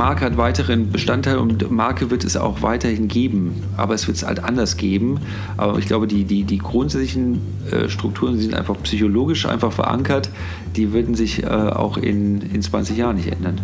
Marke 0.00 0.24
hat 0.24 0.38
weiteren 0.38 0.90
Bestandteil 0.90 1.36
und 1.36 1.70
Marke 1.70 2.10
wird 2.10 2.24
es 2.24 2.34
auch 2.34 2.62
weiterhin 2.62 3.06
geben, 3.06 3.62
aber 3.76 3.92
es 3.92 4.06
wird 4.06 4.16
es 4.16 4.26
halt 4.26 4.42
anders 4.42 4.78
geben. 4.78 5.20
Aber 5.58 5.78
ich 5.78 5.84
glaube, 5.84 6.06
die, 6.06 6.24
die, 6.24 6.44
die 6.44 6.56
grundsätzlichen 6.56 7.42
äh, 7.70 7.86
Strukturen 7.90 8.38
sind 8.38 8.54
einfach 8.54 8.82
psychologisch 8.82 9.44
einfach 9.44 9.72
verankert. 9.72 10.30
Die 10.74 10.94
würden 10.94 11.14
sich 11.14 11.42
äh, 11.42 11.48
auch 11.48 11.98
in, 11.98 12.40
in 12.40 12.62
20 12.62 12.96
Jahren 12.96 13.16
nicht 13.16 13.30
ändern. 13.30 13.60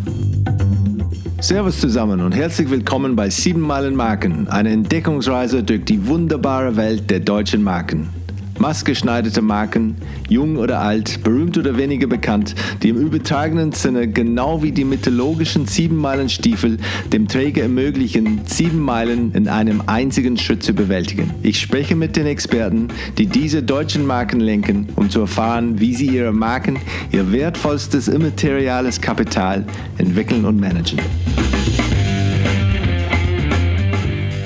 Servus 1.41 1.81
zusammen 1.81 2.21
und 2.21 2.33
herzlich 2.33 2.69
willkommen 2.69 3.17
bei 3.17 3.31
7 3.31 3.59
Meilen 3.59 3.97
Marken, 3.97 4.47
eine 4.49 4.73
Entdeckungsreise 4.73 5.63
durch 5.63 5.87
die 5.87 6.07
wunderbare 6.07 6.77
Welt 6.77 7.09
der 7.09 7.21
deutschen 7.21 7.65
Marken 7.65 8.11
maßgeschneiderte 8.59 9.43
Marken, 9.43 9.97
jung 10.29 10.57
oder 10.57 10.81
alt, 10.81 11.23
berühmt 11.23 11.57
oder 11.59 11.77
weniger 11.77 12.07
bekannt, 12.07 12.55
die 12.83 12.91
im 12.91 12.97
übertragenen 12.97 13.73
Sinne 13.73 14.09
genau 14.09 14.63
wie 14.63 14.73
die 14.73 14.85
mythologischen 14.85 15.67
Siebenmeilenstiefel 15.67 16.79
dem 17.13 17.29
Träger 17.29 17.63
ermöglichen, 17.63 18.41
sieben 18.47 18.81
Meilen 18.81 19.33
in 19.33 19.49
einem 19.49 19.83
einzigen 19.87 20.37
Schritt 20.37 20.63
zu 20.63 20.73
bewältigen. 20.73 21.31
Ich 21.43 21.61
spreche 21.61 21.97
mit 21.97 22.17
den 22.17 22.27
Experten, 22.27 22.89
die 23.19 23.27
diese 23.27 23.63
deutschen 23.63 24.07
Marken 24.07 24.41
lenken, 24.41 24.89
um 24.97 25.11
zu 25.11 25.21
erfahren, 25.21 25.81
wie 25.81 25.95
sie 25.95 26.07
ihre 26.07 26.33
Marken, 26.33 26.79
ihr 27.13 27.33
wertvollstes 27.33 28.09
immateriales 28.09 29.01
Kapital 29.01 29.65
entwickeln 29.99 30.45
und 30.45 30.61
managen. 30.61 30.99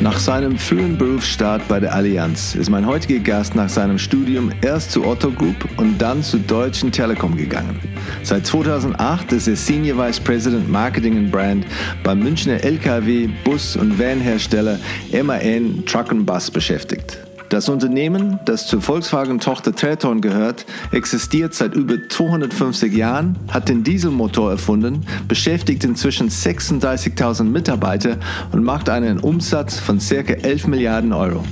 Nach 0.00 0.18
seinem 0.18 0.56
frühen 0.56 0.96
Berufsstart 0.96 1.68
bei 1.68 1.78
der 1.78 1.94
Allianz 1.94 2.54
ist 2.54 2.70
mein 2.70 2.86
heutiger 2.86 3.18
Gast 3.18 3.54
nach 3.54 3.68
seinem 3.68 3.98
Studium 3.98 4.50
erst 4.62 4.92
zu 4.92 5.04
Otto 5.04 5.30
Group 5.30 5.68
und 5.76 5.98
dann 5.98 6.22
zu 6.22 6.38
Deutschen 6.38 6.90
Telekom 6.90 7.36
gegangen. 7.36 7.78
Seit 8.22 8.46
2008 8.46 9.32
ist 9.32 9.46
er 9.46 9.56
Senior 9.56 9.98
Vice 9.98 10.20
President 10.20 10.70
Marketing 10.70 11.18
and 11.18 11.30
Brand 11.30 11.66
beim 12.02 12.20
Münchner 12.20 12.64
LKW, 12.64 13.28
Bus- 13.44 13.76
und 13.76 13.98
Vanhersteller 13.98 14.78
MAN 15.12 15.84
Truck 15.84 16.08
Bus 16.24 16.50
beschäftigt. 16.50 17.18
Das 17.50 17.68
Unternehmen, 17.68 18.38
das 18.44 18.68
zur 18.68 18.80
Volkswagen-Tochter 18.80 19.74
Traton 19.74 20.20
gehört, 20.20 20.66
existiert 20.92 21.52
seit 21.52 21.74
über 21.74 21.96
250 22.08 22.92
Jahren, 22.94 23.36
hat 23.48 23.68
den 23.68 23.82
Dieselmotor 23.82 24.52
erfunden, 24.52 25.04
beschäftigt 25.26 25.82
inzwischen 25.82 26.28
36.000 26.28 27.42
Mitarbeiter 27.42 28.18
und 28.52 28.62
macht 28.62 28.88
einen 28.88 29.18
Umsatz 29.18 29.80
von 29.80 29.98
ca. 29.98 30.14
11 30.14 30.68
Milliarden 30.68 31.12
Euro. 31.12 31.42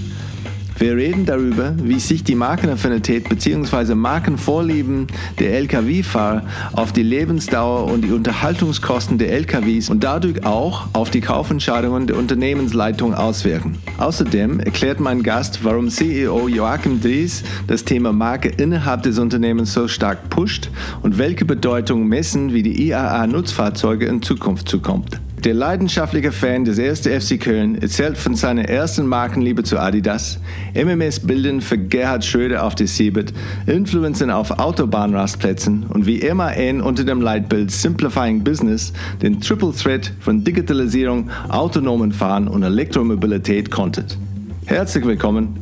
Wir 0.78 0.96
reden 0.96 1.26
darüber, 1.26 1.74
wie 1.82 1.98
sich 1.98 2.22
die 2.22 2.36
Markenaffinität 2.36 3.28
bzw. 3.28 3.96
Markenvorlieben 3.96 5.08
der 5.40 5.58
Lkw-Fahrer 5.58 6.44
auf 6.72 6.92
die 6.92 7.02
Lebensdauer 7.02 7.90
und 7.90 8.02
die 8.02 8.12
Unterhaltungskosten 8.12 9.18
der 9.18 9.32
Lkws 9.32 9.90
und 9.90 10.04
dadurch 10.04 10.46
auch 10.46 10.86
auf 10.92 11.10
die 11.10 11.20
Kaufentscheidungen 11.20 12.06
der 12.06 12.16
Unternehmensleitung 12.16 13.12
auswirken. 13.12 13.78
Außerdem 13.98 14.60
erklärt 14.60 15.00
mein 15.00 15.24
Gast, 15.24 15.64
warum 15.64 15.88
CEO 15.88 16.46
Joachim 16.46 17.00
Dries 17.00 17.42
das 17.66 17.84
Thema 17.84 18.12
Marke 18.12 18.48
innerhalb 18.48 19.02
des 19.02 19.18
Unternehmens 19.18 19.72
so 19.72 19.88
stark 19.88 20.30
pusht 20.30 20.70
und 21.02 21.18
welche 21.18 21.44
Bedeutung 21.44 22.06
Messen 22.06 22.52
wie 22.52 22.62
die 22.62 22.88
IAA-Nutzfahrzeuge 22.88 24.06
in 24.06 24.22
Zukunft 24.22 24.68
zukommt. 24.68 25.18
Der 25.44 25.54
leidenschaftliche 25.54 26.32
Fan 26.32 26.64
des 26.64 26.80
1. 26.80 27.06
FC 27.06 27.38
Köln 27.38 27.80
erzählt 27.80 28.18
von 28.18 28.34
seiner 28.34 28.64
ersten 28.64 29.06
Markenliebe 29.06 29.62
zu 29.62 29.78
Adidas, 29.78 30.40
MMS-Bildern 30.74 31.60
für 31.60 31.78
Gerhard 31.78 32.24
Schröder 32.24 32.64
auf 32.64 32.74
der 32.74 32.88
Seabit, 32.88 33.32
Influencern 33.66 34.30
auf 34.30 34.50
Autobahnrastplätzen 34.58 35.84
und 35.84 36.06
wie 36.06 36.28
MAN 36.32 36.80
unter 36.80 37.04
dem 37.04 37.20
Leitbild 37.20 37.70
Simplifying 37.70 38.42
Business 38.42 38.92
den 39.22 39.40
Triple 39.40 39.72
Threat 39.72 40.12
von 40.18 40.42
Digitalisierung, 40.42 41.30
autonomen 41.48 42.10
Fahren 42.10 42.48
und 42.48 42.64
Elektromobilität 42.64 43.70
konntet. 43.70 44.18
Herzlich 44.66 45.06
willkommen, 45.06 45.56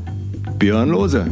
Björn 0.58 0.88
Lose. 0.88 1.26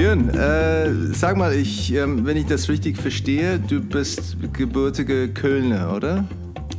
Björn, 0.00 0.30
äh, 0.30 1.12
sag 1.12 1.36
mal, 1.36 1.52
ich, 1.52 1.92
ähm, 1.92 2.24
wenn 2.24 2.38
ich 2.38 2.46
das 2.46 2.70
richtig 2.70 2.96
verstehe, 2.96 3.58
du 3.58 3.82
bist 3.82 4.38
gebürtiger 4.54 5.28
Kölner, 5.28 5.94
oder? 5.94 6.24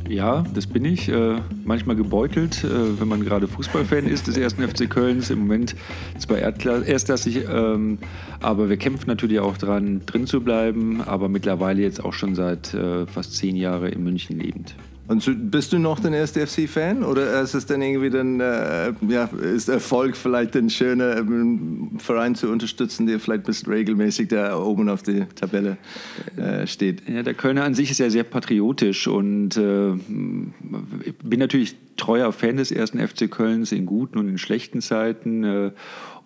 Ja, 0.08 0.42
das 0.52 0.66
bin 0.66 0.84
ich. 0.84 1.08
Äh, 1.08 1.36
manchmal 1.64 1.94
gebeutelt, 1.94 2.64
äh, 2.64 2.98
wenn 2.98 3.06
man 3.06 3.24
gerade 3.24 3.46
Fußballfan 3.46 4.08
ist 4.08 4.26
des 4.26 4.36
ersten 4.36 4.66
FC 4.66 4.90
Kölns. 4.90 5.30
Im 5.30 5.38
Moment 5.38 5.76
zwar 6.18 6.38
erstklassig, 6.38 7.44
ähm, 7.48 7.98
aber 8.40 8.68
wir 8.68 8.76
kämpfen 8.76 9.06
natürlich 9.06 9.38
auch 9.38 9.56
dran, 9.56 10.02
drin 10.04 10.26
zu 10.26 10.40
bleiben. 10.40 11.00
Aber 11.00 11.28
mittlerweile 11.28 11.80
jetzt 11.80 12.04
auch 12.04 12.14
schon 12.14 12.34
seit 12.34 12.74
äh, 12.74 13.06
fast 13.06 13.36
zehn 13.36 13.54
Jahren 13.54 13.92
in 13.92 14.02
München 14.02 14.40
lebend. 14.40 14.74
Und 15.08 15.50
bist 15.50 15.72
du 15.72 15.78
noch 15.78 15.98
den 15.98 16.14
1. 16.14 16.32
FC-Fan 16.32 17.02
oder 17.02 17.42
ist 17.42 17.54
es 17.54 17.66
dann 17.66 17.82
irgendwie 17.82 18.08
dann, 18.08 18.38
äh, 18.38 18.92
ja, 19.08 19.24
ist 19.54 19.68
Erfolg 19.68 20.16
vielleicht 20.16 20.56
ein 20.56 20.70
schöner 20.70 21.16
ähm, 21.16 21.98
Verein 21.98 22.36
zu 22.36 22.48
unterstützen, 22.48 23.06
der 23.06 23.18
vielleicht 23.18 23.44
bis 23.44 23.66
regelmäßig 23.66 24.28
da 24.28 24.56
oben 24.56 24.88
auf 24.88 25.02
der 25.02 25.28
Tabelle 25.30 25.76
äh, 26.36 26.66
steht? 26.68 27.08
Ja, 27.08 27.24
der 27.24 27.34
Kölner 27.34 27.64
an 27.64 27.74
sich 27.74 27.90
ist 27.90 27.98
ja 27.98 28.10
sehr 28.10 28.22
patriotisch 28.22 29.08
und 29.08 29.56
äh, 29.56 29.92
ich 31.04 31.16
bin 31.22 31.40
natürlich 31.40 31.74
treuer 31.96 32.32
Fan 32.32 32.56
des 32.56 32.72
1. 32.72 32.92
FC 32.92 33.28
Kölns 33.28 33.72
in 33.72 33.86
guten 33.86 34.18
und 34.18 34.28
in 34.28 34.38
schlechten 34.38 34.80
Zeiten 34.80 35.42
äh, 35.42 35.70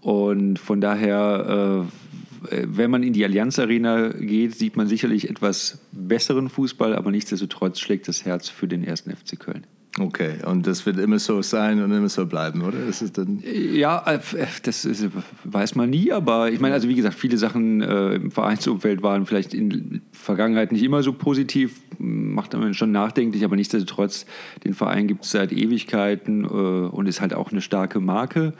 und 0.02 0.58
von 0.58 0.82
daher 0.82 1.86
äh, 1.86 2.05
wenn 2.50 2.90
man 2.90 3.02
in 3.02 3.12
die 3.12 3.24
Allianz 3.24 3.58
Arena 3.58 4.08
geht, 4.08 4.54
sieht 4.54 4.76
man 4.76 4.86
sicherlich 4.86 5.30
etwas 5.30 5.78
besseren 5.92 6.48
Fußball, 6.48 6.94
aber 6.94 7.10
nichtsdestotrotz 7.10 7.80
schlägt 7.80 8.08
das 8.08 8.24
Herz 8.24 8.48
für 8.48 8.68
den 8.68 8.84
ersten 8.84 9.10
FC 9.10 9.38
Köln. 9.38 9.66
Okay, 9.98 10.34
und 10.44 10.66
das 10.66 10.84
wird 10.84 10.98
immer 10.98 11.18
so 11.18 11.40
sein 11.40 11.82
und 11.82 11.90
immer 11.90 12.10
so 12.10 12.26
bleiben, 12.26 12.60
oder? 12.62 12.78
Ist 12.86 13.16
dann 13.16 13.42
ja, 13.42 14.02
äh, 14.06 14.18
das 14.62 14.84
ist, 14.84 15.08
weiß 15.44 15.74
man 15.74 15.88
nie, 15.88 16.12
aber 16.12 16.50
ich 16.50 16.60
meine, 16.60 16.74
also 16.74 16.88
wie 16.88 16.94
gesagt, 16.94 17.14
viele 17.14 17.38
Sachen 17.38 17.80
äh, 17.80 18.14
im 18.14 18.30
Vereinsumfeld 18.30 19.02
waren 19.02 19.24
vielleicht 19.24 19.54
in 19.54 19.70
der 19.70 20.00
Vergangenheit 20.12 20.70
nicht 20.70 20.82
immer 20.82 21.02
so 21.02 21.14
positiv, 21.14 21.80
macht 21.98 22.52
man 22.52 22.74
schon 22.74 22.92
nachdenklich, 22.92 23.42
aber 23.42 23.56
nichtsdestotrotz, 23.56 24.26
den 24.64 24.74
Verein 24.74 25.06
gibt 25.06 25.24
es 25.24 25.30
seit 25.30 25.50
Ewigkeiten 25.50 26.44
äh, 26.44 26.46
und 26.46 27.06
ist 27.06 27.22
halt 27.22 27.32
auch 27.32 27.50
eine 27.50 27.62
starke 27.62 27.98
Marke 27.98 28.52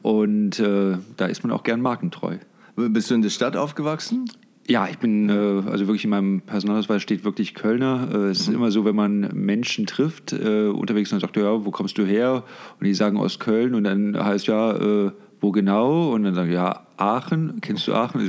und 0.00 0.58
äh, 0.58 0.96
da 1.18 1.26
ist 1.26 1.42
man 1.44 1.52
auch 1.52 1.64
gern 1.64 1.82
markentreu. 1.82 2.38
Bist 2.78 3.10
du 3.10 3.14
in 3.16 3.22
der 3.22 3.30
Stadt 3.30 3.56
aufgewachsen? 3.56 4.30
Ja, 4.68 4.86
ich 4.86 4.98
bin, 4.98 5.28
äh, 5.30 5.32
also 5.68 5.88
wirklich 5.88 6.04
in 6.04 6.10
meinem 6.10 6.42
Personalausweis 6.42 7.02
steht 7.02 7.24
wirklich 7.24 7.54
Kölner. 7.54 8.08
Äh, 8.12 8.16
es 8.28 8.46
mhm. 8.46 8.52
ist 8.52 8.56
immer 8.56 8.70
so, 8.70 8.84
wenn 8.84 8.94
man 8.94 9.30
Menschen 9.32 9.86
trifft, 9.86 10.32
äh, 10.32 10.68
unterwegs 10.68 11.12
und 11.12 11.18
sagt, 11.18 11.36
ja, 11.36 11.64
wo 11.64 11.72
kommst 11.72 11.98
du 11.98 12.04
her? 12.04 12.44
Und 12.78 12.86
die 12.86 12.94
sagen 12.94 13.16
aus 13.16 13.40
Köln 13.40 13.74
und 13.74 13.82
dann 13.84 14.16
heißt 14.16 14.46
ja, 14.46 15.12
wo 15.40 15.52
genau? 15.52 16.12
Und 16.12 16.22
dann 16.24 16.34
sagen, 16.34 16.52
ja, 16.52 16.86
Aachen, 16.96 17.60
kennst 17.60 17.88
du 17.88 17.94
Aachen? 17.94 18.20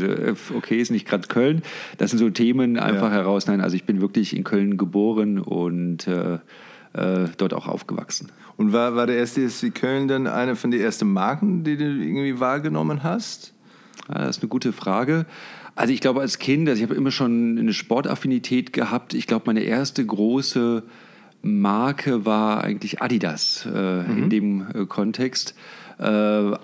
okay, 0.56 0.80
ist 0.80 0.92
nicht 0.92 1.08
gerade 1.08 1.28
Köln. 1.28 1.62
Das 1.98 2.12
sind 2.12 2.20
so 2.20 2.30
Themen 2.30 2.78
einfach 2.78 3.10
ja. 3.10 3.18
heraus. 3.18 3.48
Nein, 3.48 3.62
also 3.62 3.76
ich 3.76 3.84
bin 3.84 4.02
wirklich 4.02 4.36
in 4.36 4.44
Köln 4.44 4.78
geboren 4.78 5.40
und 5.40 6.08
äh, 6.08 6.40
dort 6.94 7.54
auch 7.54 7.68
aufgewachsen. 7.68 8.32
Und 8.58 8.74
war, 8.74 8.96
war 8.96 9.08
der 9.08 9.18
erste 9.18 9.48
SC 9.48 9.74
Köln 9.76 10.08
dann 10.08 10.28
eine 10.28 10.56
von 10.56 10.72
den 10.72 10.82
ersten 10.82 11.12
Marken, 11.12 11.64
die 11.64 11.78
du 11.78 11.84
irgendwie 11.84 12.40
wahrgenommen 12.40 13.04
hast? 13.04 13.54
Das 14.14 14.38
ist 14.38 14.44
eine 14.44 14.50
gute 14.50 14.74
Frage. 14.74 15.26
Also 15.76 15.94
ich 15.94 16.02
glaube 16.02 16.22
als 16.22 16.40
Kind, 16.40 16.68
also 16.68 16.82
ich 16.82 16.90
habe 16.90 16.96
immer 16.96 17.12
schon 17.12 17.58
eine 17.58 17.74
Sportaffinität 17.74 18.74
gehabt. 18.74 19.14
Ich 19.14 19.28
glaube, 19.28 19.44
meine 19.48 19.62
erste 19.62 20.06
große 20.06 20.84
Marke 21.42 22.26
war 22.26 22.64
eigentlich 22.64 23.02
Adidas 23.02 23.66
äh, 23.66 24.04
mhm. 24.04 24.18
in 24.18 24.30
dem 24.30 24.68
äh, 24.74 24.86
Kontext. 24.86 25.56
Äh, 25.98 26.04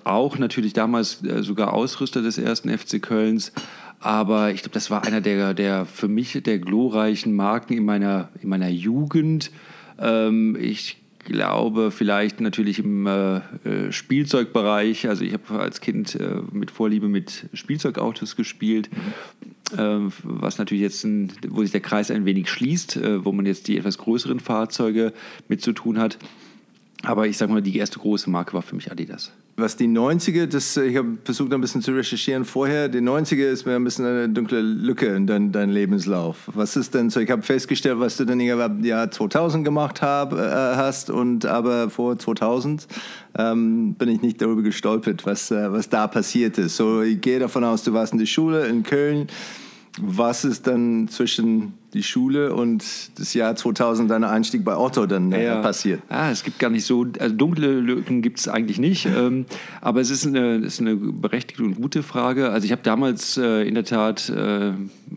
auch 0.03 0.37
natürlich 0.37 0.73
damals 0.73 1.23
äh, 1.23 1.43
sogar 1.43 1.73
Ausrüster 1.73 2.21
des 2.21 2.37
ersten 2.37 2.75
FC 2.75 3.01
Kölns. 3.01 3.51
Aber 3.99 4.51
ich 4.51 4.61
glaube, 4.61 4.73
das 4.73 4.91
war 4.91 5.05
einer 5.05 5.21
der, 5.21 5.53
der 5.53 5.85
für 5.85 6.07
mich 6.07 6.33
der 6.43 6.59
glorreichen 6.59 7.33
Marken 7.33 7.73
in 7.73 7.85
meiner, 7.85 8.29
in 8.41 8.49
meiner 8.49 8.69
Jugend. 8.69 9.51
Ähm, 9.97 10.57
ich 10.59 10.97
glaube, 11.25 11.91
vielleicht 11.91 12.39
natürlich 12.39 12.79
im 12.79 13.05
äh, 13.05 13.37
äh, 13.37 13.91
Spielzeugbereich. 13.91 15.09
Also 15.09 15.25
ich 15.25 15.33
habe 15.33 15.59
als 15.59 15.81
Kind 15.81 16.15
äh, 16.15 16.37
mit 16.51 16.71
Vorliebe 16.71 17.09
mit 17.09 17.49
Spielzeugautos 17.53 18.35
gespielt, 18.35 18.89
mhm. 18.91 19.77
äh, 19.77 20.11
was 20.23 20.57
natürlich 20.57 20.83
jetzt, 20.83 21.03
ein, 21.03 21.33
wo 21.49 21.61
sich 21.61 21.71
der 21.71 21.81
Kreis 21.81 22.11
ein 22.11 22.25
wenig 22.25 22.49
schließt, 22.49 22.97
äh, 22.97 23.25
wo 23.25 23.31
man 23.31 23.45
jetzt 23.45 23.67
die 23.67 23.77
etwas 23.77 23.97
größeren 23.97 24.39
Fahrzeuge 24.39 25.11
mit 25.49 25.61
zu 25.61 25.73
tun 25.73 25.99
hat. 25.99 26.17
Aber 27.03 27.27
ich 27.27 27.37
sage 27.37 27.51
mal, 27.51 27.61
die 27.61 27.77
erste 27.77 27.99
große 27.99 28.29
Marke 28.29 28.53
war 28.53 28.61
für 28.61 28.75
mich 28.75 28.91
Adidas. 28.91 29.33
Was 29.57 29.77
die 29.77 29.87
90er, 29.87 30.47
das, 30.47 30.75
ich 30.75 30.97
habe 30.97 31.17
versucht 31.23 31.53
ein 31.53 31.61
bisschen 31.61 31.81
zu 31.81 31.93
recherchieren 31.93 32.43
vorher, 32.43 32.89
die 32.89 32.99
90er 32.99 33.45
ist 33.45 33.65
mir 33.65 33.77
ein 33.77 33.85
bisschen 33.85 34.05
eine 34.05 34.27
dunkle 34.27 34.59
Lücke 34.59 35.05
in 35.15 35.27
deinem 35.27 35.53
dein 35.53 35.69
Lebenslauf. 35.69 36.49
Was 36.53 36.75
ist 36.75 36.93
denn 36.93 37.09
so, 37.09 37.21
ich 37.21 37.31
habe 37.31 37.41
festgestellt, 37.41 37.97
was 38.01 38.17
du 38.17 38.25
dann 38.25 38.41
im 38.41 38.83
Jahr 38.83 39.09
2000 39.09 39.63
gemacht 39.63 40.01
hab, 40.01 40.33
äh, 40.33 40.37
hast 40.37 41.09
und 41.09 41.45
aber 41.45 41.89
vor 41.89 42.19
2000 42.19 42.85
ähm, 43.37 43.93
bin 43.93 44.09
ich 44.09 44.21
nicht 44.21 44.41
darüber 44.41 44.61
gestolpert, 44.61 45.25
was, 45.25 45.51
äh, 45.51 45.71
was 45.71 45.87
da 45.87 46.07
passiert 46.07 46.57
ist. 46.57 46.75
So, 46.75 47.01
ich 47.01 47.21
gehe 47.21 47.39
davon 47.39 47.63
aus, 47.63 47.83
du 47.83 47.93
warst 47.93 48.11
in 48.11 48.19
der 48.19 48.25
Schule 48.25 48.67
in 48.67 48.83
Köln. 48.83 49.27
Was 50.01 50.43
ist 50.43 50.67
dann 50.67 51.07
zwischen 51.07 51.75
die 51.95 52.03
Schule 52.03 52.53
und 52.53 52.83
das 53.17 53.33
Jahr 53.33 53.55
2000 53.55 54.11
dein 54.11 54.23
Einstieg 54.23 54.63
bei 54.63 54.75
Otto 54.75 55.05
dann 55.05 55.31
äh, 55.31 55.45
ja. 55.45 55.61
passiert. 55.61 56.01
Ah, 56.09 56.29
es 56.29 56.43
gibt 56.43 56.59
gar 56.59 56.69
nicht 56.69 56.85
so, 56.85 57.05
also 57.19 57.33
dunkle 57.33 57.79
Lücken 57.79 58.21
gibt 58.21 58.39
es 58.39 58.47
eigentlich 58.47 58.79
nicht, 58.79 59.05
ähm, 59.05 59.45
aber 59.81 60.01
es 60.01 60.09
ist 60.09 60.27
eine, 60.27 60.57
ist 60.57 60.81
eine 60.81 60.95
berechtigte 60.95 61.63
und 61.63 61.75
gute 61.75 62.03
Frage. 62.03 62.49
Also 62.49 62.65
ich 62.65 62.71
habe 62.71 62.81
damals 62.83 63.37
äh, 63.37 63.67
in 63.67 63.75
der 63.75 63.85
Tat 63.85 64.29
äh, 64.29 64.73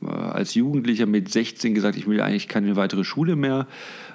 als 0.07 0.55
Jugendlicher 0.55 1.07
mit 1.07 1.31
16 1.31 1.75
gesagt, 1.75 1.99
ich 1.99 2.07
will 2.07 2.21
eigentlich 2.21 2.49
keine 2.49 2.77
weitere 2.77 3.03
Schule 3.03 3.35
mehr 3.35 3.67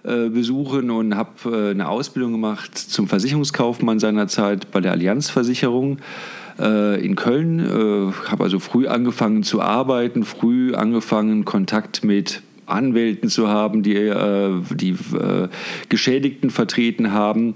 äh, 0.04 0.30
besuchen 0.30 0.90
und 0.90 1.16
habe 1.16 1.32
äh, 1.46 1.72
eine 1.72 1.88
Ausbildung 1.88 2.32
gemacht 2.34 2.78
zum 2.78 3.08
Versicherungskaufmann 3.08 4.00
seinerzeit 4.00 4.72
bei 4.72 4.82
der 4.82 4.92
Allianzversicherung 4.92 6.00
äh, 6.60 7.06
in 7.06 7.16
Köln. 7.16 8.14
Habe 8.30 8.44
also 8.44 8.60
früh 8.60 8.88
angefangen 8.88 9.44
zu 9.44 9.62
arbeiten, 9.62 10.24
früh 10.24 10.76
angefangen 10.76 11.46
Kontakt 11.46 12.04
mit 12.04 12.42
Anwälten 12.74 13.30
zu 13.30 13.48
haben, 13.48 13.84
die 13.84 13.96
äh, 13.96 14.62
die 14.72 14.92
äh, 14.92 15.48
Geschädigten 15.90 16.50
vertreten 16.50 17.12
haben 17.12 17.56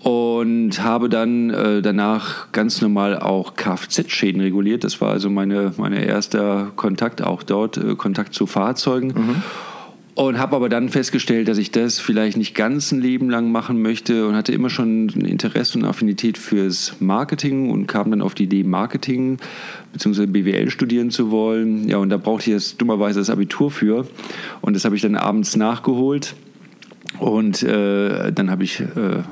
und 0.00 0.82
habe 0.82 1.08
dann 1.08 1.50
äh, 1.50 1.82
danach 1.82 2.52
ganz 2.52 2.80
normal 2.80 3.18
auch 3.18 3.54
Kfz-Schäden 3.56 4.40
reguliert. 4.40 4.84
Das 4.84 5.00
war 5.00 5.10
also 5.10 5.30
meine, 5.30 5.72
meine 5.76 6.04
erster 6.04 6.72
Kontakt 6.76 7.22
auch 7.22 7.42
dort, 7.42 7.76
äh, 7.76 7.94
Kontakt 7.94 8.34
zu 8.34 8.46
Fahrzeugen. 8.46 9.08
Mhm. 9.08 9.42
Und 10.16 10.38
habe 10.38 10.54
aber 10.54 10.68
dann 10.68 10.90
festgestellt, 10.90 11.48
dass 11.48 11.58
ich 11.58 11.72
das 11.72 11.98
vielleicht 11.98 12.36
nicht 12.36 12.54
ganz 12.54 12.92
ein 12.92 13.00
Leben 13.00 13.28
lang 13.30 13.50
machen 13.50 13.82
möchte 13.82 14.28
und 14.28 14.36
hatte 14.36 14.52
immer 14.52 14.70
schon 14.70 15.06
ein 15.06 15.24
Interesse 15.24 15.76
und 15.76 15.84
Affinität 15.84 16.38
fürs 16.38 16.94
Marketing 17.00 17.70
und 17.70 17.88
kam 17.88 18.12
dann 18.12 18.22
auf 18.22 18.34
die 18.34 18.44
Idee, 18.44 18.62
Marketing 18.62 19.38
bzw. 19.92 20.26
BWL 20.26 20.70
studieren 20.70 21.10
zu 21.10 21.32
wollen. 21.32 21.88
Ja, 21.88 21.96
und 21.96 22.10
da 22.10 22.16
brauchte 22.16 22.50
ich 22.50 22.54
jetzt 22.54 22.80
dummerweise 22.80 23.18
das 23.18 23.28
Abitur 23.28 23.72
für. 23.72 24.06
Und 24.60 24.76
das 24.76 24.84
habe 24.84 24.94
ich 24.94 25.02
dann 25.02 25.16
abends 25.16 25.56
nachgeholt. 25.56 26.36
Und 27.18 27.64
äh, 27.64 28.30
dann 28.30 28.50
habe 28.50 28.62
ich 28.62 28.80
äh, 28.80 28.86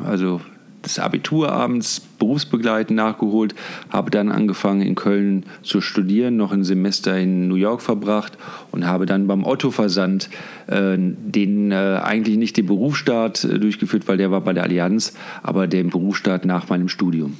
also 0.04 0.40
das 0.82 0.98
Abitur 0.98 1.52
abends 1.52 2.00
berufsbegleitend 2.18 2.96
nachgeholt, 2.96 3.54
habe 3.90 4.10
dann 4.10 4.30
angefangen 4.30 4.82
in 4.82 4.94
Köln 4.94 5.44
zu 5.62 5.80
studieren, 5.80 6.36
noch 6.36 6.52
ein 6.52 6.64
Semester 6.64 7.18
in 7.18 7.48
New 7.48 7.54
York 7.54 7.80
verbracht 7.80 8.36
und 8.70 8.86
habe 8.86 9.06
dann 9.06 9.26
beim 9.26 9.44
Otto-Versand 9.44 10.28
äh, 10.66 10.96
den 10.98 11.72
äh, 11.72 12.00
eigentlich 12.02 12.36
nicht 12.36 12.56
den 12.56 12.66
Berufsstart 12.66 13.44
äh, 13.44 13.58
durchgeführt, 13.58 14.08
weil 14.08 14.16
der 14.16 14.30
war 14.30 14.40
bei 14.40 14.52
der 14.52 14.64
Allianz, 14.64 15.14
aber 15.42 15.66
den 15.66 15.90
Berufsstart 15.90 16.44
nach 16.44 16.68
meinem 16.68 16.88
Studium. 16.88 17.36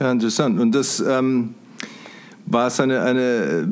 Ja, 0.00 0.10
interessant. 0.10 0.58
Und 0.58 0.74
das 0.74 1.00
ähm, 1.00 1.54
war 2.46 2.68
es 2.68 2.80
eine, 2.80 3.02
eine 3.02 3.68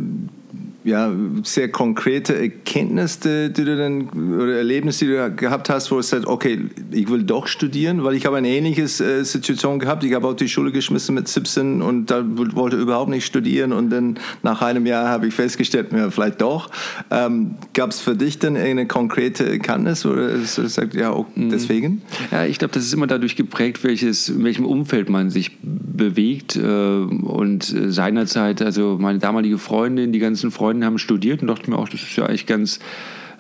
ja, 0.85 1.13
sehr 1.45 1.71
konkrete 1.71 2.37
Erkenntnis, 2.37 3.21
die, 3.21 3.53
du 3.53 3.77
dann, 3.77 4.09
oder 4.11 4.57
Erlebnisse, 4.57 5.05
die 5.05 5.13
du 5.13 5.31
gehabt 5.31 5.71
hast, 5.71 5.91
wo 5.91 5.97
du 5.97 6.03
sagst, 6.03 6.27
okay, 6.27 6.59
ich 6.91 7.09
will 7.09 7.23
doch 7.23 7.47
studieren, 7.47 8.03
weil 8.03 8.15
ich 8.15 8.27
habe 8.27 8.37
eine 8.37 8.49
ähnliche 8.49 8.83
äh, 8.83 9.25
Situation 9.25 9.79
gehabt. 9.79 10.03
Ich 10.03 10.13
habe 10.13 10.27
auch 10.27 10.35
die 10.35 10.49
Schule 10.49 10.73
geschmissen 10.73 11.15
mit 11.15 11.29
17 11.29 11.83
und 11.83 12.11
da 12.11 12.25
wollte 12.27 12.77
überhaupt 12.77 13.11
nicht 13.11 13.25
studieren 13.25 13.73
und 13.73 13.91
dann 13.91 14.19
nach 14.43 14.63
einem 14.63 14.87
Jahr 14.87 15.09
habe 15.09 15.29
ich 15.29 15.35
festgestellt, 15.35 15.93
ja, 15.93 16.11
vielleicht 16.11 16.41
doch. 16.41 16.71
Ähm, 17.11 17.57
Gab 17.75 17.91
es 17.91 18.01
für 18.01 18.17
dich 18.17 18.39
dann 18.39 18.57
eine 18.57 18.87
konkrete 18.87 19.49
Erkenntnis 19.49 20.05
oder 20.05 20.29
du 20.37 20.45
sagst, 20.45 20.95
ja, 20.95 21.13
oh, 21.13 21.27
deswegen? 21.37 22.03
Ja, 22.31 22.45
ich 22.45 22.59
glaube, 22.59 22.75
das 22.75 22.85
ist 22.85 22.93
immer 22.93 23.07
dadurch 23.07 23.37
geprägt, 23.37 23.85
welches, 23.85 24.29
in 24.29 24.43
welchem 24.45 24.67
Umfeld 24.67 25.09
man 25.09 25.31
sich 25.31 25.59
bewegt 25.63 26.57
äh, 26.57 26.61
und 26.61 27.63
seinerzeit, 27.63 28.63
also 28.63 28.99
meine 29.01 29.19
damalige 29.19 29.59
Freundin, 29.59 30.13
die 30.13 30.19
ganzen 30.19 30.51
Freunde, 30.51 30.72
Freunden 30.73 30.87
haben 30.87 30.99
studiert 30.99 31.43
und 31.43 31.49
dachte 31.49 31.69
mir 31.69 31.77
auch, 31.77 31.89
das 31.89 32.03
ist 32.03 32.17
ja 32.17 32.25
eigentlich 32.25 32.47
ganz 32.47 32.79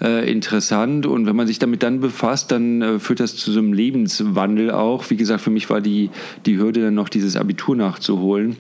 äh, 0.03 0.31
interessant. 0.31 1.07
Und 1.07 1.25
wenn 1.25 1.35
man 1.35 1.47
sich 1.47 1.59
damit 1.59 1.83
dann 1.83 2.01
befasst, 2.01 2.53
dann 2.53 2.83
äh, 2.83 2.99
führt 2.99 3.21
das 3.21 3.37
zu 3.37 3.51
so 3.51 3.59
einem 3.59 3.73
Lebenswandel 3.73 4.71
auch. 4.71 5.09
Wie 5.09 5.17
gesagt, 5.17 5.41
für 5.41 5.51
mich 5.51 5.71
war 5.71 5.81
die, 5.81 6.11
die 6.45 6.59
Hürde 6.59 6.83
dann 6.83 6.95
noch 6.95 7.09
dieses 7.09 7.37
Abitur 7.37 7.75
nachzuholen. 7.75 8.57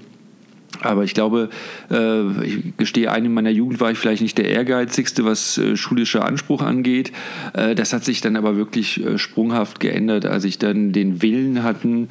Aber 0.80 1.04
ich 1.04 1.14
glaube, 1.14 1.50
äh, 1.90 2.44
ich 2.44 2.76
gestehe 2.76 3.14
in 3.16 3.34
meiner 3.34 3.50
Jugend 3.50 3.80
war 3.80 3.90
ich 3.90 3.98
vielleicht 3.98 4.22
nicht 4.22 4.38
der 4.38 4.48
ehrgeizigste, 4.48 5.24
was 5.24 5.58
äh, 5.58 5.76
schulischer 5.76 6.24
Anspruch 6.24 6.62
angeht. 6.62 7.12
Äh, 7.52 7.74
das 7.74 7.92
hat 7.92 8.04
sich 8.04 8.20
dann 8.20 8.36
aber 8.36 8.56
wirklich 8.56 9.02
sprunghaft 9.16 9.80
geändert, 9.80 10.26
als 10.26 10.44
ich 10.44 10.58
dann 10.58 10.92
den 10.92 11.22
Willen 11.22 11.62
hatten 11.62 12.08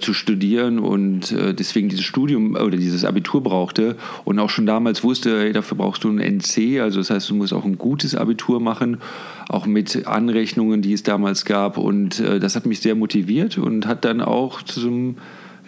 zu 0.00 0.14
studieren 0.14 0.78
und 0.78 1.34
deswegen 1.58 1.88
dieses 1.88 2.04
Studium 2.04 2.56
oder 2.56 2.76
dieses 2.76 3.04
Abitur 3.04 3.42
brauchte 3.42 3.96
und 4.24 4.38
auch 4.38 4.50
schon 4.50 4.66
damals 4.66 5.04
wusste, 5.04 5.40
hey, 5.40 5.52
dafür 5.52 5.76
brauchst 5.76 6.04
du 6.04 6.10
ein 6.10 6.18
NC, 6.18 6.80
also 6.80 6.98
das 6.98 7.10
heißt, 7.10 7.30
du 7.30 7.34
musst 7.34 7.52
auch 7.52 7.64
ein 7.64 7.78
gutes 7.78 8.14
Abitur 8.14 8.60
machen, 8.60 8.98
auch 9.48 9.66
mit 9.66 10.06
Anrechnungen, 10.06 10.82
die 10.82 10.92
es 10.92 11.02
damals 11.02 11.44
gab. 11.44 11.78
Und 11.78 12.20
das 12.20 12.56
hat 12.56 12.66
mich 12.66 12.80
sehr 12.80 12.94
motiviert 12.94 13.58
und 13.58 13.86
hat 13.86 14.04
dann 14.04 14.20
auch 14.20 14.62
zu 14.62 14.80
so 14.80 14.88
einem 14.88 15.16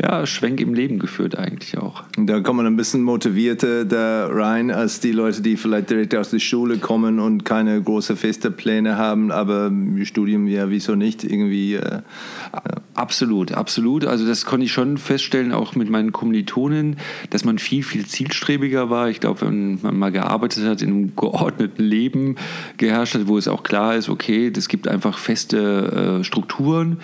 ja, 0.02 0.26
Schwenk 0.26 0.60
im 0.60 0.74
Leben 0.74 0.98
geführt 0.98 1.38
eigentlich 1.38 1.78
auch. 1.78 2.02
Da 2.16 2.40
kommt 2.40 2.56
man 2.56 2.66
ein 2.66 2.76
bisschen 2.76 3.02
motivierter 3.02 3.84
da 3.84 4.26
rein 4.26 4.72
als 4.72 4.98
die 4.98 5.12
Leute, 5.12 5.42
die 5.42 5.56
vielleicht 5.56 5.90
direkt 5.90 6.14
aus 6.16 6.30
der 6.30 6.40
Schule 6.40 6.78
kommen 6.78 7.20
und 7.20 7.44
keine 7.44 7.80
große 7.80 8.16
feste 8.16 8.50
Pläne 8.50 8.96
haben, 8.96 9.30
aber 9.30 9.70
Studium 10.02 10.48
ja 10.48 10.70
wieso 10.70 10.96
nicht 10.96 11.22
irgendwie. 11.22 11.74
Äh. 11.74 12.00
Absolut, 12.94 13.52
absolut. 13.52 14.04
Also 14.04 14.26
das 14.26 14.44
konnte 14.44 14.66
ich 14.66 14.72
schon 14.72 14.98
feststellen, 14.98 15.52
auch 15.52 15.76
mit 15.76 15.88
meinen 15.88 16.12
Kommilitonen, 16.12 16.96
dass 17.30 17.44
man 17.44 17.58
viel, 17.58 17.84
viel 17.84 18.04
zielstrebiger 18.04 18.90
war. 18.90 19.08
Ich 19.08 19.20
glaube, 19.20 19.42
wenn 19.42 19.78
man 19.82 19.96
mal 19.96 20.10
gearbeitet 20.10 20.64
hat, 20.64 20.82
in 20.82 20.90
einem 20.90 21.16
geordneten 21.16 21.82
Leben 21.82 22.36
geherrscht 22.76 23.14
hat, 23.14 23.28
wo 23.28 23.38
es 23.38 23.46
auch 23.46 23.62
klar 23.62 23.94
ist, 23.94 24.08
okay, 24.08 24.50
es 24.54 24.68
gibt 24.68 24.88
einfach 24.88 25.18
feste 25.18 26.18
äh, 26.20 26.24
Strukturen 26.24 26.98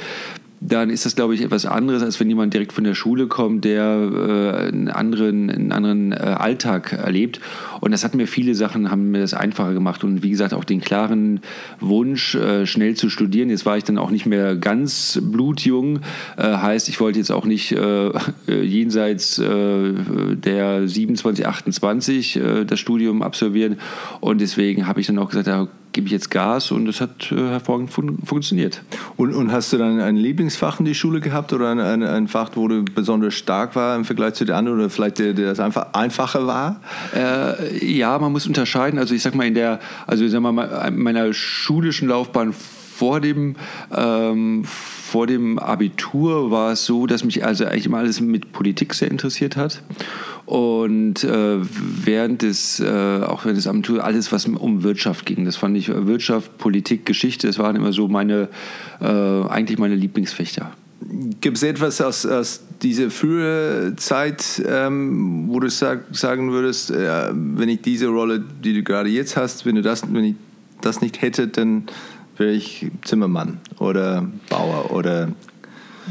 dann 0.60 0.90
ist 0.90 1.06
das, 1.06 1.14
glaube 1.14 1.34
ich, 1.34 1.42
etwas 1.42 1.66
anderes, 1.66 2.02
als 2.02 2.18
wenn 2.18 2.28
jemand 2.28 2.52
direkt 2.52 2.72
von 2.72 2.84
der 2.84 2.94
Schule 2.94 3.26
kommt, 3.28 3.64
der 3.64 3.84
äh, 3.84 4.68
einen 4.68 4.88
anderen, 4.88 5.50
einen 5.50 5.72
anderen 5.72 6.12
äh, 6.12 6.16
Alltag 6.16 6.92
erlebt. 6.92 7.40
Und 7.80 7.92
das 7.92 8.04
hat 8.04 8.14
mir 8.14 8.26
viele 8.26 8.54
Sachen, 8.54 8.90
haben 8.90 9.10
mir 9.10 9.20
das 9.20 9.34
einfacher 9.34 9.72
gemacht. 9.72 10.02
Und 10.02 10.22
wie 10.22 10.30
gesagt, 10.30 10.54
auch 10.54 10.64
den 10.64 10.80
klaren 10.80 11.40
Wunsch, 11.80 12.34
äh, 12.34 12.66
schnell 12.66 12.94
zu 12.94 13.08
studieren. 13.08 13.50
Jetzt 13.50 13.66
war 13.66 13.76
ich 13.76 13.84
dann 13.84 13.98
auch 13.98 14.10
nicht 14.10 14.26
mehr 14.26 14.56
ganz 14.56 15.20
blutjung. 15.22 16.00
Äh, 16.36 16.42
heißt, 16.42 16.88
ich 16.88 17.00
wollte 17.00 17.18
jetzt 17.18 17.30
auch 17.30 17.44
nicht 17.44 17.72
äh, 17.72 18.10
jenseits 18.46 19.38
äh, 19.38 19.92
der 20.34 20.88
27, 20.88 21.46
28 21.46 22.40
das 22.66 22.80
Studium 22.80 23.22
absolvieren. 23.22 23.78
Und 24.20 24.40
deswegen 24.40 24.86
habe 24.86 25.00
ich 25.00 25.06
dann 25.06 25.18
auch 25.18 25.28
gesagt, 25.28 25.46
ja, 25.46 25.68
gebe 25.92 26.06
ich 26.06 26.12
jetzt 26.12 26.30
Gas 26.30 26.70
und 26.70 26.88
es 26.88 27.00
hat 27.00 27.32
äh, 27.32 27.36
hervorragend 27.36 27.90
fun 27.90 28.18
funktioniert. 28.24 28.82
Und, 29.16 29.34
und, 29.34 29.52
hast 29.52 29.72
du 29.72 29.78
dann 29.78 30.00
ein 30.00 30.16
Lieblingsfach 30.16 30.80
in 30.80 30.86
die 30.86 30.94
Schule 30.94 31.20
gehabt 31.20 31.52
oder 31.52 31.70
ein, 31.70 31.80
ein, 31.80 32.02
ein, 32.02 32.28
Fach, 32.28 32.50
wo 32.54 32.68
du 32.68 32.84
besonders 32.84 33.34
stark 33.34 33.74
war 33.74 33.96
im 33.96 34.04
Vergleich 34.04 34.34
zu 34.34 34.44
den 34.44 34.54
anderen 34.54 34.78
oder 34.78 34.90
vielleicht 34.90 35.18
der, 35.18 35.32
der 35.32 35.46
das 35.46 35.60
einfach 35.60 35.94
einfacher 35.94 36.46
war? 36.46 36.80
Äh, 37.14 37.84
ja, 37.84 38.18
man 38.18 38.32
muss 38.32 38.46
unterscheiden. 38.46 38.98
Also 38.98 39.14
ich 39.14 39.22
sag 39.22 39.34
mal 39.34 39.46
in 39.46 39.54
der, 39.54 39.80
also 40.06 40.24
ich 40.24 40.30
sag 40.30 40.40
mal 40.40 40.90
meiner 40.90 41.32
schulischen 41.32 42.08
Laufbahn 42.08 42.54
vor 42.98 43.20
dem 43.20 43.54
ähm, 43.94 44.64
vor 45.08 45.26
dem 45.26 45.58
Abitur 45.58 46.50
war 46.50 46.72
es 46.72 46.84
so, 46.84 47.06
dass 47.06 47.24
mich 47.24 47.44
also 47.44 47.64
eigentlich 47.64 47.86
immer 47.86 47.96
alles 47.98 48.20
mit 48.20 48.52
Politik 48.52 48.92
sehr 48.92 49.10
interessiert 49.10 49.56
hat. 49.56 49.82
Und 50.44 51.24
äh, 51.24 51.58
während 51.60 52.42
des, 52.42 52.80
äh, 52.80 53.22
auch 53.22 53.44
während 53.44 53.56
des 53.56 53.66
Abenteuers, 53.66 54.04
alles, 54.04 54.32
was 54.32 54.46
um 54.46 54.82
Wirtschaft 54.82 55.24
ging, 55.24 55.46
das 55.46 55.56
fand 55.56 55.76
ich 55.78 55.88
äh, 55.88 56.06
Wirtschaft, 56.06 56.58
Politik, 56.58 57.06
Geschichte, 57.06 57.46
das 57.46 57.58
waren 57.58 57.74
immer 57.76 57.92
so 57.92 58.08
meine, 58.08 58.48
äh, 59.00 59.06
eigentlich 59.06 59.78
meine 59.78 59.94
Lieblingsfächer. 59.94 60.72
Gibt 61.40 61.56
es 61.56 61.62
etwas 61.62 62.00
aus, 62.00 62.26
aus 62.26 62.62
dieser 62.82 63.10
frühen 63.10 63.96
Zeit, 63.96 64.62
ähm, 64.66 65.48
wo 65.48 65.60
du 65.60 65.70
sag, 65.70 66.04
sagen 66.12 66.52
würdest, 66.52 66.90
äh, 66.90 67.30
wenn 67.32 67.68
ich 67.70 67.80
diese 67.80 68.08
Rolle, 68.08 68.44
die 68.62 68.74
du 68.74 68.82
gerade 68.82 69.08
jetzt 69.08 69.36
hast, 69.36 69.64
wenn 69.64 69.76
du 69.76 69.82
das, 69.82 70.02
wenn 70.12 70.24
ich 70.24 70.34
das 70.80 71.00
nicht 71.00 71.22
hätte, 71.22 71.48
dann 71.48 71.84
wäre 72.38 72.52
ich 72.52 72.90
Zimmermann 73.02 73.58
oder 73.78 74.26
Bauer 74.48 74.92
oder 74.92 75.28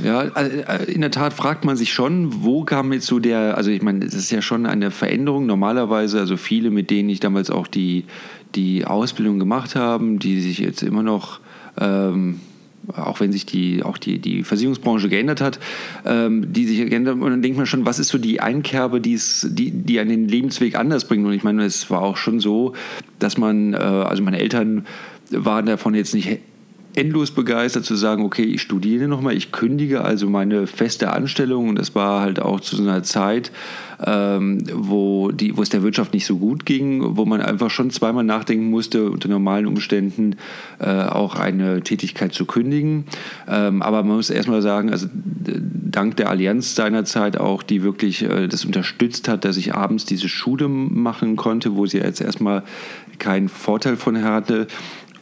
ja, 0.03 0.23
äh, 0.23 0.91
in 0.91 1.01
der 1.01 1.11
Tat 1.11 1.33
fragt 1.33 1.65
man 1.65 1.75
sich 1.75 1.93
schon, 1.93 2.43
wo 2.43 2.63
kam 2.63 2.93
jetzt 2.93 3.07
so 3.07 3.19
der, 3.19 3.57
also 3.57 3.71
ich 3.71 3.81
meine, 3.81 3.99
das 3.99 4.13
ist 4.13 4.31
ja 4.31 4.41
schon 4.41 4.65
eine 4.65 4.91
Veränderung. 4.91 5.45
Normalerweise, 5.45 6.19
also 6.19 6.37
viele, 6.37 6.69
mit 6.69 6.91
denen 6.91 7.09
ich 7.09 7.19
damals 7.19 7.49
auch 7.49 7.67
die, 7.67 8.05
die 8.55 8.85
Ausbildung 8.85 9.39
gemacht 9.39 9.75
habe, 9.75 10.17
die 10.17 10.39
sich 10.41 10.59
jetzt 10.59 10.83
immer 10.83 11.03
noch, 11.03 11.39
ähm, 11.79 12.39
auch 12.95 13.19
wenn 13.19 13.31
sich 13.31 13.45
die, 13.45 13.83
auch 13.83 13.97
die, 13.97 14.19
die 14.19 14.43
Versicherungsbranche 14.43 15.09
geändert 15.09 15.41
hat, 15.41 15.59
ähm, 16.05 16.53
die 16.53 16.65
sich 16.65 16.77
geändert 16.77 17.15
haben. 17.15 17.23
Und 17.23 17.31
dann 17.31 17.41
denkt 17.41 17.57
man 17.57 17.65
schon, 17.65 17.85
was 17.85 17.99
ist 17.99 18.09
so 18.09 18.17
die 18.17 18.39
Einkerbe, 18.39 19.01
die, 19.01 19.19
die 19.43 19.99
an 19.99 20.09
den 20.09 20.27
Lebensweg 20.27 20.77
anders 20.77 21.07
bringt? 21.07 21.25
Und 21.25 21.33
ich 21.33 21.43
meine, 21.43 21.65
es 21.65 21.89
war 21.89 22.01
auch 22.01 22.17
schon 22.17 22.39
so, 22.39 22.73
dass 23.19 23.37
man, 23.37 23.73
äh, 23.73 23.77
also 23.77 24.21
meine 24.23 24.39
Eltern 24.39 24.85
waren 25.31 25.65
davon 25.65 25.95
jetzt 25.95 26.13
nicht 26.13 26.39
endlos 26.97 27.29
begeistert 27.29 27.85
zu 27.85 27.95
sagen, 27.95 28.23
okay, 28.23 28.43
ich 28.43 28.61
studiere 28.61 29.07
nochmal, 29.07 29.37
ich 29.37 29.51
kündige 29.51 30.03
also 30.03 30.27
meine 30.27 30.65
feste 30.65 31.13
Anstellung 31.13 31.69
und 31.69 31.77
das 31.77 31.93
war 31.93 32.21
halt 32.21 32.39
auch 32.39 32.59
zu 32.59 32.75
so 32.75 32.81
einer 32.81 33.03
Zeit, 33.03 33.51
ähm, 34.03 34.63
wo, 34.73 35.29
die, 35.31 35.55
wo 35.55 35.61
es 35.61 35.69
der 35.69 35.83
Wirtschaft 35.83 36.13
nicht 36.15 36.25
so 36.25 36.37
gut 36.37 36.65
ging, 36.65 37.15
wo 37.15 37.25
man 37.25 37.41
einfach 37.41 37.69
schon 37.69 37.91
zweimal 37.91 38.23
nachdenken 38.23 38.71
musste, 38.71 39.11
unter 39.11 39.29
normalen 39.29 39.67
Umständen 39.67 40.37
äh, 40.79 40.87
auch 40.87 41.35
eine 41.35 41.81
Tätigkeit 41.81 42.33
zu 42.33 42.45
kündigen. 42.45 43.05
Ähm, 43.47 43.83
aber 43.83 44.01
man 44.01 44.15
muss 44.15 44.31
erstmal 44.31 44.63
sagen, 44.63 44.89
also 44.89 45.07
dank 45.13 46.17
der 46.17 46.31
Allianz 46.31 46.73
seinerzeit 46.73 47.39
auch, 47.39 47.61
die 47.61 47.83
wirklich 47.83 48.23
äh, 48.23 48.47
das 48.47 48.65
unterstützt 48.65 49.27
hat, 49.27 49.45
dass 49.45 49.57
ich 49.57 49.75
abends 49.75 50.05
diese 50.05 50.29
Schule 50.29 50.67
machen 50.67 51.35
konnte, 51.35 51.75
wo 51.75 51.85
sie 51.85 51.99
jetzt 51.99 52.21
erstmal 52.21 52.63
keinen 53.19 53.49
Vorteil 53.49 53.97
von 53.97 54.23
hatte, 54.23 54.67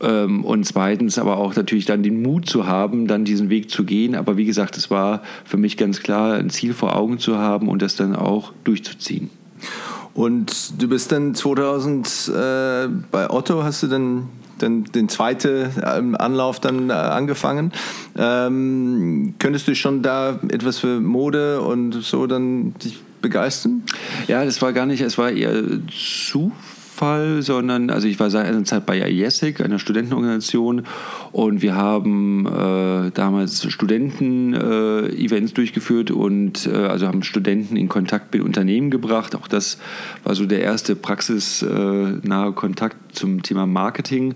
und 0.05 0.65
zweitens 0.65 1.17
aber 1.17 1.37
auch 1.37 1.55
natürlich 1.55 1.85
dann 1.85 2.03
den 2.03 2.21
Mut 2.21 2.47
zu 2.47 2.67
haben, 2.67 3.07
dann 3.07 3.25
diesen 3.25 3.49
Weg 3.49 3.69
zu 3.69 3.83
gehen. 3.83 4.15
Aber 4.15 4.37
wie 4.37 4.45
gesagt, 4.45 4.77
es 4.77 4.91
war 4.91 5.21
für 5.43 5.57
mich 5.57 5.77
ganz 5.77 6.01
klar, 6.01 6.35
ein 6.35 6.49
Ziel 6.49 6.73
vor 6.73 6.95
Augen 6.95 7.19
zu 7.19 7.37
haben 7.37 7.69
und 7.69 7.81
das 7.81 7.95
dann 7.95 8.15
auch 8.15 8.53
durchzuziehen. 8.63 9.29
Und 10.13 10.81
du 10.81 10.87
bist 10.87 11.11
dann 11.11 11.35
2000 11.35 12.07
äh, 12.33 12.87
bei 13.11 13.29
Otto, 13.29 13.63
hast 13.63 13.83
du 13.83 13.87
dann 13.87 14.29
den, 14.61 14.85
den 14.85 15.09
zweiten 15.09 15.71
ähm, 15.83 16.15
Anlauf 16.15 16.59
dann 16.61 16.89
äh, 16.89 16.93
angefangen. 16.93 17.73
Ähm, 18.17 19.35
könntest 19.39 19.67
du 19.67 19.75
schon 19.75 20.01
da 20.01 20.39
etwas 20.47 20.79
für 20.79 21.01
Mode 21.01 21.61
und 21.61 21.93
so 21.93 22.27
dann 22.27 22.73
dich 22.75 23.01
begeistern? 23.21 23.83
Ja, 24.27 24.45
das 24.45 24.61
war 24.61 24.71
gar 24.71 24.85
nicht, 24.85 25.01
es 25.01 25.17
war 25.17 25.31
eher 25.31 25.63
Zufall 25.89 26.53
Fall, 26.95 27.41
sondern 27.41 27.89
also 27.89 28.07
ich 28.07 28.19
war 28.19 28.29
seit 28.29 28.45
einer 28.45 28.63
Zeit 28.63 28.85
bei 28.85 28.97
IESIC, 28.97 29.61
einer 29.61 29.79
Studentenorganisation, 29.79 30.83
und 31.31 31.61
wir 31.61 31.75
haben 31.75 32.45
äh, 32.45 33.11
damals 33.11 33.69
Studenten-Events 33.69 35.51
äh, 35.51 35.55
durchgeführt 35.55 36.11
und 36.11 36.67
äh, 36.67 36.75
also 36.75 37.07
haben 37.07 37.23
Studenten 37.23 37.75
in 37.75 37.89
Kontakt 37.89 38.33
mit 38.33 38.41
Unternehmen 38.41 38.89
gebracht. 38.91 39.35
Auch 39.35 39.47
das 39.47 39.77
war 40.23 40.35
so 40.35 40.45
der 40.45 40.61
erste 40.61 40.95
praxisnahe 40.95 42.53
Kontakt 42.53 42.97
zum 43.15 43.43
Thema 43.43 43.65
Marketing 43.65 44.35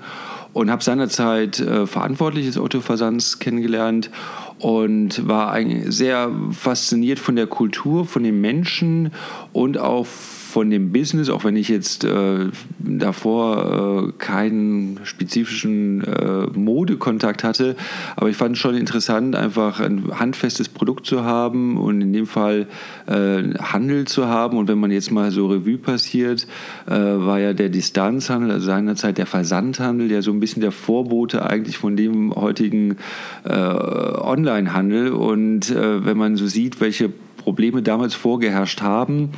und 0.51 0.69
habe 0.69 0.83
seinerzeit 0.83 1.59
äh, 1.59 1.87
Verantwortliche 1.87 2.47
des 2.47 2.57
Autoversands 2.57 3.39
kennengelernt 3.39 4.11
und 4.59 5.27
war 5.27 5.57
sehr 5.87 6.29
fasziniert 6.51 7.19
von 7.19 7.37
der 7.37 7.47
Kultur, 7.47 8.05
von 8.05 8.23
den 8.23 8.41
Menschen 8.41 9.11
und 9.53 9.77
auch 9.77 10.05
von 10.49 10.71
dem 10.71 10.91
Business, 10.91 11.29
auch 11.29 11.43
wenn 11.43 11.55
ich 11.55 11.69
jetzt 11.69 12.03
äh, 12.03 12.47
davor 12.79 14.09
äh, 14.09 14.11
keinen 14.17 14.99
spezifischen 15.03 16.03
äh, 16.03 16.47
Modekontakt 16.57 17.43
hatte, 17.43 17.75
aber 18.15 18.29
ich 18.29 18.35
fand 18.35 18.55
es 18.55 18.59
schon 18.59 18.75
interessant, 18.75 19.35
einfach 19.35 19.79
ein 19.79 20.05
handfestes 20.19 20.67
Produkt 20.67 21.05
zu 21.05 21.23
haben 21.23 21.77
und 21.77 22.01
in 22.01 22.13
dem 22.13 22.25
Fall 22.25 22.65
äh, 23.05 23.43
Handel 23.59 24.05
zu 24.05 24.27
haben. 24.27 24.57
Und 24.57 24.67
wenn 24.67 24.79
man 24.79 24.89
jetzt 24.89 25.11
mal 25.11 25.29
so 25.29 25.47
Revue 25.47 25.77
passiert, 25.77 26.47
äh, 26.87 26.93
war 26.93 27.39
ja 27.39 27.53
der 27.53 27.69
Distanzhandel, 27.69 28.49
also 28.51 28.65
seinerzeit 28.65 29.19
der 29.19 29.27
Versandhandel, 29.27 30.07
der 30.07 30.23
so 30.23 30.31
ein 30.31 30.39
bisschen 30.39 30.61
der 30.61 30.71
Vorbote 30.71 31.45
eigentlich 31.45 31.77
von 31.77 31.95
dem 31.95 32.33
heutigen 32.33 32.97
äh, 33.43 33.53
Onlinehandel. 33.53 35.11
Und 35.11 35.69
wenn 35.69 36.17
man 36.17 36.35
so 36.35 36.47
sieht, 36.47 36.81
welche 36.81 37.11
Probleme 37.39 37.81
damals 37.81 38.13
vorgeherrscht 38.13 38.81
haben, 38.81 39.29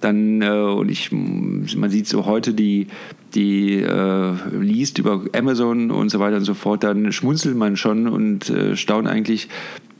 dann, 0.00 0.40
äh, 0.42 0.48
und 0.48 0.90
ich, 0.90 1.12
man 1.12 1.90
sieht 1.90 2.06
so 2.06 2.24
heute 2.24 2.54
die, 2.54 2.86
die 3.34 3.74
äh, 3.74 4.32
liest 4.58 4.98
über 4.98 5.24
Amazon 5.36 5.90
und 5.90 6.08
so 6.08 6.18
weiter 6.18 6.36
und 6.36 6.44
so 6.44 6.54
fort, 6.54 6.82
dann 6.84 7.12
schmunzelt 7.12 7.56
man 7.56 7.76
schon 7.76 8.08
und 8.08 8.48
äh, 8.48 8.76
staunt 8.76 9.06
eigentlich, 9.06 9.48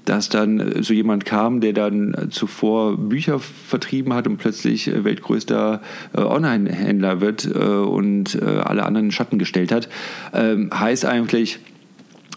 dass 0.09 0.31
dann 0.31 0.83
so 0.83 0.95
jemand 0.95 1.27
kam, 1.27 1.61
der 1.61 1.75
dann 1.75 2.29
zuvor 2.31 2.97
Bücher 2.97 3.39
vertrieben 3.39 4.15
hat 4.15 4.27
und 4.27 4.39
plötzlich 4.39 4.89
äh, 4.89 5.05
weltgrößter 5.05 5.83
äh, 6.15 6.21
Online-Händler 6.21 7.21
wird 7.21 7.45
äh, 7.45 7.59
und 7.59 8.41
alle 8.43 8.85
anderen 8.85 9.07
in 9.07 9.13
Schatten 9.13 9.39
gestellt 9.39 9.73
hat. 9.73 9.89
Ähm, 10.33 10.71
heißt 10.73 11.05
eigentlich, 11.05 11.61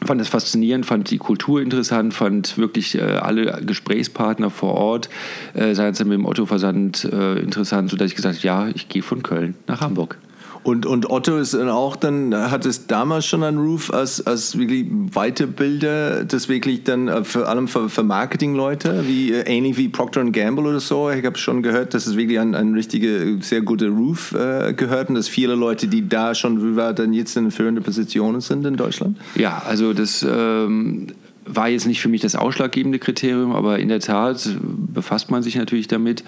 fand 0.03 0.21
es 0.21 0.29
faszinierend, 0.29 0.85
fand 0.85 1.09
die 1.11 1.17
Kultur 1.17 1.61
interessant, 1.61 2.13
fand 2.13 2.57
wirklich 2.57 2.97
äh, 2.97 3.01
alle 3.01 3.61
Gesprächspartner 3.63 4.49
vor 4.49 4.73
Ort, 4.73 5.09
äh, 5.53 5.73
seien 5.75 5.93
es 5.93 5.99
mit 6.03 6.13
dem 6.13 6.25
Otto-Versand 6.25 7.05
äh, 7.05 7.39
interessant, 7.39 7.91
sodass 7.91 8.09
ich 8.09 8.15
gesagt 8.15 8.37
habe, 8.37 8.47
ja, 8.47 8.67
ich 8.69 8.89
gehe 8.89 9.03
von 9.03 9.23
Köln 9.23 9.55
nach 9.67 9.81
Hamburg. 9.81 10.17
Und, 10.63 10.85
und 10.85 11.09
Otto 11.09 11.37
ist 11.37 11.55
dann 11.55 11.69
auch 11.69 11.95
dann, 11.95 12.35
hat 12.35 12.65
es 12.65 12.85
damals 12.85 13.25
schon 13.25 13.43
einen 13.43 13.57
Ruf 13.57 13.91
als, 13.91 14.25
als 14.27 14.57
wirklich 14.57 14.85
Weiterbilder, 14.89 16.23
das 16.23 16.49
wirklich 16.49 16.83
dann 16.83 17.07
äh, 17.07 17.23
vor 17.23 17.47
allem 17.47 17.67
für, 17.67 17.89
für 17.89 18.03
Marketingleute, 18.03 19.07
wie 19.07 19.31
äh, 19.31 19.41
ähnlich 19.41 19.77
wie 19.77 19.89
Procter 19.89 20.23
Gamble 20.25 20.67
oder 20.67 20.79
so. 20.79 21.09
Ich 21.09 21.25
habe 21.25 21.37
schon 21.37 21.63
gehört, 21.63 21.93
dass 21.93 22.05
es 22.05 22.15
wirklich 22.15 22.39
ein, 22.39 22.53
ein 22.53 22.73
richtiger, 22.73 23.41
sehr 23.41 23.61
guter 23.61 23.89
Ruf 23.89 24.33
äh, 24.33 24.73
gehört 24.73 25.09
und 25.09 25.15
dass 25.15 25.27
viele 25.27 25.55
Leute, 25.55 25.87
die 25.87 26.07
da 26.07 26.35
schon 26.35 26.75
dann 26.75 27.13
jetzt 27.13 27.35
in 27.37 27.49
führende 27.49 27.81
Positionen 27.81 28.41
sind 28.41 28.65
in 28.65 28.75
Deutschland. 28.75 29.17
Ja, 29.35 29.63
also 29.67 29.93
das 29.93 30.25
ähm, 30.29 31.07
war 31.45 31.69
jetzt 31.69 31.87
nicht 31.87 32.01
für 32.01 32.09
mich 32.09 32.21
das 32.21 32.35
ausschlaggebende 32.35 32.99
Kriterium, 32.99 33.53
aber 33.53 33.79
in 33.79 33.89
der 33.89 33.99
Tat 33.99 34.47
befasst 34.61 35.31
man 35.31 35.41
sich 35.43 35.55
natürlich 35.55 35.87
damit. 35.87 36.23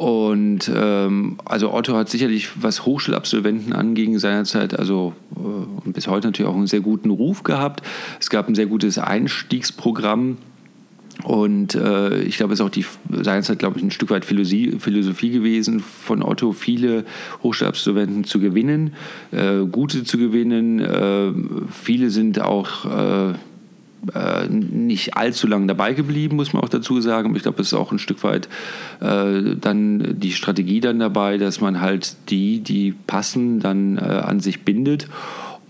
Und 0.00 0.72
ähm, 0.74 1.36
also 1.44 1.74
Otto 1.74 1.94
hat 1.94 2.08
sicherlich, 2.08 2.62
was 2.62 2.86
Hochschulabsolventen 2.86 3.74
anging, 3.74 4.18
seinerzeit, 4.18 4.78
also 4.78 5.12
äh, 5.36 5.90
bis 5.90 6.08
heute 6.08 6.28
natürlich 6.28 6.50
auch 6.50 6.56
einen 6.56 6.66
sehr 6.66 6.80
guten 6.80 7.10
Ruf 7.10 7.42
gehabt. 7.42 7.82
Es 8.18 8.30
gab 8.30 8.48
ein 8.48 8.54
sehr 8.54 8.64
gutes 8.64 8.96
Einstiegsprogramm. 8.96 10.38
Und 11.22 11.74
äh, 11.74 12.22
ich 12.22 12.38
glaube, 12.38 12.54
es 12.54 12.60
ist 12.60 12.64
auch 12.64 12.70
die 12.70 12.86
seinerzeit, 13.10 13.58
glaube 13.58 13.76
ich, 13.76 13.84
ein 13.84 13.90
Stück 13.90 14.08
weit 14.08 14.24
Philosophie, 14.24 14.76
Philosophie 14.78 15.32
gewesen 15.32 15.80
von 15.80 16.22
Otto, 16.22 16.52
viele 16.52 17.04
Hochschulabsolventen 17.42 18.24
zu 18.24 18.40
gewinnen, 18.40 18.94
äh, 19.32 19.66
gute 19.70 20.04
zu 20.04 20.16
gewinnen. 20.16 20.78
Äh, 20.78 21.32
viele 21.70 22.08
sind 22.08 22.40
auch 22.40 23.34
äh, 24.14 24.48
nicht 24.48 25.16
allzu 25.16 25.46
lange 25.46 25.66
dabei 25.66 25.92
geblieben, 25.92 26.36
muss 26.36 26.52
man 26.52 26.62
auch 26.62 26.68
dazu 26.68 27.00
sagen. 27.00 27.34
Ich 27.36 27.42
glaube, 27.42 27.60
es 27.60 27.68
ist 27.68 27.74
auch 27.74 27.92
ein 27.92 27.98
Stück 27.98 28.22
weit 28.24 28.48
äh, 29.00 29.56
dann 29.60 30.18
die 30.18 30.32
Strategie 30.32 30.80
dann 30.80 30.98
dabei, 30.98 31.38
dass 31.38 31.60
man 31.60 31.80
halt 31.80 32.16
die, 32.30 32.60
die 32.60 32.92
passen, 33.06 33.60
dann 33.60 33.98
äh, 33.98 34.00
an 34.00 34.40
sich 34.40 34.64
bindet. 34.64 35.08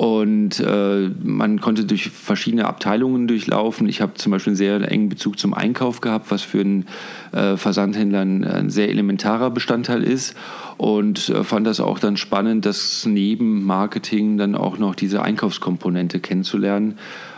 Und 0.01 0.61
äh, 0.61 1.11
man 1.23 1.61
konnte 1.61 1.85
durch 1.85 2.09
verschiedene 2.09 2.65
Abteilungen 2.65 3.29
durchlaufen. 3.29 3.87
Ich 3.87 4.01
habe 4.01 4.15
zum 4.15 4.33
Beispiel 4.33 4.53
einen 4.53 4.57
sehr 4.57 4.91
engen 4.91 5.11
Bezug 5.11 5.39
zum 5.39 5.53
Einkauf 5.53 6.01
gehabt, 6.01 6.31
was 6.31 6.41
für 6.41 6.61
einen 6.61 6.87
äh, 7.33 7.59
Versandhändler 7.59 8.21
ein, 8.21 8.45
ein, 8.45 8.71
sehr 8.71 8.89
elementarer 8.89 9.51
Bestandteil 9.51 10.03
ist. 10.03 10.35
Und 10.79 11.29
äh, 11.29 11.45
fand 11.45 11.67
das 11.67 11.81
auch 11.81 11.99
dann 11.99 12.17
spannend, 12.17 12.65
das 12.65 13.05
neben 13.05 13.67
Marketing 13.67 14.39
dann 14.39 14.55
auch 14.55 14.79
noch 14.79 14.95
diese 14.95 15.21
Einkaufskomponente 15.21 16.19
kennenzulernen. 16.19 16.97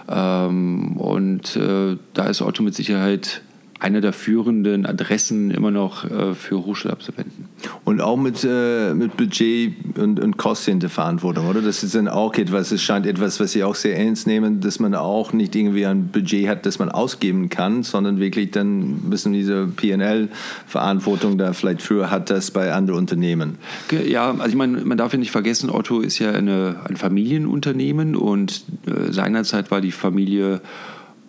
Ähm, 0.08 0.96
und 0.96 1.56
äh, 1.56 1.96
da 2.14 2.24
ist 2.26 2.42
Otto 2.42 2.62
mit 2.62 2.74
Sicherheit 2.74 3.42
eine 3.82 4.00
der 4.00 4.12
führenden 4.12 4.86
Adressen 4.86 5.50
immer 5.50 5.72
noch 5.72 6.04
äh, 6.04 6.34
für 6.34 6.64
Hochschulabsolventen. 6.64 7.46
Und 7.84 8.00
auch 8.00 8.16
mit, 8.16 8.46
äh, 8.48 8.94
mit 8.94 9.16
Budget 9.16 9.74
und, 9.98 10.20
und 10.20 10.36
Kosten 10.36 10.78
der 10.78 10.88
Verantwortung, 10.88 11.48
oder? 11.48 11.60
Das 11.60 11.82
ist 11.82 11.96
dann 11.96 12.06
auch 12.06 12.34
etwas, 12.34 12.70
es 12.70 12.80
scheint 12.80 13.06
etwas, 13.06 13.40
was 13.40 13.52
Sie 13.52 13.64
auch 13.64 13.74
sehr 13.74 13.98
ernst 13.98 14.28
nehmen, 14.28 14.60
dass 14.60 14.78
man 14.78 14.94
auch 14.94 15.32
nicht 15.32 15.56
irgendwie 15.56 15.84
ein 15.84 16.08
Budget 16.08 16.48
hat, 16.48 16.64
das 16.64 16.78
man 16.78 16.90
ausgeben 16.90 17.48
kann, 17.48 17.82
sondern 17.82 18.20
wirklich 18.20 18.52
dann 18.52 18.82
ein 18.82 19.10
bisschen 19.10 19.32
diese 19.32 19.66
PL-Verantwortung 19.66 21.36
da 21.36 21.52
vielleicht 21.52 21.82
früher 21.82 22.08
hat, 22.10 22.30
das 22.30 22.52
bei 22.52 22.72
anderen 22.72 23.00
Unternehmen. 23.00 23.58
Ja, 24.06 24.30
also 24.30 24.46
ich 24.46 24.54
meine, 24.54 24.84
man 24.84 24.96
darf 24.96 25.12
ja 25.12 25.18
nicht 25.18 25.32
vergessen, 25.32 25.70
Otto 25.70 26.00
ist 26.00 26.20
ja 26.20 26.30
eine, 26.30 26.76
ein 26.88 26.96
Familienunternehmen 26.96 28.14
und 28.14 28.62
äh, 28.86 29.10
seinerzeit 29.12 29.72
war 29.72 29.80
die 29.80 29.92
Familie 29.92 30.60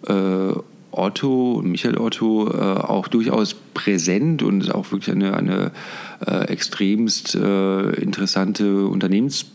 äh, 0.08 0.54
Otto, 0.98 1.62
Michael 1.64 1.98
Otto, 1.98 2.50
äh, 2.50 2.58
auch 2.58 3.08
durchaus 3.08 3.56
präsent 3.74 4.44
und 4.44 4.74
auch 4.74 4.92
wirklich 4.92 5.16
eine, 5.16 5.36
eine 5.36 5.72
äh, 6.26 6.46
extremst 6.48 7.36
äh, 7.36 7.90
interessante 8.02 8.86
Unternehmens 8.88 9.46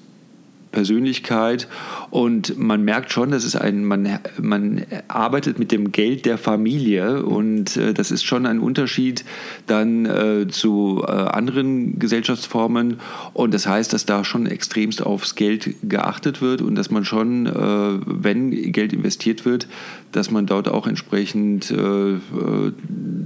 Persönlichkeit. 0.73 1.69
Und 2.11 2.59
man 2.59 2.85
merkt 2.85 3.13
schon, 3.13 3.31
dass 3.31 3.45
es 3.45 3.57
ein, 3.57 3.85
man, 3.85 4.19
man 4.41 4.85
arbeitet 5.09 5.59
mit 5.59 5.73
dem 5.73 5.93
Geld 5.93 6.27
der 6.27 6.39
Familie. 6.39 7.25
Und 7.25 7.77
äh, 7.77 7.95
das 7.95 8.11
ist 8.11 8.25
schon 8.25 8.47
ein 8.47 8.61
Unterschied 8.61 9.25
dann 9.67 10.07
äh, 10.07 10.49
zu 10.49 11.05
äh, 11.07 11.11
anderen 11.11 11.99
Gesellschaftsformen. 11.99 13.01
Und 13.33 13.55
das 13.55 13.67
heißt, 13.67 13.93
dass 13.93 14.07
da 14.07 14.25
schon 14.25 14.47
extremst 14.47 15.03
aufs 15.03 15.35
Geld 15.35 15.75
geachtet 15.83 16.41
wird 16.43 16.63
und 16.63 16.75
dass 16.75 16.91
man 16.91 17.05
schon, 17.05 17.47
äh, 17.47 18.01
wenn 18.07 18.73
Geld 18.73 18.93
investiert 18.93 19.45
wird, 19.45 19.69
dass 20.13 20.31
man 20.31 20.47
dort 20.47 20.69
auch 20.69 20.87
entsprechend 20.87 21.71
äh, 21.71 21.77
äh, 21.77 22.19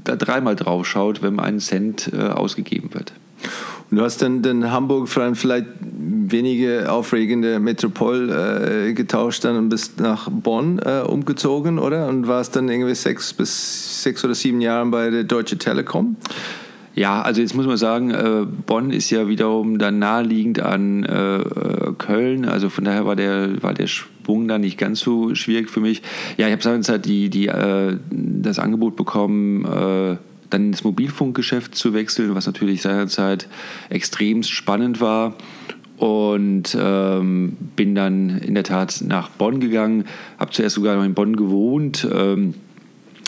da 0.05 0.17
dreimal 0.17 0.57
drauf 0.57 0.87
schaut, 0.87 1.23
wenn 1.23 1.39
ein 1.39 1.61
Cent 1.61 2.13
ausgegeben 2.13 2.93
wird. 2.93 3.13
Und 3.91 3.99
du 3.99 4.03
hast 4.05 4.23
dann, 4.23 4.43
dann 4.43 4.71
Hamburg 4.71 5.09
vielleicht 5.09 5.67
wenige 5.83 6.91
aufregende 6.91 7.61
Metropol 7.61 8.31
äh, 8.31 8.93
getauscht 8.95 9.45
dann 9.45 9.57
und 9.57 9.69
bist 9.69 10.01
nach 10.01 10.29
Bonn 10.31 10.79
äh, 10.79 11.03
umgezogen, 11.07 11.79
oder? 11.79 12.09
Und 12.09 12.27
warst 12.27 12.57
dann 12.57 12.69
irgendwie 12.69 12.95
sechs 12.95 13.33
bis 13.33 14.03
sechs 14.03 14.25
oder 14.25 14.35
sieben 14.35 14.61
Jahre 14.61 14.87
bei 14.87 15.11
der 15.11 15.25
Deutsche 15.25 15.59
Telekom. 15.59 16.17
Ja, 16.95 17.23
also 17.23 17.41
jetzt 17.41 17.55
muss 17.55 17.67
man 17.67 17.79
sagen, 17.79 18.11
äh, 18.11 18.45
Bonn 18.67 18.91
ist 18.91 19.09
ja 19.11 19.27
wiederum 19.27 19.79
dann 19.79 19.99
naheliegend 19.99 20.61
an 20.61 21.05
äh, 21.05 21.37
äh, 21.37 21.93
Köln. 21.97 22.45
Also 22.45 22.69
von 22.69 22.85
daher 22.85 23.07
war 23.07 23.17
der, 23.17 23.63
war 23.63 23.73
der 23.73 23.87
Sprung 23.87 24.47
da 24.47 24.59
nicht 24.59 24.77
ganz 24.77 25.01
so 25.01 25.35
schwierig 25.35 25.71
für 25.71 25.81
mich. 25.81 26.03
Ja, 26.37 26.49
ich 26.49 26.53
habe 26.53 26.63
seinerzeit 26.63 27.07
die, 27.07 27.31
die, 27.31 27.47
äh, 27.49 27.97
das 28.11 28.59
Angebot 28.59 28.97
bekommen, 28.97 29.65
äh, 29.65 30.17
dann 30.53 30.67
ins 30.67 30.85
Mobilfunkgeschäft 30.85 31.75
zu 31.75 31.95
wechseln, 31.95 32.35
was 32.35 32.47
natürlich 32.47 32.83
seinerzeit 32.83 33.49
extrem 33.89 34.43
spannend 34.43 35.01
war. 35.01 35.35
Und 35.97 36.77
ähm, 36.81 37.57
bin 37.77 37.95
dann 37.95 38.39
in 38.39 38.55
der 38.55 38.65
Tat 38.65 39.03
nach 39.07 39.29
Bonn 39.29 39.61
gegangen, 39.61 40.05
habe 40.39 40.51
zuerst 40.51 40.75
sogar 40.75 40.97
noch 40.97 41.05
in 41.05 41.15
Bonn 41.15 41.37
gewohnt. 41.37 42.09
Ähm, 42.13 42.55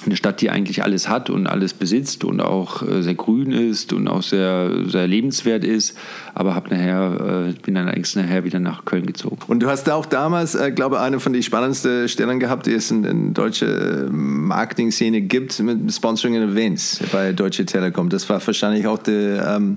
eine 0.06 0.16
Stadt, 0.16 0.40
die 0.40 0.50
eigentlich 0.50 0.82
alles 0.82 1.08
hat 1.08 1.30
und 1.30 1.46
alles 1.46 1.74
besitzt 1.74 2.24
und 2.24 2.40
auch 2.40 2.82
äh, 2.82 3.02
sehr 3.02 3.14
grün 3.14 3.52
ist 3.52 3.92
und 3.92 4.08
auch 4.08 4.22
sehr, 4.22 4.70
sehr 4.86 5.06
lebenswert 5.06 5.64
ist. 5.64 5.96
Aber 6.34 6.54
hab 6.54 6.70
nachher, 6.70 7.48
äh, 7.48 7.52
bin 7.62 7.74
dann 7.74 7.88
eigentlich 7.88 8.16
nachher 8.16 8.44
wieder 8.44 8.60
nach 8.60 8.84
Köln 8.84 9.06
gezogen. 9.06 9.38
Und 9.46 9.60
du 9.60 9.68
hast 9.68 9.88
auch 9.90 10.06
damals, 10.06 10.54
äh, 10.54 10.70
glaube 10.72 10.96
ich, 10.96 11.02
eine 11.02 11.20
von 11.20 11.32
den 11.32 11.42
spannendsten 11.42 12.08
Stellen 12.08 12.40
gehabt, 12.40 12.66
die 12.66 12.72
es 12.72 12.90
in, 12.90 13.04
in 13.04 13.34
deutsche 13.34 14.08
Marketing-Szene 14.10 15.22
gibt, 15.22 15.58
mit 15.60 15.92
Sponsoring 15.92 16.36
and 16.36 16.52
Events 16.52 17.00
bei 17.12 17.32
Deutsche 17.32 17.64
Telekom. 17.64 18.08
Das 18.08 18.28
war 18.28 18.44
wahrscheinlich 18.44 18.86
auch 18.86 18.98
der 18.98 19.56
ähm, 19.56 19.76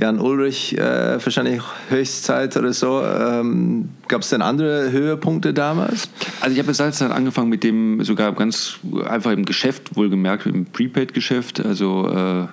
Jan 0.00 0.20
Ulrich 0.20 0.78
äh, 0.78 1.18
wahrscheinlich 1.24 1.60
Höchstzeit 1.88 2.56
oder 2.56 2.72
so. 2.72 3.02
Ähm, 3.02 3.88
Gab 4.06 4.22
es 4.22 4.28
denn 4.28 4.42
andere 4.42 4.92
Höhepunkte 4.92 5.52
damals? 5.52 6.08
Also 6.40 6.54
ich 6.54 6.62
habe 6.62 6.72
seinerzeit 6.72 7.10
angefangen 7.10 7.48
mit 7.48 7.64
dem 7.64 8.02
sogar 8.04 8.32
ganz 8.32 8.78
einfach 9.08 9.32
im 9.32 9.44
Geschäft, 9.44 9.96
wohlgemerkt 9.96 10.46
im 10.46 10.66
Prepaid-Geschäft. 10.66 11.64
Also 11.64 12.08
äh, 12.08 12.46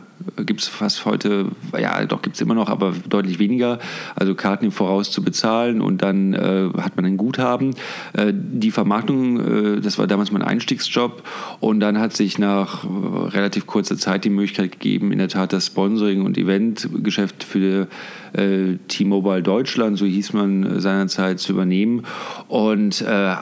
gibt 0.45 0.61
es 0.61 0.67
fast 0.67 1.05
heute, 1.05 1.47
ja 1.77 2.05
doch 2.05 2.21
gibt 2.21 2.35
es 2.35 2.41
immer 2.41 2.55
noch, 2.55 2.69
aber 2.69 2.93
deutlich 3.07 3.39
weniger. 3.39 3.79
Also 4.15 4.35
Karten 4.35 4.65
im 4.65 4.71
Voraus 4.71 5.11
zu 5.11 5.23
bezahlen 5.23 5.81
und 5.81 6.01
dann 6.01 6.33
äh, 6.33 6.69
hat 6.77 6.95
man 6.95 7.05
ein 7.05 7.17
Guthaben. 7.17 7.75
Äh, 8.13 8.33
die 8.33 8.71
Vermarktung, 8.71 9.77
äh, 9.77 9.81
das 9.81 9.97
war 9.97 10.07
damals 10.07 10.31
mein 10.31 10.41
Einstiegsjob 10.41 11.23
und 11.59 11.79
dann 11.79 11.99
hat 11.99 12.13
sich 12.13 12.37
nach 12.39 12.83
äh, 12.83 12.87
relativ 13.29 13.67
kurzer 13.67 13.97
Zeit 13.97 14.25
die 14.25 14.29
Möglichkeit 14.29 14.73
gegeben, 14.73 15.11
in 15.11 15.19
der 15.19 15.29
Tat 15.29 15.53
das 15.53 15.67
Sponsoring 15.67 16.25
und 16.25 16.37
Eventgeschäft 16.37 17.43
für 17.43 17.87
äh, 18.33 18.77
T-Mobile 18.87 19.43
Deutschland, 19.43 19.97
so 19.97 20.05
hieß 20.05 20.33
man 20.33 20.79
seinerzeit, 20.79 21.39
zu 21.39 21.53
übernehmen. 21.53 22.03
Und 22.47 23.01
äh, 23.01 23.35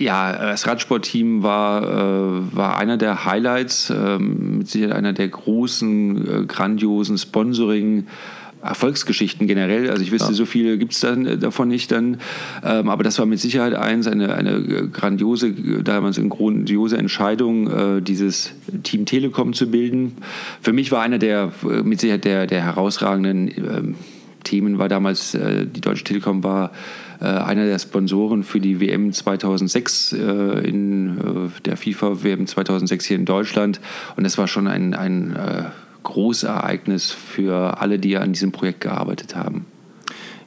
ja, 0.00 0.32
das 0.32 0.66
Radsportteam 0.66 1.42
war, 1.42 1.82
äh, 1.82 2.56
war 2.56 2.78
einer 2.78 2.96
der 2.96 3.24
Highlights, 3.24 3.90
äh, 3.90 4.18
mit 4.18 4.68
Sicherheit 4.68 4.96
einer 4.96 5.12
der 5.12 5.28
großen, 5.28 6.42
äh, 6.42 6.46
grandiosen 6.46 7.18
Sponsoring- 7.18 8.06
Erfolgsgeschichten 8.62 9.46
generell. 9.46 9.88
Also 9.88 10.02
ich 10.02 10.12
wüsste, 10.12 10.32
ja. 10.32 10.34
so 10.34 10.44
viele 10.44 10.76
gibt 10.76 10.92
es 10.92 11.00
dann 11.00 11.24
äh, 11.24 11.38
davon 11.38 11.68
nicht 11.68 11.90
dann. 11.90 12.18
Ähm, 12.62 12.90
aber 12.90 13.02
das 13.02 13.18
war 13.18 13.24
mit 13.24 13.40
Sicherheit 13.40 13.74
eins, 13.74 14.06
eine, 14.06 14.34
eine 14.34 14.88
grandiose, 14.88 15.52
damals 15.82 16.18
eine 16.18 16.28
grandiose 16.28 16.98
Entscheidung, 16.98 17.70
äh, 17.70 18.02
dieses 18.02 18.52
Team 18.82 19.06
Telekom 19.06 19.54
zu 19.54 19.70
bilden. 19.70 20.16
Für 20.60 20.74
mich 20.74 20.92
war 20.92 21.00
einer 21.00 21.16
der 21.18 21.52
äh, 21.62 21.82
mit 21.82 22.00
Sicherheit 22.00 22.26
der, 22.26 22.46
der 22.46 22.62
herausragenden 22.62 23.48
ähm, 23.48 23.94
Themen 24.44 24.78
war 24.78 24.88
damals, 24.88 25.34
äh, 25.34 25.66
die 25.66 25.80
Deutsche 25.80 26.04
Telekom 26.04 26.44
war 26.44 26.66
äh, 26.66 26.70
einer 27.24 27.66
der 27.66 27.78
Sponsoren 27.78 28.42
für 28.42 28.60
die 28.60 28.80
WM 28.80 29.12
2006 29.12 30.12
äh, 30.12 30.16
in 30.66 31.18
äh, 31.18 31.60
der 31.64 31.76
FIFA 31.76 32.22
WM 32.22 32.46
2006 32.46 33.04
hier 33.04 33.16
in 33.16 33.24
Deutschland. 33.24 33.80
Und 34.16 34.24
das 34.24 34.38
war 34.38 34.48
schon 34.48 34.66
ein, 34.66 34.94
ein 34.94 35.36
äh, 35.36 35.64
Großereignis 36.02 37.10
für 37.10 37.80
alle, 37.80 37.98
die 37.98 38.16
an 38.16 38.32
diesem 38.32 38.52
Projekt 38.52 38.80
gearbeitet 38.80 39.36
haben. 39.36 39.66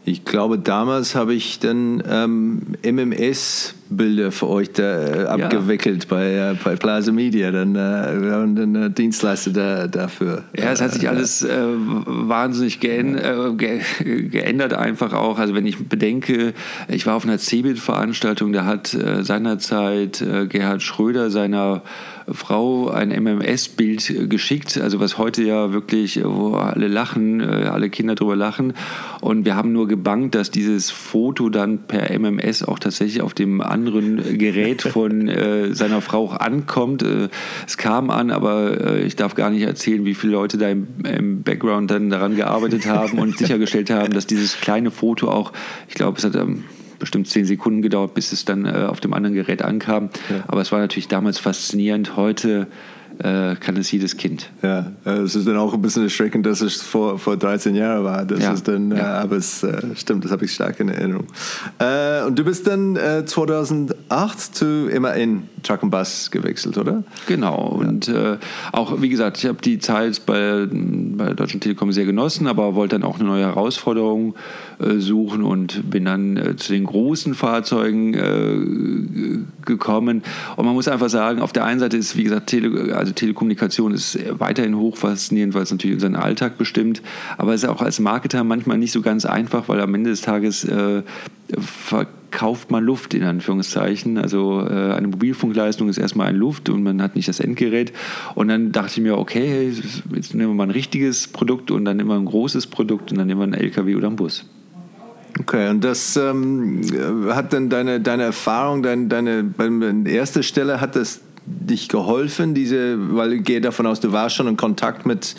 Ich 0.05 0.25
glaube, 0.25 0.60
damals 0.60 1.15
habe 1.15 1.33
ich 1.33 1.60
dann 1.60 2.03
ähm, 2.10 2.62
MMS-Bilder 2.83 4.34
für 4.34 4.49
euch 4.49 4.73
da, 4.73 4.84
äh, 4.84 5.25
abgewickelt 5.27 6.04
ja. 6.04 6.10
bei, 6.10 6.34
äh, 6.34 6.56
bei 6.62 6.75
Plaza 6.75 7.13
Media. 7.13 7.51
Dann, 7.51 7.73
äh, 7.75 8.21
wir 8.21 8.32
haben 8.34 8.56
dann 8.56 8.75
äh, 8.75 8.89
Dienstleister 8.89 9.51
da, 9.51 9.88
dafür. 9.88 10.43
Ja, 10.58 10.73
es 10.73 10.82
hat 10.82 10.91
sich 10.91 11.08
alles 11.08 11.43
äh, 11.43 11.56
wahnsinnig 11.56 12.82
geänd 12.82 13.17
äh, 13.17 13.54
ge 13.56 13.80
geändert, 14.27 14.73
einfach 14.73 15.13
auch. 15.13 15.39
Also, 15.39 15.56
wenn 15.56 15.65
ich 15.65 15.88
bedenke, 15.88 16.54
ich 16.89 17.06
war 17.06 17.15
auf 17.15 17.23
einer 17.23 17.38
CeBIT-Veranstaltung, 17.38 18.51
da 18.51 18.65
hat 18.65 18.88
seinerzeit 18.88 20.23
Gerhard 20.49 20.82
Schröder 20.82 21.30
seiner 21.30 21.82
Frau 22.31 22.89
ein 22.89 23.09
MMS-Bild 23.09 24.29
geschickt, 24.29 24.77
also 24.77 24.99
was 24.99 25.17
heute 25.17 25.43
ja 25.43 25.71
wirklich, 25.73 26.23
wo 26.23 26.55
alle 26.55 26.88
lachen, 26.88 27.41
äh, 27.41 27.65
alle 27.65 27.89
Kinder 27.89 28.15
drüber 28.15 28.36
lachen. 28.36 28.73
Und 29.21 29.45
wir 29.45 29.55
haben 29.55 29.71
nur 29.71 29.88
gebankt, 29.88 30.36
dass 30.36 30.51
dieses 30.51 30.89
Foto 30.89 31.49
dann 31.49 31.79
per 31.79 32.12
MMS 32.12 32.63
auch 32.63 32.79
tatsächlich 32.79 33.21
auf 33.21 33.33
dem 33.33 33.62
anderen 33.62 34.38
Gerät 34.38 34.81
von 34.81 35.27
äh, 35.27 35.73
seiner 35.73 36.01
Frau 36.01 36.23
auch 36.23 36.39
ankommt. 36.39 37.03
Äh, 37.03 37.29
es 37.67 37.77
kam 37.77 38.09
an, 38.09 38.31
aber 38.31 38.79
äh, 38.79 39.03
ich 39.03 39.15
darf 39.15 39.36
gar 39.36 39.49
nicht 39.49 39.63
erzählen, 39.63 40.05
wie 40.05 40.15
viele 40.15 40.33
Leute 40.33 40.57
da 40.57 40.69
im, 40.69 40.88
im 41.03 41.43
Background 41.43 41.91
dann 41.91 42.09
daran 42.09 42.36
gearbeitet 42.36 42.88
haben 42.88 43.19
und 43.19 43.38
sichergestellt 43.38 43.89
haben, 43.89 44.13
dass 44.13 44.25
dieses 44.25 44.59
kleine 44.59 44.91
Foto 44.91 45.29
auch, 45.29 45.51
ich 45.89 45.95
glaube, 45.95 46.17
es 46.17 46.23
hat 46.23 46.36
ähm, 46.36 46.63
bestimmt 47.03 47.27
zehn 47.27 47.43
Sekunden 47.43 47.81
gedauert, 47.81 48.13
bis 48.13 48.31
es 48.31 48.45
dann 48.45 48.65
äh, 48.65 48.87
auf 48.87 49.01
dem 49.01 49.13
anderen 49.13 49.35
Gerät 49.35 49.61
ankam. 49.61 50.09
Ja. 50.29 50.45
Aber 50.47 50.61
es 50.61 50.71
war 50.71 50.79
natürlich 50.79 51.09
damals 51.09 51.37
faszinierend. 51.37 52.15
Heute 52.15 52.67
äh, 53.19 53.55
kann 53.55 53.75
es 53.75 53.91
jedes 53.91 54.15
Kind. 54.15 54.49
Ja, 54.61 54.91
äh, 55.05 55.17
es 55.17 55.35
ist 55.35 55.45
dann 55.45 55.57
auch 55.57 55.73
ein 55.73 55.81
bisschen 55.81 56.03
erschreckend, 56.03 56.45
dass 56.45 56.61
es 56.61 56.81
vor, 56.81 57.19
vor 57.19 57.35
13 57.35 57.75
Jahren 57.75 58.05
war. 58.05 58.23
Das 58.23 58.41
ja. 58.41 58.53
ist 58.53 58.67
dann, 58.69 58.91
ja. 58.91 58.97
äh, 58.97 59.23
aber 59.23 59.35
es 59.35 59.63
äh, 59.63 59.81
stimmt, 59.95 60.23
das 60.23 60.31
habe 60.31 60.45
ich 60.45 60.53
stark 60.53 60.79
in 60.79 60.87
Erinnerung. 60.87 61.27
Und 62.25 62.39
du 62.39 62.43
bist 62.45 62.67
dann 62.67 62.97
2008 63.25 64.55
zu 64.55 64.87
immerhin 64.87 65.43
Truck 65.63 65.84
and 65.84 65.91
Bus 65.91 66.32
gewechselt, 66.32 66.78
oder? 66.78 67.04
Genau. 67.28 67.67
Und 67.67 68.08
ja. 68.08 68.38
auch, 68.71 69.02
wie 69.02 69.10
gesagt, 69.10 69.38
ich 69.38 69.45
habe 69.45 69.62
die 69.62 69.80
Zeit 69.80 70.26
bei, 70.26 70.67
bei 70.69 71.26
der 71.26 71.36
Deutschen 71.36 71.60
Telekom 71.60 71.91
sehr 71.91 72.06
genossen, 72.06 72.47
aber 72.47 72.76
wollte 72.76 72.99
dann 72.99 73.08
auch 73.08 73.19
eine 73.19 73.28
neue 73.28 73.43
Herausforderung 73.43 74.36
suchen 74.97 75.43
und 75.43 75.89
bin 75.89 76.06
dann 76.06 76.56
zu 76.58 76.73
den 76.73 76.86
großen 76.86 77.36
Fahrzeugen 77.36 79.47
gekommen. 79.65 80.23
Und 80.56 80.65
man 80.65 80.73
muss 80.73 80.88
einfach 80.88 81.10
sagen, 81.10 81.41
auf 81.41 81.54
der 81.54 81.65
einen 81.65 81.80
Seite 81.80 81.97
ist, 81.97 82.17
wie 82.17 82.23
gesagt, 82.23 82.47
Tele 82.47 82.95
also 82.95 83.12
Telekommunikation 83.12 83.93
ist 83.93 84.19
weiterhin 84.39 84.78
hoch 84.78 84.97
faszinierend, 84.97 85.54
weil 85.54 85.63
es 85.63 85.71
natürlich 85.71 85.95
unseren 85.95 86.15
Alltag 86.15 86.58
bestimmt. 86.58 87.02
Aber 87.38 87.54
es 87.54 87.63
ist 87.63 87.69
auch 87.69 87.82
als 87.82 87.99
Marketer 87.99 88.43
manchmal 88.43 88.78
nicht 88.78 88.91
so 88.91 89.02
ganz 89.02 89.26
einfach, 89.26 89.69
weil 89.69 89.80
am 89.80 89.93
Ende 89.95 90.10
des 90.10 90.21
Tages 90.21 90.63
äh, 90.63 91.04
verkauft 92.34 92.72
man 92.72 92.84
Luft 92.84 93.13
in 93.13 93.24
Anführungszeichen. 93.24 94.17
Also 94.17 94.62
äh, 94.62 94.93
eine 94.93 95.08
Mobilfunkleistung 95.08 95.88
ist 95.88 96.00
erstmal 96.00 96.28
ein 96.28 96.36
Luft 96.36 96.67
und 96.69 96.82
man 96.82 97.02
hat 97.02 97.15
nicht 97.15 97.28
das 97.28 97.39
Endgerät. 97.39 97.93
Und 98.34 98.48
dann 98.48 98.72
dachte 98.72 98.93
ich 98.96 99.02
mir, 99.02 99.17
okay, 99.17 99.72
jetzt 100.13 100.34
nehmen 100.34 100.50
wir 100.50 100.56
mal 100.56 100.63
ein 100.63 100.72
richtiges 100.72 101.28
Produkt 101.28 101.69
und 101.69 101.86
dann 101.86 101.98
wir 102.04 102.15
ein 102.15 102.26
großes 102.26 102.67
Produkt 102.67 103.12
und 103.12 103.19
dann 103.19 103.28
nehmen 103.28 103.39
wir 103.39 103.43
einen 103.43 103.54
LKW 103.54 103.96
oder 103.96 104.08
einen 104.08 104.15
Bus. 104.15 104.46
Okay, 105.39 105.69
und 105.69 105.84
das 105.84 106.17
ähm, 106.17 106.82
hat 107.30 107.54
dann 107.54 107.69
deine, 107.69 108.02
deine 108.02 108.24
Erfahrung, 108.24 108.82
deine, 108.82 109.08
deine, 109.08 109.43
bei 109.43 109.69
erster 110.10 110.41
Stelle 110.43 110.82
hat 110.82 110.96
das 110.96 111.22
dich 111.45 111.89
geholfen, 111.89 112.53
diese, 112.53 112.97
weil 113.15 113.34
ich 113.34 113.43
gehe 113.43 113.62
davon 113.62 113.86
aus, 113.86 113.99
du 113.99 114.12
warst 114.12 114.36
schon 114.36 114.47
in 114.47 114.58
Kontakt 114.58 115.06
mit 115.06 115.36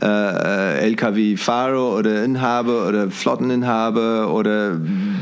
äh, 0.00 0.78
LKW-Fahrer 0.86 1.96
oder 1.96 2.24
Inhaber 2.24 2.88
oder 2.88 3.10
Flotteninhaber 3.10 4.32
oder 4.32 4.78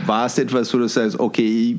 war 0.07 0.27
es 0.27 0.39
etwas, 0.39 0.73
wo 0.75 0.79
du 0.79 0.89
sagst, 0.89 1.19
okay, 1.19 1.79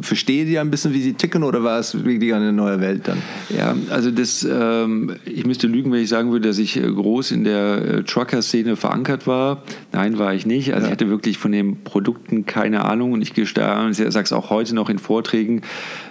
verstehe 0.00 0.46
die 0.46 0.58
ein 0.58 0.70
bisschen, 0.70 0.94
wie 0.94 1.02
sie 1.02 1.12
ticken 1.12 1.42
oder 1.42 1.62
war 1.62 1.78
es 1.78 2.04
wirklich 2.04 2.32
eine 2.32 2.52
neue 2.52 2.80
Welt 2.80 3.08
dann? 3.08 3.18
Ja, 3.50 3.74
also 3.90 4.10
das, 4.10 4.46
ähm, 4.50 5.16
ich 5.24 5.44
müsste 5.44 5.66
lügen, 5.66 5.92
wenn 5.92 6.00
ich 6.00 6.08
sagen 6.08 6.32
würde, 6.32 6.48
dass 6.48 6.58
ich 6.58 6.76
äh, 6.78 6.80
groß 6.80 7.32
in 7.32 7.44
der 7.44 7.82
äh, 7.82 8.02
Trucker-Szene 8.02 8.76
verankert 8.76 9.26
war. 9.26 9.62
Nein, 9.92 10.18
war 10.18 10.34
ich 10.34 10.46
nicht. 10.46 10.72
Also 10.72 10.86
ja. 10.86 10.88
ich 10.88 10.92
hatte 10.92 11.10
wirklich 11.10 11.36
von 11.36 11.52
den 11.52 11.84
Produkten 11.84 12.46
keine 12.46 12.84
Ahnung 12.84 13.12
und 13.12 13.22
ich 13.22 13.34
sage 13.34 14.24
es 14.24 14.32
auch 14.32 14.50
heute 14.50 14.74
noch 14.74 14.88
in 14.88 14.98
Vorträgen, 14.98 15.62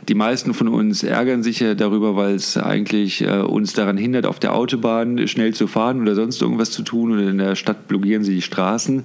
die 0.09 0.15
meisten 0.15 0.53
von 0.53 0.67
uns 0.67 1.03
ärgern 1.03 1.43
sich 1.43 1.59
ja 1.59 1.75
darüber, 1.75 2.15
weil 2.15 2.35
es 2.35 2.57
eigentlich 2.57 3.21
äh, 3.21 3.41
uns 3.41 3.73
daran 3.73 3.97
hindert, 3.97 4.25
auf 4.25 4.39
der 4.39 4.55
Autobahn 4.55 5.27
schnell 5.27 5.53
zu 5.53 5.67
fahren 5.67 6.01
oder 6.01 6.15
sonst 6.15 6.41
irgendwas 6.41 6.71
zu 6.71 6.83
tun 6.83 7.11
oder 7.13 7.29
in 7.29 7.37
der 7.37 7.55
Stadt 7.55 7.87
blockieren 7.87 8.23
sie 8.23 8.35
die 8.35 8.41
Straßen. 8.41 9.03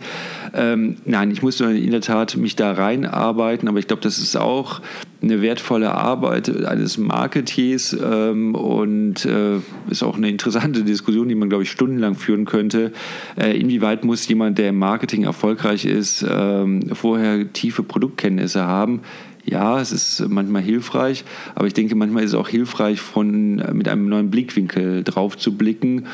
Ähm, 0.55 0.97
nein, 1.05 1.31
ich 1.31 1.43
musste 1.43 1.65
in 1.65 1.91
der 1.91 2.01
Tat 2.01 2.37
mich 2.37 2.57
da 2.57 2.73
reinarbeiten, 2.73 3.69
aber 3.69 3.79
ich 3.79 3.87
glaube, 3.87 4.03
das 4.03 4.19
ist 4.19 4.37
auch 4.37 4.66
doch 4.67 4.81
eine 5.23 5.43
wertvolle 5.43 5.93
Arbeit 5.93 6.65
eines 6.67 6.99
Marketiers 6.99 7.97
ähm, 8.01 8.55
und 8.55 9.25
äh, 9.25 9.59
ist 9.91 10.03
auch 10.03 10.17
eine 10.17 10.29
interessante 10.29 10.85
Diskussion, 10.85 11.29
die 11.29 11.35
man, 11.35 11.49
glaube 11.49 11.65
ich, 11.65 11.71
stundenlang 11.71 12.15
führen 12.15 12.45
könnte. 12.45 12.93
Äh, 13.37 13.59
inwieweit 13.59 14.05
muss 14.05 14.29
jemand, 14.29 14.59
der 14.59 14.71
im 14.71 14.79
Marketing 14.79 15.25
erfolgreich 15.25 15.85
ist, 15.85 16.25
ähm, 16.29 16.95
vorher 16.95 17.53
tiefe 17.53 17.83
Produktkenntnisse 17.83 18.65
haben? 18.65 19.03
ja, 19.49 19.81
es 19.81 19.93
ist 19.93 20.29
manchmal 20.29 20.61
hilfreich, 20.61 21.25
aber 21.55 21.69
ich 21.69 21.73
denke, 21.73 21.95
manchmal 21.95 22.25
ist 22.25 22.31
es 22.31 22.35
auch 22.37 22.49
hilfreich, 22.49 23.01
von, 23.01 23.63
mit 23.75 23.89
einem 23.89 24.09
neuen 24.09 24.29
Blickwinkel 24.29 25.05
drauf 25.05 25.39
zu 25.39 25.57
blicken. 25.57 26.07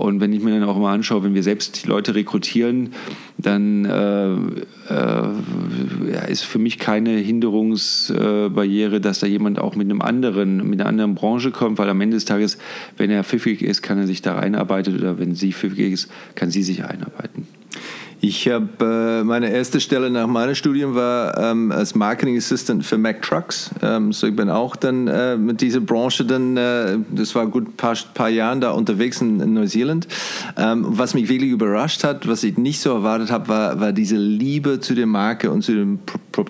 Und 0.00 0.20
wenn 0.20 0.32
ich 0.32 0.42
mir 0.42 0.50
dann 0.50 0.68
auch 0.68 0.78
mal 0.78 0.94
anschaue, 0.94 1.22
wenn 1.22 1.34
wir 1.34 1.42
selbst 1.42 1.84
die 1.84 1.88
Leute 1.88 2.14
rekrutieren, 2.14 2.94
dann 3.38 3.84
äh, 3.84 4.32
äh, 4.92 6.30
ist 6.30 6.44
für 6.44 6.58
mich 6.58 6.78
keine 6.78 7.10
Hinderungsbarriere, 7.10 9.00
dass 9.00 9.20
da 9.20 9.26
jemand 9.26 9.58
auch 9.58 9.76
mit 9.76 9.90
einem 9.90 10.00
anderen, 10.00 10.68
mit 10.68 10.80
einer 10.80 10.88
anderen 10.88 11.14
Branche 11.14 11.50
kommt, 11.50 11.78
weil 11.78 11.88
am 11.88 12.00
Ende 12.00 12.16
des 12.16 12.24
Tages, 12.24 12.58
wenn 12.96 13.10
er 13.10 13.24
pfiffig 13.24 13.62
ist, 13.62 13.82
kann 13.82 13.98
er 13.98 14.06
sich 14.06 14.22
da 14.22 14.38
einarbeiten 14.38 14.98
oder 14.98 15.18
wenn 15.18 15.34
sie 15.34 15.52
pfiffig 15.52 15.92
ist, 15.92 16.10
kann 16.34 16.50
sie 16.50 16.62
sich 16.62 16.84
einarbeiten. 16.84 17.46
Ich 18.22 18.46
habe 18.48 19.20
äh, 19.20 19.24
meine 19.24 19.50
erste 19.50 19.80
Stelle 19.80 20.10
nach 20.10 20.26
meinem 20.26 20.54
Studium 20.54 20.94
war 20.94 21.38
ähm, 21.38 21.72
als 21.72 21.94
Marketing 21.94 22.36
Assistant 22.36 22.84
für 22.84 22.98
Mack 22.98 23.22
Trucks. 23.22 23.70
Ähm, 23.82 24.12
so 24.12 24.26
ich 24.26 24.36
bin 24.36 24.50
auch 24.50 24.76
dann 24.76 25.08
äh, 25.08 25.38
mit 25.38 25.62
dieser 25.62 25.80
Branche 25.80 26.26
dann, 26.26 26.54
äh, 26.54 26.98
das 27.10 27.34
war 27.34 27.46
gut 27.46 27.78
paar, 27.78 27.96
paar 28.12 28.28
Jahren 28.28 28.60
da 28.60 28.72
unterwegs 28.72 29.22
in, 29.22 29.40
in 29.40 29.54
Neuseeland. 29.54 30.06
Ähm, 30.58 30.84
was 30.86 31.14
mich 31.14 31.30
wirklich 31.30 31.50
überrascht 31.50 32.04
hat, 32.04 32.28
was 32.28 32.44
ich 32.44 32.58
nicht 32.58 32.80
so 32.80 32.90
erwartet 32.90 33.30
habe, 33.30 33.48
war, 33.48 33.80
war 33.80 33.92
diese 33.92 34.16
Liebe 34.16 34.80
zu 34.80 34.94
der 34.94 35.06
Marke 35.06 35.50
und 35.50 35.62
zu 35.62 35.72
dem, 35.72 36.00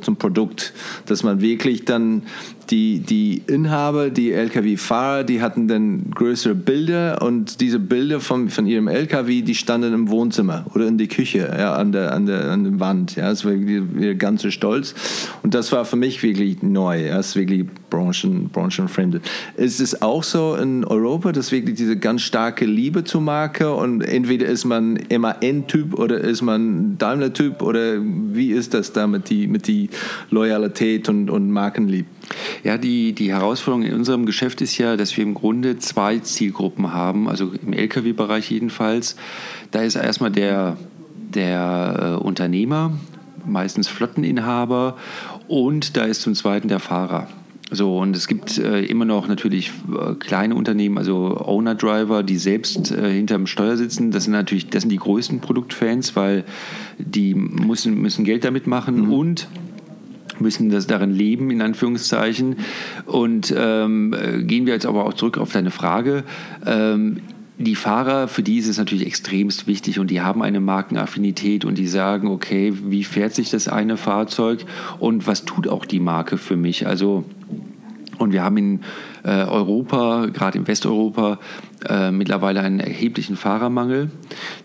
zum 0.02 0.16
Produkt, 0.16 0.72
dass 1.06 1.22
man 1.22 1.40
wirklich 1.40 1.85
dann 1.85 2.22
die, 2.70 3.00
die 3.00 3.42
Inhaber, 3.46 4.11
die 4.11 4.33
Lkw-Fahrer, 4.33 5.24
die 5.24 5.42
hatten 5.42 5.68
dann 5.68 6.11
größere 6.14 6.54
Bilder 6.54 7.20
und 7.22 7.61
diese 7.61 7.78
Bilder 7.78 8.20
von, 8.20 8.48
von 8.48 8.66
ihrem 8.66 8.88
Lkw, 8.88 9.42
die 9.42 9.54
standen 9.54 9.92
im 9.92 10.09
Wohnzimmer 10.09 10.66
oder 10.74 10.87
in 10.87 10.98
der 10.98 11.09
Küche, 11.09 11.52
ja, 11.60 11.74
an, 11.74 11.92
der, 11.92 12.14
an, 12.14 12.24
der, 12.24 12.50
an 12.50 12.64
der 12.64 12.80
Wand. 12.80 13.16
Ja, 13.16 13.28
das 13.28 13.44
war 13.44 13.52
wirklich 13.52 14.18
ganz 14.18 14.50
stolz. 14.50 14.94
Und 15.42 15.54
das 15.54 15.70
war 15.72 15.84
für 15.84 15.96
mich 15.96 16.22
wirklich 16.22 16.62
neu. 16.62 17.06
Ja, 17.06 17.18
das 17.18 17.28
ist 17.28 17.36
wirklich 17.36 17.66
branchen. 17.90 18.50
Ist 19.56 19.80
es 19.80 20.00
auch 20.00 20.22
so 20.22 20.54
in 20.54 20.84
Europa, 20.84 21.32
dass 21.32 21.52
wirklich 21.52 21.76
diese 21.76 21.98
ganz 21.98 22.22
starke 22.22 22.64
Liebe 22.64 23.04
zur 23.04 23.20
Marke 23.20 23.74
und 23.74 24.00
entweder 24.00 24.46
ist 24.46 24.64
man 24.64 24.98
MAN-Typ 25.10 25.98
oder 25.98 26.18
ist 26.18 26.40
man 26.40 26.96
Daimler-Typ 26.96 27.60
oder 27.60 27.98
wie 28.00 28.52
ist 28.52 28.72
das 28.72 28.92
da 28.92 29.06
mit 29.06 29.28
die, 29.28 29.46
mit 29.46 29.66
die 29.66 29.90
Loyalität 30.30 31.10
und, 31.10 31.28
und 31.28 31.50
Markenlieb? 31.50 32.06
Ja, 32.64 32.78
die, 32.78 33.12
die 33.12 33.32
Herausforderung 33.32 33.82
in 33.82 33.94
unserem 33.94 34.24
Geschäft 34.24 34.62
ist 34.62 34.78
ja, 34.78 34.96
dass 34.96 35.16
wir 35.16 35.24
im 35.24 35.34
Grunde 35.34 35.78
zwei 35.78 36.20
Zielgruppen 36.20 36.92
haben, 36.92 37.28
also 37.28 37.52
im 37.62 37.72
Lkw-Bereich 37.72 38.50
jedenfalls. 38.50 39.16
Da 39.72 39.82
ist 39.82 39.96
erstmal 39.96 40.30
der, 40.30 40.76
der 41.34 42.18
äh, 42.20 42.24
Unternehmer, 42.24 42.92
meistens 43.46 43.88
Flotteninhaber, 43.88 44.96
und 45.48 45.96
da 45.96 46.04
ist 46.04 46.22
zum 46.22 46.34
Zweiten 46.34 46.68
der 46.68 46.80
Fahrer. 46.80 47.28
So, 47.72 47.98
und 47.98 48.16
es 48.16 48.26
gibt 48.26 48.58
äh, 48.58 48.84
immer 48.84 49.04
noch 49.04 49.28
natürlich 49.28 49.70
äh, 49.88 50.14
kleine 50.14 50.56
Unternehmen, 50.56 50.98
also 50.98 51.36
Owner-Driver, 51.38 52.24
die 52.24 52.36
selbst 52.36 52.90
äh, 52.90 53.12
hinterm 53.12 53.46
Steuer 53.46 53.76
sitzen. 53.76 54.10
Das 54.10 54.24
sind 54.24 54.32
natürlich, 54.32 54.68
das 54.70 54.82
sind 54.82 54.90
die 54.90 54.96
größten 54.96 55.38
Produktfans, 55.38 56.16
weil 56.16 56.44
die 56.98 57.34
müssen, 57.34 58.00
müssen 58.00 58.24
Geld 58.24 58.44
damit 58.44 58.66
machen 58.66 59.06
mhm. 59.06 59.12
und 59.12 59.48
müssen 60.40 60.70
das 60.70 60.88
darin 60.88 61.12
leben, 61.12 61.50
in 61.50 61.62
Anführungszeichen. 61.62 62.56
Und 63.06 63.54
ähm, 63.56 64.16
gehen 64.46 64.66
wir 64.66 64.74
jetzt 64.74 64.86
aber 64.86 65.04
auch 65.06 65.14
zurück 65.14 65.38
auf 65.38 65.52
deine 65.52 65.70
Frage. 65.70 66.24
Ähm, 66.66 67.18
die 67.60 67.74
Fahrer, 67.74 68.26
für 68.26 68.42
die 68.42 68.56
ist 68.56 68.68
es 68.68 68.78
natürlich 68.78 69.06
extremst 69.06 69.66
wichtig 69.66 69.98
und 69.98 70.10
die 70.10 70.22
haben 70.22 70.42
eine 70.42 70.60
Markenaffinität 70.60 71.66
und 71.66 71.76
die 71.76 71.88
sagen, 71.88 72.28
okay, 72.28 72.72
wie 72.84 73.04
fährt 73.04 73.34
sich 73.34 73.50
das 73.50 73.68
eine 73.68 73.98
Fahrzeug 73.98 74.64
und 74.98 75.26
was 75.26 75.44
tut 75.44 75.68
auch 75.68 75.84
die 75.84 76.00
Marke 76.00 76.38
für 76.38 76.56
mich? 76.56 76.86
Also, 76.86 77.24
und 78.18 78.32
wir 78.32 78.42
haben 78.42 78.56
in 78.56 78.80
Europa, 79.24 80.26
gerade 80.33 80.59
in 80.59 80.66
Westeuropa, 80.66 81.38
äh, 81.88 82.11
mittlerweile 82.11 82.61
einen 82.61 82.78
erheblichen 82.78 83.37
Fahrermangel. 83.37 84.11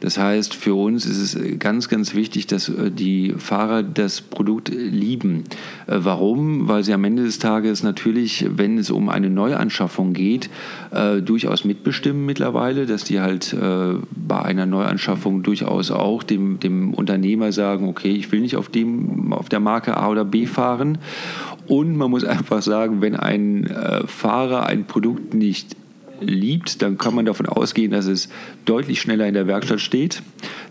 Das 0.01 0.17
heißt, 0.17 0.53
für 0.53 0.75
uns 0.75 1.05
ist 1.05 1.35
es 1.35 1.59
ganz, 1.59 1.87
ganz 1.87 2.13
wichtig, 2.13 2.47
dass 2.47 2.67
äh, 2.67 2.91
die 2.91 3.33
Fahrer 3.37 3.83
das 3.83 4.19
Produkt 4.19 4.69
lieben. 4.69 5.45
Äh, 5.87 5.99
warum? 5.99 6.67
Weil 6.67 6.83
sie 6.83 6.93
am 6.93 7.03
Ende 7.05 7.23
des 7.23 7.39
Tages 7.39 7.83
natürlich, 7.83 8.45
wenn 8.49 8.77
es 8.77 8.91
um 8.91 9.07
eine 9.07 9.29
Neuanschaffung 9.29 10.11
geht, 10.11 10.49
äh, 10.91 11.21
durchaus 11.21 11.63
mitbestimmen 11.63 12.25
mittlerweile, 12.25 12.85
dass 12.85 13.05
die 13.05 13.21
halt 13.21 13.53
äh, 13.53 13.93
bei 14.11 14.41
einer 14.41 14.65
Neuanschaffung 14.65 15.41
durchaus 15.41 15.91
auch 15.91 16.21
dem, 16.21 16.59
dem 16.59 16.93
Unternehmer 16.93 17.53
sagen, 17.53 17.87
okay, 17.87 18.11
ich 18.11 18.31
will 18.33 18.41
nicht 18.41 18.57
auf, 18.57 18.67
dem, 18.67 19.31
auf 19.31 19.47
der 19.47 19.61
Marke 19.61 19.95
A 19.95 20.09
oder 20.09 20.25
B 20.25 20.45
fahren. 20.47 20.97
Und 21.67 21.95
man 21.95 22.11
muss 22.11 22.23
einfach 22.25 22.61
sagen, 22.61 23.01
wenn 23.01 23.15
ein 23.15 23.73
Fahrer 24.05 24.44
ein 24.51 24.85
Produkt 24.85 25.33
nicht 25.33 25.75
liebt, 26.21 26.81
dann 26.81 26.97
kann 26.97 27.15
man 27.15 27.25
davon 27.25 27.45
ausgehen, 27.45 27.91
dass 27.91 28.05
es 28.05 28.29
deutlich 28.65 29.01
schneller 29.01 29.27
in 29.27 29.33
der 29.33 29.47
Werkstatt 29.47 29.81
steht, 29.81 30.23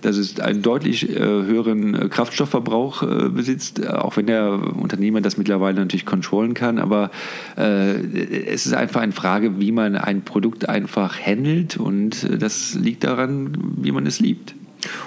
dass 0.03 0.17
es 0.17 0.41
einen 0.41 0.63
deutlich 0.63 1.09
äh, 1.09 1.19
höheren 1.19 1.95
äh, 1.95 2.09
Kraftstoffverbrauch 2.09 3.03
äh, 3.03 3.29
besitzt, 3.29 3.87
auch 3.87 4.17
wenn 4.17 4.27
der 4.27 4.53
Unternehmer 4.77 5.21
das 5.21 5.37
mittlerweile 5.37 5.81
natürlich 5.81 6.07
kontrollieren 6.07 6.55
kann. 6.55 6.79
Aber 6.79 7.11
es 7.57 8.67
ist 8.67 8.75
einfach 8.75 9.01
eine 9.01 9.13
Frage, 9.13 9.61
wie 9.61 9.73
man 9.73 9.97
ein 9.97 10.23
Produkt 10.23 10.69
einfach 10.69 11.19
handelt 11.19 11.77
und 11.77 12.29
das 12.41 12.75
liegt 12.75 13.05
daran, 13.05 13.57
wie 13.77 13.93
man 13.93 14.07
es 14.07 14.21
liebt. 14.21 14.55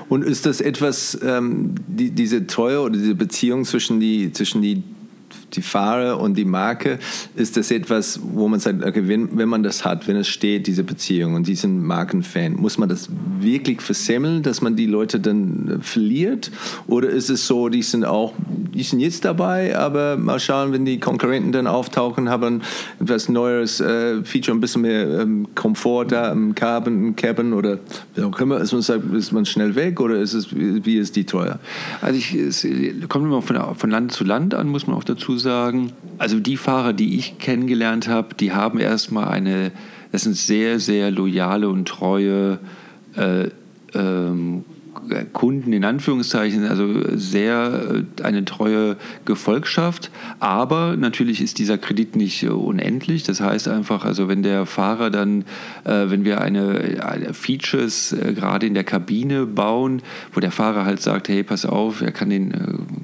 Und 0.10 0.24
ist 0.24 0.46
das 0.46 0.62
etwas, 0.62 1.20
ähm, 1.24 1.76
die, 1.88 2.12
diese 2.12 2.48
Treue 2.48 2.82
oder 2.82 2.94
diese 2.94 3.16
Beziehung 3.16 3.66
zwischen 3.66 4.00
die, 4.00 4.32
zwischen 4.32 4.62
die 4.62 4.84
die 5.54 5.62
Fahrer 5.62 6.20
und 6.20 6.36
die 6.36 6.46
Marke, 6.46 7.00
ist 7.36 7.58
das 7.58 7.72
etwas, 7.72 8.20
wo 8.22 8.48
man 8.48 8.60
sagt, 8.60 8.84
okay, 8.84 9.08
wenn, 9.08 9.38
wenn 9.38 9.48
man 9.48 9.64
das 9.64 9.86
hat, 9.86 10.08
wenn 10.08 10.18
es 10.18 10.28
steht, 10.28 10.68
diese 10.68 10.84
Beziehung 10.84 11.36
und 11.36 11.48
diesen 11.48 11.86
Markenfan, 11.86 12.56
muss 12.56 12.78
man 12.78 12.90
das 12.90 13.10
wirklich 13.40 13.82
versemmeln, 13.82 14.44
dass 14.44 14.62
man 14.62 14.76
die 14.76 14.86
Leute 14.86 15.20
dann 15.20 15.80
äh, 15.80 15.84
verliert? 15.84 16.52
Oder 16.88 17.10
ist 17.10 17.30
es 17.30 17.48
so, 17.48 17.70
die 17.70 17.82
sind 17.82 18.04
auch, 18.04 18.34
die 18.74 18.84
sind 18.84 19.00
jetzt 19.00 19.24
dabei, 19.24 19.78
aber 19.78 20.18
mal 20.18 20.40
schauen, 20.40 20.74
wenn 20.74 20.86
die 20.86 21.00
Konkurrenten 21.00 21.52
dann 21.52 21.68
auftauchen, 21.68 22.30
haben 22.30 22.62
etwas 23.00 23.30
neues 23.30 23.80
äh, 23.80 24.24
Feature, 24.24 24.58
ein 24.58 24.62
bisschen 24.62 24.82
mehr 24.82 25.22
ähm, 25.22 25.48
Komfort 25.56 26.06
da 26.10 26.32
im 26.32 26.56
Cabin, 26.56 27.08
im 27.08 27.16
Cabin 27.16 27.54
oder 27.54 27.80
wie 28.16 28.22
auch 28.22 28.40
ist 28.40 28.90
man, 28.90 29.16
ist 29.16 29.32
man 29.32 29.46
schnell 29.46 29.76
weg 29.76 30.00
oder 30.02 30.18
ist 30.18 30.34
es, 30.34 30.54
wie 30.54 30.98
ist 30.98 31.16
die 31.16 31.26
teuer? 31.26 31.60
Also 32.02 32.18
ich, 32.18 32.34
es 32.34 32.68
kommt 33.08 33.26
immer 33.26 33.42
von, 33.42 33.76
von 33.76 33.90
Land 33.90 34.12
zu 34.12 34.24
Land 34.24 34.54
an, 34.54 34.68
muss 34.68 34.88
man 34.88 34.98
auch 34.98 35.04
dazu 35.04 35.37
sagen. 35.38 35.92
Also 36.18 36.40
die 36.40 36.58
Fahrer, 36.58 36.94
die 36.94 37.18
ich 37.18 37.38
kennengelernt 37.40 38.08
habe, 38.08 38.36
die 38.36 38.52
haben 38.52 38.80
erstmal 38.80 39.28
eine, 39.30 39.72
das 40.12 40.24
sind 40.24 40.36
sehr, 40.36 40.80
sehr 40.80 41.12
loyale 41.12 41.70
und 41.70 41.88
treue 41.88 42.60
äh, 43.16 43.50
ähm, 43.94 44.66
Kunden 45.34 45.74
in 45.74 45.86
Anführungszeichen, 45.86 46.66
also 46.66 46.88
sehr 47.16 48.06
äh, 48.20 48.24
eine 48.24 48.46
treue 48.46 48.98
Gefolgschaft. 49.26 50.12
Aber 50.40 50.96
natürlich 50.98 51.42
ist 51.42 51.60
dieser 51.60 51.78
Kredit 51.78 52.16
nicht 52.16 52.44
äh, 52.44 52.50
unendlich. 52.50 53.24
Das 53.24 53.42
heißt 53.42 53.68
einfach, 53.68 54.06
also 54.06 54.28
wenn 54.28 54.44
der 54.44 54.66
Fahrer 54.66 55.10
dann, 55.10 55.44
äh, 55.84 56.10
wenn 56.10 56.26
wir 56.26 56.42
eine, 56.42 56.68
Features 57.34 58.16
gerade 58.36 58.66
in 58.66 58.74
der 58.74 58.84
Kabine 58.84 59.46
bauen, 59.46 60.02
wo 60.34 60.40
der 60.40 60.52
Fahrer 60.52 60.86
halt 60.86 61.02
sagt, 61.02 61.30
hey, 61.30 61.44
pass 61.44 61.66
auf, 61.66 62.02
er 62.02 62.12
kann 62.12 62.30
den 62.30 62.54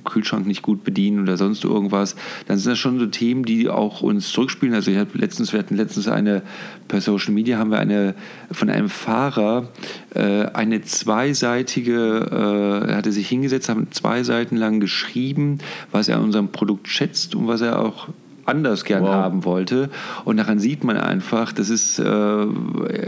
Kühlschrank 0.04 0.46
nicht 0.46 0.62
gut 0.62 0.84
bedienen 0.84 1.22
oder 1.22 1.38
sonst 1.38 1.64
irgendwas, 1.64 2.16
dann 2.48 2.58
sind 2.58 2.72
das 2.72 2.80
schon 2.80 3.00
so 3.00 3.06
Themen, 3.08 3.44
die 3.44 3.70
auch 3.70 4.02
uns 4.02 4.32
zurückspielen. 4.32 4.76
Also 4.76 4.92
ich 4.92 4.98
habe 4.98 5.18
letztens, 5.18 5.54
wir 5.54 5.60
hatten 5.60 5.76
letztens 5.76 6.08
eine 6.08 6.42
per 6.88 7.02
Social 7.02 7.34
Media 7.34 7.58
haben 7.58 7.72
wir 7.72 7.80
eine 7.80 8.16
von 8.52 8.70
einem 8.70 8.90
Fahrer 8.90 9.70
eine 10.14 10.82
zweiseitige 10.82 11.93
einige, 11.94 12.88
äh, 12.90 12.94
hatte 12.94 13.12
sich 13.12 13.28
hingesetzt, 13.28 13.70
haben 13.70 13.92
zwei 13.92 14.24
Seiten 14.24 14.56
lang 14.58 14.80
geschrieben, 14.80 15.60
was 15.92 16.08
er 16.08 16.18
an 16.18 16.24
unserem 16.24 16.50
Produkt 16.50 16.88
schätzt 16.88 17.36
und 17.36 17.48
was 17.48 17.62
er 17.62 17.80
auch 17.80 18.08
anders 18.46 18.84
gern 18.84 19.04
wow. 19.04 19.14
haben 19.14 19.46
wollte. 19.46 19.90
Und 20.26 20.38
daran 20.38 20.60
sieht 20.60 20.84
man 20.84 20.98
einfach, 20.98 21.54
das 21.54 21.70
ist, 21.70 22.00
äh, 22.00 22.46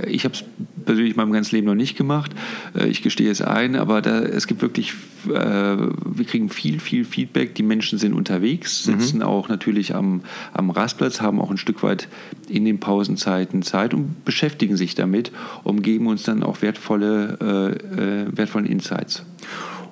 ich 0.08 0.24
habe 0.24 0.34
es 0.34 0.44
persönlich 0.86 1.14
in 1.14 1.18
meinem 1.18 1.32
ganzen 1.32 1.56
Leben 1.56 1.68
noch 1.68 1.76
nicht 1.76 1.98
gemacht, 1.98 2.32
äh, 2.76 2.88
ich 2.88 3.02
gestehe 3.02 3.32
es 3.32 3.42
ein, 3.42 3.76
aber 3.76 4.02
da, 4.02 4.20
es 4.20 4.48
gibt 4.48 4.62
wirklich, 4.62 4.94
äh, 5.28 5.32
wir 5.32 6.26
kriegen 6.26 6.50
viel, 6.50 6.80
viel 6.80 7.06
Feedback, 7.06 7.56
die 7.56 7.64
Menschen 7.64 8.00
sind 8.00 8.14
unterwegs, 8.14 8.86
mhm. 8.86 9.00
sitzen 9.00 9.18
mhm. 9.18 9.24
auch 9.24 9.50
natürlich 9.50 9.96
am, 9.96 10.22
am 10.54 10.70
Rastplatz, 10.70 11.22
haben 11.22 11.42
auch 11.42 11.52
ein 11.52 11.58
Stück 11.58 11.84
weit 11.84 12.08
in 12.48 12.66
den 12.66 12.80
Pausenzeiten 12.80 13.62
Zeit 13.62 13.94
und 13.94 14.24
beschäftigen 14.26 14.78
sich 14.78 14.96
damit 14.96 15.32
und 15.64 15.82
geben 15.82 16.08
uns 16.08 16.24
dann 16.24 16.44
auch 16.44 16.62
wertvolle, 16.62 17.38
äh, 17.42 18.22
äh 18.24 18.38
wertvollen 18.38 18.68
Insights. 18.68 19.24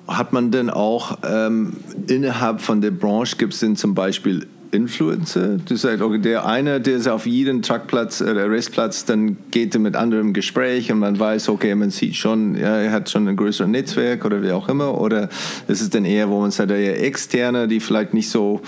Hat 0.06 0.34
man 0.34 0.50
denn 0.50 0.68
auch 0.68 1.18
ähm, 1.26 1.74
innerhalb 2.06 2.60
von 2.60 2.82
der 2.82 2.90
Branche, 2.90 3.36
gibt 3.36 3.54
es 3.54 3.60
denn 3.60 3.74
zum 3.74 3.94
Beispiel 3.94 4.46
Influencer? 4.74 5.58
Du 5.66 5.76
sagst, 5.76 6.02
okay, 6.02 6.18
der 6.18 6.46
eine, 6.46 6.80
der 6.80 6.96
ist 6.96 7.08
auf 7.08 7.26
jedem 7.26 7.62
Truckplatz 7.62 8.20
oder 8.20 8.42
äh, 8.42 8.46
Restplatz, 8.46 9.04
dann 9.04 9.36
geht 9.50 9.74
er 9.74 9.80
mit 9.80 9.96
anderem 9.96 10.32
Gespräch 10.32 10.90
und 10.92 10.98
man 10.98 11.18
weiß, 11.18 11.48
okay, 11.48 11.74
man 11.74 11.90
sieht 11.90 12.16
schon, 12.16 12.56
ja, 12.56 12.76
er 12.76 12.92
hat 12.92 13.08
schon 13.08 13.28
ein 13.28 13.36
größeres 13.36 13.70
Netzwerk 13.70 14.24
oder 14.24 14.42
wie 14.42 14.52
auch 14.52 14.68
immer. 14.68 15.00
Oder 15.00 15.28
ist 15.68 15.80
es 15.80 15.90
dann 15.90 16.04
eher, 16.04 16.28
wo 16.28 16.40
man 16.40 16.50
sagt, 16.50 16.70
eher 16.70 17.02
externe, 17.02 17.68
die 17.68 17.80
vielleicht 17.80 18.12
nicht 18.12 18.28
so 18.28 18.60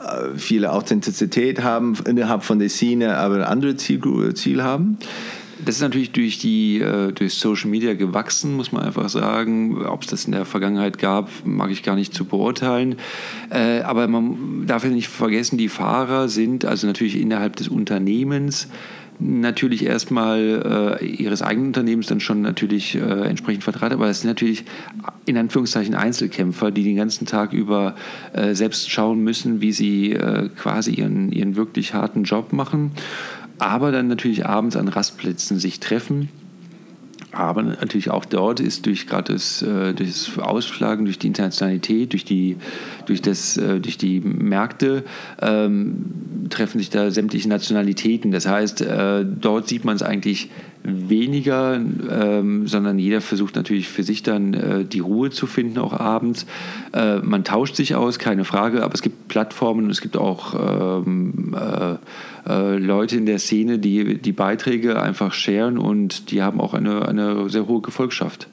äh, 0.00 0.36
viele 0.36 0.72
Authentizität 0.72 1.62
haben 1.62 1.96
innerhalb 2.06 2.42
von 2.42 2.58
der 2.58 2.68
Szene, 2.68 3.16
aber 3.16 3.36
ein 3.36 3.42
anderes 3.42 3.76
Ziel, 3.76 4.00
Ziel 4.34 4.62
haben? 4.62 4.98
Das 5.64 5.76
ist 5.76 5.82
natürlich 5.82 6.12
durch 6.12 6.38
die 6.38 6.80
äh, 6.80 7.12
durch 7.12 7.34
Social 7.34 7.70
Media 7.70 7.94
gewachsen, 7.94 8.56
muss 8.56 8.72
man 8.72 8.82
einfach 8.82 9.08
sagen. 9.08 9.84
Ob 9.84 10.02
es 10.02 10.08
das 10.08 10.24
in 10.24 10.32
der 10.32 10.44
Vergangenheit 10.44 10.98
gab, 10.98 11.30
mag 11.44 11.70
ich 11.70 11.82
gar 11.82 11.96
nicht 11.96 12.14
zu 12.14 12.24
beurteilen. 12.24 12.96
Äh, 13.50 13.80
aber 13.80 14.08
man 14.08 14.66
darf 14.66 14.84
ja 14.84 14.90
nicht 14.90 15.08
vergessen, 15.08 15.58
die 15.58 15.68
Fahrer 15.68 16.28
sind 16.28 16.64
also 16.64 16.86
natürlich 16.86 17.20
innerhalb 17.20 17.56
des 17.56 17.68
Unternehmens 17.68 18.68
natürlich 19.20 19.84
erstmal 19.84 20.98
äh, 21.00 21.04
ihres 21.04 21.42
eigenen 21.42 21.68
Unternehmens 21.68 22.06
dann 22.06 22.20
schon 22.20 22.40
natürlich 22.40 22.94
äh, 22.94 23.00
entsprechend 23.00 23.64
vertreten, 23.64 23.94
aber 23.94 24.08
es 24.08 24.22
sind 24.22 24.28
natürlich 24.28 24.64
in 25.26 25.36
Anführungszeichen 25.36 25.94
Einzelkämpfer, 25.94 26.70
die 26.70 26.84
den 26.84 26.96
ganzen 26.96 27.26
Tag 27.26 27.52
über 27.52 27.94
äh, 28.32 28.54
selbst 28.54 28.90
schauen 28.90 29.22
müssen, 29.22 29.60
wie 29.60 29.72
sie 29.72 30.12
äh, 30.12 30.48
quasi 30.48 30.92
ihren, 30.92 31.32
ihren 31.32 31.56
wirklich 31.56 31.92
harten 31.92 32.24
Job 32.24 32.52
machen 32.52 32.92
aber 33.60 33.92
dann 33.92 34.08
natürlich 34.08 34.46
abends 34.46 34.76
an 34.76 34.88
Rastplätzen 34.88 35.58
sich 35.58 35.80
treffen. 35.80 36.28
Aber 37.32 37.62
natürlich 37.62 38.10
auch 38.10 38.24
dort 38.24 38.58
ist 38.58 38.86
durch 38.86 39.06
gerade 39.06 39.34
das, 39.34 39.62
äh, 39.62 39.94
durch 39.94 40.08
das 40.10 40.38
Ausschlagen, 40.38 41.04
durch 41.04 41.18
die 41.18 41.28
Internationalität, 41.28 42.12
durch 42.12 42.24
die, 42.24 42.56
durch 43.06 43.22
das, 43.22 43.56
äh, 43.56 43.78
durch 43.78 43.98
die 43.98 44.20
Märkte 44.20 45.04
ähm, 45.40 46.48
treffen 46.50 46.78
sich 46.78 46.90
da 46.90 47.12
sämtliche 47.12 47.48
Nationalitäten. 47.48 48.32
Das 48.32 48.48
heißt, 48.48 48.80
äh, 48.80 49.24
dort 49.24 49.68
sieht 49.68 49.84
man 49.84 49.94
es 49.94 50.02
eigentlich 50.02 50.50
weniger, 50.82 51.76
ähm, 51.76 52.66
sondern 52.66 52.98
jeder 52.98 53.20
versucht 53.20 53.54
natürlich 53.54 53.88
für 53.88 54.02
sich 54.02 54.22
dann 54.22 54.54
äh, 54.54 54.84
die 54.84 55.00
Ruhe 55.00 55.30
zu 55.30 55.46
finden, 55.46 55.78
auch 55.78 55.92
abends. 55.92 56.46
Äh, 56.92 57.18
man 57.18 57.44
tauscht 57.44 57.76
sich 57.76 57.94
aus, 57.94 58.18
keine 58.18 58.44
Frage, 58.44 58.82
aber 58.82 58.94
es 58.94 59.02
gibt 59.02 59.28
Plattformen 59.28 59.84
und 59.84 59.90
es 59.90 60.00
gibt 60.00 60.16
auch 60.16 61.04
ähm, 61.04 61.54
äh, 62.46 62.76
Leute 62.76 63.16
in 63.16 63.26
der 63.26 63.38
Szene, 63.38 63.78
die 63.78 64.18
die 64.18 64.32
Beiträge 64.32 65.00
einfach 65.00 65.32
sharen 65.32 65.78
und 65.78 66.30
die 66.30 66.42
haben 66.42 66.60
auch 66.60 66.74
eine, 66.74 67.06
eine 67.08 67.48
sehr 67.48 67.66
hohe 67.66 67.80
Gefolgschaft. 67.80 68.48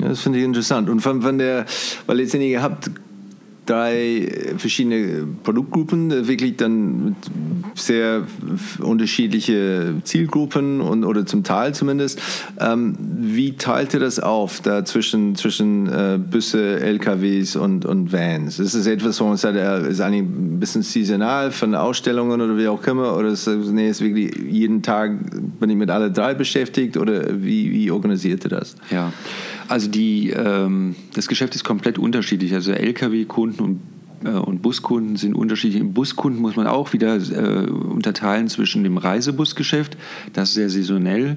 Ja, 0.00 0.08
das 0.08 0.20
finde 0.20 0.38
ich 0.38 0.44
interessant. 0.44 0.88
Und 0.88 1.00
von, 1.00 1.22
von 1.22 1.38
der, 1.38 1.66
weil 2.06 2.18
letztendlich 2.18 2.52
ihr 2.52 2.62
habt 2.62 2.90
drei 3.66 4.54
verschiedene 4.56 5.26
Produktgruppen, 5.42 6.26
wirklich 6.26 6.56
dann 6.56 7.16
sehr 7.74 8.22
unterschiedliche 8.80 9.94
Zielgruppen 10.04 10.80
und, 10.80 11.04
oder 11.04 11.26
zum 11.26 11.44
Teil 11.44 11.74
zumindest. 11.74 12.20
Ähm, 12.58 12.96
wie 12.98 13.56
teilt 13.56 13.94
ihr 13.94 14.00
das 14.00 14.18
auf 14.18 14.60
da 14.60 14.84
zwischen, 14.84 15.36
zwischen 15.36 15.86
äh, 15.86 16.18
Busse, 16.18 16.80
LKWs 16.80 17.56
und, 17.56 17.84
und 17.84 18.12
Vans? 18.12 18.58
Ist 18.58 18.74
es 18.74 18.86
etwas, 18.86 19.20
wo 19.20 19.24
man 19.24 19.36
sagt, 19.36 19.56
äh, 19.56 19.88
ist 19.88 20.00
eigentlich 20.00 20.22
ein 20.22 20.58
bisschen 20.58 20.82
saisonal 20.82 21.50
von 21.50 21.74
Ausstellungen 21.74 22.40
oder 22.40 22.56
wie 22.56 22.68
auch 22.68 22.84
immer? 22.86 23.16
Oder 23.16 23.28
ist 23.28 23.46
nee, 23.46 23.88
ist 23.88 24.00
wirklich 24.00 24.34
jeden 24.36 24.82
Tag 24.82 25.12
bin 25.60 25.70
ich 25.70 25.76
mit 25.76 25.90
alle 25.90 26.10
drei 26.10 26.34
beschäftigt 26.34 26.96
oder 26.96 27.42
wie, 27.42 27.70
wie 27.70 27.90
organisiert 27.90 28.44
ihr 28.44 28.50
das? 28.50 28.74
Ja. 28.90 29.12
Also 29.70 29.88
die, 29.88 30.30
ähm, 30.30 30.96
das 31.14 31.28
Geschäft 31.28 31.54
ist 31.54 31.62
komplett 31.62 31.96
unterschiedlich. 31.96 32.52
Also 32.54 32.72
Lkw-Kunden 32.72 33.62
und 33.62 33.80
äh, 34.24 34.30
und 34.30 34.62
Buskunden 34.62 35.16
sind 35.16 35.34
unterschiedlich. 35.34 35.80
Im 35.80 35.92
Buskunden 35.92 36.40
muss 36.40 36.56
man 36.56 36.66
auch 36.66 36.92
wieder 36.92 37.16
äh, 37.16 37.70
unterteilen 37.70 38.48
zwischen 38.48 38.84
dem 38.84 38.98
Reisebusgeschäft, 38.98 39.96
das 40.32 40.50
ist 40.50 40.54
sehr 40.54 40.70
saisonell. 40.70 41.36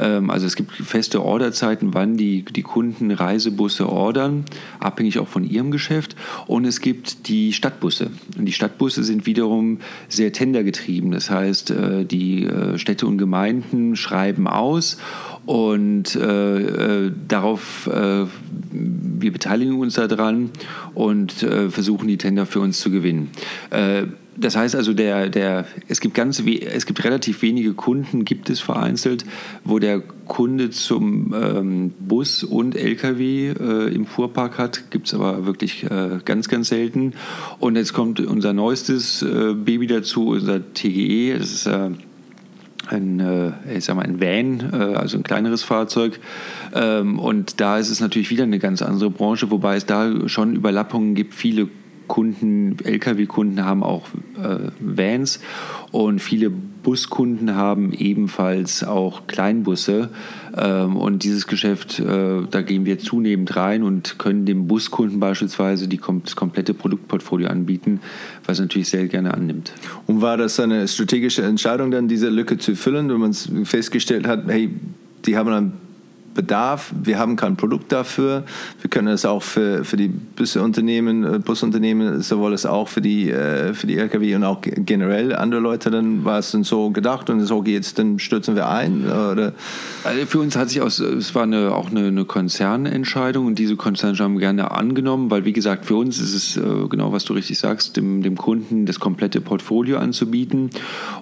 Ähm, 0.00 0.30
also 0.30 0.46
es 0.46 0.56
gibt 0.56 0.72
feste 0.72 1.22
Orderzeiten, 1.22 1.94
wann 1.94 2.16
die, 2.16 2.44
die 2.44 2.62
Kunden 2.62 3.10
Reisebusse 3.10 3.88
ordern, 3.88 4.44
abhängig 4.80 5.18
auch 5.18 5.28
von 5.28 5.44
ihrem 5.44 5.70
Geschäft. 5.70 6.16
Und 6.46 6.64
es 6.64 6.80
gibt 6.80 7.28
die 7.28 7.52
Stadtbusse. 7.52 8.10
Und 8.36 8.46
die 8.46 8.52
Stadtbusse 8.52 9.04
sind 9.04 9.26
wiederum 9.26 9.78
sehr 10.08 10.32
tendergetrieben. 10.32 11.10
Das 11.10 11.30
heißt, 11.30 11.70
äh, 11.70 12.04
die 12.04 12.46
äh, 12.46 12.78
Städte 12.78 13.06
und 13.06 13.18
Gemeinden 13.18 13.94
schreiben 13.96 14.48
aus 14.48 14.98
und 15.46 16.14
äh, 16.16 17.10
darauf, 17.28 17.88
wir 17.90 19.32
beteiligen 19.32 19.78
uns 19.80 19.94
daran 19.94 20.50
und 20.94 21.32
versuchen 21.32 22.08
die 22.08 22.18
Tender 22.18 22.46
für 22.46 22.60
uns 22.60 22.78
zu 22.80 22.90
gewinnen. 22.90 23.30
Das 24.36 24.56
heißt 24.56 24.74
also, 24.74 24.94
der, 24.94 25.28
der, 25.28 25.66
es, 25.88 26.00
gibt 26.00 26.14
ganz, 26.14 26.40
es 26.40 26.86
gibt 26.86 27.04
relativ 27.04 27.42
wenige 27.42 27.74
Kunden, 27.74 28.24
gibt 28.24 28.48
es 28.48 28.60
vereinzelt, 28.60 29.24
wo 29.64 29.78
der 29.78 30.00
Kunde 30.00 30.70
zum 30.70 31.34
ähm, 31.34 31.92
Bus 31.98 32.44
und 32.44 32.76
LKW 32.76 33.48
äh, 33.48 33.94
im 33.94 34.06
Fuhrpark 34.06 34.58
hat, 34.58 34.90
gibt 34.90 35.08
es 35.08 35.14
aber 35.14 35.46
wirklich 35.46 35.84
äh, 35.84 36.20
ganz, 36.24 36.48
ganz 36.48 36.68
selten. 36.68 37.14
Und 37.58 37.76
jetzt 37.76 37.92
kommt 37.92 38.20
unser 38.20 38.52
neuestes 38.52 39.22
äh, 39.22 39.54
Baby 39.54 39.86
dazu, 39.88 40.28
unser 40.28 40.60
TGE. 40.72 41.36
Das 41.38 41.52
ist 41.52 41.66
äh, 41.66 41.90
ein, 42.86 43.20
äh, 43.20 43.76
ich 43.76 43.84
sag 43.84 43.96
mal, 43.96 44.04
ein 44.04 44.20
Van, 44.20 44.70
äh, 44.72 44.94
also 44.94 45.16
ein 45.16 45.22
kleineres 45.22 45.62
Fahrzeug. 45.62 46.20
Ähm, 46.74 47.18
und 47.18 47.60
da 47.60 47.78
ist 47.78 47.90
es 47.90 48.00
natürlich 48.00 48.30
wieder 48.30 48.44
eine 48.44 48.58
ganz 48.58 48.82
andere 48.82 49.10
Branche, 49.10 49.50
wobei 49.50 49.76
es 49.76 49.86
da 49.86 50.28
schon 50.28 50.54
Überlappungen 50.54 51.14
gibt. 51.14 51.34
Viele 51.34 51.68
Kunden, 52.10 52.76
Lkw-Kunden 52.82 53.64
haben 53.64 53.84
auch 53.84 54.08
äh, 54.36 54.72
Vans 54.80 55.38
und 55.92 56.18
viele 56.18 56.50
Buskunden 56.50 57.54
haben 57.54 57.92
ebenfalls 57.92 58.82
auch 58.82 59.28
Kleinbusse. 59.28 60.10
Ähm, 60.56 60.96
und 60.96 61.22
dieses 61.22 61.46
Geschäft, 61.46 62.00
äh, 62.00 62.42
da 62.50 62.62
gehen 62.62 62.84
wir 62.84 62.98
zunehmend 62.98 63.54
rein 63.54 63.84
und 63.84 64.18
können 64.18 64.44
dem 64.44 64.66
Buskunden 64.66 65.20
beispielsweise 65.20 65.86
die, 65.86 66.00
das 66.24 66.34
komplette 66.34 66.74
Produktportfolio 66.74 67.46
anbieten, 67.46 68.00
was 68.44 68.58
natürlich 68.58 68.88
sehr 68.88 69.06
gerne 69.06 69.32
annimmt. 69.32 69.72
Und 70.08 70.20
war 70.20 70.36
das 70.36 70.58
eine 70.58 70.88
strategische 70.88 71.42
Entscheidung, 71.42 71.92
dann 71.92 72.08
diese 72.08 72.28
Lücke 72.28 72.58
zu 72.58 72.74
füllen, 72.74 73.08
wenn 73.08 73.20
man 73.20 73.34
festgestellt 73.64 74.26
hat, 74.26 74.48
hey, 74.48 74.68
die 75.26 75.36
haben 75.36 75.48
ein 75.50 75.72
Bedarf, 76.34 76.92
wir 77.02 77.18
haben 77.18 77.36
kein 77.36 77.56
Produkt 77.56 77.90
dafür. 77.90 78.44
Wir 78.80 78.88
können 78.88 79.08
es 79.08 79.24
auch 79.24 79.42
für, 79.42 79.84
für 79.84 79.96
die 79.96 80.08
Busunternehmen, 80.08 81.24
äh, 81.24 81.38
Busunternehmen, 81.38 82.20
sowohl 82.22 82.52
es 82.52 82.66
auch 82.66 82.88
für 82.88 83.00
die, 83.00 83.30
äh, 83.30 83.74
für 83.74 83.86
die 83.86 83.96
Lkw 83.96 84.36
und 84.36 84.44
auch 84.44 84.60
generell 84.62 85.34
andere 85.34 85.60
Leute, 85.60 85.90
dann 85.90 86.24
war 86.24 86.38
es 86.38 86.52
dann 86.52 86.62
so 86.62 86.90
gedacht 86.90 87.30
und 87.30 87.44
so 87.44 87.64
jetzt, 87.64 87.98
dann 87.98 88.18
stürzen 88.18 88.54
wir 88.54 88.68
ein? 88.68 89.04
Oder? 89.06 89.52
Also 90.04 90.26
für 90.26 90.38
uns 90.38 90.56
hat 90.56 90.70
sich 90.70 90.80
aus, 90.80 91.00
es 91.00 91.34
war 91.34 91.42
eine, 91.42 91.74
auch 91.74 91.90
eine, 91.90 92.06
eine 92.06 92.24
Konzernentscheidung 92.24 93.46
und 93.46 93.58
diese 93.58 93.76
Konzernentscheidung 93.76 94.34
haben 94.34 94.40
wir 94.40 94.46
gerne 94.46 94.70
angenommen, 94.70 95.30
weil 95.30 95.44
wie 95.44 95.52
gesagt, 95.52 95.86
für 95.86 95.96
uns 95.96 96.20
ist 96.20 96.34
es 96.34 96.56
äh, 96.56 96.88
genau, 96.88 97.12
was 97.12 97.24
du 97.24 97.32
richtig 97.32 97.58
sagst, 97.58 97.96
dem, 97.96 98.22
dem 98.22 98.36
Kunden 98.36 98.86
das 98.86 99.00
komplette 99.00 99.40
Portfolio 99.40 99.98
anzubieten 99.98 100.70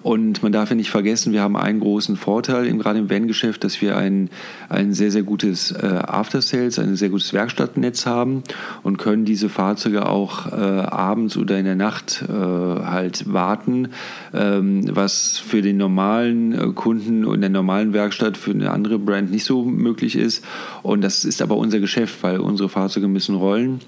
und 0.03 0.43
man 0.43 0.53
darf 0.53 0.69
ja 0.71 0.77
nicht 0.77 0.91
vergessen, 0.91 1.33
wir 1.33 1.41
haben 1.43 1.57
einen 1.57 1.81
großen 1.81 2.17
Vorteil, 2.17 2.69
gerade 2.79 2.99
im 2.99 3.11
Van-Geschäft, 3.11 3.65
dass 3.65 3.81
wir 3.81 3.97
ein, 3.97 4.31
ein 4.69 4.93
sehr, 4.99 5.11
sehr 5.11 5.23
gutes 5.23 5.71
äh, 5.71 5.87
After-Sales, 5.87 6.79
ein 6.79 6.97
sehr 6.97 7.09
gutes 7.09 7.33
Werkstattnetz 7.33 8.05
haben 8.05 8.43
und 8.83 8.99
können 8.99 9.25
diese 9.25 9.49
Fahrzeuge 9.49 10.07
auch 10.07 10.53
äh, 10.53 10.55
abends 10.55 11.37
oder 11.39 11.59
in 11.59 11.65
der 11.65 11.77
Nacht 11.77 12.23
äh, 12.29 12.33
halt 12.33 13.33
warten, 13.33 13.89
ähm, 14.35 14.85
was 14.95 15.39
für 15.39 15.63
den 15.63 15.79
normalen 15.79 16.53
äh, 16.53 16.73
Kunden 16.75 17.25
und 17.25 17.41
der 17.41 17.51
normalen 17.51 17.95
Werkstatt 17.95 18.37
für 18.37 18.51
eine 18.51 18.71
andere 18.71 18.99
Brand 18.99 19.31
nicht 19.31 19.45
so 19.45 19.65
möglich 19.65 20.17
ist. 20.17 20.45
Und 20.83 21.03
das 21.03 21.25
ist 21.25 21.41
aber 21.41 21.57
unser 21.57 21.81
Geschäft, 21.81 22.23
weil 22.23 22.41
unsere 22.41 22.69
Fahrzeuge 22.69 23.09
müssen 23.09 23.37
rollen. 23.37 23.81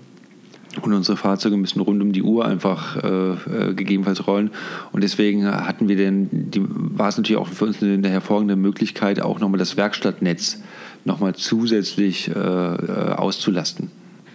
Und 0.83 0.93
unsere 0.93 1.17
Fahrzeuge 1.17 1.57
müssen 1.57 1.81
rund 1.81 2.01
um 2.01 2.13
die 2.13 2.23
Uhr 2.23 2.45
einfach 2.45 2.97
äh, 3.03 3.33
äh, 3.33 3.75
gegebenenfalls 3.75 4.27
rollen. 4.29 4.51
Und 4.93 5.03
deswegen 5.03 5.45
hatten 5.45 5.89
wir 5.89 5.97
denn, 5.97 6.29
die, 6.31 6.63
war 6.65 7.09
es 7.09 7.17
natürlich 7.17 7.41
auch 7.41 7.49
für 7.49 7.65
uns 7.65 7.83
eine, 7.83 7.95
eine 7.95 8.09
hervorragende 8.09 8.55
Möglichkeit, 8.55 9.21
auch 9.21 9.41
nochmal 9.41 9.59
das 9.59 9.77
Werkstattnetz 9.77 10.63
nochmal 11.05 11.35
zusätzlich 11.35 12.29
äh, 12.29 12.33
äh, 12.33 13.13
auszulasten. 13.13 13.91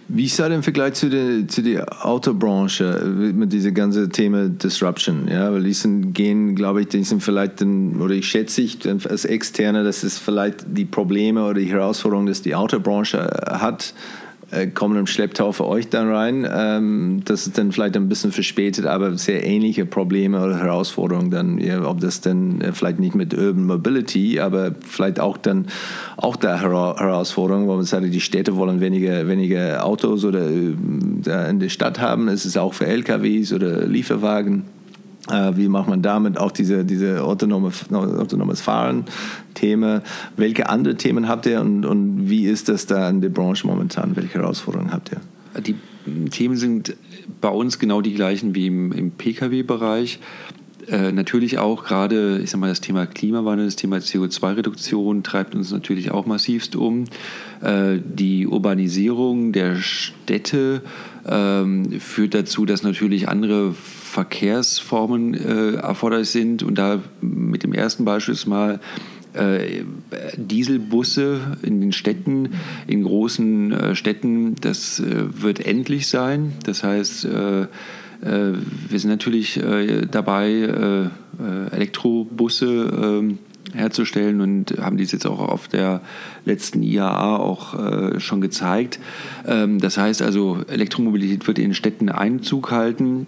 Wie 0.08 0.26
ist 0.26 0.38
das 0.38 0.50
im 0.52 0.62
Vergleich 0.62 0.94
zu 0.94 1.10
der, 1.10 1.48
zu 1.48 1.62
der 1.62 2.06
Autobranche 2.06 3.04
mit 3.34 3.52
diesem 3.52 3.74
ganzen 3.74 4.10
Thema 4.12 4.48
Disruption? 4.48 5.26
Ja, 5.28 5.52
weil 5.52 5.64
die 5.64 5.72
sind, 5.72 6.12
gehen, 6.12 6.54
glaube 6.54 6.82
ich, 6.82 6.88
die 6.88 7.02
sind 7.02 7.24
vielleicht, 7.24 7.60
den, 7.60 8.00
oder 8.00 8.14
ich 8.14 8.28
schätze 8.28 8.62
ich 8.62 8.78
als 8.86 9.24
Externe, 9.24 9.82
dass 9.82 10.04
es 10.04 10.16
vielleicht 10.16 10.64
die 10.68 10.84
Probleme 10.84 11.44
oder 11.44 11.58
die 11.58 11.66
Herausforderungen, 11.66 12.32
die 12.32 12.40
die 12.40 12.54
Autobranche 12.54 13.28
hat, 13.50 13.92
äh, 13.92 14.25
kommen 14.74 14.96
im 14.96 15.06
Schlepptau 15.06 15.50
für 15.50 15.66
euch 15.66 15.88
dann 15.88 16.08
rein. 16.08 16.46
Ähm, 16.48 17.22
das 17.24 17.46
ist 17.46 17.58
dann 17.58 17.72
vielleicht 17.72 17.96
ein 17.96 18.08
bisschen 18.08 18.30
verspätet, 18.30 18.86
aber 18.86 19.16
sehr 19.18 19.44
ähnliche 19.44 19.86
Probleme 19.86 20.42
oder 20.42 20.58
Herausforderungen 20.58 21.30
dann, 21.30 21.58
ja, 21.58 21.82
ob 21.84 22.00
das 22.00 22.20
dann 22.20 22.60
äh, 22.60 22.72
vielleicht 22.72 23.00
nicht 23.00 23.14
mit 23.14 23.34
Urban 23.34 23.64
Mobility, 23.64 24.38
aber 24.38 24.72
vielleicht 24.86 25.18
auch 25.18 25.36
dann 25.36 25.66
auch 26.16 26.36
da 26.36 26.60
Herausforderung, 26.60 27.66
wo 27.66 27.74
man 27.74 27.84
sagt, 27.84 28.04
die 28.06 28.20
Städte 28.20 28.56
wollen 28.56 28.80
weniger, 28.80 29.26
weniger 29.26 29.84
Autos 29.84 30.24
oder 30.24 30.48
äh, 30.48 31.50
in 31.50 31.58
der 31.58 31.68
Stadt 31.68 32.00
haben. 32.00 32.28
Es 32.28 32.46
ist 32.46 32.56
auch 32.56 32.74
für 32.74 32.86
LKWs 32.86 33.52
oder 33.52 33.84
Lieferwagen 33.86 34.60
äh, 34.60 34.76
wie 35.28 35.68
macht 35.68 35.88
man 35.88 36.02
damit 36.02 36.38
auch 36.38 36.52
diese, 36.52 36.84
diese 36.84 37.24
autonome, 37.24 37.72
autonomes 37.90 38.60
Fahren-Themen? 38.60 40.02
Welche 40.36 40.68
andere 40.68 40.96
Themen 40.96 41.28
habt 41.28 41.46
ihr 41.46 41.60
und, 41.60 41.84
und 41.84 42.28
wie 42.30 42.46
ist 42.46 42.68
das 42.68 42.86
da 42.86 43.08
in 43.08 43.20
der 43.20 43.30
Branche 43.30 43.66
momentan? 43.66 44.14
Welche 44.14 44.34
Herausforderungen 44.34 44.92
habt 44.92 45.10
ihr? 45.12 45.20
Die 45.60 45.74
Themen 46.30 46.56
sind 46.56 46.96
bei 47.40 47.48
uns 47.48 47.78
genau 47.78 48.00
die 48.00 48.14
gleichen 48.14 48.54
wie 48.54 48.66
im, 48.66 48.92
im 48.92 49.10
Pkw-Bereich. 49.10 50.20
Äh, 50.88 51.10
natürlich 51.10 51.58
auch 51.58 51.84
gerade, 51.84 52.38
ich 52.38 52.50
sag 52.50 52.60
mal, 52.60 52.68
das 52.68 52.80
Thema 52.80 53.06
Klimawandel, 53.06 53.66
das 53.66 53.74
Thema 53.74 53.96
CO2-Reduktion 53.96 55.24
treibt 55.24 55.56
uns 55.56 55.72
natürlich 55.72 56.12
auch 56.12 56.26
massivst 56.26 56.76
um. 56.76 57.04
Äh, 57.60 57.98
die 58.04 58.46
Urbanisierung 58.46 59.52
der 59.52 59.76
Städte 59.76 60.82
ähm, 61.26 62.00
führt 62.00 62.34
dazu, 62.34 62.66
dass 62.66 62.84
natürlich 62.84 63.28
andere 63.28 63.74
Verkehrsformen 64.16 65.34
äh, 65.34 65.74
erforderlich 65.74 66.30
sind. 66.30 66.62
Und 66.62 66.78
da 66.78 67.02
mit 67.20 67.64
dem 67.64 67.74
ersten 67.74 68.06
Beispiel 68.06 68.34
mal 68.46 68.80
äh, 69.34 69.82
Dieselbusse 70.38 71.58
in 71.60 71.82
den 71.82 71.92
Städten, 71.92 72.54
in 72.86 73.02
großen 73.02 73.72
äh, 73.72 73.94
Städten, 73.94 74.54
das 74.54 75.00
äh, 75.00 75.42
wird 75.42 75.60
endlich 75.60 76.08
sein. 76.08 76.54
Das 76.64 76.82
heißt, 76.82 77.26
äh, 77.26 77.60
äh, 77.60 77.66
wir 78.22 78.98
sind 78.98 79.10
natürlich 79.10 79.60
dabei, 80.10 81.10
Elektrobusse 81.70 82.66
ähm, 82.66 83.38
herzustellen 83.74 84.40
und 84.40 84.78
haben 84.78 84.96
dies 84.96 85.12
jetzt 85.12 85.26
auch 85.26 85.40
auf 85.40 85.68
der 85.68 86.00
letzten 86.46 86.82
IAA 86.82 87.36
auch 87.36 88.18
schon 88.18 88.40
gezeigt. 88.40 88.98
Ähm, 89.46 89.78
das 89.78 89.98
heißt 89.98 90.22
also, 90.22 90.60
Elektromobilität 90.68 91.46
wird 91.46 91.58
in 91.58 91.74
Städten 91.74 92.08
Einzug 92.08 92.70
halten 92.70 93.26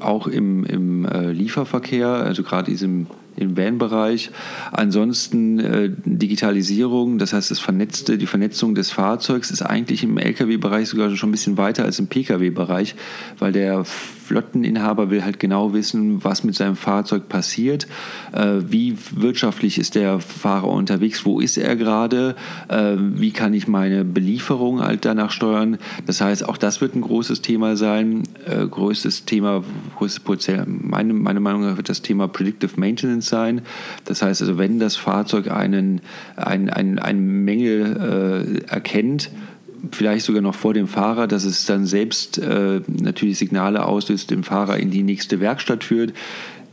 auch 0.00 0.26
im, 0.26 0.64
im 0.64 1.04
äh, 1.04 1.32
Lieferverkehr, 1.32 2.08
also 2.08 2.42
gerade 2.42 2.70
diesem 2.70 3.06
im 3.40 3.56
Van-Bereich. 3.56 4.30
Ansonsten 4.72 5.58
äh, 5.58 5.90
Digitalisierung, 6.04 7.18
das 7.18 7.32
heißt 7.32 7.50
das 7.50 7.58
Vernetzte, 7.58 8.18
die 8.18 8.26
Vernetzung 8.26 8.74
des 8.74 8.90
Fahrzeugs 8.90 9.50
ist 9.50 9.62
eigentlich 9.62 10.02
im 10.02 10.18
Lkw-Bereich 10.18 10.88
sogar 10.88 11.14
schon 11.16 11.30
ein 11.30 11.32
bisschen 11.32 11.56
weiter 11.56 11.84
als 11.84 11.98
im 11.98 12.06
Pkw-Bereich, 12.06 12.94
weil 13.38 13.52
der 13.52 13.84
Flotteninhaber 14.30 15.10
will 15.10 15.24
halt 15.24 15.40
genau 15.40 15.72
wissen, 15.72 16.22
was 16.22 16.44
mit 16.44 16.54
seinem 16.54 16.76
Fahrzeug 16.76 17.28
passiert, 17.28 17.88
äh, 18.30 18.58
wie 18.64 18.96
wirtschaftlich 19.10 19.76
ist 19.76 19.96
der 19.96 20.20
Fahrer 20.20 20.68
unterwegs, 20.68 21.26
wo 21.26 21.40
ist 21.40 21.58
er 21.58 21.74
gerade, 21.74 22.36
äh, 22.68 22.94
wie 22.96 23.32
kann 23.32 23.54
ich 23.54 23.66
meine 23.66 24.04
Belieferung 24.04 24.82
halt 24.82 25.04
danach 25.04 25.32
steuern. 25.32 25.78
Das 26.06 26.20
heißt, 26.20 26.48
auch 26.48 26.58
das 26.58 26.80
wird 26.80 26.94
ein 26.94 27.00
großes 27.00 27.42
Thema 27.42 27.76
sein. 27.76 28.22
Äh, 28.46 28.68
größtes 28.68 29.24
Thema, 29.24 29.64
größtes 29.98 30.20
Potenzial, 30.20 30.64
meine, 30.64 31.12
meine 31.12 31.40
Meinung 31.40 31.62
nach 31.62 31.76
wird 31.76 31.88
das 31.88 32.02
Thema 32.02 32.28
Predictive 32.28 32.78
Maintenance 32.78 33.29
sein. 33.30 33.62
Das 34.04 34.20
heißt 34.20 34.42
also, 34.42 34.58
wenn 34.58 34.78
das 34.78 34.96
Fahrzeug 34.96 35.50
einen, 35.50 36.02
einen, 36.36 36.68
einen, 36.68 36.98
einen 36.98 37.44
Mängel 37.44 38.60
äh, 38.68 38.70
erkennt, 38.70 39.30
vielleicht 39.92 40.26
sogar 40.26 40.42
noch 40.42 40.54
vor 40.54 40.74
dem 40.74 40.86
Fahrer, 40.86 41.26
dass 41.26 41.44
es 41.44 41.64
dann 41.64 41.86
selbst 41.86 42.36
äh, 42.36 42.82
natürlich 42.86 43.38
Signale 43.38 43.86
auslöst, 43.86 44.30
dem 44.30 44.42
Fahrer 44.42 44.76
in 44.76 44.90
die 44.90 45.02
nächste 45.02 45.40
Werkstatt 45.40 45.84
führt 45.84 46.12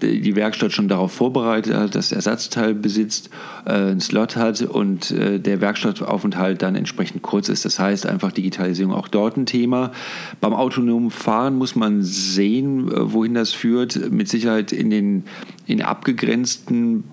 die 0.02 0.36
Werkstatt 0.36 0.72
schon 0.72 0.88
darauf 0.88 1.12
vorbereitet 1.12 1.74
hat, 1.76 1.96
dass 1.96 2.12
Ersatzteil 2.12 2.74
besitzt, 2.74 3.30
äh, 3.66 3.72
einen 3.72 4.00
Slot 4.00 4.36
hat 4.36 4.62
und 4.62 5.12
äh, 5.12 5.40
der 5.40 5.62
Werkstattaufenthalt 5.62 6.62
dann 6.62 6.76
entsprechend 6.76 7.22
kurz 7.22 7.50
ist. 7.50 7.66
Das 7.66 7.80
heißt 7.80 8.06
einfach 8.06 8.32
Digitalisierung 8.32 8.94
auch 8.94 9.08
dort 9.08 9.38
ein 9.38 9.46
Thema. 9.46 9.92
Beim 10.40 10.54
autonomen 10.54 11.10
Fahren 11.10 11.56
muss 11.56 11.76
man 11.76 12.04
sehen, 12.04 12.92
äh, 12.92 13.14
wohin 13.14 13.34
das 13.34 13.52
führt. 13.52 14.12
Mit 14.12 14.30
Sicherheit 14.30 14.72
in 14.72 14.90
den 14.90 15.24
in 15.66 15.82
abgegrenzten 15.82 17.04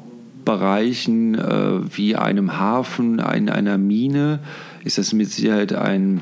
Bereichen 0.45 1.35
äh, 1.35 1.97
wie 1.97 2.17
einem 2.17 2.59
Hafen, 2.59 3.21
ein, 3.21 3.49
einer 3.49 3.79
Mine 3.79 4.41
ist 4.85 4.99
das 4.99 5.15
mit 5.15 5.31
Sicherheit 5.31 5.73
ein, 5.73 6.21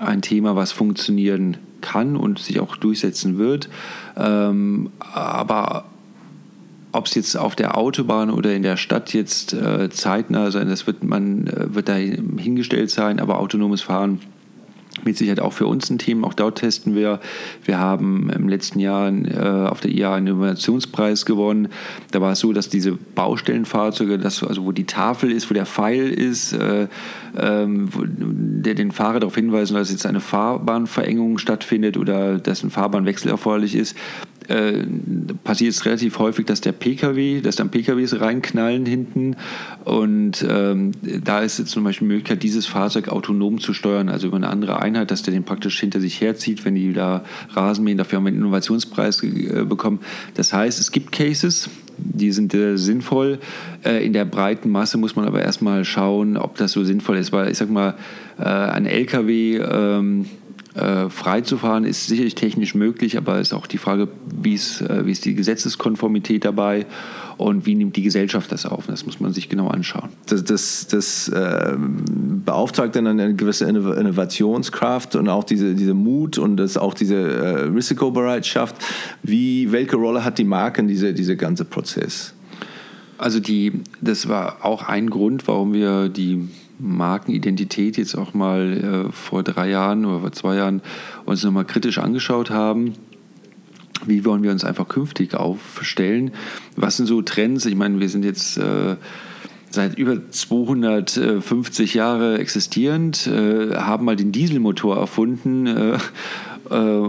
ein 0.00 0.22
Thema, 0.22 0.56
was 0.56 0.72
funktionieren 0.72 1.52
kann 1.52 1.73
und 2.16 2.38
sich 2.38 2.60
auch 2.60 2.76
durchsetzen 2.76 3.38
wird. 3.38 3.68
Ähm, 4.16 4.90
aber 4.98 5.84
ob 6.92 7.06
es 7.06 7.14
jetzt 7.14 7.36
auf 7.36 7.56
der 7.56 7.76
Autobahn 7.76 8.30
oder 8.30 8.54
in 8.54 8.62
der 8.62 8.76
Stadt 8.76 9.12
jetzt 9.12 9.52
äh, 9.52 9.90
zeitnah 9.90 10.50
sein, 10.50 10.68
das 10.68 10.86
wird 10.86 11.02
man 11.02 11.46
äh, 11.48 11.74
wird 11.74 11.88
da 11.88 11.94
hingestellt 11.94 12.90
sein, 12.90 13.18
aber 13.18 13.38
autonomes 13.38 13.82
Fahren 13.82 14.20
mit 15.04 15.16
Sicherheit 15.16 15.40
auch 15.40 15.52
für 15.52 15.66
uns 15.66 15.90
ein 15.90 15.98
Thema. 15.98 16.26
Auch 16.26 16.34
dort 16.34 16.58
testen 16.58 16.94
wir. 16.94 17.20
Wir 17.64 17.78
haben 17.78 18.30
im 18.30 18.48
letzten 18.48 18.78
Jahr 18.80 19.12
äh, 19.12 19.68
auf 19.68 19.80
der 19.80 19.90
IA 19.90 20.14
einen 20.14 20.28
Innovationspreis 20.28 21.26
gewonnen. 21.26 21.68
Da 22.10 22.20
war 22.20 22.32
es 22.32 22.40
so, 22.40 22.52
dass 22.52 22.68
diese 22.68 22.92
Baustellenfahrzeuge, 22.92 24.18
das, 24.18 24.42
also 24.42 24.64
wo 24.64 24.72
die 24.72 24.86
Tafel 24.86 25.30
ist, 25.30 25.50
wo 25.50 25.54
der 25.54 25.66
Pfeil 25.66 26.08
ist, 26.10 26.52
äh, 26.52 26.88
ähm, 27.36 27.88
der 27.94 28.74
den 28.74 28.92
Fahrer 28.92 29.20
darauf 29.20 29.34
hinweisen, 29.34 29.74
dass 29.74 29.90
jetzt 29.90 30.06
eine 30.06 30.20
Fahrbahnverengung 30.20 31.38
stattfindet 31.38 31.96
oder 31.96 32.38
dass 32.38 32.62
ein 32.62 32.70
Fahrbahnwechsel 32.70 33.30
erforderlich 33.30 33.74
ist, 33.74 33.96
äh, 34.48 34.84
passiert 35.42 35.72
es 35.72 35.84
relativ 35.84 36.18
häufig, 36.18 36.46
dass 36.46 36.60
der 36.60 36.72
PKW, 36.72 37.40
dass 37.40 37.56
dann 37.56 37.70
PKWs 37.70 38.20
reinknallen 38.20 38.86
hinten 38.86 39.36
und 39.84 40.44
ähm, 40.48 40.92
da 41.02 41.40
ist 41.40 41.58
jetzt 41.58 41.70
zum 41.70 41.84
Beispiel 41.84 42.08
die 42.08 42.14
Möglichkeit, 42.14 42.42
dieses 42.42 42.66
Fahrzeug 42.66 43.08
autonom 43.08 43.60
zu 43.60 43.74
steuern, 43.74 44.08
also 44.08 44.26
über 44.26 44.36
eine 44.36 44.48
andere 44.48 44.80
Einheit, 44.80 45.10
dass 45.10 45.22
der 45.22 45.32
den 45.32 45.44
praktisch 45.44 45.78
hinter 45.80 46.00
sich 46.00 46.20
herzieht, 46.20 46.64
wenn 46.64 46.74
die 46.74 46.92
da 46.92 47.24
Rasen 47.50 47.84
mähen. 47.84 47.98
Dafür 47.98 48.16
haben 48.16 48.24
wir 48.24 48.28
einen 48.28 48.38
Innovationspreis 48.38 49.22
äh, 49.22 49.64
bekommen. 49.64 50.00
Das 50.34 50.52
heißt, 50.52 50.80
es 50.80 50.92
gibt 50.92 51.12
Cases, 51.12 51.68
die 51.98 52.32
sind 52.32 52.54
äh, 52.54 52.76
sinnvoll. 52.76 53.38
Äh, 53.84 54.04
in 54.04 54.12
der 54.12 54.24
breiten 54.24 54.70
Masse 54.70 54.98
muss 54.98 55.16
man 55.16 55.26
aber 55.26 55.42
erstmal 55.42 55.84
schauen, 55.84 56.36
ob 56.36 56.56
das 56.56 56.72
so 56.72 56.84
sinnvoll 56.84 57.16
ist, 57.16 57.32
weil 57.32 57.50
ich 57.50 57.58
sag 57.58 57.70
mal, 57.70 57.94
äh, 58.38 58.44
ein 58.44 58.86
LKW 58.86 59.58
ähm, 59.58 60.26
äh, 60.74 61.08
frei 61.08 61.40
zu 61.40 61.56
fahren 61.56 61.84
ist 61.84 62.08
sicherlich 62.08 62.34
technisch 62.34 62.74
möglich, 62.74 63.16
aber 63.16 63.38
es 63.38 63.48
ist 63.48 63.52
auch 63.52 63.68
die 63.68 63.78
Frage, 63.78 64.08
wie 64.26 64.54
ist, 64.54 64.80
äh, 64.80 65.06
wie 65.06 65.12
ist 65.12 65.24
die 65.24 65.34
Gesetzeskonformität 65.34 66.44
dabei 66.44 66.86
und 67.36 67.64
wie 67.64 67.76
nimmt 67.76 67.94
die 67.94 68.02
Gesellschaft 68.02 68.50
das 68.50 68.66
auf? 68.66 68.86
Das 68.88 69.06
muss 69.06 69.20
man 69.20 69.32
sich 69.32 69.48
genau 69.48 69.68
anschauen. 69.68 70.08
Das, 70.26 70.42
das, 70.42 70.88
das 70.88 71.28
äh, 71.28 71.76
beauftragt 72.44 72.96
dann 72.96 73.06
eine 73.06 73.34
gewisse 73.34 73.66
Innovationskraft 73.66 75.14
und 75.14 75.28
auch 75.28 75.44
diese, 75.44 75.74
diese 75.74 75.94
Mut 75.94 76.38
und 76.38 76.56
das 76.56 76.76
auch 76.76 76.94
diese 76.94 77.16
äh, 77.16 77.60
Risikobereitschaft. 77.66 78.74
Wie, 79.22 79.70
welche 79.70 79.96
Rolle 79.96 80.24
hat 80.24 80.38
die 80.38 80.44
Marke 80.44 80.80
in 80.80 80.88
diese, 80.88 81.14
diese 81.14 81.36
ganze 81.36 81.64
Prozess? 81.64 82.34
Also 83.16 83.38
die, 83.38 83.80
das 84.00 84.28
war 84.28 84.64
auch 84.64 84.88
ein 84.88 85.08
Grund, 85.08 85.46
warum 85.46 85.72
wir 85.72 86.08
die 86.08 86.48
Markenidentität 86.78 87.96
jetzt 87.96 88.16
auch 88.16 88.34
mal 88.34 89.06
äh, 89.08 89.12
vor 89.12 89.42
drei 89.42 89.70
Jahren 89.70 90.04
oder 90.04 90.20
vor 90.20 90.32
zwei 90.32 90.56
Jahren 90.56 90.82
uns 91.24 91.44
nochmal 91.44 91.64
kritisch 91.64 91.98
angeschaut 91.98 92.50
haben. 92.50 92.94
Wie 94.06 94.24
wollen 94.24 94.42
wir 94.42 94.50
uns 94.50 94.64
einfach 94.64 94.88
künftig 94.88 95.34
aufstellen? 95.34 96.32
Was 96.76 96.96
sind 96.96 97.06
so 97.06 97.22
Trends? 97.22 97.64
Ich 97.66 97.76
meine, 97.76 98.00
wir 98.00 98.08
sind 98.08 98.24
jetzt 98.24 98.58
äh, 98.58 98.96
seit 99.70 99.98
über 99.98 100.30
250 100.30 101.94
Jahre 101.94 102.38
existierend, 102.38 103.26
äh, 103.26 103.74
haben 103.76 104.04
mal 104.04 104.16
den 104.16 104.32
Dieselmotor 104.32 104.96
erfunden 104.96 105.66
äh, 105.66 105.98
äh, 106.70 107.08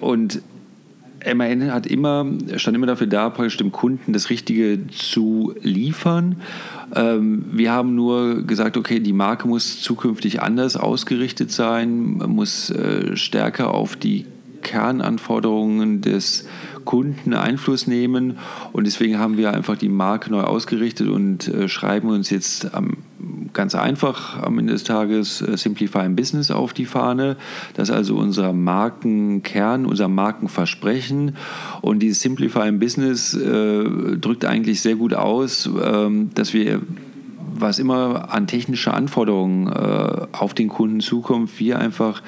und 0.00 0.42
MAN 1.34 1.72
hat 1.72 1.86
immer, 1.86 2.26
stand 2.56 2.76
immer 2.76 2.86
dafür 2.86 3.06
da, 3.06 3.30
praktisch 3.30 3.56
dem 3.56 3.72
Kunden 3.72 4.12
das 4.12 4.30
Richtige 4.30 4.86
zu 4.88 5.54
liefern. 5.62 6.36
Ähm, 6.94 7.44
wir 7.52 7.72
haben 7.72 7.94
nur 7.94 8.42
gesagt, 8.42 8.76
okay, 8.76 9.00
die 9.00 9.12
Marke 9.12 9.48
muss 9.48 9.80
zukünftig 9.80 10.42
anders 10.42 10.76
ausgerichtet 10.76 11.50
sein, 11.50 12.18
muss 12.26 12.70
äh, 12.70 13.16
stärker 13.16 13.72
auf 13.72 13.96
die 13.96 14.26
Kernanforderungen 14.62 16.00
des 16.00 16.46
Kunden 16.84 17.34
Einfluss 17.34 17.86
nehmen. 17.86 18.38
Und 18.72 18.86
deswegen 18.86 19.18
haben 19.18 19.36
wir 19.36 19.52
einfach 19.52 19.76
die 19.76 19.88
Marke 19.88 20.30
neu 20.30 20.42
ausgerichtet 20.42 21.08
und 21.08 21.48
äh, 21.48 21.68
schreiben 21.68 22.08
uns 22.08 22.30
jetzt 22.30 22.74
am, 22.74 22.98
ganz 23.52 23.74
einfach 23.74 24.42
am 24.42 24.58
Ende 24.58 24.72
des 24.72 24.84
Tages 24.84 25.42
äh, 25.42 25.56
Simplify 25.56 26.08
Business 26.08 26.50
auf 26.50 26.72
die 26.72 26.86
Fahne. 26.86 27.36
Das 27.74 27.88
ist 27.88 27.94
also 27.94 28.16
unser 28.16 28.52
Markenkern, 28.52 29.86
unser 29.86 30.08
Markenversprechen. 30.08 31.36
Und 31.80 32.00
dieses 32.00 32.20
Simplify 32.20 32.70
Business 32.72 33.34
äh, 33.34 33.84
drückt 34.16 34.44
eigentlich 34.44 34.80
sehr 34.80 34.96
gut 34.96 35.14
aus, 35.14 35.68
ähm, 35.82 36.30
dass 36.34 36.52
wir 36.52 36.80
was 37.54 37.78
immer 37.78 38.32
an 38.32 38.46
technische 38.46 38.92
Anforderungen 38.92 39.68
äh, 39.68 40.26
auf 40.32 40.54
den 40.54 40.68
Kunden 40.68 41.00
zukommt, 41.00 41.60
wir 41.60 41.78
einfach 41.78 42.22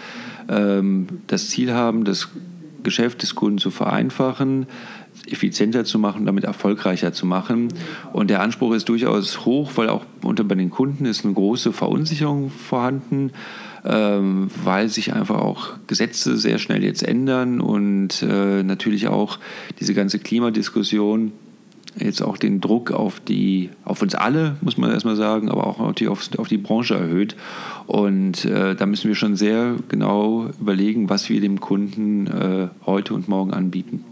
ähm, 0.48 1.06
das 1.26 1.48
Ziel 1.48 1.72
haben, 1.72 2.04
das 2.04 2.28
Geschäft 2.82 3.22
des 3.22 3.34
Kunden 3.34 3.58
zu 3.58 3.70
vereinfachen, 3.70 4.66
effizienter 5.30 5.84
zu 5.84 5.98
machen, 5.98 6.26
damit 6.26 6.44
erfolgreicher 6.44 7.12
zu 7.12 7.26
machen. 7.26 7.68
Und 8.12 8.30
der 8.30 8.40
Anspruch 8.40 8.74
ist 8.74 8.88
durchaus 8.88 9.44
hoch, 9.44 9.72
weil 9.76 9.88
auch 9.88 10.04
unter 10.22 10.44
bei 10.44 10.54
den 10.54 10.70
Kunden 10.70 11.06
ist 11.06 11.24
eine 11.24 11.34
große 11.34 11.72
Verunsicherung 11.72 12.50
vorhanden, 12.50 13.32
ähm, 13.84 14.50
weil 14.62 14.88
sich 14.88 15.12
einfach 15.12 15.40
auch 15.40 15.74
Gesetze 15.86 16.36
sehr 16.36 16.58
schnell 16.58 16.84
jetzt 16.84 17.02
ändern 17.02 17.60
und 17.60 18.22
äh, 18.22 18.62
natürlich 18.62 19.08
auch 19.08 19.38
diese 19.80 19.94
ganze 19.94 20.18
Klimadiskussion 20.18 21.32
jetzt 21.98 22.22
auch 22.22 22.36
den 22.36 22.60
Druck 22.60 22.90
auf 22.90 23.20
die, 23.20 23.70
auf 23.84 24.02
uns 24.02 24.14
alle, 24.14 24.56
muss 24.60 24.76
man 24.76 24.90
erstmal 24.90 25.16
sagen, 25.16 25.48
aber 25.48 25.66
auch 25.66 25.78
auf 25.78 25.94
die, 25.94 26.08
auf, 26.08 26.28
auf 26.38 26.48
die 26.48 26.58
Branche 26.58 26.94
erhöht. 26.94 27.36
Und 27.86 28.44
äh, 28.44 28.74
da 28.74 28.86
müssen 28.86 29.08
wir 29.08 29.14
schon 29.14 29.36
sehr 29.36 29.76
genau 29.88 30.48
überlegen, 30.60 31.08
was 31.08 31.28
wir 31.28 31.40
dem 31.40 31.60
Kunden 31.60 32.26
äh, 32.26 32.68
heute 32.86 33.14
und 33.14 33.28
morgen 33.28 33.52
anbieten. 33.52 34.04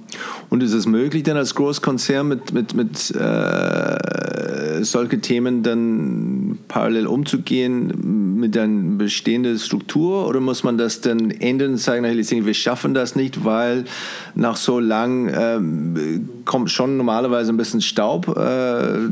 Und 0.51 0.63
ist 0.63 0.73
es 0.73 0.87
möglich, 0.87 1.23
dann 1.23 1.37
als 1.37 1.55
Großkonzern 1.55 2.27
mit, 2.29 2.53
mit, 2.53 2.75
mit 2.75 3.11
äh, 3.15 4.85
solchen 4.85 5.23
Themen 5.23 5.63
dann 5.63 6.59
parallel 6.69 7.07
umzugehen 7.07 8.39
mit 8.39 8.57
einer 8.57 8.97
bestehenden 8.99 9.59
Struktur 9.59 10.27
oder 10.27 10.41
muss 10.41 10.65
man 10.65 10.79
das 10.79 11.01
dann 11.01 11.31
ändern 11.31 11.73
und 11.73 11.77
sagen, 11.79 12.05
wir 12.05 12.55
schaffen 12.55 12.95
das 12.95 13.15
nicht, 13.15 13.45
weil 13.45 13.85
nach 14.35 14.57
so 14.57 14.81
lang 14.81 15.31
ähm, 15.35 16.29
kommt 16.45 16.71
schon 16.71 16.97
normalerweise 16.97 17.53
ein 17.53 17.57
bisschen 17.57 17.81
Staub 17.81 18.29
äh, 18.29 18.35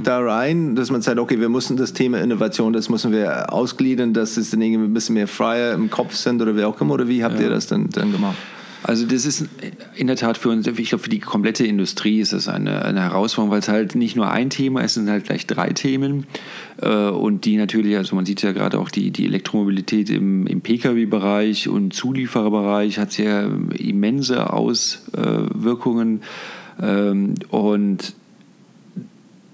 da 0.02 0.20
rein, 0.20 0.74
dass 0.74 0.90
man 0.90 1.02
sagt, 1.02 1.18
okay, 1.18 1.38
wir 1.38 1.48
müssen 1.48 1.76
das 1.76 1.92
Thema 1.92 2.18
Innovation, 2.20 2.72
das 2.72 2.88
müssen 2.88 3.12
wir 3.12 3.52
ausgliedern, 3.52 4.12
dass 4.12 4.36
es 4.36 4.50
dann 4.50 4.60
irgendwie 4.60 4.88
ein 4.88 4.94
bisschen 4.94 5.14
mehr 5.14 5.28
freier 5.28 5.74
im 5.74 5.90
Kopf 5.90 6.14
sind 6.14 6.42
oder 6.42 6.56
wie 6.56 6.64
auch 6.64 6.80
immer, 6.80 6.94
oder 6.94 7.08
wie 7.08 7.22
habt 7.22 7.36
ja. 7.36 7.42
ihr 7.42 7.50
das 7.50 7.66
dann, 7.66 7.88
dann 7.90 8.12
gemacht? 8.12 8.36
Also 8.82 9.06
das 9.06 9.26
ist 9.26 9.46
in 9.94 10.06
der 10.06 10.16
Tat 10.16 10.38
für 10.38 10.48
uns, 10.48 10.66
ich 10.66 10.88
glaube 10.88 11.04
für 11.04 11.10
die 11.10 11.18
komplette 11.18 11.66
Industrie 11.66 12.20
ist 12.20 12.32
das 12.32 12.48
eine, 12.48 12.84
eine 12.84 13.02
Herausforderung, 13.02 13.50
weil 13.50 13.58
es 13.60 13.68
halt 13.68 13.94
nicht 13.94 14.16
nur 14.16 14.30
ein 14.30 14.48
Thema 14.48 14.80
ist, 14.80 14.92
es 14.92 14.94
sind 14.94 15.10
halt 15.10 15.24
gleich 15.24 15.46
drei 15.46 15.70
Themen 15.70 16.26
äh, 16.80 17.08
und 17.08 17.44
die 17.44 17.56
natürlich, 17.56 17.96
also 17.96 18.16
man 18.16 18.24
sieht 18.24 18.42
ja 18.42 18.52
gerade 18.52 18.78
auch 18.78 18.90
die, 18.90 19.10
die 19.10 19.26
Elektromobilität 19.26 20.08
im, 20.08 20.46
im 20.46 20.62
Pkw-Bereich 20.62 21.68
und 21.68 21.92
Zuliefererbereich 21.92 22.98
hat 22.98 23.12
sehr 23.12 23.50
immense 23.76 24.50
Auswirkungen 24.52 26.22
ähm, 26.80 27.34
und 27.50 28.14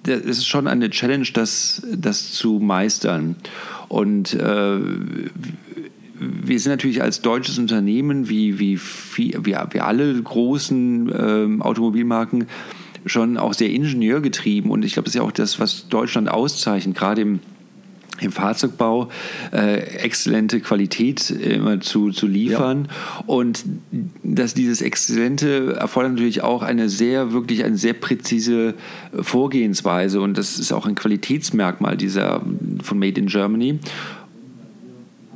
es 0.08 0.38
ist 0.38 0.46
schon 0.46 0.68
eine 0.68 0.90
Challenge, 0.90 1.26
das, 1.32 1.82
das 1.92 2.32
zu 2.32 2.60
meistern. 2.60 3.36
Und 3.88 4.34
äh, 4.34 4.78
wir 6.18 6.58
sind 6.60 6.72
natürlich 6.72 7.02
als 7.02 7.20
deutsches 7.20 7.58
Unternehmen, 7.58 8.28
wie, 8.28 8.58
wie, 8.58 8.80
wie, 9.14 9.36
wie 9.44 9.80
alle 9.80 10.22
großen 10.22 11.12
ähm, 11.16 11.62
Automobilmarken, 11.62 12.46
schon 13.04 13.36
auch 13.36 13.54
sehr 13.54 13.70
ingenieurgetrieben. 13.70 14.70
Und 14.70 14.84
ich 14.84 14.94
glaube, 14.94 15.04
das 15.04 15.14
ist 15.14 15.18
ja 15.18 15.22
auch 15.22 15.32
das, 15.32 15.60
was 15.60 15.88
Deutschland 15.88 16.28
auszeichnet, 16.28 16.96
gerade 16.96 17.22
im 17.22 17.40
im 18.20 18.32
Fahrzeugbau 18.32 19.08
äh, 19.52 19.78
exzellente 19.98 20.60
Qualität 20.60 21.30
immer 21.30 21.80
zu, 21.80 22.10
zu 22.10 22.26
liefern. 22.26 22.88
Ja. 22.88 23.24
Und 23.26 23.64
dass 24.22 24.54
dieses 24.54 24.80
Exzellente 24.80 25.76
erfordert 25.78 26.12
natürlich 26.12 26.42
auch 26.42 26.62
eine 26.62 26.88
sehr, 26.88 27.32
wirklich 27.32 27.64
eine 27.64 27.76
sehr 27.76 27.92
präzise 27.92 28.74
Vorgehensweise. 29.12 30.20
Und 30.20 30.38
das 30.38 30.58
ist 30.58 30.72
auch 30.72 30.86
ein 30.86 30.94
Qualitätsmerkmal 30.94 31.96
dieser 31.96 32.42
von 32.82 32.98
Made 32.98 33.20
in 33.20 33.26
Germany. 33.26 33.80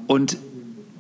Und 0.07 0.39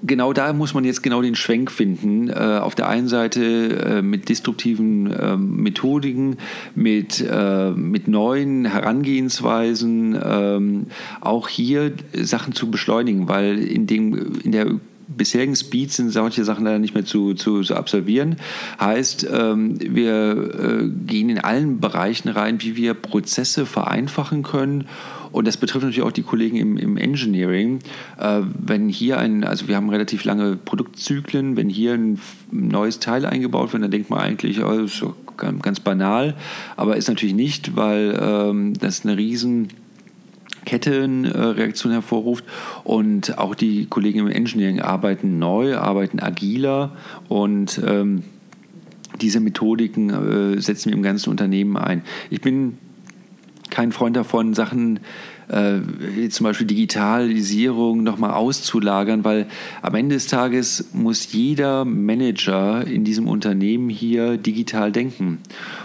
genau 0.02 0.32
da 0.32 0.52
muss 0.52 0.74
man 0.74 0.84
jetzt 0.84 1.02
genau 1.02 1.22
den 1.22 1.34
Schwenk 1.34 1.70
finden. 1.70 2.28
Äh, 2.28 2.32
auf 2.34 2.74
der 2.74 2.88
einen 2.88 3.08
Seite 3.08 3.42
äh, 3.42 4.02
mit 4.02 4.28
destruktiven 4.28 5.10
äh, 5.12 5.36
Methodiken, 5.36 6.36
mit, 6.74 7.24
äh, 7.28 7.70
mit 7.70 8.08
neuen 8.08 8.64
Herangehensweisen, 8.64 10.18
ähm, 10.22 10.86
auch 11.20 11.48
hier 11.48 11.92
Sachen 12.14 12.54
zu 12.54 12.70
beschleunigen, 12.70 13.28
weil 13.28 13.58
in, 13.58 13.86
dem, 13.86 14.32
in 14.44 14.52
der 14.52 14.66
bisherigen 15.08 15.56
Speed 15.56 15.92
sind 15.92 16.10
solche 16.10 16.44
Sachen 16.44 16.64
leider 16.64 16.78
nicht 16.78 16.94
mehr 16.94 17.04
zu, 17.04 17.34
zu, 17.34 17.62
zu 17.62 17.74
absolvieren. 17.74 18.36
Heißt, 18.80 19.28
ähm, 19.30 19.76
wir 19.80 20.80
äh, 20.82 20.88
gehen 21.06 21.30
in 21.30 21.38
allen 21.38 21.80
Bereichen 21.80 22.28
rein, 22.28 22.62
wie 22.62 22.76
wir 22.76 22.94
Prozesse 22.94 23.66
vereinfachen 23.66 24.42
können 24.42 24.86
und 25.32 25.46
das 25.46 25.56
betrifft 25.56 25.84
natürlich 25.84 26.06
auch 26.06 26.12
die 26.12 26.22
Kollegen 26.22 26.56
im, 26.56 26.76
im 26.76 26.96
Engineering. 26.96 27.80
Äh, 28.18 28.40
wenn 28.58 28.88
hier 28.88 29.18
ein, 29.18 29.44
also 29.44 29.68
wir 29.68 29.76
haben 29.76 29.90
relativ 29.90 30.24
lange 30.24 30.56
Produktzyklen, 30.56 31.56
wenn 31.56 31.68
hier 31.68 31.94
ein 31.94 32.18
neues 32.50 32.98
Teil 32.98 33.26
eingebaut 33.26 33.72
wird, 33.72 33.82
dann 33.82 33.90
denkt 33.90 34.10
man 34.10 34.20
eigentlich, 34.20 34.62
oh, 34.62 34.82
das 34.82 34.94
ist 34.94 35.04
ganz 35.62 35.80
banal, 35.80 36.36
aber 36.76 36.96
ist 36.96 37.08
natürlich 37.08 37.34
nicht, 37.34 37.76
weil 37.76 38.18
ähm, 38.20 38.74
das 38.74 39.04
eine 39.04 39.16
riesen 39.16 39.68
Kettenreaktion 40.64 41.92
hervorruft. 41.92 42.44
Und 42.84 43.38
auch 43.38 43.54
die 43.54 43.86
Kollegen 43.86 44.20
im 44.20 44.28
Engineering 44.28 44.80
arbeiten 44.80 45.38
neu, 45.38 45.76
arbeiten 45.76 46.20
agiler 46.20 46.92
und 47.28 47.80
ähm, 47.86 48.24
diese 49.20 49.40
Methodiken 49.40 50.10
äh, 50.10 50.60
setzen 50.60 50.90
wir 50.90 50.96
im 50.96 51.02
ganzen 51.02 51.30
Unternehmen 51.30 51.76
ein. 51.76 52.02
Ich 52.30 52.40
bin 52.40 52.78
kein 53.70 53.92
Freund 53.92 54.16
davon, 54.16 54.54
Sachen 54.54 55.00
äh, 55.50 55.80
wie 55.98 56.28
zum 56.28 56.44
Beispiel 56.44 56.66
Digitalisierung 56.66 58.02
nochmal 58.02 58.30
auszulagern, 58.32 59.24
weil 59.24 59.46
am 59.82 59.94
Ende 59.94 60.14
des 60.14 60.26
Tages 60.26 60.90
muss 60.92 61.32
jeder 61.32 61.84
Manager 61.84 62.86
in 62.86 63.04
diesem 63.04 63.26
Unternehmen 63.26 63.88
hier 63.88 64.36
digital 64.36 64.92
denken. 64.92 65.38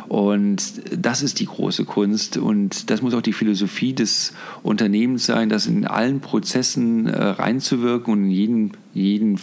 Und 0.07 0.61
das 0.95 1.23
ist 1.23 1.39
die 1.39 1.47
große 1.47 1.85
Kunst 1.85 2.37
und 2.37 2.89
das 2.91 3.01
muss 3.01 3.13
auch 3.13 3.21
die 3.21 3.33
Philosophie 3.33 3.93
des 3.93 4.33
Unternehmens 4.61 5.25
sein, 5.25 5.49
das 5.49 5.65
in 5.65 5.85
allen 5.85 6.19
Prozessen 6.19 7.07
äh, 7.07 7.23
reinzuwirken 7.23 8.13
und 8.13 8.25
in 8.25 8.31
jeden, 8.31 8.71
jeden, 8.95 9.39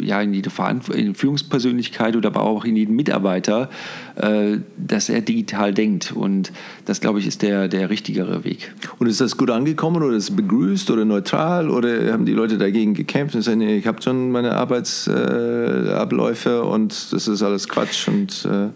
ja, 0.00 0.22
in 0.22 0.32
jede 0.32 0.50
in 0.94 1.14
Führungspersönlichkeit 1.14 2.16
oder 2.16 2.28
aber 2.28 2.42
auch 2.42 2.64
in 2.64 2.76
jeden 2.76 2.94
Mitarbeiter, 2.94 3.68
äh, 4.14 4.58
dass 4.76 5.08
er 5.08 5.20
digital 5.20 5.74
denkt. 5.74 6.12
Und 6.12 6.52
das, 6.84 7.00
glaube 7.00 7.18
ich, 7.18 7.26
ist 7.26 7.42
der, 7.42 7.66
der 7.68 7.90
richtigere 7.90 8.44
Weg. 8.44 8.72
Und 8.98 9.08
ist 9.08 9.20
das 9.20 9.36
gut 9.36 9.50
angekommen 9.50 10.02
oder 10.02 10.16
ist 10.16 10.30
es 10.30 10.36
begrüßt 10.36 10.90
oder 10.90 11.04
neutral 11.04 11.68
oder 11.68 12.12
haben 12.12 12.26
die 12.26 12.32
Leute 12.32 12.58
dagegen 12.58 12.94
gekämpft 12.94 13.34
und 13.34 13.42
sagen, 13.42 13.58
nee, 13.58 13.76
ich 13.76 13.86
habe 13.86 14.00
schon 14.00 14.30
meine 14.30 14.52
Arbeitsabläufe 14.52 16.50
äh, 16.50 16.60
und 16.60 17.12
das 17.12 17.26
ist 17.26 17.42
alles 17.42 17.68
Quatsch 17.68 18.08
und 18.08 18.48
äh 18.50 18.68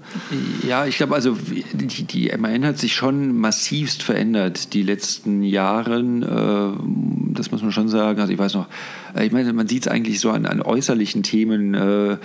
ja, 0.66 0.86
ich 0.86 0.96
glaube 0.96 1.14
also 1.14 1.36
die, 1.72 2.04
die 2.04 2.32
MAN 2.36 2.64
hat 2.64 2.78
sich 2.78 2.94
schon 2.94 3.38
massivst 3.38 4.02
verändert 4.02 4.74
die 4.74 4.82
letzten 4.82 5.42
Jahre. 5.42 6.00
Äh, 6.00 7.32
das 7.32 7.50
muss 7.50 7.62
man 7.62 7.72
schon 7.72 7.88
sagen. 7.88 8.20
Also 8.20 8.32
ich 8.32 8.38
weiß 8.38 8.54
noch, 8.54 8.66
äh, 9.14 9.26
ich 9.26 9.32
meine, 9.32 9.52
man 9.52 9.68
sieht 9.68 9.86
es 9.86 9.88
eigentlich 9.88 9.99
so 10.20 10.30
an, 10.30 10.46
an 10.46 10.62
äußerlichen 10.62 11.22
Themen. 11.22 11.74
Äh, 11.74 12.16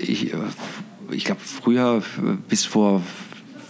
ich 0.00 0.32
ich 1.10 1.24
glaube, 1.24 1.40
früher 1.42 2.02
bis 2.48 2.64
vor 2.64 3.02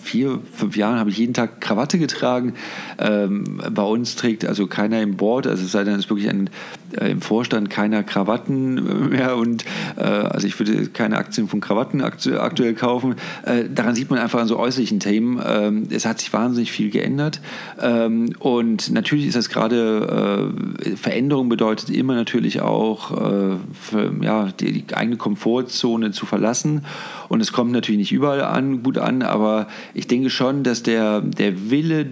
vier, 0.03 0.41
fünf 0.53 0.77
Jahren 0.77 0.99
habe 0.99 1.11
ich 1.11 1.19
jeden 1.19 1.35
Tag 1.35 1.61
Krawatte 1.61 1.99
getragen. 1.99 2.55
Ähm, 2.99 3.63
bei 3.71 3.83
uns 3.83 4.17
trägt 4.17 4.45
also 4.45 4.67
keiner 4.67 5.01
im 5.01 5.17
Board, 5.17 5.47
also 5.47 5.65
es 5.65 5.73
sei 5.73 5.85
denn, 5.85 5.95
es 5.95 6.01
ist 6.01 6.11
wirklich 6.11 6.29
ein, 6.29 6.49
äh, 6.49 6.51
im 7.01 7.21
Vorstand 7.21 7.71
keiner 7.71 8.03
Krawatten 8.03 9.09
mehr 9.11 9.37
und 9.37 9.65
äh, 9.97 10.03
also 10.03 10.47
ich 10.47 10.59
würde 10.59 10.87
keine 10.89 11.17
Aktien 11.17 11.49
von 11.49 11.61
Krawatten 11.61 12.03
aktu 12.03 12.37
aktuell 12.39 12.75
kaufen. 12.75 13.17
Äh, 13.45 13.65
daran 13.73 13.95
sieht 13.95 14.11
man 14.11 14.19
einfach 14.19 14.41
an 14.41 14.49
so 14.49 14.59
äußerlichen 14.59 15.01
Themen, 15.01 15.41
ähm, 15.45 15.89
es 15.91 16.07
hat 16.07 16.21
sich 16.21 16.33
wahnsinnig 16.33 16.73
viel 16.73 16.91
geändert 16.91 17.41
ähm, 17.81 18.35
und 18.39 18.91
natürlich 18.91 19.27
ist 19.27 19.37
das 19.37 19.49
gerade, 19.49 20.75
äh, 20.85 20.97
Veränderung 20.97 21.49
bedeutet 21.49 21.91
immer 21.91 22.15
natürlich 22.15 22.61
auch, 22.61 23.11
äh, 23.13 23.57
für, 23.73 24.13
ja, 24.21 24.49
die, 24.59 24.83
die 24.83 24.95
eigene 24.95 25.17
Komfortzone 25.17 26.13
zu 26.13 26.27
verlassen 26.27 26.85
und 27.29 27.41
es 27.41 27.53
kommt 27.53 27.73
natürlich 27.73 27.99
nicht 27.99 28.13
überall 28.13 28.43
an, 28.43 28.83
gut 28.83 28.99
an, 28.99 29.23
aber 29.23 29.69
ich 29.95 30.07
denke 30.07 30.31
schon, 30.31 30.63
dass 30.63 30.83
der, 30.83 31.21
der 31.21 31.71
Wille 31.71 32.07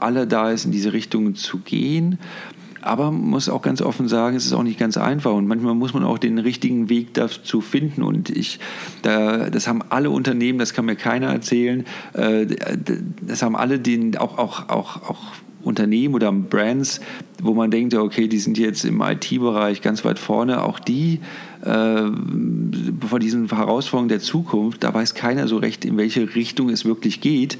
aller 0.00 0.26
da 0.26 0.50
ist, 0.50 0.64
in 0.64 0.72
diese 0.72 0.92
Richtung 0.92 1.34
zu 1.34 1.58
gehen. 1.58 2.18
Aber 2.82 3.10
man 3.10 3.30
muss 3.30 3.48
auch 3.48 3.62
ganz 3.62 3.82
offen 3.82 4.08
sagen, 4.08 4.36
es 4.36 4.46
ist 4.46 4.52
auch 4.52 4.62
nicht 4.62 4.78
ganz 4.78 4.96
einfach 4.96 5.32
und 5.32 5.46
manchmal 5.46 5.74
muss 5.74 5.94
man 5.94 6.04
auch 6.04 6.18
den 6.18 6.38
richtigen 6.38 6.88
Weg 6.88 7.14
dazu 7.14 7.60
finden. 7.60 8.02
Und 8.02 8.30
ich, 8.30 8.58
da, 9.02 9.50
das 9.50 9.68
haben 9.68 9.82
alle 9.90 10.10
Unternehmen, 10.10 10.58
das 10.58 10.72
kann 10.72 10.86
mir 10.86 10.96
keiner 10.96 11.28
erzählen, 11.28 11.84
äh, 12.14 12.46
das 13.20 13.42
haben 13.42 13.56
alle 13.56 13.78
den 13.78 14.16
auch, 14.16 14.38
auch, 14.38 14.68
auch, 14.68 15.08
auch 15.08 15.18
Unternehmen 15.62 16.14
oder 16.14 16.32
Brands, 16.32 17.00
wo 17.42 17.54
man 17.54 17.70
denkt, 17.70 17.94
okay, 17.94 18.28
die 18.28 18.38
sind 18.38 18.58
jetzt 18.58 18.84
im 18.84 19.00
IT-Bereich 19.00 19.82
ganz 19.82 20.04
weit 20.04 20.18
vorne, 20.18 20.62
auch 20.62 20.78
die 20.78 21.20
äh, 21.62 22.02
vor 23.06 23.18
diesen 23.18 23.48
Herausforderungen 23.48 24.08
der 24.08 24.20
Zukunft, 24.20 24.82
da 24.82 24.94
weiß 24.94 25.14
keiner 25.14 25.48
so 25.48 25.58
recht, 25.58 25.84
in 25.84 25.96
welche 25.96 26.34
Richtung 26.34 26.70
es 26.70 26.84
wirklich 26.84 27.20
geht. 27.20 27.58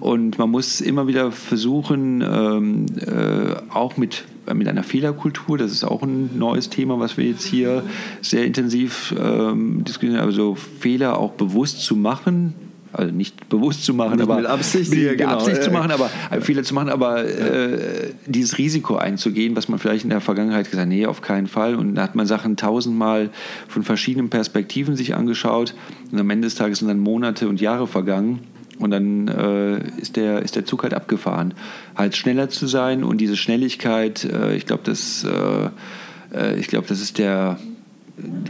Und 0.00 0.38
man 0.38 0.50
muss 0.50 0.80
immer 0.80 1.06
wieder 1.06 1.30
versuchen, 1.30 2.22
ähm, 2.22 2.86
äh, 3.00 3.54
auch 3.70 3.96
mit, 3.96 4.24
mit 4.54 4.68
einer 4.68 4.82
Fehlerkultur, 4.82 5.58
das 5.58 5.72
ist 5.72 5.84
auch 5.84 6.02
ein 6.02 6.38
neues 6.38 6.68
Thema, 6.68 6.98
was 6.98 7.16
wir 7.16 7.24
jetzt 7.24 7.44
hier 7.44 7.84
sehr 8.20 8.44
intensiv 8.44 9.14
ähm, 9.18 9.84
diskutieren, 9.84 10.20
also 10.20 10.54
Fehler 10.54 11.18
auch 11.18 11.32
bewusst 11.32 11.82
zu 11.82 11.96
machen, 11.96 12.54
also 12.92 13.12
nicht 13.12 13.48
bewusst 13.48 13.84
zu 13.84 13.94
machen, 13.94 14.16
nicht 14.16 14.22
aber 14.22 14.36
mit 14.36 14.46
Absicht, 14.46 14.90
mit 14.90 14.98
ja, 14.98 15.14
genau. 15.14 15.30
Absicht 15.30 15.62
zu 15.62 15.70
machen, 15.72 15.90
aber 15.90 16.10
äh, 16.30 16.40
Fehler 16.40 16.62
zu 16.62 16.74
machen, 16.74 16.90
aber 16.90 17.24
äh, 17.24 18.12
dieses 18.26 18.58
Risiko 18.58 18.96
einzugehen, 18.96 19.56
was 19.56 19.68
man 19.68 19.78
vielleicht 19.78 20.04
in 20.04 20.10
der 20.10 20.20
Vergangenheit 20.20 20.66
gesagt 20.66 20.82
hat, 20.82 20.88
nee, 20.88 21.06
auf 21.06 21.22
keinen 21.22 21.46
Fall. 21.46 21.74
Und 21.74 21.94
da 21.94 22.02
hat 22.02 22.14
man 22.14 22.26
Sachen 22.26 22.56
tausendmal 22.56 23.30
von 23.68 23.82
verschiedenen 23.82 24.28
Perspektiven 24.28 24.96
sich 24.96 25.14
angeschaut 25.14 25.74
und 26.10 26.18
am 26.18 26.28
Ende 26.28 26.46
des 26.46 26.54
Tages 26.54 26.80
sind 26.80 26.88
dann 26.88 26.98
Monate 26.98 27.48
und 27.48 27.60
Jahre 27.60 27.86
vergangen. 27.86 28.40
Und 28.78 28.90
dann 28.90 29.28
äh, 29.28 30.00
ist, 30.00 30.16
der, 30.16 30.42
ist 30.42 30.56
der 30.56 30.64
Zug 30.64 30.82
halt 30.82 30.94
abgefahren. 30.94 31.54
Halt 31.94 32.16
schneller 32.16 32.48
zu 32.48 32.66
sein 32.66 33.04
und 33.04 33.20
diese 33.20 33.36
Schnelligkeit, 33.36 34.24
äh, 34.24 34.56
ich 34.56 34.66
glaube, 34.66 34.82
das, 34.84 35.24
äh, 35.24 36.56
äh 36.56 36.60
glaub, 36.62 36.86
das 36.86 37.00
ist 37.00 37.18
der, 37.18 37.58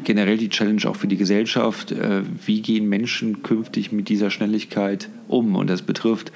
generell 0.04 0.38
die 0.38 0.48
Challenge 0.48 0.82
auch 0.86 0.96
für 0.96 1.06
die 1.06 1.16
Gesellschaft, 1.16 1.92
äh, 1.92 2.22
wie 2.46 2.62
gehen 2.62 2.88
Menschen 2.88 3.42
künftig 3.42 3.92
mit 3.92 4.08
dieser 4.08 4.30
Schnelligkeit 4.30 5.08
um? 5.28 5.56
Und 5.56 5.68
das 5.68 5.82
betrifft 5.82 6.32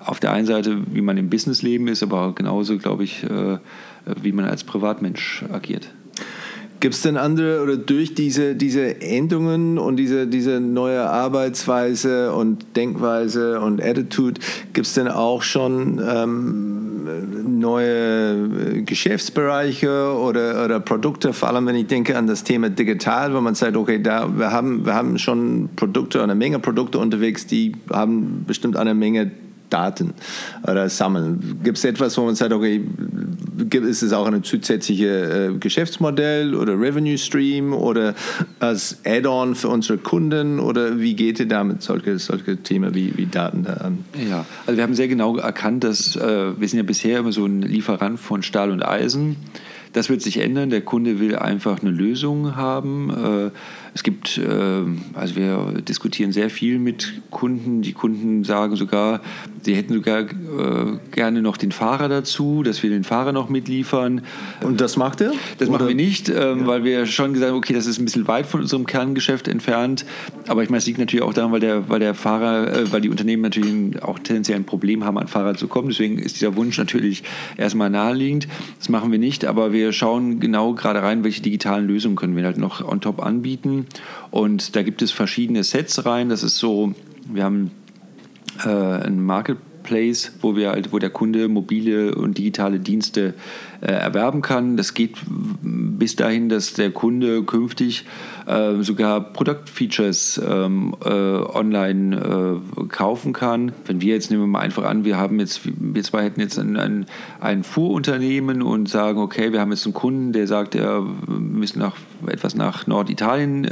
auf 0.00 0.20
der 0.20 0.32
einen 0.32 0.46
Seite, 0.46 0.78
wie 0.92 1.00
man 1.00 1.16
im 1.16 1.30
Businessleben 1.30 1.88
ist, 1.88 2.02
aber 2.02 2.34
genauso, 2.34 2.78
glaube 2.78 3.04
ich, 3.04 3.24
äh, 3.24 3.58
wie 4.20 4.32
man 4.32 4.44
als 4.44 4.64
Privatmensch 4.64 5.44
agiert. 5.50 5.88
Gibt 6.80 6.94
es 6.94 7.02
denn 7.02 7.16
andere 7.16 7.62
oder 7.62 7.76
durch 7.76 8.14
diese, 8.14 8.54
diese 8.54 9.00
Änderungen 9.00 9.78
und 9.78 9.96
diese, 9.96 10.26
diese 10.26 10.60
neue 10.60 11.08
Arbeitsweise 11.08 12.32
und 12.32 12.76
Denkweise 12.76 13.60
und 13.60 13.82
Attitude, 13.82 14.40
gibt 14.74 14.86
es 14.86 14.92
denn 14.92 15.08
auch 15.08 15.42
schon 15.42 16.00
ähm, 16.06 17.60
neue 17.60 18.82
Geschäftsbereiche 18.84 20.12
oder, 20.12 20.64
oder 20.64 20.80
Produkte, 20.80 21.32
vor 21.32 21.48
allem 21.48 21.66
wenn 21.66 21.76
ich 21.76 21.86
denke 21.86 22.16
an 22.16 22.26
das 22.26 22.44
Thema 22.44 22.68
digital, 22.68 23.34
wo 23.34 23.40
man 23.40 23.54
sagt, 23.54 23.76
okay, 23.76 24.02
da, 24.02 24.28
wir, 24.36 24.52
haben, 24.52 24.84
wir 24.84 24.94
haben 24.94 25.18
schon 25.18 25.70
Produkte, 25.76 26.22
eine 26.22 26.34
Menge 26.34 26.58
Produkte 26.58 26.98
unterwegs, 26.98 27.46
die 27.46 27.72
haben 27.90 28.44
bestimmt 28.46 28.76
eine 28.76 28.94
Menge 28.94 29.30
Daten 29.70 30.14
oder 30.62 30.88
sammeln. 30.88 31.60
Gibt 31.62 31.78
es 31.78 31.84
etwas, 31.84 32.16
wo 32.16 32.22
man 32.22 32.34
sagt, 32.34 32.52
okay, 32.52 32.84
ist 33.72 34.02
es 34.02 34.12
auch 34.12 34.26
ein 34.26 34.42
zusätzliches 34.42 35.06
äh, 35.06 35.52
Geschäftsmodell 35.58 36.54
oder 36.54 36.78
Revenue 36.78 37.18
Stream 37.18 37.72
oder 37.72 38.14
als 38.60 38.98
Add-on 39.04 39.54
für 39.54 39.68
unsere 39.68 39.98
Kunden 39.98 40.60
oder 40.60 41.00
wie 41.00 41.14
geht 41.14 41.40
ihr 41.40 41.48
damit 41.48 41.82
solche, 41.82 42.18
solche 42.18 42.56
Themen 42.58 42.94
wie, 42.94 43.16
wie 43.16 43.26
Daten 43.26 43.64
da 43.64 43.74
an? 43.74 44.04
Ja, 44.28 44.44
also 44.66 44.76
wir 44.76 44.84
haben 44.84 44.94
sehr 44.94 45.08
genau 45.08 45.36
erkannt, 45.36 45.84
dass 45.84 46.16
äh, 46.16 46.58
wir 46.58 46.68
sind 46.68 46.78
ja 46.78 46.84
bisher 46.84 47.20
immer 47.20 47.32
so 47.32 47.46
ein 47.46 47.62
Lieferant 47.62 48.20
von 48.20 48.42
Stahl 48.42 48.70
und 48.70 48.82
Eisen. 48.82 49.36
Das 49.96 50.10
wird 50.10 50.20
sich 50.20 50.40
ändern. 50.40 50.68
Der 50.68 50.82
Kunde 50.82 51.20
will 51.20 51.36
einfach 51.36 51.80
eine 51.80 51.90
Lösung 51.90 52.54
haben. 52.54 53.08
Äh, 53.08 53.50
es 53.94 54.02
gibt, 54.02 54.36
äh, 54.36 54.82
also 55.14 55.36
wir 55.36 55.80
diskutieren 55.80 56.32
sehr 56.32 56.50
viel 56.50 56.78
mit 56.78 57.22
Kunden. 57.30 57.80
Die 57.80 57.94
Kunden 57.94 58.44
sagen 58.44 58.76
sogar, 58.76 59.22
sie 59.62 59.74
hätten 59.74 59.94
sogar 59.94 60.20
äh, 60.20 60.26
gerne 61.12 61.40
noch 61.40 61.56
den 61.56 61.72
Fahrer 61.72 62.10
dazu, 62.10 62.62
dass 62.62 62.82
wir 62.82 62.90
den 62.90 63.04
Fahrer 63.04 63.32
noch 63.32 63.48
mitliefern. 63.48 64.20
Und 64.62 64.82
das 64.82 64.98
macht 64.98 65.22
er? 65.22 65.32
Das 65.56 65.70
Oder? 65.70 65.78
machen 65.78 65.88
wir 65.88 65.94
nicht, 65.94 66.28
ähm, 66.28 66.66
weil 66.66 66.84
wir 66.84 67.06
schon 67.06 67.32
gesagt 67.32 67.52
haben, 67.52 67.56
okay, 67.56 67.72
das 67.72 67.86
ist 67.86 67.98
ein 67.98 68.04
bisschen 68.04 68.28
weit 68.28 68.44
von 68.44 68.60
unserem 68.60 68.84
Kerngeschäft 68.84 69.48
entfernt. 69.48 70.04
Aber 70.46 70.62
ich 70.62 70.68
meine, 70.68 70.80
es 70.80 70.86
liegt 70.86 70.98
natürlich 70.98 71.24
auch 71.24 71.32
daran, 71.32 71.52
weil 71.52 71.60
der, 71.60 71.88
weil 71.88 72.00
der 72.00 72.12
Fahrer, 72.12 72.92
weil 72.92 73.00
die 73.00 73.08
Unternehmen 73.08 73.40
natürlich 73.40 74.02
auch 74.02 74.18
tendenziell 74.18 74.58
ein 74.58 74.64
Problem 74.64 75.04
haben, 75.06 75.16
an 75.16 75.26
Fahrer 75.26 75.54
zu 75.54 75.68
kommen. 75.68 75.88
Deswegen 75.88 76.18
ist 76.18 76.36
dieser 76.36 76.54
Wunsch 76.54 76.76
natürlich 76.76 77.22
erstmal 77.56 77.88
naheliegend. 77.88 78.46
Das 78.78 78.90
machen 78.90 79.10
wir 79.10 79.18
nicht, 79.18 79.46
aber 79.46 79.72
wir 79.72 79.85
schauen 79.92 80.40
genau 80.40 80.74
gerade 80.74 81.02
rein, 81.02 81.24
welche 81.24 81.42
digitalen 81.42 81.86
Lösungen 81.86 82.16
können 82.16 82.36
wir 82.36 82.44
halt 82.44 82.58
noch 82.58 82.86
on 82.86 83.00
top 83.00 83.22
anbieten. 83.22 83.86
Und 84.30 84.76
da 84.76 84.82
gibt 84.82 85.02
es 85.02 85.12
verschiedene 85.12 85.64
Sets 85.64 86.04
rein. 86.06 86.28
Das 86.28 86.42
ist 86.42 86.58
so, 86.58 86.94
wir 87.32 87.44
haben 87.44 87.70
äh, 88.64 88.68
ein 88.68 89.20
Marketplace, 89.24 90.32
wo 90.40 90.56
wir 90.56 90.70
halt, 90.70 90.92
wo 90.92 90.98
der 90.98 91.10
Kunde 91.10 91.48
mobile 91.48 92.14
und 92.14 92.38
digitale 92.38 92.80
Dienste 92.80 93.34
äh, 93.82 93.92
erwerben 93.92 94.40
kann. 94.40 94.78
Das 94.78 94.94
geht 94.94 95.16
bis 95.28 96.16
dahin, 96.16 96.48
dass 96.48 96.72
der 96.72 96.90
Kunde 96.90 97.42
künftig 97.42 98.06
äh, 98.46 98.82
sogar 98.82 99.20
Produktfeatures 99.20 100.40
ähm, 100.46 100.94
äh, 101.04 101.08
online 101.08 102.62
kaufen 102.88 103.32
kann. 103.32 103.72
Wenn 103.84 104.00
wir 104.00 104.14
jetzt 104.14 104.30
nehmen 104.30 104.44
wir 104.44 104.46
mal 104.46 104.60
einfach 104.60 104.84
an, 104.84 105.04
wir 105.04 105.18
haben 105.18 105.40
jetzt, 105.40 105.60
wir 105.64 106.02
zwei 106.02 106.24
hätten 106.24 106.40
jetzt 106.40 106.58
ein, 106.58 106.76
ein, 106.76 107.06
ein 107.40 107.64
Fuhrunternehmen 107.64 108.62
und 108.62 108.88
sagen, 108.88 109.18
okay, 109.18 109.52
wir 109.52 109.60
haben 109.60 109.72
jetzt 109.72 109.84
einen 109.84 109.94
Kunden, 109.94 110.32
der 110.32 110.46
sagt, 110.46 110.74
er 110.74 111.02
müssen 111.26 111.78
nach, 111.78 111.96
etwas 112.26 112.54
nach 112.54 112.86
Norditalien 112.86 113.68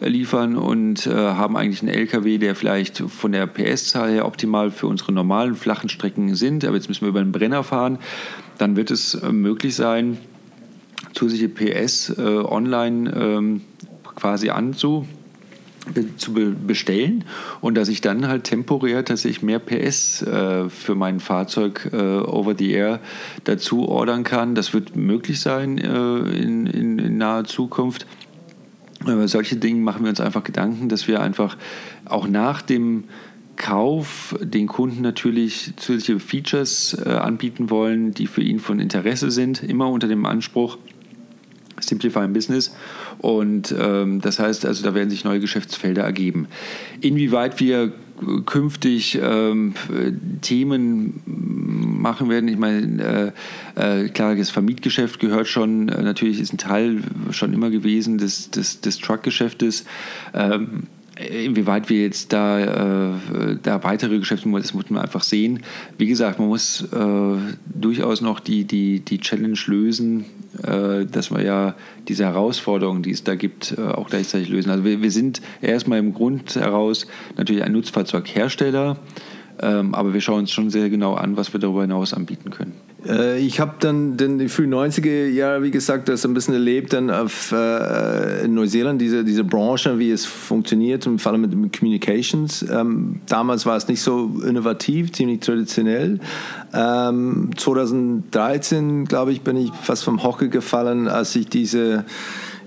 liefern 0.00 0.56
und 0.56 1.06
haben 1.06 1.56
eigentlich 1.56 1.82
einen 1.82 1.92
LKW, 1.92 2.38
der 2.38 2.54
vielleicht 2.54 2.98
von 2.98 3.32
der 3.32 3.46
PS-Zahl 3.46 4.10
her 4.10 4.26
optimal 4.26 4.70
für 4.70 4.86
unsere 4.86 5.12
normalen 5.12 5.54
flachen 5.54 5.88
Strecken 5.88 6.34
sind, 6.34 6.64
aber 6.64 6.76
jetzt 6.76 6.88
müssen 6.88 7.02
wir 7.02 7.10
über 7.10 7.20
einen 7.20 7.32
Brenner 7.32 7.62
fahren 7.62 7.98
dann 8.60 8.76
wird 8.76 8.90
es 8.90 9.14
äh, 9.14 9.32
möglich 9.32 9.74
sein, 9.74 10.18
zusätzliche 11.14 11.48
PS 11.48 12.10
äh, 12.10 12.22
online 12.22 13.10
ähm, 13.10 13.60
quasi 14.14 14.50
anzu 14.50 15.06
zu 16.18 16.34
bestellen 16.34 17.24
und 17.62 17.74
dass 17.74 17.88
ich 17.88 18.02
dann 18.02 18.28
halt 18.28 18.44
temporär 18.44 19.04
tatsächlich 19.04 19.42
mehr 19.42 19.58
PS 19.58 20.22
äh, 20.22 20.68
für 20.68 20.94
mein 20.94 21.20
Fahrzeug 21.20 21.88
äh, 21.92 21.96
over 21.96 22.54
the 22.56 22.70
air 22.70 23.00
dazu 23.44 23.88
ordern 23.88 24.22
kann. 24.22 24.54
Das 24.54 24.74
wird 24.74 24.94
möglich 24.94 25.40
sein 25.40 25.78
äh, 25.78 25.88
in, 25.88 26.66
in, 26.66 26.98
in, 26.98 27.16
naher 27.16 27.44
Zukunft. 27.44 28.06
Über 29.00 29.26
solche 29.26 29.56
Dinge 29.56 29.80
machen 29.80 30.04
wir 30.04 30.10
uns 30.10 30.20
einfach 30.20 30.44
Gedanken, 30.44 30.90
dass 30.90 31.08
wir 31.08 31.22
einfach 31.22 31.56
auch 32.04 32.28
nach 32.28 32.60
dem 32.60 33.04
Kauf 33.60 34.34
den 34.40 34.66
Kunden 34.66 35.02
natürlich 35.02 35.74
zusätzliche 35.76 36.18
Features 36.18 36.96
äh, 37.04 37.10
anbieten 37.10 37.68
wollen, 37.68 38.12
die 38.14 38.26
für 38.26 38.40
ihn 38.40 38.58
von 38.58 38.80
Interesse 38.80 39.30
sind, 39.30 39.62
immer 39.62 39.90
unter 39.90 40.08
dem 40.08 40.24
Anspruch 40.24 40.78
Simplify 41.78 42.26
Business. 42.28 42.74
Und 43.18 43.74
ähm, 43.78 44.22
das 44.22 44.38
heißt 44.38 44.64
also, 44.64 44.82
da 44.82 44.94
werden 44.94 45.10
sich 45.10 45.24
neue 45.24 45.40
Geschäftsfelder 45.40 46.02
ergeben. 46.02 46.48
Inwieweit 47.02 47.60
wir 47.60 47.92
künftig 48.46 49.18
ähm, 49.22 49.74
Themen 50.40 51.22
machen 52.00 52.30
werden. 52.30 52.48
Ich 52.48 52.56
meine, 52.56 53.34
äh, 53.76 54.04
äh, 54.04 54.08
klar, 54.08 54.36
das 54.36 54.48
Vermietgeschäft 54.48 55.20
gehört 55.20 55.48
schon, 55.48 55.90
äh, 55.90 56.02
natürlich 56.02 56.40
ist 56.40 56.54
ein 56.54 56.58
Teil 56.58 57.02
schon 57.30 57.52
immer 57.52 57.68
gewesen 57.68 58.16
des, 58.16 58.50
des, 58.50 58.80
des 58.80 58.98
Truckgeschäftes. 58.98 59.84
Ähm, 60.32 60.84
inwieweit 61.28 61.88
wir 61.90 62.02
jetzt 62.02 62.32
da, 62.32 63.12
äh, 63.12 63.56
da 63.62 63.82
weitere 63.84 64.18
Geschäftsmodelle, 64.18 64.62
das 64.62 64.74
muss 64.74 64.90
man 64.90 65.02
einfach 65.02 65.22
sehen. 65.22 65.60
Wie 65.98 66.06
gesagt, 66.06 66.38
man 66.38 66.48
muss 66.48 66.82
äh, 66.92 67.36
durchaus 67.66 68.20
noch 68.20 68.40
die, 68.40 68.64
die, 68.64 69.00
die 69.00 69.18
Challenge 69.18 69.58
lösen, 69.66 70.24
äh, 70.62 71.04
dass 71.06 71.30
wir 71.30 71.42
ja 71.42 71.74
diese 72.08 72.24
Herausforderungen, 72.24 73.02
die 73.02 73.10
es 73.10 73.24
da 73.24 73.34
gibt, 73.34 73.74
äh, 73.76 73.82
auch 73.82 74.08
gleichzeitig 74.08 74.48
lösen. 74.48 74.70
Also 74.70 74.84
wir, 74.84 75.02
wir 75.02 75.10
sind 75.10 75.40
erstmal 75.60 75.98
im 75.98 76.14
Grund 76.14 76.56
heraus 76.56 77.06
natürlich 77.36 77.62
ein 77.64 77.72
Nutzfahrzeughersteller, 77.72 78.96
ähm, 79.62 79.94
aber 79.94 80.14
wir 80.14 80.20
schauen 80.20 80.40
uns 80.40 80.52
schon 80.52 80.70
sehr 80.70 80.90
genau 80.90 81.14
an, 81.14 81.36
was 81.36 81.52
wir 81.52 81.60
darüber 81.60 81.82
hinaus 81.82 82.14
anbieten 82.14 82.50
können. 82.50 82.89
Äh, 83.06 83.38
ich 83.38 83.60
habe 83.60 83.74
dann 83.80 84.16
die 84.16 84.48
frühen 84.48 84.72
90er 84.72 85.28
Jahre, 85.28 85.62
wie 85.62 85.70
gesagt, 85.70 86.08
das 86.08 86.24
ein 86.24 86.34
bisschen 86.34 86.54
erlebt, 86.54 86.92
dann 86.92 87.10
auf 87.10 87.52
äh, 87.52 88.44
in 88.44 88.54
Neuseeland, 88.54 89.00
diese, 89.00 89.24
diese 89.24 89.44
Branche, 89.44 89.98
wie 89.98 90.10
es 90.10 90.26
funktioniert, 90.26 91.06
im 91.06 91.18
Falle 91.18 91.38
mit, 91.38 91.54
mit 91.54 91.78
Communications. 91.78 92.64
Ähm, 92.70 93.20
damals 93.26 93.66
war 93.66 93.76
es 93.76 93.88
nicht 93.88 94.02
so 94.02 94.40
innovativ, 94.46 95.12
ziemlich 95.12 95.40
traditionell. 95.40 96.20
Ähm, 96.72 97.50
2013, 97.56 99.06
glaube 99.06 99.32
ich, 99.32 99.42
bin 99.42 99.56
ich 99.56 99.72
fast 99.82 100.04
vom 100.04 100.22
Hocker 100.22 100.48
gefallen, 100.48 101.08
als 101.08 101.34
ich 101.36 101.48
diese 101.48 102.04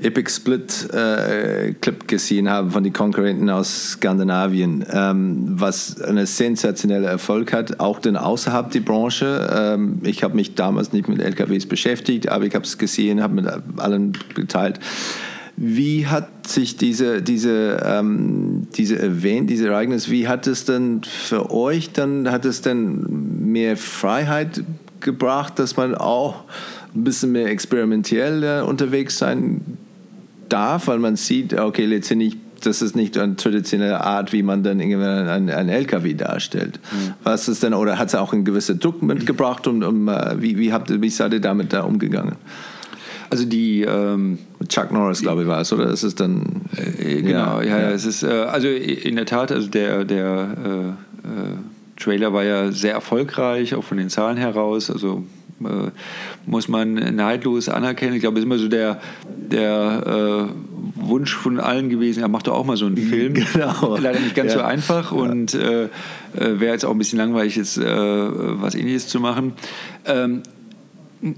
Epic 0.01 0.29
Split 0.31 0.89
äh, 0.93 1.73
Clip 1.79 2.07
gesehen 2.07 2.49
habe 2.49 2.71
von 2.71 2.83
den 2.83 2.93
Konkurrenten 2.93 3.49
aus 3.49 3.91
Skandinavien, 3.91 4.85
ähm, 4.91 5.45
was 5.47 6.01
einen 6.01 6.25
sensationellen 6.25 7.05
Erfolg 7.05 7.53
hat, 7.53 7.79
auch 7.79 7.99
denn 7.99 8.17
außerhalb 8.17 8.71
der 8.71 8.81
Branche. 8.81 9.49
Ähm, 9.53 9.99
ich 10.03 10.23
habe 10.23 10.35
mich 10.35 10.55
damals 10.55 10.93
nicht 10.93 11.07
mit 11.07 11.21
LKWs 11.21 11.65
beschäftigt, 11.65 12.29
aber 12.29 12.45
ich 12.45 12.55
habe 12.55 12.65
es 12.65 12.77
gesehen, 12.77 13.21
habe 13.21 13.35
mit 13.35 13.47
allen 13.77 14.17
geteilt. 14.35 14.79
Wie 15.55 16.07
hat 16.07 16.47
sich 16.47 16.77
diese, 16.77 17.21
diese, 17.21 17.83
ähm, 17.85 18.67
diese 18.75 18.99
Event, 18.99 19.51
dieses 19.51 19.67
Ereignis, 19.67 20.09
wie 20.09 20.27
hat 20.27 20.47
es 20.47 20.65
denn 20.65 21.01
für 21.03 21.51
euch 21.51 21.91
dann, 21.91 22.31
hat 22.31 22.45
es 22.45 22.61
denn 22.61 23.05
mehr 23.51 23.77
Freiheit 23.77 24.63
gebracht, 24.99 25.59
dass 25.59 25.77
man 25.77 25.93
auch 25.93 26.45
ein 26.95 27.03
bisschen 27.03 27.31
mehr 27.31 27.47
experimentell 27.47 28.43
äh, 28.43 28.61
unterwegs 28.61 29.17
sein 29.17 29.61
darf, 30.49 30.87
weil 30.87 30.99
man 30.99 31.15
sieht, 31.15 31.57
okay, 31.59 31.85
letztendlich 31.85 32.37
das 32.65 32.81
ist 32.81 32.95
nicht 32.95 33.17
eine 33.17 33.35
traditionelle 33.35 34.01
Art, 34.01 34.31
wie 34.31 34.43
man 34.43 34.63
dann 34.63 34.79
einen, 34.79 35.49
einen 35.49 35.69
LKW 35.69 36.13
darstellt. 36.13 36.79
Mhm. 36.91 37.13
Was 37.23 37.47
ist 37.47 37.63
denn, 37.63 37.73
oder 37.73 37.99
hat 37.99 38.07
es 38.07 38.15
auch 38.15 38.33
einen 38.33 38.45
gewissen 38.45 38.79
Druck 38.79 39.01
mitgebracht 39.01 39.67
und 39.67 39.83
um, 39.83 40.07
äh, 40.07 40.41
wie, 40.41 40.57
wie, 40.57 40.71
habt, 40.71 41.01
wie 41.01 41.09
seid 41.09 41.33
ihr 41.33 41.41
damit 41.41 41.73
da 41.73 41.81
umgegangen? 41.81 42.35
Also 43.29 43.45
die 43.45 43.81
ähm, 43.81 44.37
Chuck 44.69 44.91
Norris, 44.91 45.21
glaube 45.21 45.41
ich, 45.41 45.47
war 45.47 45.61
es, 45.61 45.73
oder 45.73 45.89
ist 45.89 46.03
es 46.03 46.15
dann? 46.15 46.61
Äh, 46.75 47.21
genau, 47.21 47.61
ja, 47.61 47.67
ja, 47.67 47.79
ja, 47.79 47.89
es 47.89 48.05
ist 48.05 48.23
äh, 48.23 48.27
also 48.27 48.67
in 48.67 49.15
der 49.15 49.25
Tat, 49.25 49.51
also 49.51 49.67
der 49.67 50.05
der 50.05 50.55
äh, 50.65 51.27
äh 51.27 51.55
Trailer 51.95 52.33
war 52.33 52.43
ja 52.43 52.71
sehr 52.71 52.93
erfolgreich, 52.93 53.75
auch 53.75 53.83
von 53.83 53.97
den 53.97 54.09
Zahlen 54.09 54.37
heraus. 54.37 54.91
Also 54.91 55.23
äh, 55.23 55.42
muss 56.45 56.67
man 56.67 56.93
neidlos 56.93 57.69
anerkennen. 57.69 58.15
Ich 58.15 58.21
glaube, 58.21 58.37
es 58.37 58.41
ist 58.41 58.45
immer 58.45 58.57
so 58.57 58.67
der, 58.67 58.99
der 59.51 60.49
äh, 60.49 60.73
Wunsch 60.95 61.35
von 61.35 61.59
allen 61.59 61.89
gewesen, 61.89 62.21
er 62.21 62.29
macht 62.29 62.47
doch 62.47 62.53
auch 62.53 62.65
mal 62.65 62.77
so 62.77 62.85
einen 62.85 62.97
Film. 62.97 63.33
Genau. 63.33 63.97
Leider 64.01 64.19
nicht 64.19 64.35
ganz 64.35 64.53
ja. 64.53 64.59
so 64.59 64.65
einfach 64.65 65.11
und 65.11 65.53
äh, 65.53 65.83
äh, 65.83 65.89
wäre 66.35 66.73
jetzt 66.73 66.85
auch 66.85 66.91
ein 66.91 66.97
bisschen 66.97 67.19
langweilig, 67.19 67.55
jetzt 67.55 67.77
äh, 67.77 67.83
was 67.85 68.75
ähnliches 68.75 69.07
zu 69.07 69.19
machen. 69.19 69.53
Ähm, 70.05 70.43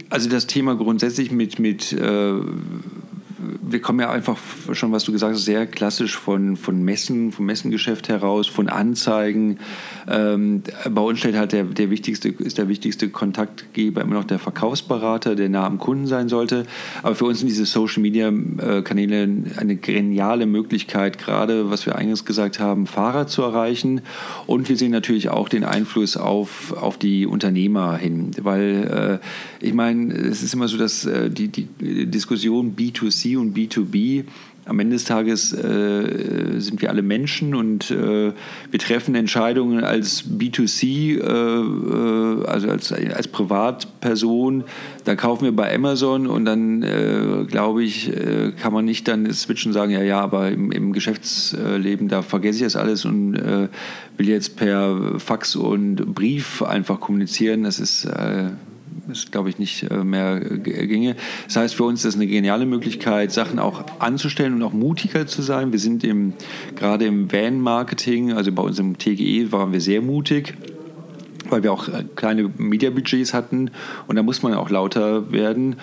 also 0.09 0.29
das 0.29 0.47
Thema 0.47 0.75
grundsätzlich 0.75 1.31
mit, 1.31 1.59
mit 1.59 1.93
äh, 1.93 2.33
wir 3.61 3.81
kommen 3.81 3.99
ja 3.99 4.09
einfach 4.09 4.37
schon, 4.73 4.91
was 4.91 5.03
du 5.03 5.11
gesagt 5.11 5.33
hast, 5.33 5.45
sehr 5.45 5.65
klassisch 5.67 6.17
von, 6.17 6.57
von 6.57 6.83
Messen, 6.83 7.31
vom 7.31 7.45
Messengeschäft 7.45 8.09
heraus, 8.09 8.47
von 8.47 8.69
Anzeigen. 8.69 9.59
Ähm, 10.07 10.63
bei 10.89 11.01
uns 11.01 11.19
steht 11.19 11.35
halt 11.35 11.51
der, 11.51 11.63
der 11.63 11.89
wichtigste, 11.89 12.29
ist 12.29 12.57
der 12.57 12.67
wichtigste 12.67 13.09
Kontaktgeber 13.09 14.01
immer 14.01 14.15
noch 14.15 14.23
der 14.23 14.39
Verkaufsberater, 14.39 15.35
der 15.35 15.49
nah 15.49 15.65
am 15.65 15.77
Kunden 15.77 16.07
sein 16.07 16.29
sollte. 16.29 16.65
Aber 17.03 17.15
für 17.15 17.25
uns 17.25 17.39
sind 17.39 17.47
diese 17.47 17.65
Social 17.65 18.01
Media 18.01 18.29
äh, 18.29 18.81
Kanäle 18.81 19.27
eine 19.57 19.75
geniale 19.75 20.45
Möglichkeit, 20.45 21.17
gerade 21.17 21.69
was 21.69 21.85
wir 21.85 21.95
eingangs 21.95 22.25
gesagt 22.25 22.59
haben, 22.59 22.87
Fahrer 22.87 23.27
zu 23.27 23.41
erreichen. 23.41 24.01
Und 24.47 24.69
wir 24.69 24.77
sehen 24.77 24.91
natürlich 24.91 25.29
auch 25.29 25.49
den 25.49 25.63
Einfluss 25.63 26.17
auf, 26.17 26.73
auf 26.73 26.97
die 26.97 27.25
Unternehmer 27.25 27.97
hin. 27.97 28.31
Weil 28.41 29.19
äh, 29.61 29.65
ich 29.65 29.73
meine, 29.73 30.13
es 30.13 30.43
ist 30.43 30.53
immer 30.53 30.67
so, 30.67 30.77
dass 30.77 31.05
äh, 31.05 31.29
die, 31.29 31.47
die 31.47 32.05
Diskussion 32.05 32.75
B2C 32.75 33.34
und 33.37 33.55
B2B 33.55 34.25
am 34.65 34.79
Ende 34.79 34.95
des 34.95 35.05
Tages 35.05 35.53
äh, 35.53 36.59
sind 36.59 36.81
wir 36.81 36.89
alle 36.89 37.03
Menschen 37.03 37.53
und 37.53 37.91
äh, 37.91 38.33
wir 38.71 38.79
treffen 38.79 39.13
Entscheidungen 39.13 39.83
als 39.83 40.25
B2C, 40.27 41.19
äh, 41.19 41.21
äh, 41.21 42.45
also 42.47 42.69
als, 42.69 42.91
als 42.91 43.27
Privatperson. 43.27 44.63
Da 45.03 45.15
kaufen 45.15 45.45
wir 45.45 45.55
bei 45.55 45.73
Amazon 45.73 46.25
und 46.25 46.45
dann, 46.45 46.81
äh, 46.81 47.45
glaube 47.47 47.83
ich, 47.83 48.11
äh, 48.11 48.53
kann 48.59 48.73
man 48.73 48.85
nicht 48.85 49.07
dann 49.07 49.31
switchen 49.31 49.69
und 49.69 49.73
sagen, 49.73 49.91
ja, 49.91 50.01
ja, 50.01 50.19
aber 50.19 50.49
im, 50.49 50.71
im 50.71 50.93
Geschäftsleben, 50.93 52.07
da 52.07 52.23
vergesse 52.23 52.57
ich 52.57 52.63
das 52.63 52.75
alles 52.75 53.05
und 53.05 53.35
will 54.17 54.29
jetzt 54.29 54.55
per 54.55 55.19
Fax 55.19 55.55
und 55.55 55.97
Brief 56.15 56.63
einfach 56.63 56.99
kommunizieren. 56.99 57.63
Das 57.63 57.79
ist 57.79 58.07
es, 59.11 59.31
glaube 59.31 59.49
ich, 59.49 59.59
nicht 59.59 59.83
äh, 59.83 60.03
mehr 60.03 60.39
ginge. 60.39 61.15
Das 61.45 61.55
heißt, 61.57 61.75
für 61.75 61.83
uns 61.83 61.99
ist 61.99 62.13
das 62.13 62.15
eine 62.15 62.27
geniale 62.27 62.65
Möglichkeit, 62.65 63.31
Sachen 63.31 63.59
auch 63.59 63.83
anzustellen 63.99 64.53
und 64.53 64.63
auch 64.63 64.73
mutiger 64.73 65.27
zu 65.27 65.41
sein. 65.41 65.71
Wir 65.71 65.79
sind 65.79 66.03
im, 66.03 66.33
gerade 66.75 67.05
im 67.05 67.31
Van-Marketing, 67.31 68.33
also 68.33 68.51
bei 68.51 68.63
uns 68.63 68.79
im 68.79 68.97
TGE, 68.97 69.51
waren 69.51 69.71
wir 69.71 69.81
sehr 69.81 70.01
mutig 70.01 70.55
weil 71.49 71.63
wir 71.63 71.71
auch 71.71 71.87
äh, 71.87 72.03
kleine 72.15 72.51
Mediabudgets 72.57 73.33
hatten 73.33 73.71
und 74.07 74.15
da 74.15 74.23
muss 74.23 74.41
man 74.41 74.53
auch 74.55 74.69
lauter 74.69 75.31
werden. 75.31 75.75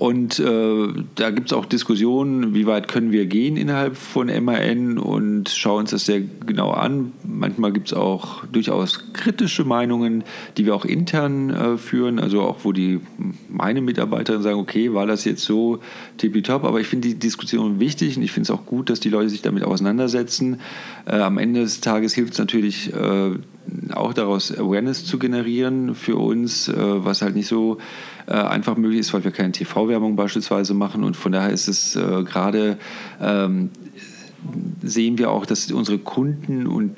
Und 0.00 0.38
äh, 0.38 0.88
da 1.16 1.28
gibt 1.28 1.48
es 1.48 1.52
auch 1.52 1.66
Diskussionen, 1.66 2.54
wie 2.54 2.66
weit 2.66 2.88
können 2.88 3.12
wir 3.12 3.26
gehen 3.26 3.58
innerhalb 3.58 3.98
von 3.98 4.28
MAN 4.28 4.96
und 4.96 5.50
schauen 5.50 5.80
uns 5.80 5.90
das 5.90 6.06
sehr 6.06 6.22
genau 6.46 6.70
an. 6.70 7.12
Manchmal 7.22 7.70
gibt 7.70 7.88
es 7.88 7.92
auch 7.92 8.46
durchaus 8.46 9.12
kritische 9.12 9.64
Meinungen, 9.64 10.24
die 10.56 10.64
wir 10.64 10.74
auch 10.74 10.86
intern 10.86 11.50
äh, 11.50 11.76
führen, 11.76 12.18
also 12.18 12.40
auch 12.40 12.60
wo 12.62 12.72
die 12.72 13.00
meine 13.50 13.82
Mitarbeiter 13.82 14.40
sagen, 14.40 14.58
okay, 14.58 14.94
war 14.94 15.06
das 15.06 15.26
jetzt 15.26 15.42
so 15.42 15.80
tippitopp, 16.16 16.64
aber 16.64 16.80
ich 16.80 16.86
finde 16.86 17.08
die 17.08 17.18
Diskussion 17.18 17.78
wichtig 17.78 18.16
und 18.16 18.22
ich 18.22 18.32
finde 18.32 18.50
es 18.50 18.58
auch 18.58 18.64
gut, 18.64 18.88
dass 18.88 19.00
die 19.00 19.10
Leute 19.10 19.28
sich 19.28 19.42
damit 19.42 19.64
auseinandersetzen. 19.64 20.60
Äh, 21.04 21.16
am 21.16 21.36
Ende 21.36 21.60
des 21.60 21.82
Tages 21.82 22.14
hilft 22.14 22.32
es 22.32 22.38
natürlich 22.38 22.90
äh, 22.94 23.32
auch 23.92 24.14
daraus 24.14 24.50
Awareness 24.56 25.04
zu 25.04 25.18
generieren 25.18 25.94
für 25.94 26.16
uns, 26.16 26.68
äh, 26.68 26.74
was 26.76 27.20
halt 27.20 27.34
nicht 27.34 27.48
so 27.48 27.76
äh, 28.30 28.34
einfach 28.34 28.76
möglich 28.76 29.00
ist, 29.00 29.12
weil 29.12 29.24
wir 29.24 29.32
keine 29.32 29.52
TV-Werbung 29.52 30.14
beispielsweise 30.14 30.72
machen. 30.72 31.02
Und 31.02 31.16
von 31.16 31.32
daher 31.32 31.50
ist 31.50 31.68
es 31.68 31.96
äh, 31.96 32.22
gerade, 32.22 32.78
ähm, 33.20 33.70
sehen 34.82 35.18
wir 35.18 35.30
auch, 35.30 35.44
dass 35.46 35.70
unsere 35.72 35.98
Kunden 35.98 36.66
und 36.66 36.96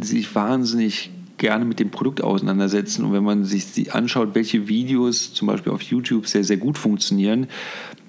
sich 0.00 0.34
wahnsinnig 0.34 1.10
gerne 1.38 1.64
mit 1.64 1.78
dem 1.80 1.90
Produkt 1.90 2.20
auseinandersetzen. 2.20 3.04
Und 3.04 3.12
wenn 3.12 3.24
man 3.24 3.44
sich 3.44 3.94
anschaut, 3.94 4.34
welche 4.34 4.68
Videos 4.68 5.32
zum 5.32 5.48
Beispiel 5.48 5.72
auf 5.72 5.82
YouTube 5.82 6.26
sehr, 6.26 6.44
sehr 6.44 6.56
gut 6.56 6.78
funktionieren, 6.78 7.46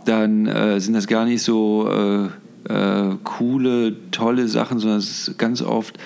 dann 0.06 0.48
äh, 0.48 0.80
sind 0.80 0.94
das 0.94 1.08
gar 1.08 1.26
nicht 1.26 1.44
so 1.44 1.88
äh, 1.90 2.26
äh, 2.74 3.16
coole, 3.24 3.96
tolle 4.12 4.48
Sachen, 4.48 4.80
sondern 4.80 5.00
es 5.00 5.28
ist 5.28 5.38
ganz 5.38 5.62
oft 5.62 5.98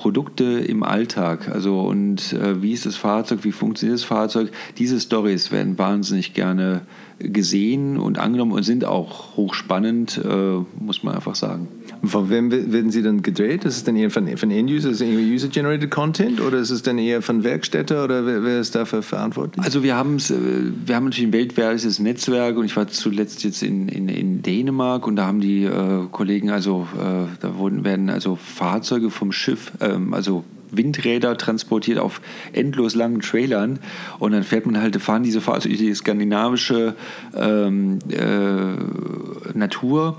Produkte 0.00 0.44
im 0.44 0.82
Alltag. 0.82 1.50
Also 1.52 1.80
und 1.80 2.32
äh, 2.32 2.62
wie 2.62 2.72
ist 2.72 2.86
das 2.86 2.96
Fahrzeug, 2.96 3.40
wie 3.42 3.52
funktioniert 3.52 3.98
das 3.98 4.04
Fahrzeug? 4.04 4.50
Diese 4.78 4.98
Stories 4.98 5.52
werden 5.52 5.76
wahnsinnig 5.76 6.32
gerne 6.32 6.80
gesehen 7.18 7.98
und 7.98 8.18
angenommen 8.18 8.52
und 8.52 8.62
sind 8.62 8.86
auch 8.86 9.36
hochspannend, 9.36 10.18
äh, 10.24 10.82
muss 10.82 11.02
man 11.02 11.14
einfach 11.14 11.34
sagen. 11.34 11.68
Von 12.02 12.30
wem 12.30 12.50
werden 12.50 12.90
sie 12.90 13.02
dann 13.02 13.22
gedreht? 13.22 13.64
Ist 13.64 13.76
es 13.76 13.84
dann 13.84 13.94
eher 13.96 14.10
von, 14.10 14.26
von 14.36 14.50
End-User, 14.50 14.90
es 14.90 15.02
User-Generated 15.02 15.90
Content 15.90 16.40
oder 16.40 16.58
ist 16.58 16.70
es 16.70 16.82
dann 16.82 16.96
eher 16.98 17.20
von 17.20 17.44
Werkstätte 17.44 18.02
oder 18.02 18.24
wer, 18.24 18.42
wer 18.42 18.60
ist 18.60 18.74
dafür 18.74 19.02
verantwortlich? 19.02 19.64
Also 19.64 19.82
wir, 19.82 19.92
äh, 19.92 19.96
wir 19.98 20.96
haben 20.96 21.04
natürlich 21.04 21.28
ein 21.28 21.32
weltweites 21.32 21.98
Netzwerk 21.98 22.56
und 22.56 22.64
ich 22.64 22.76
war 22.76 22.88
zuletzt 22.88 23.44
jetzt 23.44 23.62
in, 23.62 23.88
in, 23.88 24.08
in 24.08 24.42
Dänemark 24.42 25.06
und 25.06 25.16
da 25.16 25.26
haben 25.26 25.40
die 25.40 25.64
äh, 25.64 26.06
Kollegen, 26.10 26.50
also 26.50 26.88
äh, 26.96 27.26
da 27.40 27.56
wurden, 27.56 27.84
werden 27.84 28.08
also 28.08 28.36
Fahrzeuge 28.36 29.10
vom 29.10 29.30
Schiff, 29.30 29.72
ähm, 29.80 30.14
also 30.14 30.44
Windräder 30.72 31.36
transportiert 31.36 31.98
auf 31.98 32.20
endlos 32.52 32.94
langen 32.94 33.20
Trailern 33.20 33.78
und 34.18 34.32
dann 34.32 34.42
fährt 34.42 34.66
man 34.66 34.80
halt, 34.80 34.96
fahren 35.00 35.22
diese 35.22 35.40
Fahrzeuge 35.40 35.76
die 35.76 35.94
skandinavische 35.94 36.94
ähm, 37.34 37.98
äh, 38.08 39.56
Natur 39.56 40.18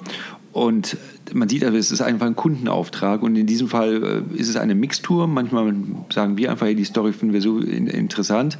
und 0.53 0.97
man 1.33 1.47
sieht 1.47 1.63
also, 1.63 1.77
es 1.77 1.91
ist 1.91 2.01
einfach 2.01 2.27
ein 2.27 2.35
Kundenauftrag 2.35 3.23
und 3.23 3.35
in 3.35 3.47
diesem 3.47 3.69
Fall 3.69 4.25
äh, 4.33 4.37
ist 4.37 4.49
es 4.49 4.57
eine 4.57 4.75
Mixtur. 4.75 5.27
Manchmal 5.27 5.73
sagen 6.11 6.37
wir 6.37 6.51
einfach, 6.51 6.67
hey, 6.67 6.75
die 6.75 6.83
Story 6.83 7.13
finden 7.13 7.33
wir 7.33 7.41
so 7.41 7.59
interessant, 7.59 8.57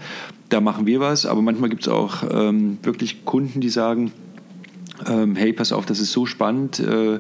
da 0.50 0.62
machen 0.62 0.86
wir 0.86 1.00
was, 1.00 1.26
aber 1.26 1.42
manchmal 1.42 1.70
gibt 1.70 1.84
es 1.84 1.88
auch 1.88 2.24
ähm, 2.32 2.78
wirklich 2.84 3.26
Kunden, 3.26 3.62
die 3.62 3.70
sagen, 3.70 4.12
ähm, 5.08 5.36
hey, 5.36 5.52
pass 5.54 5.72
auf, 5.72 5.86
das 5.86 6.00
ist 6.00 6.12
so 6.12 6.26
spannend, 6.26 6.80
äh, 6.80 7.16
äh, 7.16 7.20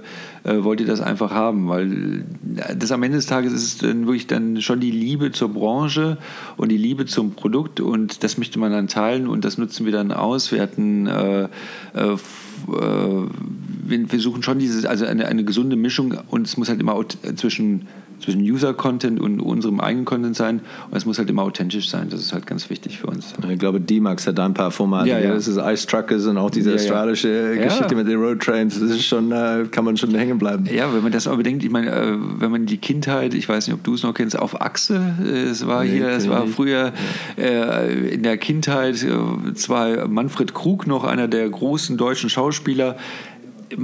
wollt 0.63 0.79
ihr 0.81 0.85
das 0.85 1.01
einfach 1.01 1.31
haben? 1.31 1.67
Weil 1.67 2.25
äh, 2.57 2.75
das 2.75 2.91
am 2.91 3.03
Ende 3.03 3.17
des 3.17 3.25
Tages 3.25 3.53
ist 3.53 3.83
dann 3.83 4.05
wirklich 4.05 4.27
dann 4.27 4.61
schon 4.61 4.79
die 4.79 4.91
Liebe 4.91 5.31
zur 5.31 5.49
Branche 5.49 6.17
und 6.57 6.69
die 6.69 6.77
Liebe 6.77 7.05
zum 7.05 7.31
Produkt 7.31 7.79
und 7.79 8.23
das 8.23 8.37
möchte 8.37 8.59
man 8.59 8.71
dann 8.71 8.87
teilen 8.87 9.27
und 9.27 9.45
das 9.45 9.57
nutzen 9.57 9.85
wir 9.85 9.91
dann 9.91 10.11
aus. 10.11 10.51
Wir 10.51 10.61
hatten 10.61 11.07
äh, 11.07 11.43
äh, 11.43 11.47
wir, 13.91 14.19
suchen 14.19 14.43
schon 14.43 14.59
diese, 14.59 14.89
also 14.89 15.05
eine, 15.05 15.27
eine 15.27 15.43
gesunde 15.43 15.75
Mischung 15.75 16.17
und 16.29 16.47
es 16.47 16.57
muss 16.57 16.69
halt 16.69 16.79
immer 16.79 16.99
zwischen 17.35 17.87
zwischen 18.21 18.41
User-Content 18.41 19.19
und 19.19 19.39
unserem 19.39 19.79
eigenen 19.79 20.05
Content 20.05 20.35
sein. 20.35 20.61
Und 20.89 20.97
es 20.97 21.05
muss 21.05 21.17
halt 21.17 21.29
immer 21.29 21.43
authentisch 21.43 21.89
sein. 21.89 22.09
Das 22.09 22.21
ist 22.21 22.33
halt 22.33 22.45
ganz 22.45 22.69
wichtig 22.69 22.99
für 22.99 23.07
uns. 23.07 23.33
Ich 23.49 23.59
glaube, 23.59 23.81
D-Max 23.81 24.27
hat 24.27 24.37
da 24.37 24.45
ein 24.45 24.53
paar 24.53 24.71
Formate. 24.71 25.09
Ja, 25.09 25.19
ja. 25.19 25.33
Das 25.33 25.47
ist 25.47 25.57
Ice 25.57 25.87
Truckers 25.87 26.25
und 26.27 26.37
auch 26.37 26.49
diese 26.49 26.69
ja, 26.69 26.75
australische 26.75 27.55
ja. 27.55 27.63
Geschichte 27.63 27.95
mit 27.95 28.07
den 28.07 28.19
Road 28.19 28.41
Trains. 28.41 28.79
Das 28.79 28.89
ist 28.89 29.05
schon, 29.05 29.31
äh, 29.31 29.65
kann 29.71 29.85
man 29.85 29.97
schon 29.97 30.13
hängen 30.13 30.37
bleiben. 30.37 30.65
Ja, 30.71 30.93
wenn 30.93 31.03
man 31.03 31.11
das 31.11 31.27
aber 31.27 31.37
bedenkt, 31.37 31.63
ich 31.63 31.71
meine, 31.71 31.91
äh, 31.91 32.17
wenn 32.39 32.51
man 32.51 32.65
die 32.65 32.77
Kindheit, 32.77 33.33
ich 33.33 33.49
weiß 33.49 33.67
nicht, 33.67 33.73
ob 33.73 33.83
du 33.83 33.95
es 33.95 34.03
noch 34.03 34.13
kennst, 34.13 34.37
auf 34.37 34.61
Achse, 34.61 35.15
äh, 35.23 35.43
es 35.43 35.65
war 35.65 35.83
nee, 35.83 35.91
hier, 35.91 36.09
es 36.09 36.29
war 36.29 36.45
früher 36.47 36.93
in 37.37 38.23
der 38.23 38.37
Kindheit 38.37 39.05
zwar 39.55 40.07
Manfred 40.07 40.53
Krug 40.53 40.87
noch 40.87 41.03
einer 41.03 41.27
der 41.27 41.49
großen 41.49 41.97
deutschen 41.97 42.29
Schauspieler, 42.29 42.97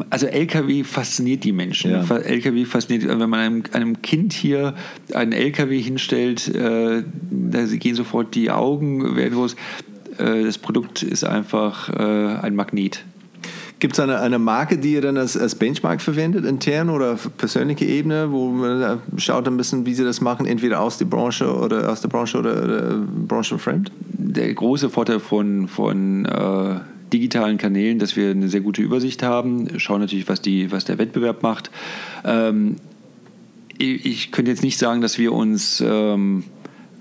also 0.09 0.27
LKW 0.27 0.83
fasziniert 0.83 1.43
die 1.43 1.51
Menschen. 1.51 1.91
Ja. 1.91 2.03
LKW 2.03 2.65
fasziniert, 2.65 3.07
wenn 3.07 3.29
man 3.29 3.39
einem, 3.39 3.63
einem, 3.71 4.01
Kind 4.01 4.33
hier 4.33 4.75
einen 5.13 5.31
LKW 5.31 5.81
hinstellt, 5.81 6.53
äh, 6.53 7.03
da 7.31 7.65
gehen 7.65 7.95
sofort 7.95 8.35
die 8.35 8.51
Augen 8.51 9.15
werden 9.15 9.33
groß. 9.33 9.55
Äh, 10.17 10.43
das 10.43 10.57
Produkt 10.57 11.03
ist 11.03 11.23
einfach 11.23 11.89
äh, 11.89 12.39
ein 12.41 12.55
Magnet. 12.55 13.03
Gibt 13.79 13.93
es 13.93 13.99
eine, 13.99 14.19
eine 14.19 14.39
Marke, 14.39 14.79
die 14.79 14.93
ihr 14.93 15.01
dann 15.01 15.17
als, 15.17 15.37
als 15.37 15.53
Benchmark 15.53 16.01
verwendet, 16.01 16.45
intern 16.45 16.89
oder 16.89 17.13
auf 17.13 17.29
persönliche 17.37 17.85
Ebene, 17.85 18.31
wo 18.31 18.49
man 18.49 18.99
schaut 19.17 19.47
ein 19.47 19.55
bisschen, 19.55 19.85
wie 19.85 19.93
sie 19.93 20.03
das 20.03 20.19
machen, 20.19 20.47
entweder 20.47 20.81
aus 20.81 20.97
der 20.97 21.05
Branche 21.05 21.55
oder 21.55 21.91
aus 21.91 22.01
der 22.01 22.07
Branche 22.07 22.39
oder, 22.39 22.63
oder 22.63 22.95
branchenfremd? 23.27 23.91
Der 24.01 24.51
große 24.51 24.89
Vorteil 24.89 25.19
von, 25.19 25.67
von 25.67 26.25
äh, 26.25 26.79
digitalen 27.13 27.57
Kanälen, 27.57 27.99
dass 27.99 28.15
wir 28.15 28.31
eine 28.31 28.49
sehr 28.49 28.61
gute 28.61 28.81
Übersicht 28.81 29.23
haben, 29.23 29.79
schauen 29.79 30.01
natürlich, 30.01 30.27
was, 30.27 30.41
die, 30.41 30.71
was 30.71 30.85
der 30.85 30.97
Wettbewerb 30.97 31.43
macht. 31.43 31.71
Ähm, 32.25 32.75
ich 33.79 34.31
könnte 34.31 34.49
jetzt 34.49 34.63
nicht 34.63 34.79
sagen, 34.79 35.01
dass 35.01 35.19
wir 35.19 35.33
uns 35.33 35.83
ähm, 35.85 36.43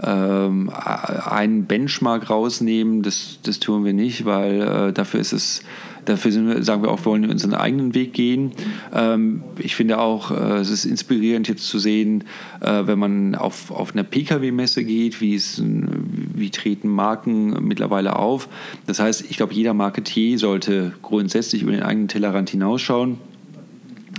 ähm, 0.03 0.71
einen 0.71 1.65
Benchmark 1.65 2.29
rausnehmen, 2.29 3.03
das, 3.03 3.39
das 3.43 3.61
tun 3.61 3.85
wir 3.85 3.95
nicht, 3.95 4.25
weil 4.27 4.61
äh, 4.61 4.93
dafür 4.93 5.21
ist 5.21 5.33
es, 5.33 5.63
dafür 6.07 6.33
wir, 6.33 6.63
sagen 6.63 6.83
wir 6.83 6.91
auch, 6.91 7.01
wir 7.01 7.07
wollen 7.07 7.31
unseren 7.31 7.55
eigenen 7.55 7.95
Weg 7.95 8.13
gehen. 8.13 8.53
Ähm, 8.95 9.43
ich 9.59 9.77
finde 9.77 9.99
auch, 9.99 10.31
äh, 10.31 10.59
es 10.59 10.71
ist 10.71 10.85
inspirierend 10.85 11.49
jetzt 11.49 11.67
zu 11.69 11.79
sehen, 11.79 12.25
äh, 12.61 12.87
wenn 12.87 12.99
man 12.99 13.35
auf, 13.35 13.71
auf 13.71 13.93
einer 13.93 14.05
Pkw-Messe 14.05 14.85
geht, 14.85 15.21
wie, 15.21 15.35
es, 15.35 15.63
wie 15.63 16.51
treten 16.51 16.89
Marken 16.89 17.67
mittlerweile 17.67 18.17
auf. 18.17 18.49
Das 18.87 18.99
heißt, 18.99 19.27
ich 19.29 19.37
glaube, 19.37 19.55
jeder 19.55 19.75
Marketier 19.75 20.39
sollte 20.39 20.93
grundsätzlich 21.03 21.63
über 21.63 21.73
den 21.73 21.83
eigenen 21.83 22.09
Tellerrand 22.09 22.51
hinausschauen. 22.51 23.19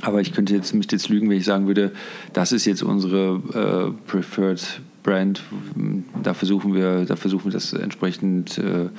Aber 0.01 0.21
ich 0.21 0.31
könnte 0.31 0.53
jetzt, 0.53 0.73
müsste 0.75 0.95
jetzt 0.95 1.09
lügen, 1.09 1.29
wenn 1.29 1.37
ich 1.37 1.45
sagen 1.45 1.65
würde, 1.67 1.91
das 2.33 2.51
ist 2.51 2.65
jetzt 2.65 2.83
unsere 2.83 3.93
äh, 4.05 4.09
Preferred 4.09 4.81
Brand, 5.07 5.41
da 6.21 6.33
versuchen 6.33 6.73
wir, 6.73 7.05
da 7.05 7.15
versuchen 7.15 7.45
wir 7.45 7.51
das 7.53 7.71
entsprechend 7.71 8.57
äh, 8.57 8.89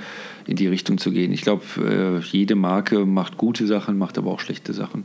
in 0.47 0.57
die 0.57 0.67
Richtung 0.67 0.97
zu 0.97 1.11
gehen. 1.11 1.33
Ich 1.33 1.43
glaube, 1.43 1.63
äh, 1.77 2.25
jede 2.25 2.55
Marke 2.55 3.05
macht 3.05 3.37
gute 3.37 3.67
Sachen, 3.67 3.99
macht 3.99 4.17
aber 4.17 4.31
auch 4.31 4.41
schlechte 4.41 4.73
Sachen. 4.73 5.05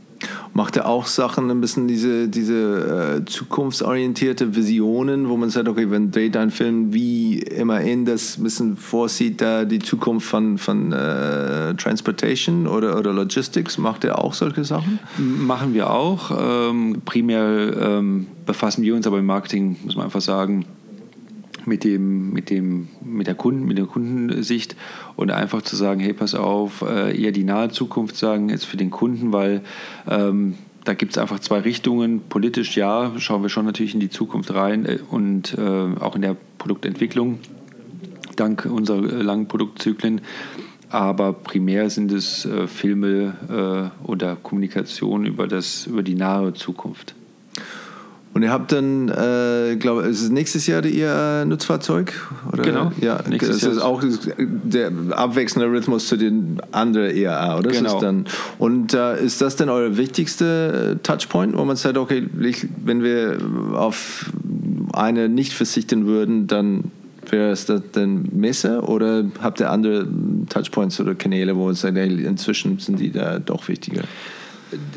Macht 0.54 0.78
er 0.78 0.88
auch 0.88 1.04
Sachen, 1.04 1.50
ein 1.50 1.60
bisschen 1.60 1.88
diese, 1.88 2.28
diese 2.28 3.18
äh, 3.20 3.24
zukunftsorientierte 3.26 4.56
Visionen, 4.56 5.28
wo 5.28 5.36
man 5.36 5.50
sagt, 5.50 5.68
okay, 5.68 5.90
wenn 5.90 6.10
dreht 6.10 6.38
ein 6.38 6.50
Film 6.50 6.94
wie 6.94 7.38
immerhin 7.40 8.06
das 8.06 8.38
ein 8.38 8.44
bisschen 8.44 8.76
vorsieht, 8.78 9.42
da 9.42 9.66
die 9.66 9.80
Zukunft 9.80 10.26
von, 10.26 10.56
von 10.56 10.90
äh, 10.92 11.74
Transportation 11.74 12.66
oder, 12.66 12.98
oder 12.98 13.12
Logistics, 13.12 13.76
macht 13.76 14.04
er 14.04 14.24
auch 14.24 14.32
solche 14.32 14.64
Sachen? 14.64 14.98
Machen 15.18 15.74
wir 15.74 15.90
auch. 15.90 16.30
Ähm, 16.34 17.02
primär 17.04 17.76
ähm, 17.78 18.26
befassen 18.46 18.82
wir 18.82 18.94
uns 18.94 19.06
aber 19.06 19.18
im 19.18 19.26
Marketing, 19.26 19.76
muss 19.84 19.96
man 19.96 20.06
einfach 20.06 20.22
sagen, 20.22 20.64
mit, 21.66 21.84
dem, 21.84 22.32
mit, 22.32 22.50
dem, 22.50 22.88
mit, 23.04 23.26
der 23.26 23.34
Kunden, 23.34 23.64
mit 23.66 23.78
der 23.78 23.86
Kundensicht 23.86 24.76
und 25.16 25.30
einfach 25.30 25.62
zu 25.62 25.76
sagen, 25.76 26.00
hey, 26.00 26.12
pass 26.12 26.34
auf, 26.34 26.82
äh, 26.82 27.20
eher 27.20 27.32
die 27.32 27.44
nahe 27.44 27.70
Zukunft 27.70 28.16
sagen, 28.16 28.48
jetzt 28.48 28.64
für 28.64 28.76
den 28.76 28.90
Kunden, 28.90 29.32
weil 29.32 29.62
ähm, 30.08 30.54
da 30.84 30.94
gibt 30.94 31.12
es 31.12 31.18
einfach 31.18 31.40
zwei 31.40 31.60
Richtungen. 31.60 32.20
Politisch 32.28 32.76
ja, 32.76 33.12
schauen 33.18 33.42
wir 33.42 33.48
schon 33.48 33.64
natürlich 33.64 33.94
in 33.94 34.00
die 34.00 34.10
Zukunft 34.10 34.52
rein 34.54 34.84
äh, 34.86 34.98
und 35.10 35.56
äh, 35.58 35.60
auch 36.00 36.14
in 36.16 36.22
der 36.22 36.36
Produktentwicklung, 36.58 37.38
dank 38.36 38.66
unserer 38.66 39.00
langen 39.00 39.48
Produktzyklen. 39.48 40.20
Aber 40.90 41.32
primär 41.32 41.90
sind 41.90 42.12
es 42.12 42.44
äh, 42.44 42.68
Filme 42.68 43.92
äh, 44.04 44.06
oder 44.06 44.36
Kommunikation 44.36 45.26
über, 45.26 45.48
das, 45.48 45.86
über 45.86 46.02
die 46.02 46.14
nahe 46.14 46.54
Zukunft. 46.54 47.16
Und 48.34 48.42
ihr 48.42 48.50
habt 48.50 48.72
dann, 48.72 49.08
äh, 49.08 49.76
glaube 49.76 50.02
ist 50.02 50.20
es 50.20 50.28
nächstes 50.28 50.66
Jahr 50.66 50.84
ihr 50.84 51.08
äh, 51.08 51.44
Nutzfahrzeug? 51.44 52.12
Oder? 52.52 52.64
Genau. 52.64 52.92
Ja, 53.00 53.20
nächstes 53.28 53.60
das 53.60 53.76
ist 53.76 53.80
auch 53.80 54.02
der 54.04 54.90
abwechselnde 55.12 55.70
Rhythmus 55.70 56.08
zu 56.08 56.16
den 56.16 56.60
anderen 56.72 57.16
ERA, 57.16 57.58
oder? 57.58 57.70
Genau. 57.70 58.00
Dann, 58.00 58.26
und 58.58 58.92
äh, 58.92 59.24
ist 59.24 59.40
das 59.40 59.54
denn 59.54 59.68
euer 59.68 59.96
wichtigste 59.96 60.96
äh, 60.96 61.02
Touchpoint, 61.04 61.56
wo 61.56 61.64
man 61.64 61.76
sagt, 61.76 61.96
okay, 61.96 62.28
wenn 62.84 63.04
wir 63.04 63.38
auf 63.72 64.32
eine 64.92 65.28
nicht 65.28 65.52
verzichten 65.52 66.06
würden, 66.06 66.48
dann 66.48 66.90
wäre 67.30 67.50
es 67.50 67.66
das 67.66 67.82
denn 67.94 68.28
Messe 68.32 68.80
oder 68.82 69.24
habt 69.40 69.60
ihr 69.60 69.70
andere 69.70 70.08
Touchpoints 70.48 71.00
oder 71.00 71.14
Kanäle, 71.14 71.56
wo 71.56 71.70
es 71.70 71.82
sagt, 71.82 71.96
inzwischen 71.96 72.80
sind 72.80 72.98
die 72.98 73.12
da 73.12 73.38
doch 73.38 73.68
wichtiger? 73.68 74.02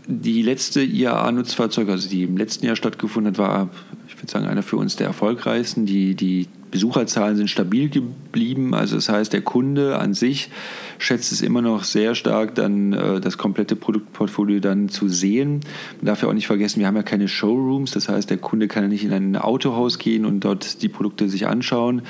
Die 0.08 0.42
letzte 0.42 0.82
IAA-Nutzfahrzeug, 0.82 1.90
also 1.90 2.10
die 2.10 2.24
im 2.24 2.38
letzten 2.38 2.66
Jahr 2.66 2.76
stattgefunden 2.76 3.34
hat, 3.34 3.38
war, 3.38 3.70
ich 4.08 4.16
würde 4.18 4.32
sagen, 4.32 4.46
einer 4.46 4.64
für 4.64 4.78
uns 4.78 4.96
der 4.96 5.08
erfolgreichsten. 5.08 5.86
Die, 5.86 6.16
die 6.16 6.48
Besucherzahlen 6.72 7.38
sind 7.38 7.50
stabil 7.50 7.90
geblieben. 7.90 8.74
Also 8.74 8.96
das 8.96 9.10
heißt, 9.10 9.32
der 9.32 9.42
Kunde 9.42 10.00
an 10.00 10.14
sich 10.14 10.50
schätzt 10.98 11.32
es 11.32 11.42
immer 11.42 11.62
noch 11.62 11.84
sehr 11.84 12.16
stark, 12.16 12.56
dann 12.56 12.94
äh, 12.94 13.22
das 13.22 13.38
komplette 13.38 13.76
Produktportfolio 13.76 14.60
dann 14.60 14.90
zu 14.90 15.08
sehen. 15.08 15.62
Man 15.98 16.06
darf 16.06 16.22
ja 16.22 16.30
auch 16.30 16.34
nicht 16.34 16.48
vergessen, 16.48 16.80
wir 16.80 16.88
haben 16.88 16.96
ja 16.96 17.04
keine 17.04 17.28
Showrooms. 17.28 17.92
Das 17.92 18.10
heißt, 18.10 18.30
der 18.30 18.38
Kunde 18.38 18.68
kann 18.68 18.84
ja 18.84 18.90
nicht 18.90 19.04
in 19.04 19.14
ein 19.14 19.36
Autohaus 19.36 19.98
gehen 19.98 20.26
und 20.26 20.42
dort 20.42 20.82
die 20.82 20.90
Produkte 20.90 21.30
sich 21.30 21.48
anschauen, 21.48 22.02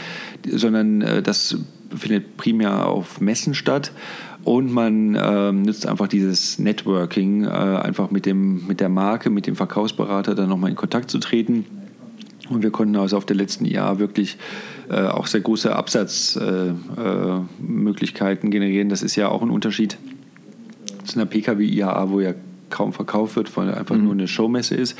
sondern 0.49 1.01
äh, 1.01 1.21
das 1.21 1.57
findet 1.95 2.37
primär 2.37 2.87
auf 2.87 3.21
Messen 3.21 3.53
statt. 3.53 3.91
Und 4.43 4.71
man 4.71 5.17
ähm, 5.21 5.63
nutzt 5.63 5.87
einfach 5.87 6.07
dieses 6.07 6.57
Networking, 6.57 7.43
äh, 7.43 7.47
einfach 7.47 8.11
mit, 8.11 8.25
dem, 8.25 8.65
mit 8.67 8.79
der 8.79 8.89
Marke, 8.89 9.29
mit 9.29 9.45
dem 9.45 9.55
Verkaufsberater 9.55 10.35
dann 10.35 10.49
nochmal 10.49 10.69
in 10.69 10.75
Kontakt 10.75 11.11
zu 11.11 11.19
treten. 11.19 11.65
Und 12.49 12.63
wir 12.63 12.71
konnten 12.71 12.95
also 12.95 13.17
auf 13.17 13.25
der 13.25 13.35
letzten 13.35 13.65
Jahr 13.65 13.99
wirklich 13.99 14.37
äh, 14.89 15.01
auch 15.01 15.27
sehr 15.27 15.41
große 15.41 15.75
Absatzmöglichkeiten 15.75 18.45
äh, 18.45 18.47
äh 18.47 18.51
generieren. 18.51 18.87
Das 18.87 19.03
ist 19.03 19.17
ja 19.17 19.27
auch 19.27 19.41
ein 19.41 19.49
Unterschied 19.49 19.97
zu 21.03 21.19
einer 21.19 21.25
PKW-IAA, 21.25 22.09
wo 22.09 22.21
ja 22.21 22.33
kaum 22.69 22.93
verkauft 22.93 23.35
wird, 23.35 23.55
weil 23.57 23.73
einfach 23.73 23.95
mhm. 23.95 24.03
nur 24.03 24.13
eine 24.13 24.27
Showmesse 24.27 24.75
ist. 24.75 24.97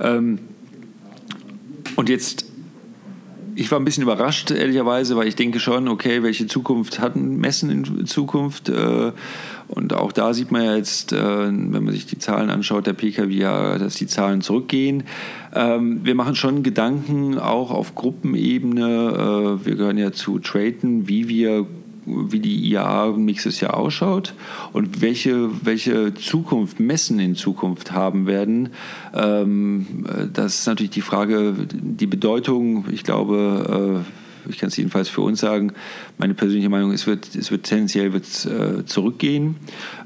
Ähm, 0.00 0.38
und 1.96 2.08
jetzt 2.08 2.46
ich 3.56 3.70
war 3.70 3.80
ein 3.80 3.84
bisschen 3.84 4.02
überrascht, 4.02 4.50
ehrlicherweise, 4.50 5.16
weil 5.16 5.26
ich 5.26 5.34
denke 5.34 5.60
schon, 5.60 5.88
okay, 5.88 6.22
welche 6.22 6.46
Zukunft 6.46 7.00
hatten 7.00 7.38
Messen 7.38 7.70
in 7.70 8.06
Zukunft? 8.06 8.68
Äh, 8.68 9.12
und 9.68 9.94
auch 9.94 10.12
da 10.12 10.34
sieht 10.34 10.52
man 10.52 10.62
ja 10.62 10.76
jetzt, 10.76 11.12
äh, 11.12 11.16
wenn 11.16 11.84
man 11.84 11.90
sich 11.90 12.06
die 12.06 12.18
Zahlen 12.18 12.50
anschaut, 12.50 12.86
der 12.86 12.92
PKW 12.92 13.34
ja, 13.34 13.78
dass 13.78 13.94
die 13.94 14.06
Zahlen 14.06 14.42
zurückgehen. 14.42 15.04
Ähm, 15.54 16.00
wir 16.04 16.14
machen 16.14 16.36
schon 16.36 16.62
Gedanken 16.62 17.38
auch 17.38 17.70
auf 17.70 17.94
Gruppenebene. 17.94 19.58
Äh, 19.62 19.66
wir 19.66 19.74
gehören 19.74 19.98
ja 19.98 20.12
zu 20.12 20.38
Traden, 20.38 21.08
wie 21.08 21.28
wir 21.28 21.66
wie 22.06 22.40
die 22.40 22.70
IAA 22.70 23.14
nächstes 23.16 23.60
Jahr 23.60 23.76
ausschaut 23.76 24.34
und 24.72 25.00
welche, 25.00 25.50
welche 25.64 26.14
Zukunft 26.14 26.80
Messen 26.80 27.18
in 27.18 27.34
Zukunft 27.34 27.92
haben 27.92 28.26
werden. 28.26 28.70
Ähm, 29.14 30.06
das 30.32 30.60
ist 30.60 30.66
natürlich 30.66 30.92
die 30.92 31.00
Frage, 31.00 31.54
die 31.72 32.06
Bedeutung, 32.06 32.86
ich 32.90 33.02
glaube, 33.02 34.04
äh, 34.04 34.25
ich 34.48 34.58
kann 34.58 34.68
es 34.68 34.76
jedenfalls 34.76 35.08
für 35.08 35.20
uns 35.20 35.40
sagen, 35.40 35.72
meine 36.18 36.34
persönliche 36.34 36.68
Meinung, 36.68 36.92
es 36.92 37.06
wird, 37.06 37.34
es 37.34 37.50
wird 37.50 37.64
tendenziell 37.64 38.12
wird's, 38.12 38.46
äh, 38.46 38.84
zurückgehen. 38.84 39.56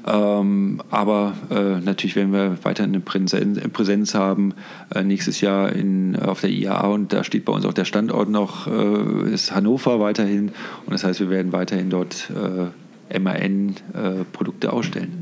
Ähm, 0.07 0.81
aber 0.89 1.33
äh, 1.49 1.79
natürlich 1.79 2.15
werden 2.15 2.33
wir 2.33 2.57
weiter 2.63 2.83
eine 2.83 2.99
Präsenz, 2.99 3.59
Präsenz 3.73 4.15
haben 4.15 4.53
äh, 4.93 5.03
nächstes 5.03 5.41
Jahr 5.41 5.71
in, 5.71 6.15
auf 6.15 6.41
der 6.41 6.49
IAA 6.49 6.87
und 6.87 7.13
da 7.13 7.23
steht 7.23 7.45
bei 7.45 7.53
uns 7.53 7.65
auch 7.65 7.73
der 7.73 7.85
Standort 7.85 8.29
noch, 8.29 8.67
äh, 8.67 9.33
ist 9.33 9.53
Hannover 9.53 9.99
weiterhin. 9.99 10.51
Und 10.85 10.93
das 10.93 11.03
heißt, 11.03 11.19
wir 11.19 11.29
werden 11.29 11.51
weiterhin 11.51 11.89
dort 11.89 12.31
äh, 12.31 13.19
MAN-Produkte 13.19 14.67
äh, 14.67 14.69
ausstellen. 14.69 15.20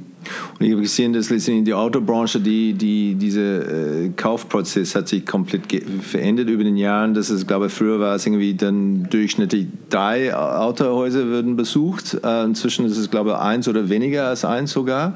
Und 0.59 0.65
ich 0.65 0.71
habe 0.71 0.81
gesehen, 0.81 1.13
dass 1.13 1.29
letztendlich 1.29 1.65
die 1.65 1.73
Autobranche, 1.73 2.39
die, 2.39 2.73
die, 2.73 3.15
dieser 3.15 4.03
äh, 4.03 4.09
Kaufprozess 4.15 4.95
hat 4.95 5.07
sich 5.07 5.25
komplett 5.25 5.63
verändert 6.01 6.49
über 6.49 6.63
den 6.63 6.77
Jahren. 6.77 7.13
Das 7.13 7.29
ist, 7.29 7.47
glaube 7.47 7.67
ich, 7.67 7.73
früher 7.73 7.99
war 7.99 8.15
es 8.15 8.25
irgendwie 8.25 8.53
dann 8.53 9.07
durchschnittlich 9.09 9.67
drei 9.89 10.35
Autohäuser 10.35 11.27
würden 11.27 11.55
besucht. 11.55 12.17
Äh, 12.23 12.43
inzwischen 12.43 12.85
ist 12.85 12.97
es, 12.97 13.09
glaube 13.09 13.31
ich, 13.31 13.35
eins 13.37 13.67
oder 13.67 13.89
weniger 13.89 14.27
als 14.27 14.43
eins 14.43 14.71
sogar. 14.71 15.13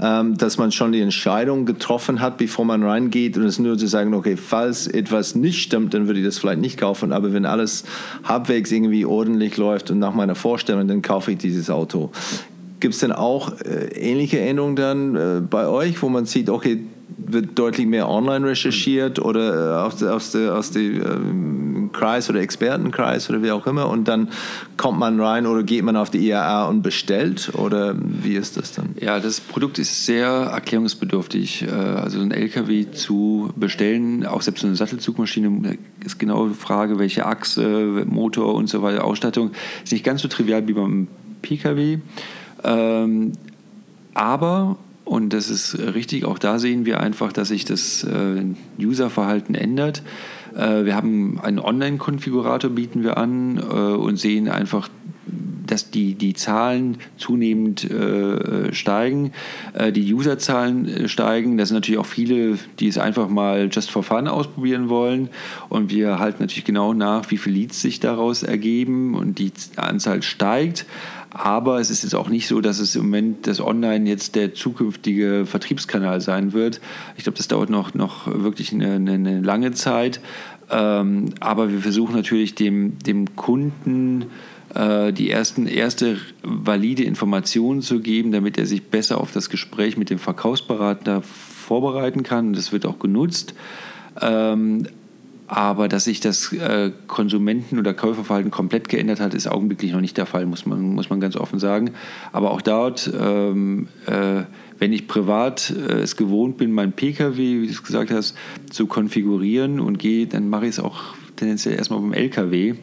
Ähm, 0.00 0.36
dass 0.36 0.58
man 0.58 0.72
schon 0.72 0.92
die 0.92 1.00
Entscheidung 1.00 1.66
getroffen 1.66 2.20
hat, 2.20 2.38
bevor 2.38 2.64
man 2.64 2.82
reingeht 2.82 3.36
und 3.36 3.44
es 3.44 3.58
nur 3.58 3.76
zu 3.76 3.86
sagen, 3.86 4.14
okay, 4.14 4.36
falls 4.36 4.86
etwas 4.86 5.34
nicht 5.34 5.62
stimmt, 5.62 5.94
dann 5.94 6.06
würde 6.06 6.20
ich 6.20 6.26
das 6.26 6.38
vielleicht 6.38 6.60
nicht 6.60 6.78
kaufen. 6.78 7.12
Aber 7.12 7.32
wenn 7.32 7.44
alles 7.44 7.84
halbwegs 8.24 8.72
irgendwie 8.72 9.04
ordentlich 9.04 9.56
läuft 9.56 9.90
und 9.90 9.98
nach 9.98 10.14
meiner 10.14 10.34
Vorstellung, 10.34 10.88
dann 10.88 11.02
kaufe 11.02 11.32
ich 11.32 11.38
dieses 11.38 11.70
Auto. 11.70 12.10
Gibt 12.80 12.94
es 12.94 13.00
denn 13.00 13.12
auch 13.12 13.60
äh, 13.60 13.86
ähnliche 13.94 14.40
Änderungen 14.40 14.76
dann 14.76 15.16
äh, 15.16 15.40
bei 15.40 15.66
euch, 15.66 16.00
wo 16.02 16.08
man 16.08 16.26
sieht, 16.26 16.50
okay, 16.50 16.84
wird 17.18 17.58
deutlich 17.58 17.86
mehr 17.86 18.08
online 18.08 18.46
recherchiert 18.46 19.18
oder 19.18 19.82
äh, 19.82 19.86
aus, 19.86 20.02
aus, 20.02 20.36
aus 20.36 20.70
dem 20.70 21.02
ähm, 21.02 21.90
Kreis 21.92 22.28
oder 22.28 22.40
Expertenkreis 22.40 23.30
oder 23.30 23.42
wie 23.42 23.50
auch 23.50 23.66
immer 23.66 23.88
und 23.88 24.06
dann 24.06 24.28
kommt 24.76 24.98
man 24.98 25.20
rein 25.20 25.46
oder 25.46 25.62
geht 25.62 25.82
man 25.82 25.96
auf 25.96 26.10
die 26.10 26.18
IAA 26.18 26.68
und 26.68 26.82
bestellt 26.82 27.52
oder 27.54 27.94
wie 27.98 28.34
ist 28.34 28.56
das 28.56 28.72
dann? 28.72 28.90
Ja, 29.00 29.18
das 29.18 29.40
Produkt 29.40 29.78
ist 29.78 30.04
sehr 30.04 30.28
erklärungsbedürftig. 30.28 31.62
Äh, 31.62 31.70
also 31.70 32.20
ein 32.20 32.30
LKW 32.30 32.90
zu 32.90 33.50
bestellen, 33.56 34.26
auch 34.26 34.42
selbst 34.42 34.64
eine 34.64 34.76
Sattelzugmaschine, 34.76 35.78
ist 36.04 36.18
genau 36.18 36.48
die 36.48 36.54
Frage, 36.54 36.98
welche 36.98 37.26
Achse, 37.26 38.04
Motor 38.06 38.54
und 38.54 38.68
so 38.68 38.82
weiter, 38.82 39.04
Ausstattung, 39.04 39.52
ist 39.82 39.92
nicht 39.92 40.04
ganz 40.04 40.22
so 40.22 40.28
trivial 40.28 40.66
wie 40.68 40.74
beim 40.74 41.08
PKW. 41.42 41.98
Ähm, 42.64 43.32
aber 44.14 44.76
Und 45.06 45.32
das 45.32 45.50
ist 45.50 45.78
richtig. 45.78 46.24
Auch 46.24 46.38
da 46.38 46.58
sehen 46.58 46.84
wir 46.84 47.00
einfach, 47.00 47.32
dass 47.32 47.48
sich 47.48 47.64
das 47.64 48.02
äh, 48.02 48.42
Userverhalten 48.84 49.54
ändert. 49.54 50.02
Äh, 50.56 50.84
wir 50.84 50.96
haben 50.96 51.38
einen 51.40 51.60
Online-Konfigurator, 51.60 52.70
bieten 52.70 53.04
wir 53.04 53.16
an 53.16 53.56
äh, 53.58 53.60
und 53.62 54.16
sehen 54.18 54.48
einfach, 54.48 54.88
dass 55.66 55.90
die, 55.90 56.14
die 56.14 56.34
Zahlen 56.34 56.98
zunehmend 57.16 57.88
äh, 57.90 58.72
steigen, 58.72 59.32
äh, 59.74 59.92
die 59.92 60.12
Userzahlen 60.12 60.88
äh, 60.88 61.08
steigen. 61.08 61.56
Das 61.56 61.68
sind 61.68 61.76
natürlich 61.76 62.00
auch 62.00 62.06
viele, 62.06 62.58
die 62.78 62.88
es 62.88 62.98
einfach 62.98 63.28
mal 63.28 63.68
just 63.70 63.90
for 63.90 64.02
fun 64.02 64.28
ausprobieren 64.28 64.88
wollen. 64.88 65.28
Und 65.68 65.90
wir 65.90 66.18
halten 66.18 66.42
natürlich 66.42 66.64
genau 66.64 66.92
nach, 66.92 67.30
wie 67.30 67.36
viele 67.36 67.56
Leads 67.56 67.80
sich 67.80 68.00
daraus 68.00 68.42
ergeben 68.42 69.14
und 69.14 69.38
die 69.38 69.52
Anzahl 69.76 70.22
steigt. 70.22 70.86
Aber 71.30 71.80
es 71.80 71.90
ist 71.90 72.02
jetzt 72.02 72.14
auch 72.14 72.28
nicht 72.28 72.46
so, 72.46 72.62
dass 72.62 72.78
es 72.78 72.96
im 72.96 73.02
Moment 73.02 73.46
das 73.46 73.60
Online 73.60 74.08
jetzt 74.08 74.36
der 74.36 74.54
zukünftige 74.54 75.44
Vertriebskanal 75.44 76.22
sein 76.22 76.54
wird. 76.54 76.80
Ich 77.18 77.24
glaube, 77.24 77.36
das 77.36 77.46
dauert 77.46 77.68
noch, 77.68 77.92
noch 77.92 78.26
wirklich 78.26 78.72
eine, 78.72 78.94
eine 78.94 79.42
lange 79.42 79.72
Zeit. 79.72 80.20
Ähm, 80.70 81.26
aber 81.40 81.70
wir 81.70 81.80
versuchen 81.80 82.14
natürlich 82.14 82.54
dem, 82.54 82.98
dem 83.00 83.36
Kunden 83.36 84.26
die 84.74 85.30
ersten, 85.30 85.66
erste 85.68 86.18
valide 86.42 87.04
Informationen 87.04 87.82
zu 87.82 88.00
geben, 88.00 88.32
damit 88.32 88.58
er 88.58 88.66
sich 88.66 88.82
besser 88.82 89.20
auf 89.20 89.32
das 89.32 89.48
Gespräch 89.48 89.96
mit 89.96 90.10
dem 90.10 90.18
Verkaufsberater 90.18 91.22
vorbereiten 91.22 92.22
kann. 92.22 92.52
Das 92.52 92.72
wird 92.72 92.84
auch 92.84 92.98
genutzt. 92.98 93.54
Ähm, 94.20 94.86
aber 95.48 95.86
dass 95.88 96.04
sich 96.04 96.20
das 96.20 96.52
äh, 96.52 96.90
Konsumenten- 97.06 97.78
oder 97.78 97.94
Käuferverhalten 97.94 98.50
komplett 98.50 98.88
geändert 98.88 99.20
hat, 99.20 99.32
ist 99.32 99.46
augenblicklich 99.46 99.92
noch 99.92 100.00
nicht 100.00 100.16
der 100.16 100.26
Fall, 100.26 100.44
muss 100.44 100.66
man, 100.66 100.94
muss 100.94 101.08
man 101.08 101.20
ganz 101.20 101.36
offen 101.36 101.60
sagen. 101.60 101.92
Aber 102.32 102.50
auch 102.50 102.62
dort, 102.62 103.10
ähm, 103.18 103.86
äh, 104.06 104.42
wenn 104.78 104.92
ich 104.92 105.06
privat 105.06 105.70
äh, 105.70 106.00
es 106.00 106.16
gewohnt 106.16 106.56
bin, 106.56 106.72
mein 106.72 106.92
Pkw, 106.92 107.36
wie 107.36 107.66
du 107.66 107.72
es 107.72 107.84
gesagt 107.84 108.10
hast, 108.10 108.36
zu 108.70 108.86
konfigurieren 108.86 109.78
und 109.78 109.98
gehe, 109.98 110.26
dann 110.26 110.48
mache 110.48 110.64
ich 110.64 110.70
es 110.70 110.80
auch 110.80 111.14
tendenziell 111.36 111.76
erstmal 111.76 112.00
beim 112.00 112.12
Lkw, 112.12 112.74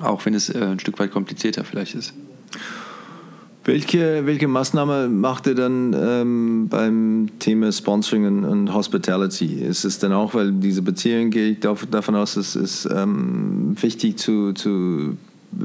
auch 0.00 0.24
wenn 0.26 0.34
es 0.34 0.48
äh, 0.48 0.58
ein 0.58 0.78
Stück 0.78 0.98
weit 0.98 1.10
komplizierter 1.10 1.64
vielleicht 1.64 1.94
ist. 1.94 2.14
Welche, 3.64 4.24
welche 4.24 4.48
Maßnahme 4.48 5.08
macht 5.08 5.46
ihr 5.46 5.54
dann 5.54 5.94
ähm, 5.94 6.68
beim 6.68 7.28
Thema 7.40 7.70
Sponsoring 7.70 8.26
und, 8.26 8.44
und, 8.44 8.74
Hospitality? 8.74 9.62
Ist 9.62 9.84
es 9.84 9.98
dann 9.98 10.12
auch, 10.12 10.32
weil 10.32 10.50
diese 10.52 10.80
Beziehung 10.80 11.30
gehe 11.30 11.50
ich 11.50 11.60
davon 11.60 12.16
aus, 12.16 12.36
es 12.36 12.56
ist 12.56 12.88
ähm, 12.90 13.76
wichtig 13.80 14.18
zu, 14.18 14.54
zu 14.54 15.16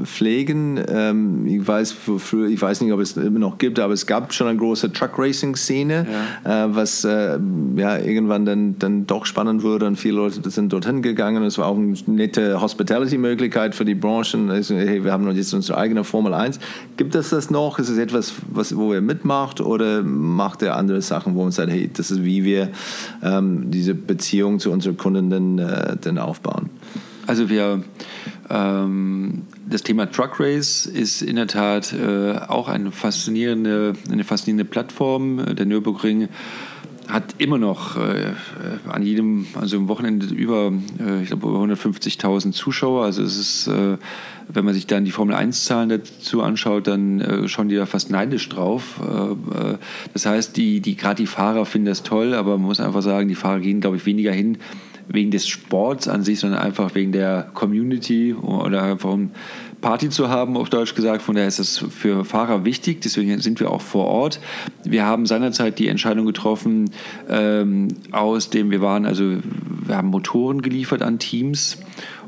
pflegen. 0.04 0.80
Ähm, 0.88 1.46
ich 1.46 1.66
weiß, 1.66 1.92
früher, 1.92 2.48
ich 2.48 2.60
weiß 2.60 2.80
nicht, 2.80 2.92
ob 2.92 3.00
es 3.00 3.16
immer 3.16 3.38
noch 3.38 3.58
gibt, 3.58 3.78
aber 3.78 3.92
es 3.92 4.06
gab 4.06 4.32
schon 4.32 4.48
eine 4.48 4.58
große 4.58 4.92
Truck 4.92 5.12
Racing 5.18 5.54
Szene, 5.54 6.06
ja. 6.44 6.64
äh, 6.64 6.74
was 6.74 7.04
äh, 7.04 7.38
ja 7.76 7.98
irgendwann 7.98 8.44
dann, 8.44 8.78
dann 8.78 9.06
doch 9.06 9.26
spannend 9.26 9.62
wurde 9.62 9.86
und 9.86 9.96
viele 9.96 10.16
Leute 10.16 10.48
sind 10.50 10.72
dorthin 10.72 11.02
gegangen. 11.02 11.42
Es 11.44 11.58
war 11.58 11.66
auch 11.66 11.76
eine 11.76 11.94
nette 12.06 12.60
Hospitality 12.60 13.16
Möglichkeit 13.16 13.74
für 13.74 13.84
die 13.84 13.94
Branchen. 13.94 14.50
Also, 14.50 14.74
hey, 14.74 15.04
wir 15.04 15.12
haben 15.12 15.30
jetzt 15.36 15.54
unsere 15.54 15.78
eigene 15.78 16.04
Formel 16.04 16.34
1. 16.34 16.58
Gibt 16.96 17.14
es 17.14 17.30
das 17.30 17.50
noch? 17.50 17.78
Ist 17.78 17.88
es 17.88 17.98
etwas, 17.98 18.34
was, 18.50 18.76
wo 18.76 18.92
ihr 18.92 19.00
mitmacht 19.00 19.60
oder 19.60 20.02
macht 20.02 20.62
ihr 20.62 20.74
andere 20.74 21.00
Sachen, 21.00 21.34
wo 21.36 21.42
man 21.42 21.52
sagt, 21.52 21.70
hey, 21.70 21.88
das 21.92 22.10
ist 22.10 22.24
wie 22.24 22.44
wir 22.44 22.70
ähm, 23.22 23.70
diese 23.70 23.94
Beziehung 23.94 24.58
zu 24.58 24.72
unseren 24.72 24.96
Kunden 24.96 25.30
dann, 25.30 25.58
äh, 25.58 25.96
dann 26.00 26.18
aufbauen? 26.18 26.70
Also 27.26 27.48
wir 27.48 27.82
das 28.48 29.82
Thema 29.82 30.10
Truck 30.10 30.38
Race 30.38 30.86
ist 30.86 31.22
in 31.22 31.36
der 31.36 31.48
Tat 31.48 31.92
äh, 31.92 32.38
auch 32.46 32.68
eine 32.68 32.92
faszinierende, 32.92 33.94
eine 34.10 34.24
faszinierende 34.24 34.64
Plattform. 34.64 35.56
Der 35.56 35.66
Nürburgring 35.66 36.28
hat 37.08 37.36
immer 37.38 37.58
noch 37.58 37.96
äh, 37.96 38.32
an 38.88 39.02
jedem, 39.02 39.46
also 39.54 39.76
im 39.76 39.88
Wochenende 39.88 40.26
über, 40.26 40.72
äh, 40.98 41.22
ich 41.22 41.28
glaube, 41.28 41.48
über 41.48 41.58
150.000 41.58 42.52
Zuschauer. 42.52 43.04
Also 43.04 43.22
es 43.22 43.38
ist, 43.38 43.68
äh, 43.68 43.96
wenn 44.48 44.64
man 44.64 44.74
sich 44.74 44.86
dann 44.86 45.04
die 45.04 45.12
Formel 45.12 45.36
1-Zahlen 45.36 45.88
dazu 45.88 46.42
anschaut, 46.42 46.86
dann 46.86 47.20
äh, 47.20 47.48
schauen 47.48 47.68
die 47.68 47.76
da 47.76 47.86
fast 47.86 48.10
neidisch 48.10 48.48
drauf. 48.48 49.00
Äh, 49.00 49.72
äh, 49.72 49.78
das 50.12 50.26
heißt, 50.26 50.56
die, 50.56 50.80
die, 50.80 50.96
gerade 50.96 51.16
die 51.16 51.26
Fahrer 51.26 51.64
finden 51.64 51.86
das 51.86 52.02
toll, 52.02 52.34
aber 52.34 52.58
man 52.58 52.66
muss 52.66 52.80
einfach 52.80 53.02
sagen, 53.02 53.28
die 53.28 53.34
Fahrer 53.34 53.60
gehen, 53.60 53.80
glaube 53.80 53.96
ich, 53.96 54.06
weniger 54.06 54.32
hin, 54.32 54.58
wegen 55.08 55.30
des 55.30 55.46
Sports 55.46 56.08
an 56.08 56.22
sich, 56.22 56.40
sondern 56.40 56.60
einfach 56.60 56.94
wegen 56.94 57.12
der 57.12 57.48
Community 57.54 58.34
oder 58.34 58.82
einfach 58.82 59.12
um 59.12 59.30
Party 59.80 60.08
zu 60.08 60.28
haben, 60.28 60.56
auf 60.56 60.70
Deutsch 60.70 60.94
gesagt. 60.94 61.22
Von 61.22 61.34
daher 61.34 61.48
ist 61.48 61.58
es 61.58 61.78
für 61.78 62.24
Fahrer 62.24 62.64
wichtig, 62.64 63.02
deswegen 63.02 63.38
sind 63.40 63.60
wir 63.60 63.70
auch 63.70 63.82
vor 63.82 64.06
Ort. 64.06 64.40
Wir 64.84 65.04
haben 65.04 65.26
seinerzeit 65.26 65.78
die 65.78 65.88
Entscheidung 65.88 66.26
getroffen, 66.26 66.90
ähm, 67.28 67.88
aus 68.10 68.50
dem 68.50 68.70
wir 68.70 68.80
waren, 68.80 69.06
also 69.06 69.36
wir 69.86 69.96
haben 69.96 70.08
Motoren 70.08 70.62
geliefert 70.62 71.02
an 71.02 71.18
Teams 71.18 71.78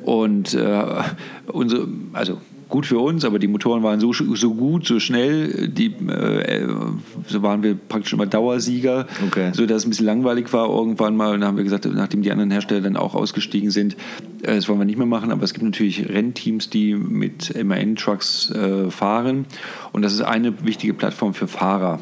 und 0.03 0.55
äh, 0.55 0.85
unsere, 1.47 1.89
also 2.13 2.39
gut 2.69 2.87
für 2.87 2.99
uns, 2.99 3.25
aber 3.25 3.39
die 3.39 3.49
Motoren 3.49 3.83
waren 3.83 4.01
so, 4.01 4.13
so 4.13 4.55
gut, 4.55 4.87
so 4.87 5.01
schnell, 5.01 5.69
die, 5.69 5.87
äh, 5.87 6.67
so 7.27 7.43
waren 7.43 7.63
wir 7.63 7.75
praktisch 7.75 8.13
immer 8.13 8.27
Dauersieger, 8.27 9.07
okay. 9.27 9.51
so 9.55 9.67
dass 9.67 9.79
es 9.79 9.87
ein 9.87 9.91
bisschen 9.91 10.07
langweilig 10.07 10.53
war 10.53 10.69
irgendwann 10.69 11.17
mal. 11.17 11.35
Und 11.35 11.41
dann 11.41 11.49
haben 11.49 11.57
wir 11.57 11.65
gesagt, 11.65 11.87
nachdem 11.87 12.23
die 12.23 12.31
anderen 12.31 12.51
Hersteller 12.51 12.83
dann 12.83 12.97
auch 12.97 13.15
ausgestiegen 13.15 13.71
sind, 13.71 13.95
äh, 14.43 14.55
das 14.55 14.69
wollen 14.69 14.79
wir 14.79 14.85
nicht 14.85 14.99
mehr 14.99 15.07
machen, 15.07 15.31
aber 15.31 15.43
es 15.43 15.55
gibt 15.55 15.65
natürlich 15.65 16.09
Rennteams, 16.09 16.69
die 16.71 16.95
mit 16.95 17.53
MAN-Trucks 17.63 18.51
äh, 18.51 18.91
fahren 18.91 19.47
und 19.93 20.03
das 20.03 20.13
ist 20.13 20.23
eine 20.23 20.65
wichtige 20.65 20.95
Plattform 20.95 21.35
für 21.35 21.49
Fahrer. 21.49 22.01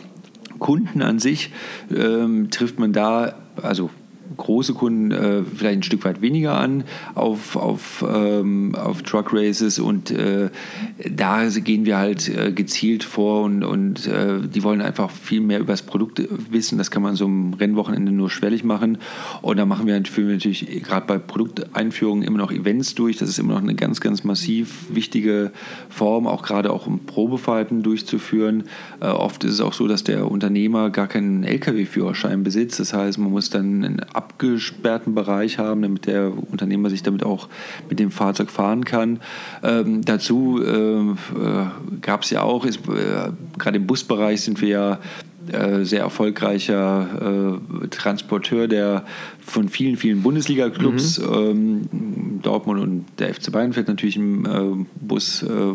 Kunden 0.59 1.03
an 1.03 1.19
sich 1.19 1.51
ähm, 1.95 2.51
trifft 2.51 2.79
man 2.79 2.93
da, 2.93 3.35
also 3.61 3.91
große 4.37 4.74
Kunden 4.74 5.11
äh, 5.11 5.43
vielleicht 5.43 5.79
ein 5.79 5.83
Stück 5.83 6.05
weit 6.05 6.20
weniger 6.20 6.59
an 6.59 6.85
auf, 7.14 7.57
auf, 7.57 8.05
ähm, 8.09 8.74
auf 8.74 9.03
Truck 9.03 9.33
Races 9.33 9.79
und 9.79 10.11
äh, 10.11 10.51
da 11.11 11.47
gehen 11.49 11.85
wir 11.85 11.99
halt 11.99 12.29
äh, 12.29 12.53
gezielt 12.53 13.05
vor 13.05 13.43
und, 13.43 13.64
und 13.64 14.07
äh, 14.07 14.41
die 14.43 14.62
wollen 14.62 14.81
einfach 14.81 15.11
viel 15.11 15.41
mehr 15.41 15.61
über 15.61 15.72
das 15.72 15.83
Produkt 15.83 16.22
wissen. 16.51 16.79
Das 16.79 16.91
kann 16.91 17.03
man 17.03 17.16
so 17.16 17.27
am 17.27 17.55
Rennwochenende 17.55 18.12
nur 18.12 18.31
schwellig 18.31 18.64
machen 18.64 18.99
und 19.43 19.57
da 19.57 19.66
machen 19.66 19.87
wir, 19.87 19.95
natürlich 19.95 20.83
gerade 20.83 21.07
bei 21.07 21.18
Produkteinführungen 21.18 22.22
immer 22.22 22.39
noch 22.39 22.53
Events 22.53 22.95
durch. 22.95 23.16
Das 23.16 23.29
ist 23.29 23.39
immer 23.39 23.55
noch 23.55 23.62
eine 23.62 23.74
ganz, 23.74 24.01
ganz 24.01 24.24
massiv 24.24 24.87
wichtige 24.91 25.53
Form, 25.89 26.27
auch 26.27 26.43
gerade 26.43 26.72
auch 26.72 26.87
um 26.87 27.01
Probefahrten 27.07 27.83
durchzuführen. 27.83 28.64
Äh, 29.01 29.07
oft 29.07 29.45
ist 29.45 29.55
es 29.55 29.61
auch 29.61 29.72
so, 29.72 29.87
dass 29.89 30.05
der 30.05 30.31
Unternehmer 30.31 30.91
gar 30.91 31.07
keinen 31.07 31.45
Lkw-Führerschein 31.45 32.43
besitzt. 32.43 32.81
Das 32.81 32.93
heißt, 32.93 33.18
man 33.18 33.31
muss 33.31 33.51
dann 33.51 33.85
einen 33.85 34.01
abgesperrten 34.17 35.14
Bereich 35.14 35.59
haben, 35.59 35.83
damit 35.83 36.07
der 36.07 36.33
Unternehmer 36.51 36.91
sich 36.91 37.03
damit 37.03 37.25
auch 37.25 37.49
mit 37.89 37.99
dem 37.99 38.11
Fahrzeug 38.11 38.51
fahren 38.51 38.85
kann. 38.85 39.21
Ähm, 39.62 40.03
dazu 40.05 40.62
äh, 40.62 41.01
äh 41.01 41.67
gab 42.01 42.23
es 42.23 42.31
ja 42.31 42.43
auch, 42.43 42.64
ist, 42.64 42.89
äh, 42.89 43.31
gerade 43.59 43.77
im 43.77 43.87
Busbereich 43.87 44.41
sind 44.41 44.61
wir 44.61 44.69
ja 44.69 44.99
äh, 45.53 45.85
sehr 45.85 46.01
erfolgreicher 46.01 47.61
äh, 47.83 47.89
Transporteur 47.89 48.67
der 48.67 49.05
von 49.41 49.69
vielen, 49.69 49.97
vielen 49.97 50.23
Bundesliga-Clubs. 50.23 51.19
Mhm. 51.19 51.35
Ähm, 51.35 52.41
Dortmund 52.43 52.81
und 52.81 53.05
der 53.19 53.33
FC 53.35 53.53
Bayern 53.53 53.73
fährt 53.73 53.89
natürlich 53.89 54.17
im 54.17 54.45
äh, 54.45 54.87
Bus 55.01 55.43
äh, 55.43 55.75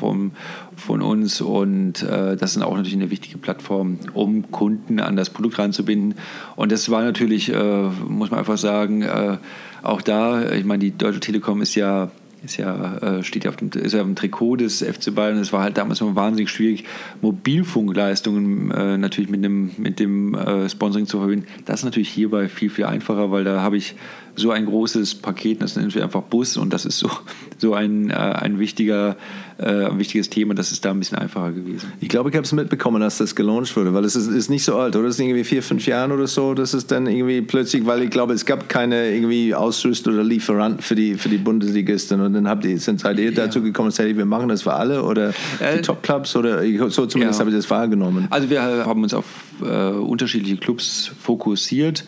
vom, 0.00 0.32
von 0.76 1.02
uns 1.02 1.40
und 1.40 2.02
äh, 2.02 2.36
das 2.36 2.56
ist 2.56 2.62
auch 2.62 2.74
natürlich 2.74 2.94
eine 2.94 3.10
wichtige 3.10 3.38
Plattform, 3.38 3.98
um 4.14 4.50
Kunden 4.50 4.98
an 4.98 5.14
das 5.14 5.30
Produkt 5.30 5.58
ranzubinden. 5.58 6.14
Und 6.56 6.72
das 6.72 6.90
war 6.90 7.02
natürlich, 7.02 7.52
äh, 7.52 7.82
muss 8.08 8.30
man 8.30 8.40
einfach 8.40 8.58
sagen, 8.58 9.02
äh, 9.02 9.36
auch 9.82 10.02
da, 10.02 10.52
ich 10.52 10.64
meine, 10.64 10.80
die 10.80 10.96
Deutsche 10.96 11.20
Telekom 11.20 11.62
ist 11.62 11.74
ja 11.74 12.10
ist 12.42 12.56
ja, 12.56 12.96
äh, 12.98 13.22
steht 13.22 13.44
ja 13.44 13.50
auf 13.50 13.56
dem, 13.56 13.70
ist 13.70 13.92
ja 13.92 14.00
auf 14.00 14.06
dem 14.06 14.16
Trikot 14.16 14.56
des 14.56 14.82
FC 14.82 15.14
Bayern. 15.14 15.36
Es 15.38 15.52
war 15.52 15.62
halt 15.62 15.76
damals 15.76 16.00
immer 16.00 16.16
wahnsinnig 16.16 16.50
schwierig, 16.50 16.84
Mobilfunkleistungen 17.20 18.70
äh, 18.70 18.96
natürlich 18.96 19.30
mit 19.30 19.44
dem, 19.44 19.72
mit 19.76 20.00
dem 20.00 20.34
äh, 20.34 20.68
Sponsoring 20.68 21.06
zu 21.06 21.18
verbinden. 21.18 21.46
Das 21.66 21.80
ist 21.80 21.84
natürlich 21.84 22.08
hierbei 22.08 22.48
viel, 22.48 22.70
viel 22.70 22.86
einfacher, 22.86 23.30
weil 23.30 23.44
da 23.44 23.60
habe 23.60 23.76
ich 23.76 23.94
so 24.36 24.50
ein 24.50 24.66
großes 24.66 25.16
Paket, 25.16 25.62
das 25.62 25.76
nennen 25.76 25.94
wir 25.94 26.02
einfach 26.02 26.22
Bus 26.22 26.56
und 26.56 26.72
das 26.72 26.86
ist 26.86 26.98
so, 26.98 27.10
so 27.58 27.74
ein, 27.74 28.10
äh, 28.10 28.14
ein, 28.14 28.58
wichtiger, 28.58 29.16
äh, 29.58 29.86
ein 29.86 29.98
wichtiges 29.98 30.30
Thema, 30.30 30.54
das 30.54 30.72
ist 30.72 30.84
da 30.84 30.90
ein 30.90 30.98
bisschen 30.98 31.18
einfacher 31.18 31.52
gewesen. 31.52 31.92
Ich 32.00 32.08
glaube, 32.08 32.30
ich 32.30 32.36
habe 32.36 32.44
es 32.44 32.52
mitbekommen, 32.52 33.02
als 33.02 33.18
das 33.18 33.34
gelauncht 33.34 33.76
wurde, 33.76 33.92
weil 33.94 34.04
es 34.04 34.16
ist, 34.16 34.28
ist, 34.28 34.50
nicht 34.50 34.64
so 34.64 34.76
alt, 34.76 34.96
oder? 34.96 35.06
Das 35.06 35.16
ist 35.16 35.20
irgendwie 35.20 35.44
vier, 35.44 35.62
fünf 35.62 35.86
Jahre 35.86 36.14
oder 36.14 36.26
so, 36.26 36.54
das 36.54 36.74
ist 36.74 36.90
dann 36.90 37.06
irgendwie 37.06 37.42
plötzlich, 37.42 37.86
weil 37.86 38.02
ich 38.02 38.10
glaube, 38.10 38.32
es 38.34 38.46
gab 38.46 38.68
keine 38.68 39.10
irgendwie 39.10 39.54
Ausrüster 39.54 40.12
oder 40.12 40.24
Lieferanten 40.24 40.82
für 40.82 40.94
die, 40.94 41.14
für 41.14 41.28
die 41.28 41.38
Bundesligisten 41.38 42.20
und 42.20 42.34
dann 42.34 42.48
habt 42.48 42.64
ihr, 42.64 42.78
sind 42.78 43.00
seid 43.00 43.18
ihr 43.18 43.34
dazu 43.34 43.62
gekommen, 43.62 43.90
dass 43.90 43.98
wir 44.00 44.24
machen 44.24 44.48
das 44.48 44.62
für 44.62 44.72
alle 44.72 45.02
oder 45.04 45.30
äh, 45.60 45.76
die 45.76 45.82
Top-Clubs 45.82 46.36
oder 46.36 46.62
so 46.90 47.06
zumindest 47.06 47.38
ja. 47.38 47.40
habe 47.40 47.50
ich 47.50 47.56
das 47.56 47.68
wahrgenommen. 47.70 48.26
Also 48.30 48.48
wir 48.48 48.62
haben 48.62 49.02
uns 49.02 49.14
auf 49.14 49.26
äh, 49.62 49.90
unterschiedliche 49.90 50.56
Clubs 50.56 51.10
fokussiert. 51.20 52.04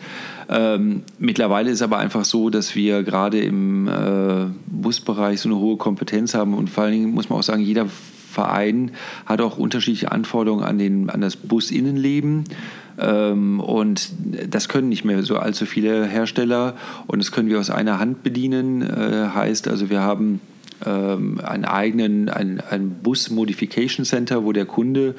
Ähm, 0.53 1.01
mittlerweile 1.17 1.71
ist 1.71 1.81
aber 1.81 1.97
einfach 1.97 2.25
so, 2.25 2.51
dass 2.51 2.75
wir 2.75 3.01
gerade 3.01 3.39
im 3.39 3.87
äh, 3.87 4.45
Busbereich 4.67 5.41
so 5.41 5.49
eine 5.49 5.57
hohe 5.57 5.77
Kompetenz 5.77 6.35
haben 6.35 6.53
und 6.53 6.69
vor 6.69 6.83
allen 6.83 6.93
Dingen 6.93 7.11
muss 7.11 7.29
man 7.29 7.39
auch 7.39 7.43
sagen, 7.43 7.63
jeder 7.63 7.87
vereinen, 7.87 8.91
hat 9.25 9.41
auch 9.41 9.57
unterschiedliche 9.57 10.11
Anforderungen 10.11 10.63
an, 10.63 10.77
den, 10.77 11.09
an 11.09 11.21
das 11.21 11.35
Businnenleben. 11.37 12.43
Ähm, 12.99 13.59
und 13.61 14.11
das 14.47 14.69
können 14.69 14.89
nicht 14.89 15.05
mehr 15.05 15.23
so 15.23 15.37
allzu 15.37 15.65
viele 15.65 16.05
Hersteller 16.05 16.75
und 17.07 17.17
das 17.17 17.31
können 17.31 17.49
wir 17.49 17.59
aus 17.59 17.71
einer 17.71 17.97
Hand 17.97 18.21
bedienen. 18.21 18.83
Äh, 18.83 19.29
heißt 19.33 19.67
also, 19.67 19.89
wir 19.89 20.01
haben 20.01 20.39
ähm, 20.85 21.39
einen 21.43 21.65
eigenen, 21.65 22.29
ein, 22.29 22.61
ein 22.69 22.89
Bus 23.01 23.29
Modification 23.29 24.05
Center, 24.05 24.43
wo 24.43 24.51
der 24.51 24.65
Kunde 24.65 25.15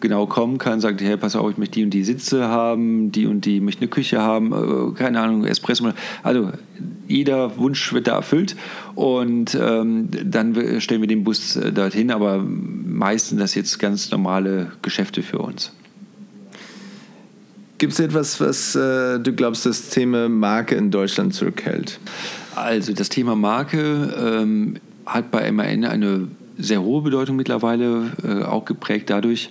genau 0.00 0.26
kommen 0.26 0.58
kann, 0.58 0.80
sagt, 0.80 1.00
hey, 1.00 1.16
pass 1.16 1.36
auf, 1.36 1.50
ich 1.50 1.58
möchte 1.58 1.74
die 1.74 1.84
und 1.84 1.90
die 1.90 2.04
Sitze 2.04 2.48
haben, 2.48 3.12
die 3.12 3.26
und 3.26 3.44
die 3.44 3.60
möchte 3.60 3.82
eine 3.82 3.88
Küche 3.88 4.20
haben, 4.20 4.52
äh, 4.52 4.94
keine 4.94 5.20
Ahnung, 5.20 5.44
Espresso. 5.44 5.90
Also 6.22 6.50
jeder 7.06 7.56
Wunsch 7.56 7.92
wird 7.92 8.06
da 8.06 8.16
erfüllt 8.16 8.56
und 8.94 9.56
ähm, 9.60 10.08
dann 10.24 10.80
stellen 10.80 11.00
wir 11.00 11.08
den 11.08 11.24
Bus 11.24 11.56
äh, 11.56 11.72
dorthin, 11.72 12.10
aber 12.10 12.38
meistens 12.38 13.38
das 13.38 13.54
jetzt 13.54 13.78
ganz 13.78 14.10
normale 14.10 14.72
Geschäfte 14.82 15.22
für 15.22 15.38
uns. 15.38 15.72
Gibt 17.78 17.92
es 17.92 18.00
etwas, 18.00 18.40
was 18.40 18.76
äh, 18.76 19.18
du 19.18 19.32
glaubst, 19.32 19.66
das 19.66 19.90
Thema 19.90 20.28
Marke 20.28 20.76
in 20.76 20.90
Deutschland 20.90 21.34
zurückhält? 21.34 21.98
Also 22.54 22.92
das 22.92 23.08
Thema 23.08 23.34
Marke 23.34 24.14
ähm, 24.16 24.76
hat 25.06 25.30
bei 25.30 25.50
MAN 25.50 25.84
eine 25.84 26.28
sehr 26.56 26.82
hohe 26.82 27.02
Bedeutung 27.02 27.36
mittlerweile, 27.36 28.12
äh, 28.22 28.44
auch 28.44 28.64
geprägt 28.64 29.10
dadurch, 29.10 29.50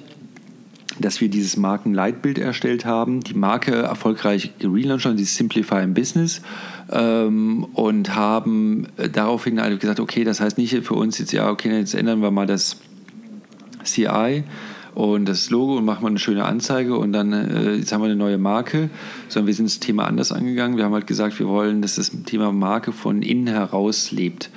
dass 0.99 1.21
wir 1.21 1.27
dieses 1.27 1.57
Markenleitbild 1.57 2.37
erstellt 2.37 2.85
haben, 2.85 3.21
die 3.21 3.33
Marke 3.33 3.73
erfolgreich 3.73 4.51
gelauncht 4.59 5.05
haben, 5.05 5.17
die 5.17 5.23
Simplify 5.23 5.83
im 5.83 5.93
Business 5.93 6.41
ähm, 6.91 7.65
und 7.73 8.15
haben 8.15 8.87
daraufhin 9.11 9.59
halt 9.59 9.79
gesagt, 9.79 9.99
okay, 9.99 10.23
das 10.23 10.39
heißt 10.39 10.57
nicht 10.57 10.75
für 10.85 10.93
uns 10.93 11.17
jetzt, 11.17 11.33
ja, 11.33 11.49
okay, 11.49 11.75
jetzt 11.77 11.95
ändern 11.95 12.21
wir 12.21 12.29
mal 12.29 12.45
das 12.45 12.77
CI, 13.83 14.43
und 14.95 15.25
das 15.25 15.49
Logo 15.49 15.77
und 15.77 15.85
machen 15.85 16.03
wir 16.03 16.07
eine 16.07 16.19
schöne 16.19 16.45
Anzeige 16.45 16.97
und 16.97 17.13
dann 17.13 17.33
äh, 17.33 17.75
jetzt 17.75 17.91
haben 17.91 18.01
wir 18.01 18.05
eine 18.05 18.15
neue 18.15 18.37
Marke, 18.37 18.89
sondern 19.27 19.47
wir 19.47 19.53
sind 19.53 19.65
das 19.65 19.79
Thema 19.79 20.05
anders 20.05 20.31
angegangen. 20.31 20.77
Wir 20.77 20.85
haben 20.85 20.93
halt 20.93 21.07
gesagt, 21.07 21.39
wir 21.39 21.47
wollen, 21.47 21.81
dass 21.81 21.95
das 21.95 22.11
Thema 22.25 22.51
Marke 22.51 22.91
von 22.91 23.21
innen 23.21 23.47
heraus 23.47 24.11
lebt. 24.11 24.51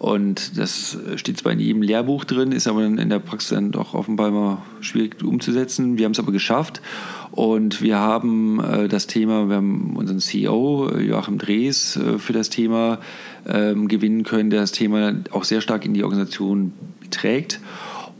Und 0.00 0.56
das 0.58 0.96
steht 1.16 1.36
zwar 1.36 1.52
in 1.52 1.60
jedem 1.60 1.82
Lehrbuch 1.82 2.24
drin, 2.24 2.52
ist 2.52 2.66
aber 2.66 2.86
in 2.86 3.10
der 3.10 3.18
Praxis 3.18 3.50
dann 3.50 3.70
doch 3.70 3.92
offenbar 3.92 4.28
immer 4.28 4.62
schwierig 4.80 5.22
umzusetzen. 5.22 5.98
Wir 5.98 6.06
haben 6.06 6.12
es 6.12 6.18
aber 6.18 6.32
geschafft 6.32 6.80
und 7.32 7.82
wir 7.82 7.98
haben 7.98 8.64
äh, 8.64 8.88
das 8.88 9.08
Thema, 9.08 9.50
wir 9.50 9.56
haben 9.56 9.96
unseren 9.96 10.20
CEO 10.20 10.88
äh, 10.88 11.02
Joachim 11.02 11.36
Drees 11.36 11.96
äh, 11.96 12.18
für 12.18 12.32
das 12.32 12.48
Thema 12.48 12.98
ähm, 13.46 13.88
gewinnen 13.88 14.22
können, 14.22 14.48
der 14.48 14.62
das 14.62 14.72
Thema 14.72 15.16
auch 15.32 15.44
sehr 15.44 15.60
stark 15.60 15.84
in 15.84 15.92
die 15.92 16.02
Organisation 16.02 16.72
trägt 17.10 17.60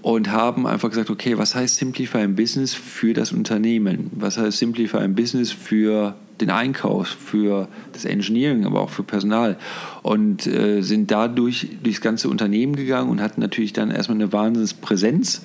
und 0.03 0.31
haben 0.31 0.67
einfach 0.67 0.91
gesagt, 0.91 1.09
okay, 1.09 1.39
was 1.39 1.55
heißt 1.55 1.77
Simplify 1.77 2.25
im 2.25 2.37
Business 2.37 2.75
für 2.75 3.15
das 3.15 3.33
Unternehmen? 3.33 4.11
Was 4.15 4.37
heißt 4.37 4.59
Simplify 4.59 4.99
im 4.99 5.15
Business 5.15 5.51
für 5.51 6.15
den 6.41 6.51
Einkauf, 6.51 7.09
für 7.09 7.69
das 7.93 8.05
Engineering, 8.05 8.65
aber 8.65 8.81
auch 8.81 8.91
für 8.91 9.03
Personal 9.03 9.57
und 10.03 10.47
äh, 10.47 10.83
sind 10.83 11.11
dadurch 11.11 11.69
durchs 11.83 12.01
ganze 12.01 12.29
Unternehmen 12.29 12.77
gegangen 12.77 13.11
und 13.11 13.21
hatten 13.21 13.41
natürlich 13.41 13.73
dann 13.73 13.91
erstmal 13.91 14.17
eine 14.17 14.33
Wahnsinnspräsenz 14.33 15.43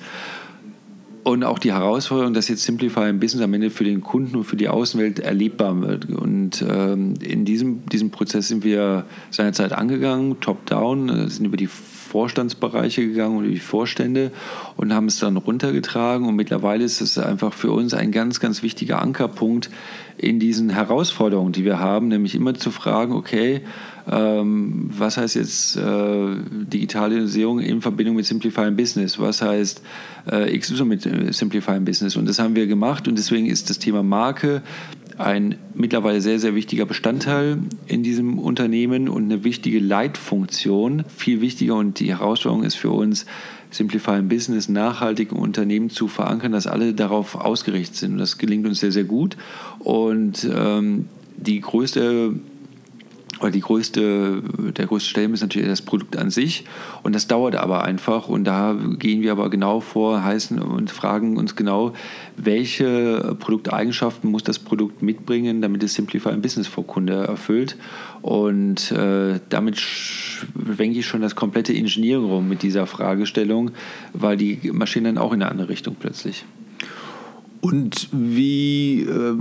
und 1.26 1.42
auch 1.42 1.58
die 1.58 1.72
Herausforderung, 1.72 2.34
dass 2.34 2.46
jetzt 2.46 2.62
Simplify 2.62 3.08
im 3.08 3.18
Business 3.18 3.42
am 3.42 3.52
Ende 3.52 3.70
für 3.70 3.82
den 3.82 4.00
Kunden 4.00 4.36
und 4.36 4.44
für 4.44 4.54
die 4.54 4.68
Außenwelt 4.68 5.18
erlebbar 5.18 5.80
wird. 5.80 6.08
Und 6.08 6.64
ähm, 6.68 7.14
in 7.20 7.44
diesem, 7.44 7.84
diesem 7.86 8.12
Prozess 8.12 8.46
sind 8.46 8.62
wir 8.62 9.06
seinerzeit 9.32 9.72
angegangen, 9.72 10.38
top-down, 10.40 11.08
äh, 11.08 11.28
sind 11.28 11.44
über 11.46 11.56
die 11.56 11.68
Vorstandsbereiche 12.16 13.06
gegangen 13.06 13.36
und 13.36 13.44
die 13.44 13.58
Vorstände 13.58 14.30
und 14.78 14.94
haben 14.94 15.06
es 15.06 15.18
dann 15.18 15.36
runtergetragen. 15.36 16.26
Und 16.26 16.34
mittlerweile 16.34 16.82
ist 16.82 17.02
es 17.02 17.18
einfach 17.18 17.52
für 17.52 17.72
uns 17.72 17.92
ein 17.92 18.10
ganz, 18.10 18.40
ganz 18.40 18.62
wichtiger 18.62 19.02
Ankerpunkt 19.02 19.68
in 20.16 20.40
diesen 20.40 20.70
Herausforderungen, 20.70 21.52
die 21.52 21.66
wir 21.66 21.78
haben, 21.78 22.08
nämlich 22.08 22.34
immer 22.34 22.54
zu 22.54 22.70
fragen, 22.70 23.12
okay, 23.12 23.60
ähm, 24.10 24.88
was 24.96 25.18
heißt 25.18 25.34
jetzt 25.34 25.76
äh, 25.76 26.36
Digitalisierung 26.50 27.60
in 27.60 27.82
Verbindung 27.82 28.16
mit 28.16 28.24
Simplifying 28.24 28.76
Business? 28.76 29.18
Was 29.18 29.42
heißt 29.42 29.82
äh, 30.30 30.58
XY 30.58 30.84
mit 30.84 31.34
Simplifying 31.34 31.84
Business? 31.84 32.16
Und 32.16 32.26
das 32.26 32.38
haben 32.38 32.56
wir 32.56 32.66
gemacht 32.66 33.08
und 33.08 33.18
deswegen 33.18 33.44
ist 33.44 33.68
das 33.68 33.78
Thema 33.78 34.02
Marke 34.02 34.62
ein 35.18 35.56
mittlerweile 35.74 36.20
sehr, 36.20 36.38
sehr 36.38 36.54
wichtiger 36.54 36.84
Bestandteil 36.84 37.58
in 37.86 38.02
diesem 38.02 38.38
Unternehmen 38.38 39.08
und 39.08 39.24
eine 39.24 39.44
wichtige 39.44 39.78
Leitfunktion. 39.78 41.04
Viel 41.14 41.40
wichtiger 41.40 41.76
und 41.76 42.00
die 42.00 42.10
Herausforderung 42.10 42.64
ist 42.64 42.76
für 42.76 42.90
uns, 42.90 43.26
Simplify 43.70 44.22
Business 44.22 44.68
nachhaltig 44.68 45.32
im 45.32 45.38
Unternehmen 45.38 45.90
zu 45.90 46.08
verankern, 46.08 46.52
dass 46.52 46.66
alle 46.66 46.94
darauf 46.94 47.34
ausgerichtet 47.34 47.96
sind. 47.96 48.12
Und 48.12 48.18
das 48.18 48.38
gelingt 48.38 48.66
uns 48.66 48.80
sehr, 48.80 48.92
sehr 48.92 49.04
gut. 49.04 49.36
Und 49.78 50.48
ähm, 50.54 51.06
die 51.36 51.60
größte 51.60 52.34
weil 53.40 53.50
die 53.50 53.60
größte, 53.60 54.42
der 54.76 54.86
größte 54.86 55.10
Stellenwert 55.10 55.36
ist 55.36 55.42
natürlich 55.42 55.68
das 55.68 55.82
Produkt 55.82 56.16
an 56.16 56.30
sich. 56.30 56.64
Und 57.02 57.14
das 57.14 57.26
dauert 57.26 57.56
aber 57.56 57.84
einfach. 57.84 58.28
Und 58.28 58.44
da 58.44 58.76
gehen 58.98 59.22
wir 59.22 59.32
aber 59.32 59.50
genau 59.50 59.80
vor, 59.80 60.22
heißen 60.22 60.58
und 60.58 60.90
fragen 60.90 61.36
uns 61.36 61.56
genau, 61.56 61.92
welche 62.36 63.36
Produkteigenschaften 63.38 64.30
muss 64.30 64.42
das 64.42 64.58
Produkt 64.58 65.02
mitbringen, 65.02 65.62
damit 65.62 65.82
es 65.82 65.94
Simplify 65.94 66.30
ein 66.30 66.42
Business 66.42 66.66
vor 66.66 66.86
Kunde 66.86 67.26
erfüllt. 67.26 67.76
Und 68.22 68.90
äh, 68.92 69.40
damit 69.48 69.78
schwenke 69.78 70.98
ich 70.98 71.06
schon 71.06 71.20
das 71.20 71.36
komplette 71.36 71.74
Engineering 71.74 72.24
rum 72.24 72.48
mit 72.48 72.62
dieser 72.62 72.86
Fragestellung, 72.86 73.70
weil 74.12 74.36
die 74.36 74.70
Maschinen 74.72 75.16
dann 75.16 75.18
auch 75.18 75.32
in 75.32 75.42
eine 75.42 75.50
andere 75.50 75.68
Richtung 75.68 75.96
plötzlich. 75.98 76.44
Und 77.66 78.08
wie 78.12 79.02
äh, 79.02 79.34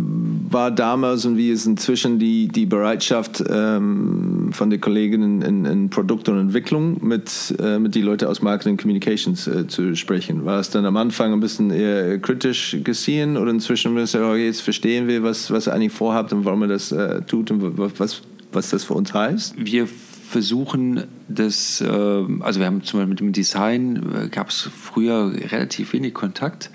war 0.50 0.72
damals 0.72 1.26
und 1.26 1.38
wie 1.38 1.52
ist 1.52 1.68
inzwischen 1.68 2.18
die, 2.18 2.48
die 2.48 2.66
Bereitschaft 2.66 3.44
ähm, 3.48 4.50
von 4.52 4.72
den 4.72 4.82
Kolleginnen 4.82 5.44
in, 5.44 5.66
in 5.66 5.90
Produkt 5.92 6.28
und 6.28 6.40
Entwicklung 6.40 7.06
mit, 7.06 7.56
äh, 7.60 7.78
mit 7.78 7.94
den 7.94 8.04
Leuten 8.04 8.26
aus 8.26 8.42
Marketing 8.42 8.78
Communications 8.78 9.46
äh, 9.46 9.68
zu 9.68 9.96
sprechen? 9.96 10.44
War 10.44 10.60
es 10.60 10.72
dann 10.72 10.86
am 10.86 10.98
Anfang 10.98 11.34
ein 11.34 11.40
bisschen 11.40 11.70
eher 11.70 12.18
kritisch 12.18 12.78
gesehen 12.84 13.38
oder 13.38 13.52
inzwischen 13.52 13.94
müssen 13.94 14.20
wir 14.22 14.38
jetzt 14.38 14.62
verstehen 14.62 15.08
wir, 15.08 15.22
was, 15.22 15.52
was 15.52 15.68
ihr 15.68 15.74
eigentlich 15.74 15.94
vorhabt 15.94 16.34
und 16.34 16.46
warum 16.46 16.64
ihr 16.64 16.70
das 16.70 16.92
äh, 16.92 17.22
tut 17.22 17.52
und 17.52 17.78
was, 17.78 18.24
was 18.52 18.70
das 18.72 18.84
für 18.86 18.96
uns 18.96 19.14
heißt? 19.14 19.54
Wir 19.58 19.88
versuchen 19.88 21.04
das, 21.28 21.80
äh, 21.82 21.86
also 21.86 22.60
wir 22.60 22.66
haben 22.66 22.84
zum 22.84 23.00
Beispiel 23.00 23.10
mit 23.10 23.20
dem 23.20 23.34
Design, 23.34 24.04
äh, 24.16 24.30
gab 24.30 24.50
es 24.50 24.70
früher 24.82 25.32
relativ 25.52 25.94
wenig 25.94 26.14
Kontakt. 26.14 26.72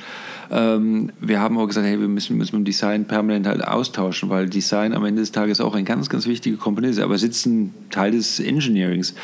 Ähm, 0.51 1.13
wir 1.21 1.41
haben 1.41 1.59
auch 1.59 1.67
gesagt, 1.67 1.87
hey, 1.87 2.01
wir 2.01 2.09
müssen, 2.09 2.37
müssen 2.37 2.57
mit 2.57 2.63
dem 2.63 2.71
Design 2.71 3.07
permanent 3.07 3.47
halt 3.47 3.65
austauschen, 3.65 4.31
weil 4.31 4.49
Design 4.49 4.93
am 4.93 5.05
Ende 5.05 5.23
des 5.23 5.31
Tages 5.31 5.61
auch 5.61 5.75
eine 5.75 5.85
ganz, 5.85 6.09
ganz 6.09 6.27
wichtige 6.27 6.57
Komponente 6.57 6.99
ist, 6.99 7.05
aber 7.05 7.15
es 7.15 7.23
ist 7.23 7.47
ein 7.47 7.73
Teil 7.91 8.13
des 8.13 8.41
Engineerings. 8.41 9.15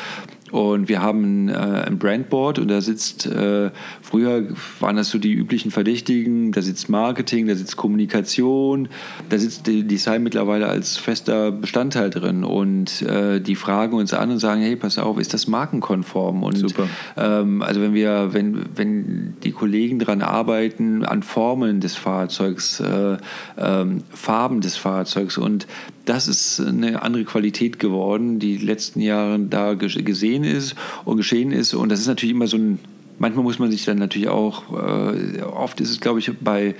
Und 0.51 0.87
wir 0.87 1.01
haben 1.01 1.49
äh, 1.49 1.53
ein 1.53 1.97
Brandboard 1.97 2.59
und 2.59 2.69
da 2.69 2.81
sitzt, 2.81 3.25
äh, 3.25 3.71
früher 4.01 4.47
waren 4.79 4.95
das 4.95 5.09
so 5.09 5.17
die 5.17 5.33
üblichen 5.33 5.71
Verdächtigen, 5.71 6.51
da 6.51 6.61
sitzt 6.61 6.89
Marketing, 6.89 7.47
da 7.47 7.55
sitzt 7.55 7.75
Kommunikation, 7.75 8.87
da 9.29 9.37
sitzt 9.37 9.67
Design 9.67 10.23
mittlerweile 10.23 10.67
als 10.67 10.97
fester 10.97 11.51
Bestandteil 11.51 12.09
drin. 12.09 12.43
Und 12.43 13.01
äh, 13.01 13.41
die 13.41 13.55
fragen 13.55 13.97
uns 13.97 14.13
an 14.13 14.31
und 14.31 14.39
sagen, 14.39 14.61
hey, 14.61 14.75
pass 14.75 14.97
auf, 14.97 15.19
ist 15.19 15.33
das 15.33 15.47
markenkonform? 15.47 16.43
Und 16.43 16.57
Super. 16.57 16.87
Ähm, 17.17 17.61
also 17.61 17.81
wenn 17.81 17.93
wir, 17.93 18.33
wenn, 18.33 18.65
wenn 18.75 19.33
die 19.43 19.51
Kollegen 19.51 19.99
daran 19.99 20.21
arbeiten, 20.21 21.03
an 21.03 21.23
Formen 21.23 21.81
des 21.81 21.95
Fahrzeugs, 21.95 22.79
äh, 22.79 23.17
ähm, 23.57 24.03
Farben 24.11 24.61
des 24.61 24.77
Fahrzeugs 24.77 25.37
und 25.37 25.67
das 26.07 26.27
ist 26.27 26.59
eine 26.59 27.01
andere 27.01 27.25
Qualität 27.25 27.79
geworden, 27.79 28.39
die, 28.39 28.57
die 28.57 28.65
letzten 28.65 29.01
Jahre 29.01 29.39
da 29.39 29.73
gesehen 29.73 30.43
ist 30.43 30.75
und 31.05 31.17
geschehen 31.17 31.51
ist. 31.51 31.73
Und 31.73 31.89
das 31.89 31.99
ist 31.99 32.07
natürlich 32.07 32.33
immer 32.33 32.47
so 32.47 32.57
ein, 32.57 32.79
manchmal 33.19 33.43
muss 33.43 33.59
man 33.59 33.69
sich 33.71 33.83
dann 33.83 33.97
natürlich 33.97 34.29
auch, 34.29 34.71
äh, 34.71 35.41
oft 35.41 35.81
ist 35.81 35.91
es, 35.91 35.99
glaube 35.99 36.19
ich, 36.19 36.31
bei, 36.39 36.75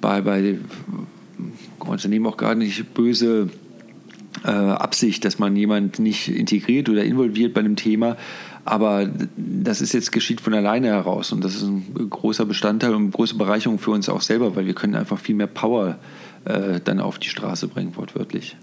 bei, 0.00 0.20
bei 0.20 0.58
Unternehmen 1.78 2.26
auch 2.26 2.36
gar 2.36 2.56
nicht 2.56 2.92
böse 2.92 3.50
äh, 4.44 4.48
Absicht, 4.48 5.24
dass 5.24 5.38
man 5.38 5.54
jemand 5.54 6.00
nicht 6.00 6.28
integriert 6.28 6.88
oder 6.88 7.04
involviert 7.04 7.54
bei 7.54 7.60
einem 7.60 7.76
Thema. 7.76 8.16
Aber 8.64 9.08
das 9.36 9.80
ist 9.80 9.92
jetzt 9.92 10.10
geschieht 10.10 10.40
von 10.40 10.52
alleine 10.52 10.88
heraus 10.88 11.30
und 11.30 11.44
das 11.44 11.54
ist 11.54 11.62
ein 11.62 12.10
großer 12.10 12.44
Bestandteil 12.46 12.94
und 12.94 13.02
eine 13.02 13.10
große 13.10 13.36
Bereicherung 13.36 13.78
für 13.78 13.92
uns 13.92 14.08
auch 14.08 14.22
selber, 14.22 14.56
weil 14.56 14.66
wir 14.66 14.74
können 14.74 14.96
einfach 14.96 15.20
viel 15.20 15.36
mehr 15.36 15.46
Power 15.46 15.90
äh, 15.90 16.25
dann 16.46 17.00
auf 17.00 17.18
die 17.18 17.28
Straße 17.28 17.68
bringen, 17.68 17.96
wortwörtlich. 17.96 18.56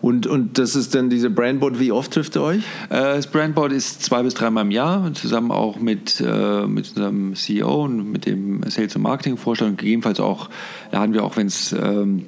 Und, 0.00 0.26
und 0.26 0.58
das 0.58 0.74
ist 0.74 0.94
dann 0.94 1.08
diese 1.10 1.30
Brandboard, 1.30 1.78
wie 1.78 1.92
oft 1.92 2.12
trifft 2.12 2.36
ihr 2.36 2.42
euch? 2.42 2.62
Äh, 2.90 3.16
das 3.16 3.26
Brandboard 3.28 3.72
ist 3.72 4.02
zwei 4.02 4.22
bis 4.22 4.34
dreimal 4.34 4.64
im 4.64 4.70
Jahr, 4.70 5.12
zusammen 5.14 5.50
auch 5.50 5.78
mit, 5.78 6.20
äh, 6.20 6.66
mit 6.66 6.88
unserem 6.88 7.34
CEO 7.34 7.84
und 7.84 8.10
mit 8.10 8.26
dem 8.26 8.62
Sales- 8.68 8.96
und 8.96 9.02
Marketing-Vorstand. 9.02 9.78
Gegebenenfalls 9.78 10.20
auch, 10.20 10.50
laden 10.90 11.14
wir 11.14 11.24
auch, 11.24 11.36
wenn 11.36 11.46
es 11.46 11.72
ähm, 11.72 12.26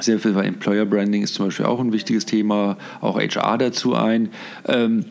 sehr 0.00 0.18
viel 0.18 0.32
bei 0.32 0.44
Employer 0.44 0.86
Branding 0.86 1.22
ist 1.22 1.34
zum 1.34 1.46
Beispiel 1.46 1.66
auch 1.66 1.80
ein 1.80 1.92
wichtiges 1.92 2.26
Thema, 2.26 2.76
auch 3.00 3.18
HR 3.18 3.58
dazu 3.58 3.94
ein. 3.94 4.30
Ähm, 4.66 5.04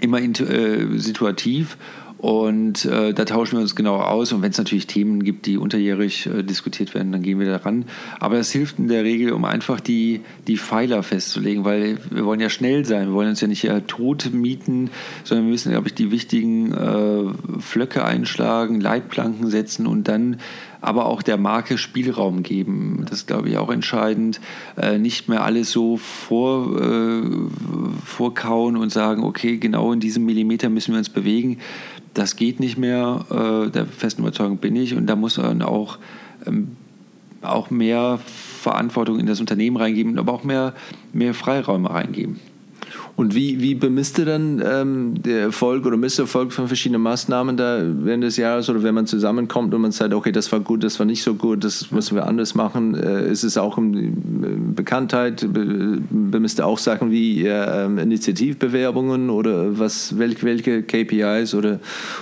immer 0.00 0.18
in, 0.18 0.34
äh, 0.34 0.98
situativ 0.98 1.76
Und 2.22 2.84
äh, 2.84 3.12
da 3.12 3.24
tauschen 3.24 3.56
wir 3.56 3.62
uns 3.62 3.74
genau 3.74 3.96
aus. 3.96 4.32
Und 4.32 4.42
wenn 4.42 4.52
es 4.52 4.58
natürlich 4.58 4.86
Themen 4.86 5.24
gibt, 5.24 5.44
die 5.46 5.58
unterjährig 5.58 6.26
äh, 6.26 6.44
diskutiert 6.44 6.94
werden, 6.94 7.10
dann 7.10 7.20
gehen 7.20 7.40
wir 7.40 7.48
daran. 7.48 7.84
Aber 8.20 8.36
das 8.36 8.52
hilft 8.52 8.78
in 8.78 8.86
der 8.86 9.02
Regel, 9.02 9.32
um 9.32 9.44
einfach 9.44 9.80
die, 9.80 10.20
die 10.46 10.56
Pfeiler 10.56 11.02
festzulegen, 11.02 11.64
weil 11.64 11.98
wir 12.10 12.24
wollen 12.24 12.38
ja 12.38 12.48
schnell 12.48 12.84
sein. 12.84 13.08
Wir 13.08 13.14
wollen 13.14 13.30
uns 13.30 13.40
ja 13.40 13.48
nicht 13.48 13.64
ja 13.64 13.80
tot 13.80 14.30
mieten, 14.32 14.90
sondern 15.24 15.46
wir 15.46 15.50
müssen, 15.50 15.72
glaube 15.72 15.88
ich, 15.88 15.94
die 15.94 16.12
wichtigen 16.12 16.72
äh, 16.72 17.60
Flöcke 17.60 18.04
einschlagen, 18.04 18.80
Leitplanken 18.80 19.48
setzen 19.48 19.88
und 19.88 20.06
dann 20.06 20.36
aber 20.82 21.06
auch 21.06 21.22
der 21.22 21.38
Marke 21.38 21.78
Spielraum 21.78 22.42
geben. 22.42 23.06
Das 23.08 23.20
ist, 23.20 23.26
glaube 23.28 23.48
ich, 23.48 23.56
auch 23.56 23.70
entscheidend. 23.70 24.40
Äh, 24.76 24.98
nicht 24.98 25.28
mehr 25.28 25.44
alles 25.44 25.70
so 25.70 25.96
vor, 25.96 26.76
äh, 26.78 27.22
vorkauen 28.04 28.76
und 28.76 28.90
sagen, 28.90 29.22
okay, 29.22 29.56
genau 29.58 29.92
in 29.92 30.00
diesem 30.00 30.26
Millimeter 30.26 30.68
müssen 30.68 30.92
wir 30.92 30.98
uns 30.98 31.08
bewegen. 31.08 31.58
Das 32.14 32.34
geht 32.34 32.58
nicht 32.58 32.78
mehr. 32.78 33.24
Äh, 33.30 33.70
der 33.70 33.86
festen 33.86 34.22
Überzeugung 34.22 34.58
bin 34.58 34.74
ich. 34.74 34.94
Und 34.96 35.06
da 35.06 35.14
muss 35.14 35.38
man 35.38 35.62
auch, 35.62 35.98
ähm, 36.46 36.76
auch 37.42 37.70
mehr 37.70 38.18
Verantwortung 38.26 39.20
in 39.20 39.26
das 39.26 39.38
Unternehmen 39.38 39.76
reingeben, 39.76 40.18
aber 40.18 40.32
auch 40.32 40.42
mehr, 40.42 40.74
mehr 41.12 41.32
Freiräume 41.32 41.90
reingeben. 41.90 42.40
Und 43.14 43.34
wie, 43.34 43.60
wie 43.60 43.74
bemisst 43.74 44.16
du 44.16 44.24
dann 44.24 44.62
ähm, 44.64 45.22
der 45.22 45.40
Erfolg 45.40 45.84
oder 45.84 45.98
Misserfolg 45.98 46.52
von 46.52 46.66
verschiedenen 46.66 47.02
Maßnahmen 47.02 47.56
da 47.58 47.82
während 47.82 48.24
des 48.24 48.38
Jahres 48.38 48.70
oder 48.70 48.82
wenn 48.82 48.94
man 48.94 49.06
zusammenkommt 49.06 49.74
und 49.74 49.82
man 49.82 49.92
sagt, 49.92 50.14
okay, 50.14 50.32
das 50.32 50.50
war 50.50 50.60
gut, 50.60 50.82
das 50.82 50.98
war 50.98 51.04
nicht 51.04 51.22
so 51.22 51.34
gut, 51.34 51.62
das 51.62 51.90
müssen 51.90 52.14
wir 52.14 52.26
anders 52.26 52.54
machen? 52.54 52.94
Äh, 52.94 53.30
ist 53.30 53.44
es 53.44 53.58
auch 53.58 53.76
um 53.76 54.74
Bekanntheit? 54.74 55.46
Bemisst 55.52 56.58
du 56.58 56.64
auch 56.64 56.78
Sachen 56.78 57.10
wie 57.10 57.44
äh, 57.44 57.84
Initiativbewerbungen 57.84 59.28
oder 59.28 59.78
was, 59.78 60.18
welche, 60.18 60.42
welche 60.44 60.82
KPIs 60.82 61.54
oder, 61.54 61.80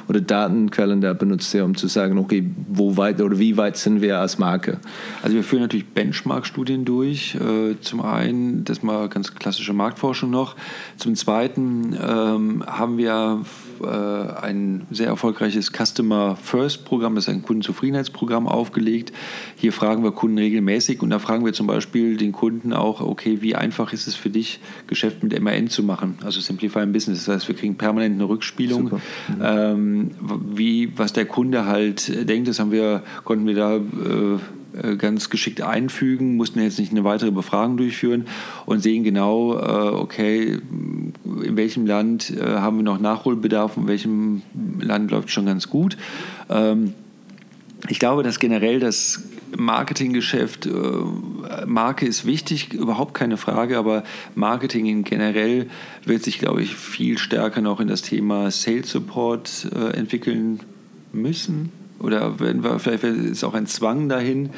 oder 0.08 0.20
Datenquellen 0.20 1.00
da 1.00 1.12
benutzt 1.12 1.54
ihr, 1.54 1.64
um 1.64 1.76
zu 1.76 1.86
sagen, 1.86 2.18
okay, 2.18 2.44
wo 2.68 2.96
weit 2.96 3.20
oder 3.20 3.38
wie 3.38 3.56
weit 3.56 3.76
sind 3.76 4.02
wir 4.02 4.18
als 4.18 4.38
Marke? 4.38 4.78
Also 5.22 5.36
wir 5.36 5.44
führen 5.44 5.62
natürlich 5.62 5.86
Benchmark-Studien 5.86 6.84
durch. 6.84 7.36
Äh, 7.36 7.80
zum 7.80 8.00
einen, 8.00 8.64
das 8.64 8.82
mal 8.82 9.08
ganz 9.08 9.34
klassische 9.36 9.72
Marktforschung 9.72 10.30
noch. 10.30 10.56
Zum 10.96 11.14
Zweiten 11.14 11.96
ähm, 12.00 12.64
haben 12.66 12.98
wir 12.98 13.42
äh, 13.82 13.86
ein 13.86 14.86
sehr 14.90 15.06
erfolgreiches 15.06 15.72
Customer 15.72 16.36
First 16.36 16.84
Programm, 16.84 17.14
das 17.14 17.28
ist 17.28 17.34
ein 17.34 17.42
Kundenzufriedenheitsprogramm 17.42 18.46
aufgelegt. 18.46 19.12
Hier 19.56 19.72
fragen 19.72 20.02
wir 20.02 20.12
Kunden 20.12 20.38
regelmäßig 20.38 21.02
und 21.02 21.10
da 21.10 21.18
fragen 21.18 21.44
wir 21.44 21.52
zum 21.52 21.66
Beispiel 21.66 22.16
den 22.16 22.32
Kunden 22.32 22.72
auch, 22.72 23.00
okay, 23.00 23.38
wie 23.40 23.54
einfach 23.54 23.92
ist 23.92 24.06
es 24.06 24.14
für 24.14 24.30
dich, 24.30 24.60
Geschäft 24.86 25.22
mit 25.22 25.38
MAN 25.40 25.68
zu 25.68 25.82
machen, 25.82 26.18
also 26.24 26.40
Simplifying 26.40 26.92
Business. 26.92 27.24
Das 27.24 27.34
heißt, 27.36 27.48
wir 27.48 27.54
kriegen 27.54 27.76
permanent 27.76 28.14
eine 28.14 28.28
Rückspielung, 28.28 28.84
mhm. 28.84 29.00
ähm, 29.42 30.10
wie, 30.52 30.92
was 30.96 31.12
der 31.12 31.26
Kunde 31.26 31.66
halt 31.66 32.28
denkt. 32.28 32.48
Das 32.48 32.58
haben 32.58 32.72
wir, 32.72 33.02
konnten 33.24 33.46
wir 33.46 33.54
da 33.54 33.76
äh, 33.76 34.38
ganz 34.98 35.30
geschickt 35.30 35.62
einfügen, 35.62 36.36
mussten 36.36 36.60
jetzt 36.60 36.78
nicht 36.78 36.92
eine 36.92 37.04
weitere 37.04 37.30
Befragung 37.30 37.76
durchführen 37.76 38.26
und 38.66 38.80
sehen 38.80 39.04
genau, 39.04 39.56
äh, 39.56 39.94
okay, 39.94 40.58
in 41.24 41.56
welchem 41.56 41.86
Land 41.86 42.30
äh, 42.30 42.42
haben 42.42 42.78
wir 42.78 42.84
noch 42.84 43.00
Nachholbedarf, 43.00 43.76
in 43.76 43.88
welchem 43.88 44.42
Land 44.80 45.10
läuft 45.10 45.30
schon 45.30 45.46
ganz 45.46 45.68
gut. 45.68 45.96
Ähm, 46.48 46.94
ich 47.88 47.98
glaube, 47.98 48.22
dass 48.22 48.38
generell 48.38 48.78
das 48.78 49.22
Marketinggeschäft, 49.56 50.68
Marke 51.66 52.06
ist 52.06 52.24
wichtig, 52.24 52.72
überhaupt 52.72 53.14
keine 53.14 53.36
Frage, 53.36 53.78
aber 53.78 54.04
Marketing 54.36 55.02
generell 55.02 55.66
wird 56.04 56.22
sich, 56.22 56.38
glaube 56.38 56.62
ich, 56.62 56.76
viel 56.76 57.18
stärker 57.18 57.60
noch 57.60 57.80
in 57.80 57.88
das 57.88 58.02
Thema 58.02 58.52
Sales 58.52 58.90
Support 58.90 59.66
entwickeln 59.94 60.60
müssen 61.12 61.72
oder 62.00 62.40
werden 62.40 62.64
wir, 62.64 62.78
vielleicht 62.78 63.04
ist 63.04 63.44
auch 63.44 63.54
ein 63.54 63.66
Zwang 63.66 64.08
dahin. 64.08 64.50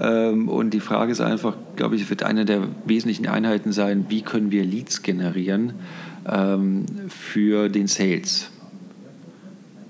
Ähm, 0.00 0.48
und 0.48 0.70
die 0.70 0.80
Frage 0.80 1.12
ist 1.12 1.20
einfach, 1.20 1.56
glaube 1.76 1.96
ich, 1.96 2.08
wird 2.10 2.22
eine 2.22 2.44
der 2.44 2.62
wesentlichen 2.84 3.26
Einheiten 3.26 3.72
sein, 3.72 4.06
wie 4.08 4.22
können 4.22 4.50
wir 4.50 4.64
Leads 4.64 5.02
generieren 5.02 5.72
ähm, 6.30 6.84
für 7.08 7.68
den 7.68 7.86
Sales. 7.86 8.50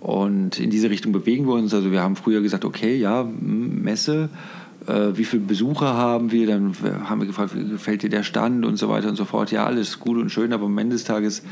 Und 0.00 0.58
in 0.58 0.70
diese 0.70 0.88
Richtung 0.88 1.12
bewegen 1.12 1.46
wir 1.46 1.54
uns. 1.54 1.74
Also 1.74 1.92
wir 1.92 2.00
haben 2.00 2.16
früher 2.16 2.40
gesagt, 2.40 2.64
okay, 2.64 2.96
ja, 2.96 3.22
Messe, 3.22 4.30
äh, 4.86 5.16
wie 5.16 5.24
viele 5.24 5.42
Besucher 5.42 5.94
haben 5.94 6.32
wir? 6.32 6.46
Dann 6.46 6.74
haben 7.04 7.20
wir 7.20 7.26
gefragt, 7.26 7.54
wie 7.54 7.68
gefällt 7.68 8.02
dir 8.02 8.08
der 8.08 8.22
Stand 8.22 8.64
und 8.64 8.76
so 8.76 8.88
weiter 8.88 9.08
und 9.08 9.16
so 9.16 9.24
fort. 9.24 9.50
Ja, 9.50 9.66
alles 9.66 10.00
gut 10.00 10.16
und 10.16 10.30
schön, 10.30 10.52
aber 10.52 10.66
am 10.66 10.78
Ende 10.78 10.94
des 10.96 11.04
Tages 11.04 11.42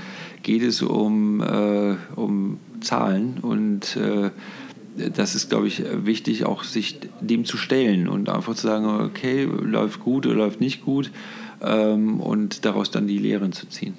geht 0.43 0.63
es 0.63 0.83
um, 0.83 1.43
äh, 1.43 1.97
um 2.17 2.59
Zahlen 2.81 3.39
und 3.43 3.97
äh, 3.97 4.31
das 5.15 5.35
ist, 5.35 5.49
glaube 5.49 5.69
ich, 5.69 5.83
wichtig, 6.05 6.45
auch 6.45 6.65
sich 6.65 6.99
dem 7.21 7.45
zu 7.45 7.57
stellen 7.57 8.09
und 8.09 8.29
einfach 8.29 8.55
zu 8.55 8.67
sagen, 8.67 8.87
okay, 8.87 9.45
läuft 9.45 10.01
gut 10.01 10.27
oder 10.27 10.35
läuft 10.35 10.61
nicht 10.61 10.85
gut 10.85 11.11
ähm, 11.61 12.21
und 12.21 12.65
daraus 12.65 12.91
dann 12.91 13.07
die 13.07 13.19
Lehren 13.19 13.53
zu 13.53 13.69
ziehen. 13.69 13.95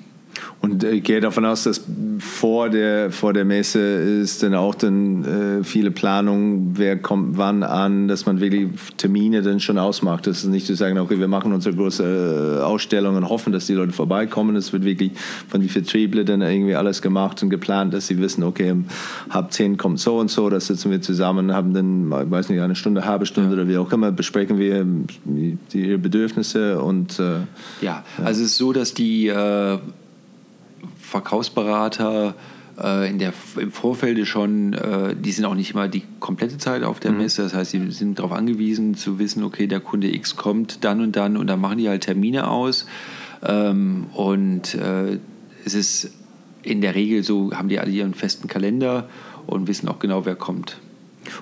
Und 0.61 0.83
ich 0.83 1.03
gehe 1.03 1.21
davon 1.21 1.45
aus, 1.45 1.63
dass 1.63 1.81
vor 2.19 2.69
der, 2.69 3.11
vor 3.11 3.33
der 3.33 3.45
Messe 3.45 3.79
ist 3.79 4.43
dann 4.43 4.53
auch 4.53 4.75
dann 4.75 5.23
äh, 5.23 5.63
viele 5.63 5.91
Planungen, 5.91 6.77
wer 6.77 6.97
kommt 6.97 7.37
wann 7.37 7.63
an, 7.63 8.07
dass 8.07 8.25
man 8.25 8.39
wirklich 8.39 8.67
Termine 8.97 9.41
dann 9.41 9.59
schon 9.59 9.77
ausmacht. 9.77 10.27
Das 10.27 10.39
ist 10.39 10.49
nicht 10.49 10.65
zu 10.65 10.75
sagen, 10.75 10.97
okay, 10.99 11.19
wir 11.19 11.27
machen 11.27 11.53
unsere 11.53 11.75
große 11.75 12.57
äh, 12.59 12.61
Ausstellung 12.61 13.15
und 13.15 13.29
hoffen, 13.29 13.53
dass 13.53 13.67
die 13.67 13.73
Leute 13.73 13.93
vorbeikommen. 13.93 14.55
Es 14.55 14.73
wird 14.73 14.83
wirklich 14.83 15.11
von 15.47 15.61
den 15.61 15.69
Vertriebler 15.69 16.23
dann 16.23 16.41
irgendwie 16.41 16.75
alles 16.75 17.01
gemacht 17.01 17.41
und 17.41 17.49
geplant, 17.49 17.93
dass 17.93 18.07
sie 18.07 18.19
wissen, 18.19 18.43
okay, 18.43 18.71
um 18.71 18.85
halb 19.29 19.53
zehn 19.53 19.77
kommt 19.77 19.99
so 19.99 20.17
und 20.17 20.29
so, 20.29 20.49
da 20.49 20.59
sitzen 20.59 20.91
wir 20.91 21.01
zusammen, 21.01 21.53
haben 21.53 21.73
dann, 21.73 22.11
ich 22.25 22.31
weiß 22.31 22.49
nicht, 22.49 22.61
eine 22.61 22.75
Stunde, 22.75 23.05
halbe 23.05 23.25
Stunde 23.25 23.49
ja. 23.49 23.55
oder 23.55 23.67
wie 23.67 23.77
auch 23.77 23.91
immer, 23.91 24.11
besprechen 24.11 24.57
wir 24.59 24.85
die, 25.25 25.57
ihre 25.73 25.97
Bedürfnisse 25.97 26.81
und 26.81 27.19
äh, 27.19 27.39
ja, 27.81 28.03
also 28.17 28.41
es 28.41 28.51
ist 28.51 28.57
so, 28.57 28.73
dass 28.73 28.93
die 28.93 29.27
äh, 29.27 29.79
Verkaufsberater 31.09 32.35
äh, 32.81 33.09
in 33.09 33.19
der, 33.19 33.33
im 33.57 33.71
Vorfeld 33.71 34.25
schon, 34.27 34.73
äh, 34.73 35.15
die 35.15 35.31
sind 35.31 35.45
auch 35.45 35.55
nicht 35.55 35.71
immer 35.71 35.87
die 35.87 36.03
komplette 36.19 36.57
Zeit 36.57 36.83
auf 36.83 36.99
der 36.99 37.11
mhm. 37.11 37.19
Messe. 37.19 37.43
Das 37.43 37.53
heißt, 37.53 37.71
sie 37.71 37.91
sind 37.91 38.19
darauf 38.19 38.31
angewiesen 38.31 38.95
zu 38.95 39.19
wissen, 39.19 39.43
okay, 39.43 39.67
der 39.67 39.79
Kunde 39.79 40.13
X 40.13 40.35
kommt 40.35 40.83
dann 40.83 41.01
und 41.01 41.15
dann 41.15 41.37
und 41.37 41.47
dann 41.47 41.59
machen 41.59 41.77
die 41.77 41.89
halt 41.89 42.03
Termine 42.03 42.49
aus. 42.49 42.85
Ähm, 43.43 44.07
und 44.13 44.75
äh, 44.75 45.19
es 45.65 45.73
ist 45.73 46.11
in 46.63 46.81
der 46.81 46.95
Regel 46.95 47.23
so, 47.23 47.51
haben 47.53 47.69
die 47.69 47.79
alle 47.79 47.91
ihren 47.91 48.13
festen 48.13 48.47
Kalender 48.47 49.09
und 49.47 49.67
wissen 49.67 49.87
auch 49.87 49.99
genau, 49.99 50.25
wer 50.25 50.35
kommt. 50.35 50.77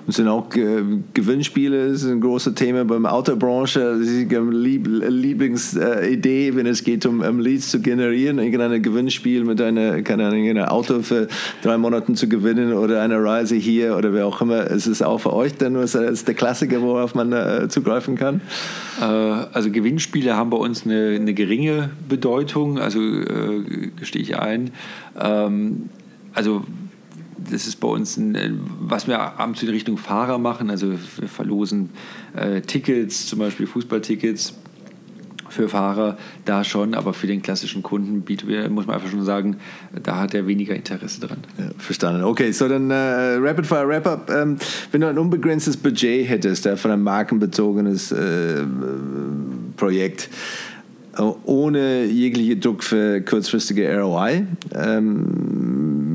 Und 0.06 0.12
sind 0.12 0.28
auch 0.28 0.54
äh, 0.54 0.82
Gewinnspiele, 1.14 1.94
ein 1.94 2.20
großes 2.20 2.54
Thema 2.54 2.84
beim 2.84 3.06
Autobranche. 3.06 3.98
Das 3.98 4.08
ist 4.08 4.34
eine 4.34 4.50
Lieb 4.50 4.86
Lieblingsidee, 4.86 6.54
wenn 6.54 6.66
es 6.66 6.84
geht, 6.84 7.06
um, 7.06 7.40
Leads 7.40 7.70
zu 7.70 7.80
generieren. 7.80 8.38
Irgendein 8.38 8.82
Gewinnspiel 8.82 9.44
mit 9.44 9.60
einer, 9.60 10.02
keine 10.02 10.26
Ahnung, 10.26 10.48
ein 10.48 10.58
Auto 10.58 11.00
für 11.02 11.28
drei 11.62 11.78
Monate 11.78 12.12
zu 12.14 12.28
gewinnen 12.28 12.72
oder 12.72 13.02
eine 13.02 13.22
Reise 13.22 13.56
hier 13.56 13.96
oder 13.96 14.12
wer 14.12 14.26
auch 14.26 14.40
immer. 14.40 14.66
Ist 14.68 14.86
es 14.86 15.02
auch 15.02 15.18
für 15.18 15.32
euch 15.32 15.54
dann 15.56 15.74
der 15.74 16.34
Klassiker, 16.34 16.82
worauf 16.82 17.14
man 17.14 17.32
äh, 17.32 17.68
zugreifen 17.68 18.16
kann? 18.16 18.40
Äh, 19.00 19.04
also 19.04 19.70
Gewinnspiele 19.70 20.36
haben 20.36 20.50
bei 20.50 20.56
uns 20.56 20.84
eine, 20.84 21.16
eine 21.16 21.34
geringe 21.34 21.90
Bedeutung, 22.08 22.78
also 22.78 23.00
äh, 23.00 23.90
gestehe 23.98 24.22
ich 24.22 24.38
ein. 24.38 24.70
Ähm, 25.20 25.90
also 26.34 26.64
das 27.50 27.66
ist 27.66 27.76
bei 27.76 27.88
uns, 27.88 28.16
ein, 28.16 28.34
äh, 28.34 28.50
was 28.80 29.06
wir 29.06 29.18
abends 29.18 29.62
in 29.62 29.68
Richtung 29.68 29.96
Fahrer 29.96 30.38
machen. 30.38 30.70
Also 30.70 30.90
wir 30.90 31.28
verlosen 31.28 31.90
äh, 32.34 32.60
Tickets, 32.60 33.26
zum 33.26 33.38
Beispiel 33.38 33.66
Fußballtickets 33.66 34.54
für 35.48 35.68
Fahrer, 35.68 36.18
da 36.44 36.62
schon, 36.64 36.94
aber 36.94 37.14
für 37.14 37.26
den 37.26 37.42
klassischen 37.42 37.82
Kunden 37.82 38.24
muss 38.70 38.86
man 38.86 38.96
einfach 38.96 39.10
schon 39.10 39.24
sagen, 39.24 39.56
da 40.02 40.18
hat 40.18 40.34
er 40.34 40.46
weniger 40.46 40.74
Interesse 40.74 41.20
dran. 41.20 41.38
Ja, 41.58 41.70
verstanden. 41.78 42.22
Okay, 42.24 42.52
so 42.52 42.68
dann 42.68 42.90
äh, 42.90 42.94
Rapid 43.38 43.66
Fire 43.66 43.88
Wrap-Up. 43.88 44.30
Ähm, 44.30 44.58
wenn 44.92 45.00
du 45.00 45.08
ein 45.08 45.18
unbegrenztes 45.18 45.76
Budget 45.76 46.28
hättest, 46.28 46.66
äh, 46.66 46.76
für 46.76 46.92
ein 46.92 47.02
markenbezogenes 47.02 48.12
äh, 48.12 48.62
Projekt, 49.76 50.28
äh, 51.16 51.22
ohne 51.44 52.04
jegliche 52.04 52.56
Druck 52.56 52.84
für 52.84 53.20
kurzfristige 53.22 53.98
ROI, 54.00 54.46
ähm, 54.74 55.47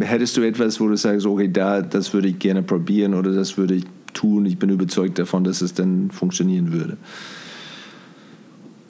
hättest 0.02 0.38
du 0.38 0.42
etwas, 0.42 0.80
wo 0.80 0.88
du 0.88 0.96
sagst, 0.96 1.26
okay, 1.26 1.50
da, 1.52 1.82
das 1.82 2.14
würde 2.14 2.30
ich 2.30 2.40
gerne 2.40 2.64
probieren 2.64 3.14
oder 3.14 3.34
das 3.34 3.58
würde 3.58 3.76
ich 3.76 3.86
tun, 4.14 4.46
ich 4.46 4.58
bin 4.58 4.70
überzeugt 4.70 5.20
davon, 5.20 5.44
dass 5.44 5.62
es 5.62 5.74
dann 5.74 6.12
funktionieren 6.12 6.72
würde? 6.72 6.98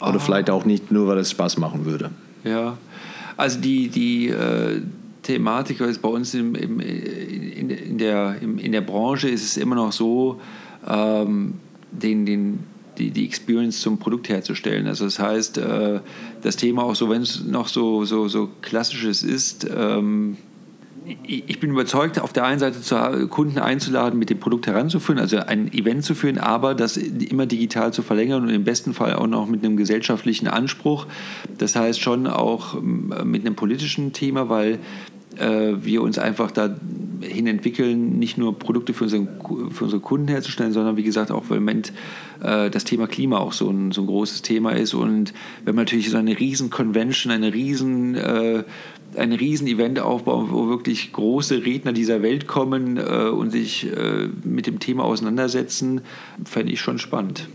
Oder 0.02 0.16
oh. 0.16 0.20
vielleicht 0.20 0.50
auch 0.50 0.66
nicht 0.66 0.92
nur, 0.92 1.08
weil 1.08 1.18
es 1.18 1.32
Spaß 1.32 1.58
machen 1.58 1.86
würde. 1.86 2.12
Ja, 2.44 2.78
also 3.38 3.60
die, 3.60 3.88
die 3.88 4.28
äh, 4.28 4.82
Thematik 5.24 5.80
ist 5.82 6.02
bei 6.02 6.10
uns 6.10 6.34
im, 6.34 6.56
im, 6.56 6.80
in, 6.80 7.70
in, 7.70 7.98
der, 7.98 8.36
im, 8.42 8.58
in 8.58 8.72
der 8.72 8.82
Branche 8.82 9.30
ist 9.30 9.44
es 9.44 9.58
immer 9.58 9.76
noch 9.76 9.92
so, 9.92 10.42
ähm, 10.88 11.56
den, 11.92 12.26
den, 12.26 12.60
die, 12.98 13.12
die 13.12 13.26
Experience 13.26 13.82
zum 13.82 13.98
Produkt 13.98 14.30
herzustellen. 14.30 14.88
Also 14.88 15.06
das 15.06 15.20
heißt, 15.20 15.58
äh, 15.58 16.02
das 16.42 16.58
Thema 16.58 16.84
auch 16.84 16.96
so, 16.96 17.10
wenn 17.10 17.22
es 17.22 17.44
noch 17.44 17.68
so, 17.68 18.04
so, 18.06 18.28
so 18.28 18.50
klassisches 18.62 19.24
ist, 19.24 19.66
ähm, 19.74 20.38
ich 21.26 21.60
bin 21.60 21.72
überzeugt, 21.72 22.20
auf 22.20 22.34
der 22.34 22.46
einen 22.46 22.60
Seite 22.60 22.82
zu, 22.82 22.96
Kunden 23.28 23.60
einzuladen, 23.60 24.18
mit 24.18 24.30
dem 24.30 24.40
Produkt 24.40 24.68
heranzuführen, 24.68 25.20
also 25.20 25.38
ein 25.38 25.72
Event 25.74 26.04
zu 26.04 26.16
führen, 26.16 26.38
aber 26.38 26.76
das 26.76 26.98
immer 26.98 27.46
digital 27.46 27.92
zu 27.94 28.02
verlängern 28.04 28.44
und 28.44 28.50
im 28.50 28.64
besten 28.64 28.94
Fall 28.94 29.14
auch 29.14 29.28
noch 29.28 29.48
mit 29.48 29.64
einem 29.64 29.78
gesellschaftlichen 29.78 30.48
Anspruch. 30.48 31.08
Das 31.58 31.76
heißt 31.76 32.00
schon 32.00 32.28
auch 32.28 32.82
mit 32.82 33.46
einem 33.46 33.56
politischen 33.56 34.14
Thema, 34.14 34.50
weil 34.50 34.80
äh, 35.38 35.74
wir 35.84 36.02
uns 36.02 36.20
einfach 36.20 36.52
dahin 36.52 37.48
entwickeln, 37.48 38.20
nicht 38.20 38.38
nur 38.38 38.58
Produkte 38.58 38.94
für, 38.94 39.06
unseren, 39.06 39.28
für 39.72 39.86
unsere 39.86 40.02
Kunden 40.02 40.28
herzustellen, 40.28 40.74
sondern 40.74 40.98
wie 40.98 41.04
gesagt 41.04 41.32
auch, 41.32 41.46
weil 41.50 41.58
im 41.58 41.64
Moment 41.64 41.92
äh, 42.42 42.70
das 42.70 42.84
Thema 42.84 43.08
Klima 43.08 43.40
auch 43.40 43.54
so 43.54 43.70
ein, 43.70 43.92
so 43.92 44.02
ein 44.02 44.08
großes 44.08 44.42
Thema 44.44 44.72
ist. 44.72 44.94
Und 44.94 45.34
wenn 45.66 45.76
man 45.76 45.86
natürlich 45.86 46.10
so 46.10 46.18
eine 46.18 46.40
riesen 46.40 46.70
Convention, 46.70 47.32
eine 47.32 47.54
riesen 47.54 48.16
äh, 48.16 48.64
ein 49.18 49.34
Riesen-Event 49.34 50.00
aufbauen, 50.00 50.48
wo 50.50 50.68
wirklich 50.68 51.12
große 51.12 51.66
Redner 51.66 51.94
dieser 51.94 52.22
Welt 52.22 52.48
kommen 52.48 52.98
äh, 52.98 53.30
und 53.30 53.52
sich 53.52 53.92
äh, 53.92 54.30
mit 54.44 54.68
dem 54.68 54.80
Thema 54.80 55.04
auseinandersetzen, 55.04 56.02
fände 56.46 56.74
ich 56.74 56.82
schon 56.82 57.00
spannend. 57.00 57.48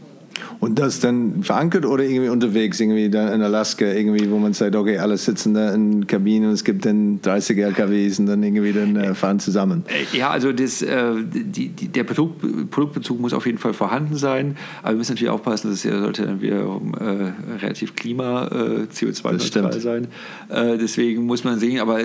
Und 0.61 0.79
das 0.79 1.01
dann 1.01 1.43
verankert 1.43 1.87
oder 1.87 2.05
irgendwie 2.05 2.29
unterwegs, 2.31 2.81
irgendwie 2.81 3.09
da 3.09 3.33
in 3.33 3.43
Alaska, 3.43 3.87
irgendwie, 3.87 4.31
wo 4.31 4.39
man 4.39 4.53
sagt, 4.53 4.75
okay, 4.77 4.99
alle 4.99 5.17
sitzen 5.17 5.55
da 5.55 5.73
in 5.73 6.07
Kabinen 6.07 6.49
und 6.49 6.55
es 6.55 6.65
gibt 6.65 6.85
dann 6.85 7.21
30 7.23 7.59
LKWs 7.59 8.19
und 8.19 8.27
dann 8.27 8.43
irgendwie 8.43 8.73
dann 8.73 8.97
äh, 8.97 9.15
fahren 9.15 9.41
zusammen. 9.41 9.85
Äh, 9.89 10.17
ja, 10.17 10.31
also 10.31 10.53
das, 10.53 10.83
äh, 10.83 11.15
die, 11.25 11.69
die, 11.69 11.89
der 11.89 12.05
Produkt, 12.05 12.71
Produktbezug 12.71 13.21
muss 13.21 13.33
auf 13.33 13.47
jeden 13.47 13.59
Fall 13.59 13.73
vorhanden 13.73 14.17
sein, 14.17 14.57
aber 14.83 14.93
wir 14.93 14.99
müssen 14.99 15.13
natürlich 15.13 15.31
aufpassen, 15.31 15.71
dass 15.71 15.79
es 15.79 15.85
ja 15.85 15.99
sollte 16.01 16.25
dann 16.25 16.41
wieder 16.41 16.61
äh, 17.01 17.57
relativ 17.61 17.95
klima 17.95 18.47
äh, 18.47 18.87
CO2-neutral 18.93 19.81
sein. 19.81 20.09
Deswegen 20.51 21.27
muss 21.27 21.45
man 21.45 21.59
sehen, 21.59 21.81
aber 21.81 22.01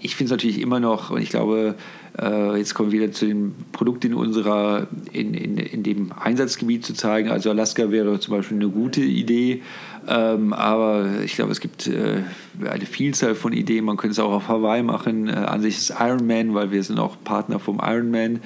ich 0.00 0.16
finde 0.16 0.26
es 0.26 0.30
natürlich 0.30 0.60
immer 0.60 0.80
noch, 0.80 1.10
und 1.10 1.20
ich 1.20 1.30
glaube, 1.30 1.74
äh, 2.18 2.56
jetzt 2.56 2.74
kommen 2.74 2.92
wir 2.92 3.00
wieder 3.00 3.12
zu 3.12 3.26
den 3.26 3.54
Produkten 3.72 4.08
in 4.08 4.14
unserer, 4.14 4.86
in, 5.12 5.34
in, 5.34 5.56
in 5.56 5.82
dem 5.82 6.12
Einsatzgebiet 6.12 6.84
zu 6.84 6.94
zeigen. 6.94 7.30
Also 7.30 7.50
Alaska 7.50 7.90
wäre 7.90 8.20
zum 8.20 8.36
Beispiel 8.36 8.56
eine 8.56 8.68
gute 8.68 9.00
Idee, 9.00 9.62
ähm, 10.06 10.52
aber 10.52 11.20
ich 11.24 11.34
glaube, 11.34 11.52
es 11.52 11.60
gibt 11.60 11.86
äh, 11.86 12.22
eine 12.64 12.86
Vielzahl 12.86 13.34
von 13.34 13.52
Ideen. 13.52 13.84
Man 13.84 13.96
könnte 13.96 14.12
es 14.12 14.18
auch 14.18 14.32
auf 14.32 14.48
Hawaii 14.48 14.82
machen. 14.82 15.28
Äh, 15.28 15.32
an 15.32 15.62
sich 15.62 15.76
ist 15.76 15.94
Ironman, 15.98 16.54
weil 16.54 16.70
wir 16.70 16.82
sind 16.82 16.98
auch 16.98 17.16
Partner 17.24 17.58
vom 17.58 17.80
Ironman. 17.82 18.40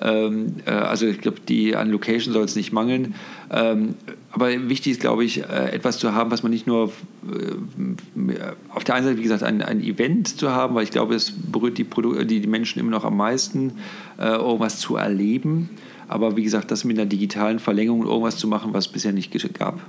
Ähm, 0.00 0.56
äh, 0.66 0.70
also 0.70 1.06
ich 1.06 1.20
glaube, 1.20 1.38
an 1.76 1.90
Location 1.90 2.32
soll 2.32 2.44
es 2.44 2.56
nicht 2.56 2.72
mangeln. 2.72 3.14
Ähm, 3.50 3.94
aber 4.32 4.68
wichtig 4.68 4.92
ist, 4.92 5.00
glaube 5.00 5.24
ich, 5.24 5.42
äh, 5.42 5.72
etwas 5.72 5.98
zu 5.98 6.14
haben, 6.14 6.30
was 6.30 6.42
man 6.42 6.52
nicht 6.52 6.66
nur 6.66 6.92
äh, 7.28 8.34
auf 8.68 8.84
der 8.84 8.94
einen 8.94 9.06
Seite, 9.06 9.18
wie 9.18 9.22
gesagt, 9.22 9.42
ein, 9.42 9.62
ein 9.62 9.80
Event 9.80 10.38
zu 10.38 10.50
haben, 10.50 10.74
weil 10.76 10.84
ich 10.84 10.92
glaube, 10.92 11.16
es 11.16 11.32
berührt 11.32 11.78
die, 11.78 11.84
Produ 11.84 12.24
die, 12.24 12.40
die 12.40 12.46
Menschen 12.46 12.78
immer 12.78 12.90
noch 12.90 13.04
am 13.04 13.16
meisten, 13.16 13.72
äh, 14.18 14.28
irgendwas 14.28 14.78
zu 14.78 14.96
erleben. 14.96 15.70
Aber 16.06 16.36
wie 16.36 16.42
gesagt, 16.42 16.70
das 16.70 16.84
mit 16.84 16.98
einer 16.98 17.08
digitalen 17.08 17.58
Verlängerung 17.58 18.06
irgendwas 18.06 18.36
zu 18.36 18.48
machen, 18.48 18.72
was 18.72 18.86
es 18.86 18.92
bisher 18.92 19.12
nicht 19.12 19.32
gab. 19.58 19.80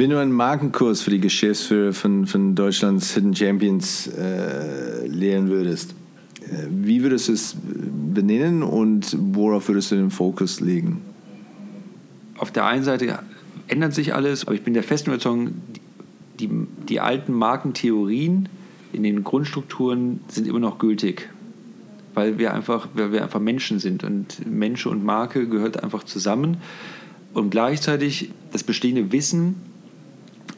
Wenn 0.00 0.08
du 0.08 0.18
einen 0.18 0.32
Markenkurs 0.32 1.02
für 1.02 1.10
die 1.10 1.20
Geschäftsführer 1.20 1.92
von, 1.92 2.26
von 2.26 2.54
Deutschlands 2.54 3.12
Hidden 3.12 3.36
Champions 3.36 4.06
äh, 4.06 5.06
lehren 5.06 5.50
würdest, 5.50 5.94
äh, 6.40 6.68
wie 6.70 7.02
würdest 7.02 7.28
du 7.28 7.32
es 7.34 7.54
benennen 7.60 8.62
und 8.62 9.14
worauf 9.34 9.68
würdest 9.68 9.90
du 9.90 9.96
den 9.96 10.10
Fokus 10.10 10.60
legen? 10.60 11.02
Auf 12.38 12.50
der 12.50 12.64
einen 12.64 12.82
Seite 12.82 13.18
ändert 13.68 13.92
sich 13.92 14.14
alles, 14.14 14.46
aber 14.46 14.54
ich 14.54 14.62
bin 14.62 14.72
der 14.72 14.84
festen 14.84 15.10
Überzeugung, 15.10 15.52
die, 16.38 16.48
die 16.88 16.98
alten 17.00 17.34
Markentheorien 17.34 18.48
in 18.94 19.02
den 19.02 19.22
Grundstrukturen 19.22 20.20
sind 20.28 20.48
immer 20.48 20.60
noch 20.60 20.78
gültig. 20.78 21.28
Weil 22.14 22.38
wir 22.38 22.54
einfach, 22.54 22.88
weil 22.94 23.12
wir 23.12 23.22
einfach 23.22 23.38
Menschen 23.38 23.78
sind 23.78 24.02
und 24.02 24.46
Mensch 24.50 24.86
und 24.86 25.04
Marke 25.04 25.46
gehört 25.46 25.84
einfach 25.84 26.04
zusammen. 26.04 26.56
Und 27.34 27.50
gleichzeitig 27.50 28.30
das 28.50 28.64
bestehende 28.64 29.12
Wissen 29.12 29.56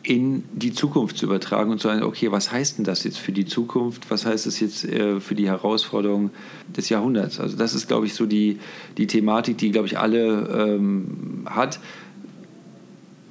in 0.02 0.44
die 0.52 0.73
Zukunft 0.73 1.16
zu 1.16 1.27
übertragen 1.27 1.70
und 1.70 1.81
zu 1.81 1.89
sagen, 1.89 2.02
okay, 2.02 2.32
was 2.32 2.52
heißt 2.52 2.78
denn 2.78 2.85
das 2.85 3.05
jetzt 3.05 3.19
für 3.19 3.32
die 3.32 3.47
Zukunft? 3.47 4.10
Was 4.10 4.27
heißt 4.27 4.47
das 4.47 4.60
jetzt 4.60 4.85
äh, 4.85 5.20
für 5.20 5.35
die 5.35 5.47
Herausforderungen 5.47 6.31
des 6.77 6.89
Jahrhunderts? 6.89 7.40
Also 7.40 7.56
das 7.56 7.74
ist, 7.74 7.89
glaube 7.89 8.06
ich, 8.06 8.14
so 8.14 8.27
die, 8.27 8.59
die 8.97 9.06
Thematik, 9.06 9.59
die, 9.59 9.70
glaube 9.70 9.86
ich, 9.86 9.98
alle 9.98 10.77
ähm, 10.77 11.47
hat. 11.47 11.81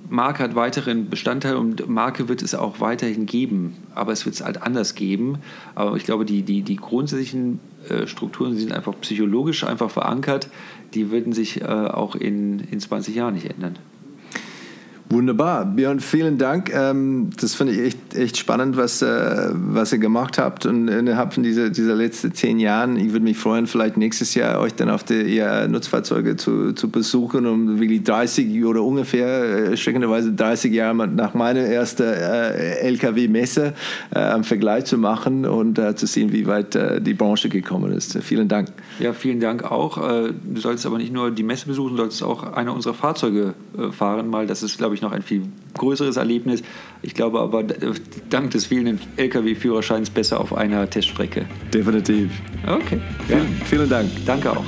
Marke 0.09 0.43
hat 0.43 0.55
weiteren 0.55 1.09
Bestandteil 1.09 1.55
und 1.55 1.88
Marke 1.88 2.27
wird 2.27 2.41
es 2.41 2.53
auch 2.53 2.81
weiterhin 2.81 3.25
geben, 3.25 3.77
aber 3.95 4.11
es 4.11 4.25
wird 4.25 4.35
es 4.35 4.43
halt 4.43 4.61
anders 4.61 4.95
geben. 4.95 5.38
Aber 5.73 5.95
ich 5.95 6.03
glaube, 6.03 6.25
die, 6.25 6.41
die, 6.41 6.63
die 6.63 6.75
grundsätzlichen 6.75 7.61
äh, 7.88 8.07
Strukturen 8.07 8.57
sind 8.57 8.73
einfach 8.73 8.93
psychologisch 8.99 9.63
einfach 9.63 9.89
verankert, 9.89 10.49
die 10.93 11.11
würden 11.11 11.31
sich 11.31 11.61
äh, 11.61 11.65
auch 11.65 12.15
in, 12.15 12.59
in 12.59 12.81
20 12.81 13.15
Jahren 13.15 13.35
nicht 13.35 13.49
ändern. 13.49 13.77
Wunderbar. 15.11 15.65
Björn, 15.65 15.99
vielen 15.99 16.38
Dank. 16.38 16.73
Ähm, 16.73 17.31
das 17.38 17.53
finde 17.53 17.73
ich 17.73 17.79
echt, 17.81 18.15
echt 18.15 18.38
spannend, 18.38 18.77
was, 18.77 19.01
äh, 19.01 19.49
was 19.51 19.91
ihr 19.91 19.97
gemacht 19.97 20.38
habt 20.38 20.65
und 20.65 20.88
innerhalb 20.88 21.33
von 21.33 21.43
dieser, 21.43 21.69
dieser 21.69 21.95
letzten 21.95 22.33
zehn 22.33 22.59
Jahren. 22.59 22.95
Ich 22.95 23.11
würde 23.11 23.25
mich 23.25 23.38
freuen, 23.38 23.67
vielleicht 23.67 23.97
nächstes 23.97 24.35
Jahr 24.35 24.61
euch 24.61 24.73
dann 24.73 24.89
auf 24.89 25.03
die 25.03 25.43
Nutzfahrzeuge 25.67 26.38
zu, 26.38 26.71
zu 26.71 26.89
besuchen, 26.89 27.45
um 27.45 27.81
wirklich 27.81 28.03
30 28.03 28.63
oder 28.63 28.83
ungefähr, 28.83 29.71
äh, 29.71 29.77
streckenderweise 29.77 30.31
30 30.31 30.71
Jahre 30.71 30.95
nach 31.09 31.33
meiner 31.33 31.59
ersten 31.59 32.03
äh, 32.03 32.77
LKW-Messe 32.79 33.73
einen 34.11 34.45
Vergleich 34.45 34.85
zu 34.85 34.97
machen 34.97 35.45
und 35.45 35.79
zu 35.95 36.05
sehen, 36.05 36.31
wie 36.31 36.47
weit 36.47 36.77
die 37.01 37.13
Branche 37.13 37.49
gekommen 37.49 37.91
ist. 37.91 38.17
Vielen 38.21 38.47
Dank. 38.47 38.69
Ja, 38.99 39.13
vielen 39.13 39.39
Dank 39.39 39.63
auch. 39.63 39.97
Du 39.97 40.61
solltest 40.61 40.85
aber 40.85 40.97
nicht 40.97 41.13
nur 41.13 41.31
die 41.31 41.43
Messe 41.43 41.67
besuchen, 41.67 41.91
du 41.91 41.97
solltest 41.97 42.23
auch 42.23 42.53
einer 42.53 42.73
unserer 42.73 42.93
Fahrzeuge 42.93 43.53
fahren, 43.91 44.29
mal. 44.29 44.47
Das 44.47 44.63
ist, 44.63 44.77
glaube 44.77 44.95
ich, 45.02 45.03
noch 45.03 45.11
ein 45.11 45.22
viel 45.22 45.44
größeres 45.73 46.18
Erlebnis. 46.18 46.61
Ich 47.02 47.14
glaube 47.14 47.40
aber, 47.40 47.61
äh, 47.61 47.94
dank 48.30 48.52
des 48.52 48.65
fehlenden 48.65 48.99
Lkw-Führerscheins 49.18 50.10
besser 50.10 50.40
auf 50.40 50.53
einer 50.53 50.90
Teststrecke. 50.90 51.45
Definitiv. 51.73 52.30
Okay. 52.65 52.99
Ja. 53.28 53.38
Vielen, 53.38 53.61
vielen 53.65 53.90
Dank. 53.90 54.10
Danke 54.26 54.52
auch. 54.52 54.65